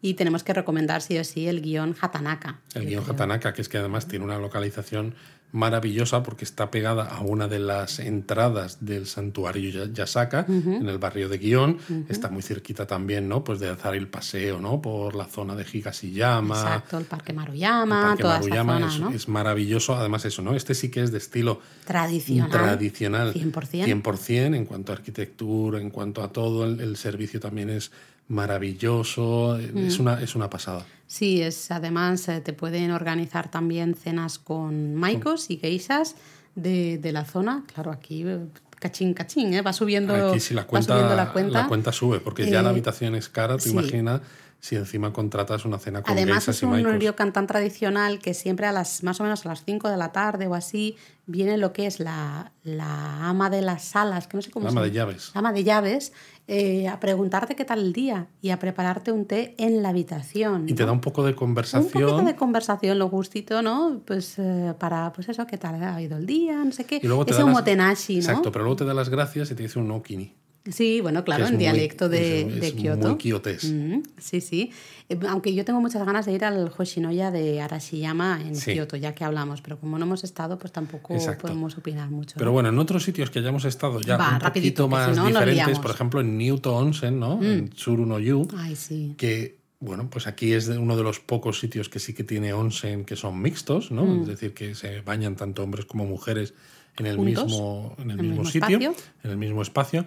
Y 0.02 0.14
tenemos 0.14 0.44
que 0.44 0.54
recomendar 0.54 1.02
sí 1.02 1.18
o 1.18 1.24
sí 1.24 1.48
el 1.48 1.62
guion 1.62 1.96
Hatanaka. 2.00 2.60
El 2.76 2.86
guion 2.86 3.04
Hatanaka, 3.10 3.54
que 3.54 3.62
es 3.62 3.70
que 3.70 3.80
además 3.80 4.08
tiene 4.08 4.24
una 4.26 4.38
localización 4.38 5.16
maravillosa 5.52 6.22
porque 6.22 6.44
está 6.44 6.70
pegada 6.70 7.06
a 7.06 7.22
una 7.22 7.48
de 7.48 7.60
las 7.60 8.00
entradas 8.00 8.86
del 8.86 9.08
santuario 9.08 9.86
Yasaka, 9.86 10.46
en 10.48 10.88
el 10.88 10.98
barrio 10.98 11.30
de 11.30 11.38
Guión. 11.38 11.78
Está 12.10 12.30
muy 12.30 12.42
cerquita 12.42 12.86
también, 12.86 13.30
¿no? 13.30 13.44
Pues 13.44 13.60
de 13.60 13.70
hacer 13.70 13.96
el 13.96 14.08
paseo, 14.08 14.60
¿no? 14.60 14.82
Por 14.82 15.16
la 15.16 15.26
zona 15.26 15.56
de 15.56 15.64
Higashiyama. 15.64 16.56
Exacto, 16.56 16.98
el 16.98 17.06
Parque 17.06 17.32
Maruyama, 17.32 18.14
el 18.14 18.20
toda 18.20 18.40
Maruyama 18.40 18.80
esa 18.80 18.90
zona, 18.90 19.10
es, 19.10 19.16
es, 19.16 19.28
maravilloso. 19.30 19.96
Además 19.96 20.26
eso, 20.26 20.42
¿no? 20.42 20.56
Este 20.56 20.76
sí 20.76 20.90
que 20.90 21.02
es 21.02 21.12
de 21.12 21.20
estilo 21.20 21.62
tradicional. 21.86 22.52
Tradicional. 22.52 23.34
100%. 23.34 23.86
100% 23.86 24.56
en 24.56 24.66
cuanto 24.66 24.92
a 24.92 24.96
arquitectura, 24.96 25.80
en 25.80 25.90
cuanto 25.90 26.22
a 26.22 26.34
todo. 26.34 26.66
El, 26.66 26.82
el 26.82 26.98
servicio 26.98 27.40
también 27.40 27.70
es 27.70 27.92
maravilloso, 28.28 29.58
es, 29.58 30.00
una, 30.00 30.22
es 30.22 30.36
una 30.36 30.50
pasada. 30.50 30.86
Sí, 31.08 31.42
es 31.42 31.72
además 31.72 32.28
eh, 32.28 32.42
te 32.42 32.54
pueden 32.54 32.92
organizar 32.92 33.50
también 33.50 33.96
cenas 33.96 34.40
con 34.40 34.96
maicos 34.96 35.50
y 35.50 35.58
geisas 35.58 36.16
de, 36.56 36.98
de, 36.98 37.12
la 37.12 37.26
zona. 37.26 37.64
Claro, 37.74 37.92
aquí 37.92 38.24
eh, 38.26 38.40
cachín, 38.80 39.14
cachín, 39.14 39.54
¿eh? 39.54 39.62
va 39.62 39.74
subiendo, 39.74 40.14
aquí 40.30 40.40
si 40.40 40.54
la 40.54 40.66
cuenta, 40.66 41.16
la 41.16 41.32
cuenta. 41.32 41.62
La 41.62 41.68
cuenta 41.68 41.92
sube, 41.92 42.20
porque 42.20 42.50
ya 42.50 42.62
la 42.62 42.70
habitación 42.70 43.16
es 43.16 43.30
cara, 43.30 43.58
te 43.58 43.70
imaginas 43.70 44.22
si 44.66 44.76
encima 44.76 45.14
contratas 45.14 45.64
una 45.64 45.78
cena 45.78 46.02
con 46.02 46.12
Además 46.12 46.48
es 46.48 46.64
un 46.64 46.84
ryokan 46.84 47.32
tan 47.32 47.46
tradicional 47.46 48.18
que 48.18 48.34
siempre 48.34 48.66
a 48.66 48.72
las 48.72 49.04
más 49.04 49.20
o 49.20 49.24
menos 49.24 49.46
a 49.46 49.50
las 49.50 49.64
5 49.64 49.90
de 49.92 49.98
la 49.98 50.12
tarde 50.12 50.48
o 50.48 50.56
así 50.56 50.96
viene 51.28 51.58
lo 51.58 51.72
que 51.72 51.86
es 51.86 52.00
la, 52.00 52.52
la 52.64 53.30
ama 53.30 53.52
de 53.52 53.62
las 53.62 53.84
salas, 53.84 54.26
que 54.28 54.38
no 54.38 54.42
sé 54.42 54.50
cómo 54.50 54.64
la 54.66 54.72
se 54.72 54.78
ama 54.78 54.84
de 54.86 54.92
llaves. 54.92 55.30
La 55.36 55.40
ama 55.40 55.54
de 55.54 55.64
llaves, 55.64 56.14
eh, 56.48 56.88
a 56.88 57.00
preguntarte 57.00 57.56
qué 57.56 57.64
tal 57.64 57.80
el 57.80 57.94
día 57.94 58.26
y 58.42 58.50
a 58.50 58.58
prepararte 58.58 59.12
un 59.12 59.26
té 59.26 59.54
en 59.60 59.84
la 59.84 59.90
habitación. 59.90 60.68
Y 60.68 60.74
te 60.74 60.84
da 60.84 60.92
un 60.92 61.02
poco 61.02 61.24
de 61.24 61.36
conversación. 61.36 61.86
Un 61.86 61.92
poquito 61.92 62.26
de 62.26 62.36
conversación, 62.36 62.98
lo 62.98 63.08
gustito, 63.08 63.62
¿no? 63.62 64.02
Pues 64.04 64.40
eh, 64.40 64.74
para, 64.80 65.14
pues 65.14 65.30
eso, 65.30 65.46
qué 65.46 65.60
tal 65.60 65.82
ha 65.84 66.02
ido 66.02 66.18
el 66.18 66.26
día, 66.26 66.56
no 66.64 66.72
sé 66.72 66.86
qué. 66.86 67.00
Y 67.04 67.08
luego 67.08 67.24
te 67.24 67.32
Ese 67.34 67.42
da 67.42 67.46
las- 67.46 67.56
omotenashi, 67.56 68.16
¿no? 68.16 68.20
Exacto, 68.22 68.52
pero 68.52 68.66
luego 68.66 68.78
te 68.78 68.86
da 68.86 68.96
las 68.96 69.10
gracias 69.10 69.52
y 69.52 69.56
te 69.56 69.62
dice 69.62 69.78
un 69.78 69.92
okini. 69.92 70.34
Sí, 70.72 71.00
bueno, 71.02 71.24
claro, 71.24 71.46
en 71.46 71.58
dialecto 71.60 72.10
de, 72.10 72.42
es- 72.42 72.60
de 72.60 72.68
es 72.68 72.74
Kioto. 72.74 73.10
muy 73.10 73.18
kiotés. 73.18 73.66
Mm, 73.72 74.00
sí, 74.18 74.42
sí. 74.42 74.72
Eh, 75.10 75.18
Aunque 75.30 75.54
yo 75.54 75.64
tengo 75.64 75.80
muchas 75.80 76.04
ganas 76.06 76.26
de 76.26 76.34
ir 76.34 76.44
al 76.44 76.72
Hoshinoya 76.76 77.30
de 77.30 77.62
Arashiyama 77.62 78.42
en 78.42 78.56
Sí. 78.56 78.74
Kioto, 78.74 78.98
ya 78.98 79.14
que 79.14 79.24
hablamos, 79.24 79.62
pero 79.62 79.80
como 79.80 80.00
no 80.00 80.06
hemos 80.06 80.24
estado, 80.24 80.58
pues 80.58 80.72
tampoco 80.74 81.14
Exacto. 81.14 81.44
podemos 81.44 81.78
opinar 81.78 82.10
mucho. 82.10 82.34
Pero 82.38 82.48
¿no? 82.48 82.54
bueno, 82.54 82.70
en 82.70 82.80
otros 82.80 83.04
sitios 83.04 83.30
que 83.30 83.40
hayamos 83.40 83.64
estado 83.66 84.02
ya 84.02 84.18
Va, 84.18 84.34
un 84.36 84.40
rapidito, 84.40 84.90
poquito 84.90 84.98
que 84.98 85.04
si 85.04 85.10
más 85.10 85.18
no, 85.18 85.28
diferentes. 85.28 85.78
Mm. 85.78 85.82
por 85.82 85.92
ejemplo 85.92 86.22
en 86.22 86.38
Newton 86.38 86.74
Onsen, 86.88 87.20
¿no? 87.20 87.44
En 87.44 87.70
Tsuru 87.70 88.06
no 88.08 88.18
Yu, 88.20 88.48
Ay, 88.58 88.76
sí. 88.76 89.14
que 89.18 89.60
bueno, 89.80 90.10
pues 90.10 90.26
aquí 90.26 90.54
es 90.54 90.68
uno 90.70 90.98
de 90.98 91.04
los 91.04 91.20
pocos 91.20 91.60
sitios 91.60 91.90
que 91.90 92.00
sí 92.00 92.14
que 92.16 92.24
tiene 92.24 92.54
onsen 92.54 93.06
que 93.06 93.16
son 93.16 93.40
mixtos, 93.40 93.92
¿no? 93.92 94.04
Mm. 94.04 94.22
Es 94.22 94.28
decir, 94.30 94.54
que 94.56 94.74
se 94.74 95.02
bañan 95.02 95.36
tanto 95.36 95.62
hombres 95.62 95.86
como 95.86 96.06
mujeres 96.06 96.56
en 96.98 97.06
el 97.08 97.18
Juntos, 97.18 97.46
mismo 97.46 97.96
en 98.00 98.10
el 98.12 98.20
en 98.20 98.26
mismo 98.30 98.44
mismo 98.46 98.52
sitio, 98.52 98.96
en 99.24 99.30
el 99.32 99.38
mismo 99.38 99.62
espacio. 99.62 100.06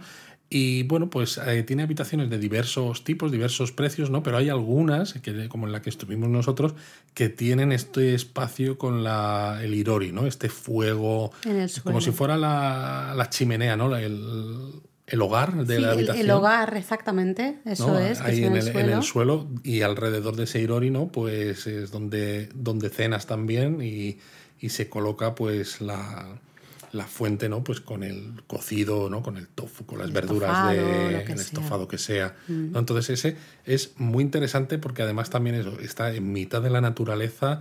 Y 0.50 0.84
bueno, 0.84 1.10
pues 1.10 1.38
eh, 1.46 1.62
tiene 1.62 1.82
habitaciones 1.82 2.30
de 2.30 2.38
diversos 2.38 3.04
tipos, 3.04 3.30
diversos 3.30 3.70
precios, 3.70 4.08
¿no? 4.08 4.22
Pero 4.22 4.38
hay 4.38 4.48
algunas, 4.48 5.12
que, 5.12 5.46
como 5.48 5.66
en 5.66 5.72
la 5.72 5.82
que 5.82 5.90
estuvimos 5.90 6.30
nosotros, 6.30 6.74
que 7.12 7.28
tienen 7.28 7.70
este 7.70 8.14
espacio 8.14 8.78
con 8.78 9.04
la, 9.04 9.60
el 9.62 9.74
irori, 9.74 10.10
¿no? 10.10 10.26
Este 10.26 10.48
fuego, 10.48 11.32
como 11.84 12.00
si 12.00 12.12
fuera 12.12 12.38
la, 12.38 13.12
la 13.14 13.28
chimenea, 13.28 13.76
¿no? 13.76 13.94
El, 13.94 14.72
el 15.06 15.22
hogar 15.22 15.66
de 15.66 15.76
Sí, 15.76 15.82
la 15.82 15.90
habitación. 15.92 16.24
el 16.24 16.30
hogar, 16.30 16.76
exactamente, 16.78 17.58
eso 17.66 17.88
¿no? 17.88 17.98
es, 17.98 18.20
Ahí 18.22 18.44
en, 18.44 18.56
el, 18.56 18.58
el, 18.58 18.62
suelo. 18.72 18.80
en 18.80 18.90
el 18.96 19.02
suelo 19.02 19.48
y 19.64 19.82
alrededor 19.82 20.36
de 20.36 20.44
ese 20.44 20.60
irori, 20.62 20.90
¿no? 20.90 21.08
Pues 21.08 21.66
es 21.66 21.90
donde, 21.90 22.48
donde 22.54 22.88
cenas 22.88 23.26
también 23.26 23.80
y, 23.82 24.18
y 24.60 24.70
se 24.70 24.88
coloca 24.88 25.34
pues 25.34 25.80
la, 25.82 26.26
la 26.98 27.06
fuente, 27.06 27.48
¿no? 27.48 27.64
Pues 27.64 27.80
con 27.80 28.02
el 28.02 28.42
cocido, 28.46 29.08
¿no? 29.08 29.22
Con 29.22 29.36
el 29.36 29.48
tofu, 29.48 29.86
con 29.86 29.98
las 29.98 30.08
El 30.08 30.12
verduras 30.14 30.50
estofado, 30.50 30.72
de 30.72 31.20
el 31.22 31.26
sea. 31.26 31.34
Estofado 31.36 31.88
que 31.88 31.98
sea. 31.98 32.34
¿no? 32.48 32.78
Entonces 32.78 33.10
ese 33.18 33.36
es 33.64 33.92
muy 33.96 34.22
interesante 34.22 34.78
porque 34.78 35.02
además 35.02 35.30
también 35.30 35.56
eso, 35.56 35.78
está 35.80 36.12
en 36.14 36.32
mitad 36.32 36.60
de 36.60 36.70
la 36.70 36.80
naturaleza 36.80 37.60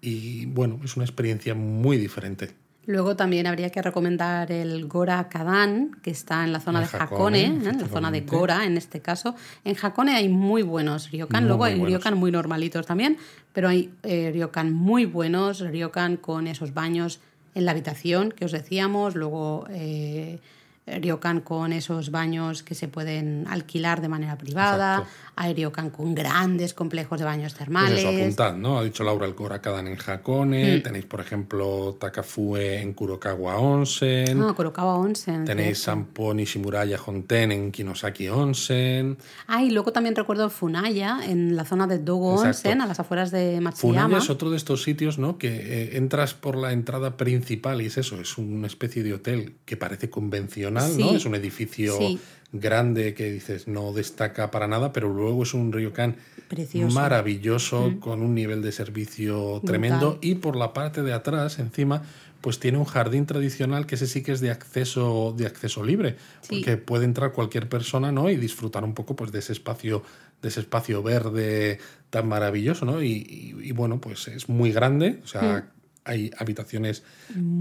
y 0.00 0.46
bueno, 0.46 0.80
es 0.84 0.96
una 0.96 1.04
experiencia 1.04 1.54
muy 1.54 1.96
diferente. 1.96 2.54
Luego 2.84 3.14
también 3.14 3.46
habría 3.46 3.70
que 3.70 3.80
recomendar 3.80 4.50
el 4.50 4.88
Gora 4.88 5.28
Kadan, 5.28 5.98
que 6.02 6.10
está 6.10 6.42
en 6.42 6.52
la 6.52 6.58
zona 6.58 6.80
En 6.82 6.88
de 6.90 6.96
Hakone, 6.98 7.06
Hakone, 7.14 7.40
¿eh? 7.40 7.70
en 7.70 7.80
la 7.80 7.86
zona 7.86 8.10
de. 8.10 8.22
Gora 8.22 8.64
en 8.66 8.76
este 8.76 9.00
caso. 9.00 9.36
En 9.64 9.76
Hakone 9.80 10.16
hay 10.16 10.28
muy 10.28 10.62
buenos 10.62 11.12
ryokan, 11.12 11.44
Muy, 11.44 11.48
luego 11.48 11.62
muy 11.62 11.70
hay 11.70 11.78
buenos. 11.78 11.92
ryokan 12.00 12.18
muy 12.18 12.32
normalitos 12.32 12.84
también, 12.84 13.18
pero 13.52 13.68
hay 13.68 13.94
eh, 14.02 14.32
ryokan 14.34 14.72
muy 14.72 15.04
buenos, 15.04 15.60
ryokan 15.60 16.16
con 16.16 16.48
esos 16.48 16.74
baños 16.74 17.20
en 17.54 17.64
la 17.64 17.72
habitación 17.72 18.30
que 18.32 18.44
os 18.44 18.52
decíamos, 18.52 19.14
luego 19.14 19.66
eh, 19.70 20.38
ryokan 20.84 21.40
con 21.42 21.72
esos 21.72 22.10
baños 22.10 22.64
que 22.64 22.74
se 22.74 22.88
pueden 22.88 23.46
alquilar 23.48 24.00
de 24.00 24.08
manera 24.08 24.36
privada, 24.36 24.96
Exacto. 24.98 25.12
hay 25.36 25.54
ryokan 25.54 25.90
con 25.90 26.12
grandes 26.14 26.74
complejos 26.74 27.20
de 27.20 27.24
baños 27.24 27.52
Pues 27.52 27.58
termales. 27.58 27.98
eso, 28.00 28.08
apuntad, 28.08 28.56
¿no? 28.56 28.78
Ha 28.78 28.84
dicho 28.84 29.04
Laura 29.04 29.26
el 29.26 29.34
Gorakadan 29.34 29.86
en 29.86 29.96
Hakone, 30.04 30.78
Mm. 30.78 30.82
tenéis, 30.82 31.04
por 31.04 31.20
ejemplo, 31.20 31.96
Takafue 32.00 32.80
en 32.80 32.94
Kurokawa 32.94 33.58
Onsen, 33.58 34.42
Ah, 34.42 34.52
Kurokawa 34.56 34.96
Onsen. 34.96 35.44
tenéis 35.44 35.78
cierto. 35.78 35.84
Sampo 36.00 36.34
Nishimuraya 36.34 36.98
Honten 36.98 37.52
en 37.52 37.70
Kinosaki 37.70 38.28
Onsen, 38.28 39.18
Ah, 39.46 39.62
y 39.62 39.70
luego 39.70 39.92
también 39.92 40.16
recuerdo 40.16 40.50
Funaya, 40.50 41.20
en 41.24 41.54
la 41.54 41.64
zona 41.64 41.86
de 41.86 42.00
Dogo 42.00 42.34
Exacto. 42.44 42.68
Onsen, 42.68 42.80
a 42.80 42.86
las 42.86 42.98
afueras 42.98 43.30
de 43.30 43.60
Matsuyama. 43.60 44.06
Funaya 44.06 44.18
es 44.24 44.30
otro 44.30 44.50
de 44.50 44.56
estos 44.56 44.82
sitios, 44.82 45.18
¿no? 45.18 45.38
Que 45.38 45.48
eh, 45.48 45.96
entras 45.96 46.34
por 46.34 46.56
la 46.56 46.72
entrada 46.72 47.16
principal 47.16 47.80
y 47.82 47.86
es 47.86 47.98
eso, 47.98 48.20
es 48.20 48.36
una 48.36 48.66
especie 48.66 49.04
de 49.04 49.14
hotel 49.14 49.54
que 49.64 49.76
parece 49.76 50.10
convencional, 50.10 50.71
Es 50.80 51.24
un 51.24 51.34
edificio 51.34 51.96
Sí. 51.98 52.18
grande 52.52 53.14
que 53.14 53.30
dices 53.30 53.66
no 53.68 53.92
destaca 53.92 54.50
para 54.50 54.66
nada, 54.68 54.92
pero 54.92 55.08
luego 55.12 55.42
es 55.42 55.54
un 55.54 55.72
ryokan 55.72 56.16
Precioso. 56.48 56.94
maravilloso 56.94 57.94
con 58.00 58.22
un 58.22 58.34
nivel 58.34 58.60
de 58.62 58.72
servicio 58.72 59.60
tremendo 59.64 60.18
y 60.20 60.34
por 60.36 60.56
la 60.56 60.72
parte 60.72 61.02
de 61.02 61.12
atrás, 61.12 61.58
encima, 61.58 62.02
pues 62.42 62.58
tiene 62.58 62.76
un 62.76 62.84
jardín 62.84 63.24
tradicional 63.24 63.86
que 63.86 63.94
ese 63.94 64.06
sí 64.06 64.22
que 64.22 64.32
es 64.32 64.40
de 64.40 64.50
acceso 64.50 65.32
de 65.36 65.46
acceso 65.46 65.82
libre, 65.84 66.16
Sí. 66.40 66.56
porque 66.56 66.76
puede 66.76 67.04
entrar 67.04 67.32
cualquier 67.32 67.68
persona, 67.68 68.10
¿no? 68.12 68.28
Y 68.30 68.36
disfrutar 68.36 68.82
un 68.84 68.94
poco 68.94 69.14
pues 69.16 69.32
de 69.32 69.38
ese 69.38 69.52
espacio 69.52 70.02
de 70.42 70.48
ese 70.48 70.58
espacio 70.58 71.04
verde 71.04 71.78
tan 72.10 72.26
maravilloso, 72.26 72.84
¿no? 72.84 73.00
Y, 73.00 73.12
y- 73.12 73.54
y, 73.62 73.70
bueno, 73.70 74.00
pues 74.00 74.26
es 74.26 74.48
muy 74.48 74.72
grande, 74.72 75.20
o 75.22 75.26
sea, 75.28 75.70
hay 76.04 76.30
habitaciones 76.36 77.02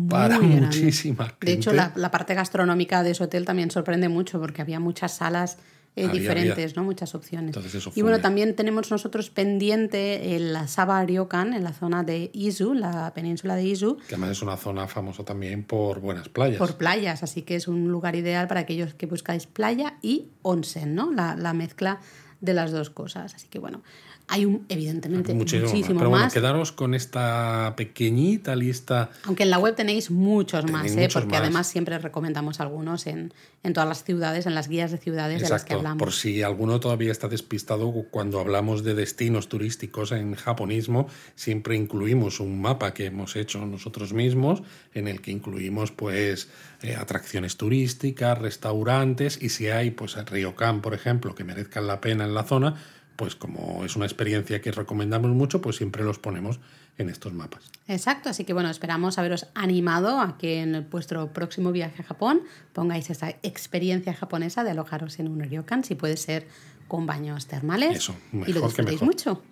para 0.09 0.37
grande. 0.37 0.61
muchísima 0.61 1.25
gente. 1.25 1.45
De 1.45 1.53
hecho, 1.53 1.73
la, 1.73 1.91
la 1.95 2.11
parte 2.11 2.33
gastronómica 2.33 3.03
de 3.03 3.11
ese 3.11 3.23
hotel 3.23 3.45
también 3.45 3.71
sorprende 3.71 4.09
mucho 4.09 4.39
porque 4.39 4.61
había 4.61 4.79
muchas 4.79 5.17
salas 5.17 5.57
eh, 5.97 6.05
Había, 6.05 6.21
diferentes, 6.21 6.77
¿no? 6.77 6.85
Muchas 6.85 7.13
opciones. 7.15 7.49
Entonces 7.49 7.75
eso 7.75 7.91
y 7.93 8.01
bueno, 8.01 8.21
también 8.21 8.55
tenemos 8.55 8.89
nosotros 8.91 9.29
pendiente 9.29 10.37
el 10.37 10.55
Saba 10.69 11.03
Ryokan 11.03 11.53
en 11.53 11.65
la 11.65 11.73
zona 11.73 12.03
de 12.03 12.31
Izu, 12.33 12.73
la 12.73 13.13
península 13.13 13.57
de 13.57 13.63
Izu, 13.65 13.97
que 13.97 14.15
además 14.15 14.31
es 14.31 14.41
una 14.41 14.55
zona 14.55 14.87
famosa 14.87 15.25
también 15.25 15.65
por 15.65 15.99
buenas 15.99 16.29
playas. 16.29 16.59
por 16.59 16.77
playas, 16.77 17.23
así 17.23 17.41
que 17.41 17.57
es 17.57 17.67
un 17.67 17.91
lugar 17.91 18.15
ideal 18.15 18.47
para 18.47 18.61
aquellos 18.61 18.93
que 18.93 19.05
buscáis 19.05 19.47
playa 19.47 19.97
y 20.01 20.29
onsen, 20.43 20.95
¿no? 20.95 21.11
La, 21.11 21.35
la 21.35 21.53
mezcla 21.53 21.99
de 22.39 22.53
las 22.53 22.71
dos 22.71 22.89
cosas. 22.89 23.35
Así 23.35 23.49
que 23.49 23.59
bueno, 23.59 23.83
hay 24.31 24.45
un, 24.45 24.65
evidentemente 24.69 25.33
Muchísimo, 25.33 25.69
más. 25.71 25.87
Pero 25.87 26.09
bueno, 26.09 26.23
más. 26.23 26.33
quedaros 26.33 26.71
con 26.71 26.95
esta 26.95 27.73
pequeñita 27.75 28.55
lista 28.55 29.09
Aunque 29.25 29.43
en 29.43 29.49
la 29.49 29.59
web 29.59 29.75
tenéis 29.75 30.09
muchos 30.09 30.71
más, 30.71 30.89
¿eh? 30.93 31.01
muchos 31.01 31.13
porque 31.15 31.31
más. 31.31 31.41
además 31.41 31.67
siempre 31.67 31.97
recomendamos 31.97 32.61
algunos 32.61 33.07
en, 33.07 33.33
en 33.63 33.73
todas 33.73 33.89
las 33.89 34.05
ciudades, 34.05 34.45
en 34.45 34.55
las 34.55 34.69
guías 34.69 34.89
de 34.91 34.99
ciudades 34.99 35.41
de 35.41 35.49
las 35.49 35.65
que 35.65 35.73
hablamos. 35.73 35.99
por 35.99 36.13
si 36.13 36.43
alguno 36.43 36.79
todavía 36.79 37.11
está 37.11 37.27
despistado, 37.27 37.91
cuando 38.09 38.39
hablamos 38.39 38.85
de 38.85 38.95
destinos 38.95 39.49
turísticos 39.49 40.13
en 40.13 40.35
japonismo, 40.35 41.09
siempre 41.35 41.75
incluimos 41.75 42.39
un 42.39 42.61
mapa 42.61 42.93
que 42.93 43.07
hemos 43.07 43.35
hecho 43.35 43.65
nosotros 43.65 44.13
mismos, 44.13 44.63
en 44.93 45.09
el 45.09 45.19
que 45.19 45.31
incluimos 45.31 45.91
pues 45.91 46.47
eh, 46.83 46.95
atracciones 46.95 47.57
turísticas, 47.57 48.37
restaurantes, 48.37 49.39
y 49.41 49.49
si 49.49 49.67
hay 49.67 49.91
pues 49.91 50.15
el 50.15 50.25
ryokan, 50.25 50.81
por 50.81 50.93
ejemplo, 50.93 51.35
que 51.35 51.43
merezcan 51.43 51.85
la 51.85 51.99
pena 51.99 52.23
en 52.23 52.33
la 52.33 52.43
zona, 52.43 52.75
pues 53.21 53.35
como 53.35 53.85
es 53.85 53.95
una 53.95 54.05
experiencia 54.05 54.61
que 54.61 54.71
recomendamos 54.71 55.29
mucho, 55.29 55.61
pues 55.61 55.75
siempre 55.75 56.03
los 56.03 56.17
ponemos 56.17 56.59
en 56.97 57.07
estos 57.07 57.33
mapas. 57.33 57.69
Exacto, 57.87 58.29
así 58.29 58.45
que 58.45 58.53
bueno, 58.53 58.71
esperamos 58.71 59.19
haberos 59.19 59.45
animado 59.53 60.19
a 60.19 60.39
que 60.39 60.61
en 60.61 60.87
vuestro 60.89 61.31
próximo 61.31 61.71
viaje 61.71 62.01
a 62.01 62.03
Japón 62.03 62.41
pongáis 62.73 63.11
esa 63.11 63.29
experiencia 63.43 64.15
japonesa 64.15 64.63
de 64.63 64.71
alojaros 64.71 65.19
en 65.19 65.27
un 65.27 65.39
ryokan, 65.39 65.83
si 65.83 65.93
puede 65.93 66.17
ser 66.17 66.47
con 66.87 67.05
baños 67.05 67.45
termales. 67.45 67.95
Eso, 67.95 68.15
y 68.33 68.37
lo 68.53 68.61
mejor 68.61 68.73
que 68.73 68.81
disfrutéis 68.81 69.01
mejor. 69.01 69.05
mucho. 69.05 69.43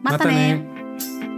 ¡Mátane! 0.00 0.62
¡Mátane! 0.62 1.37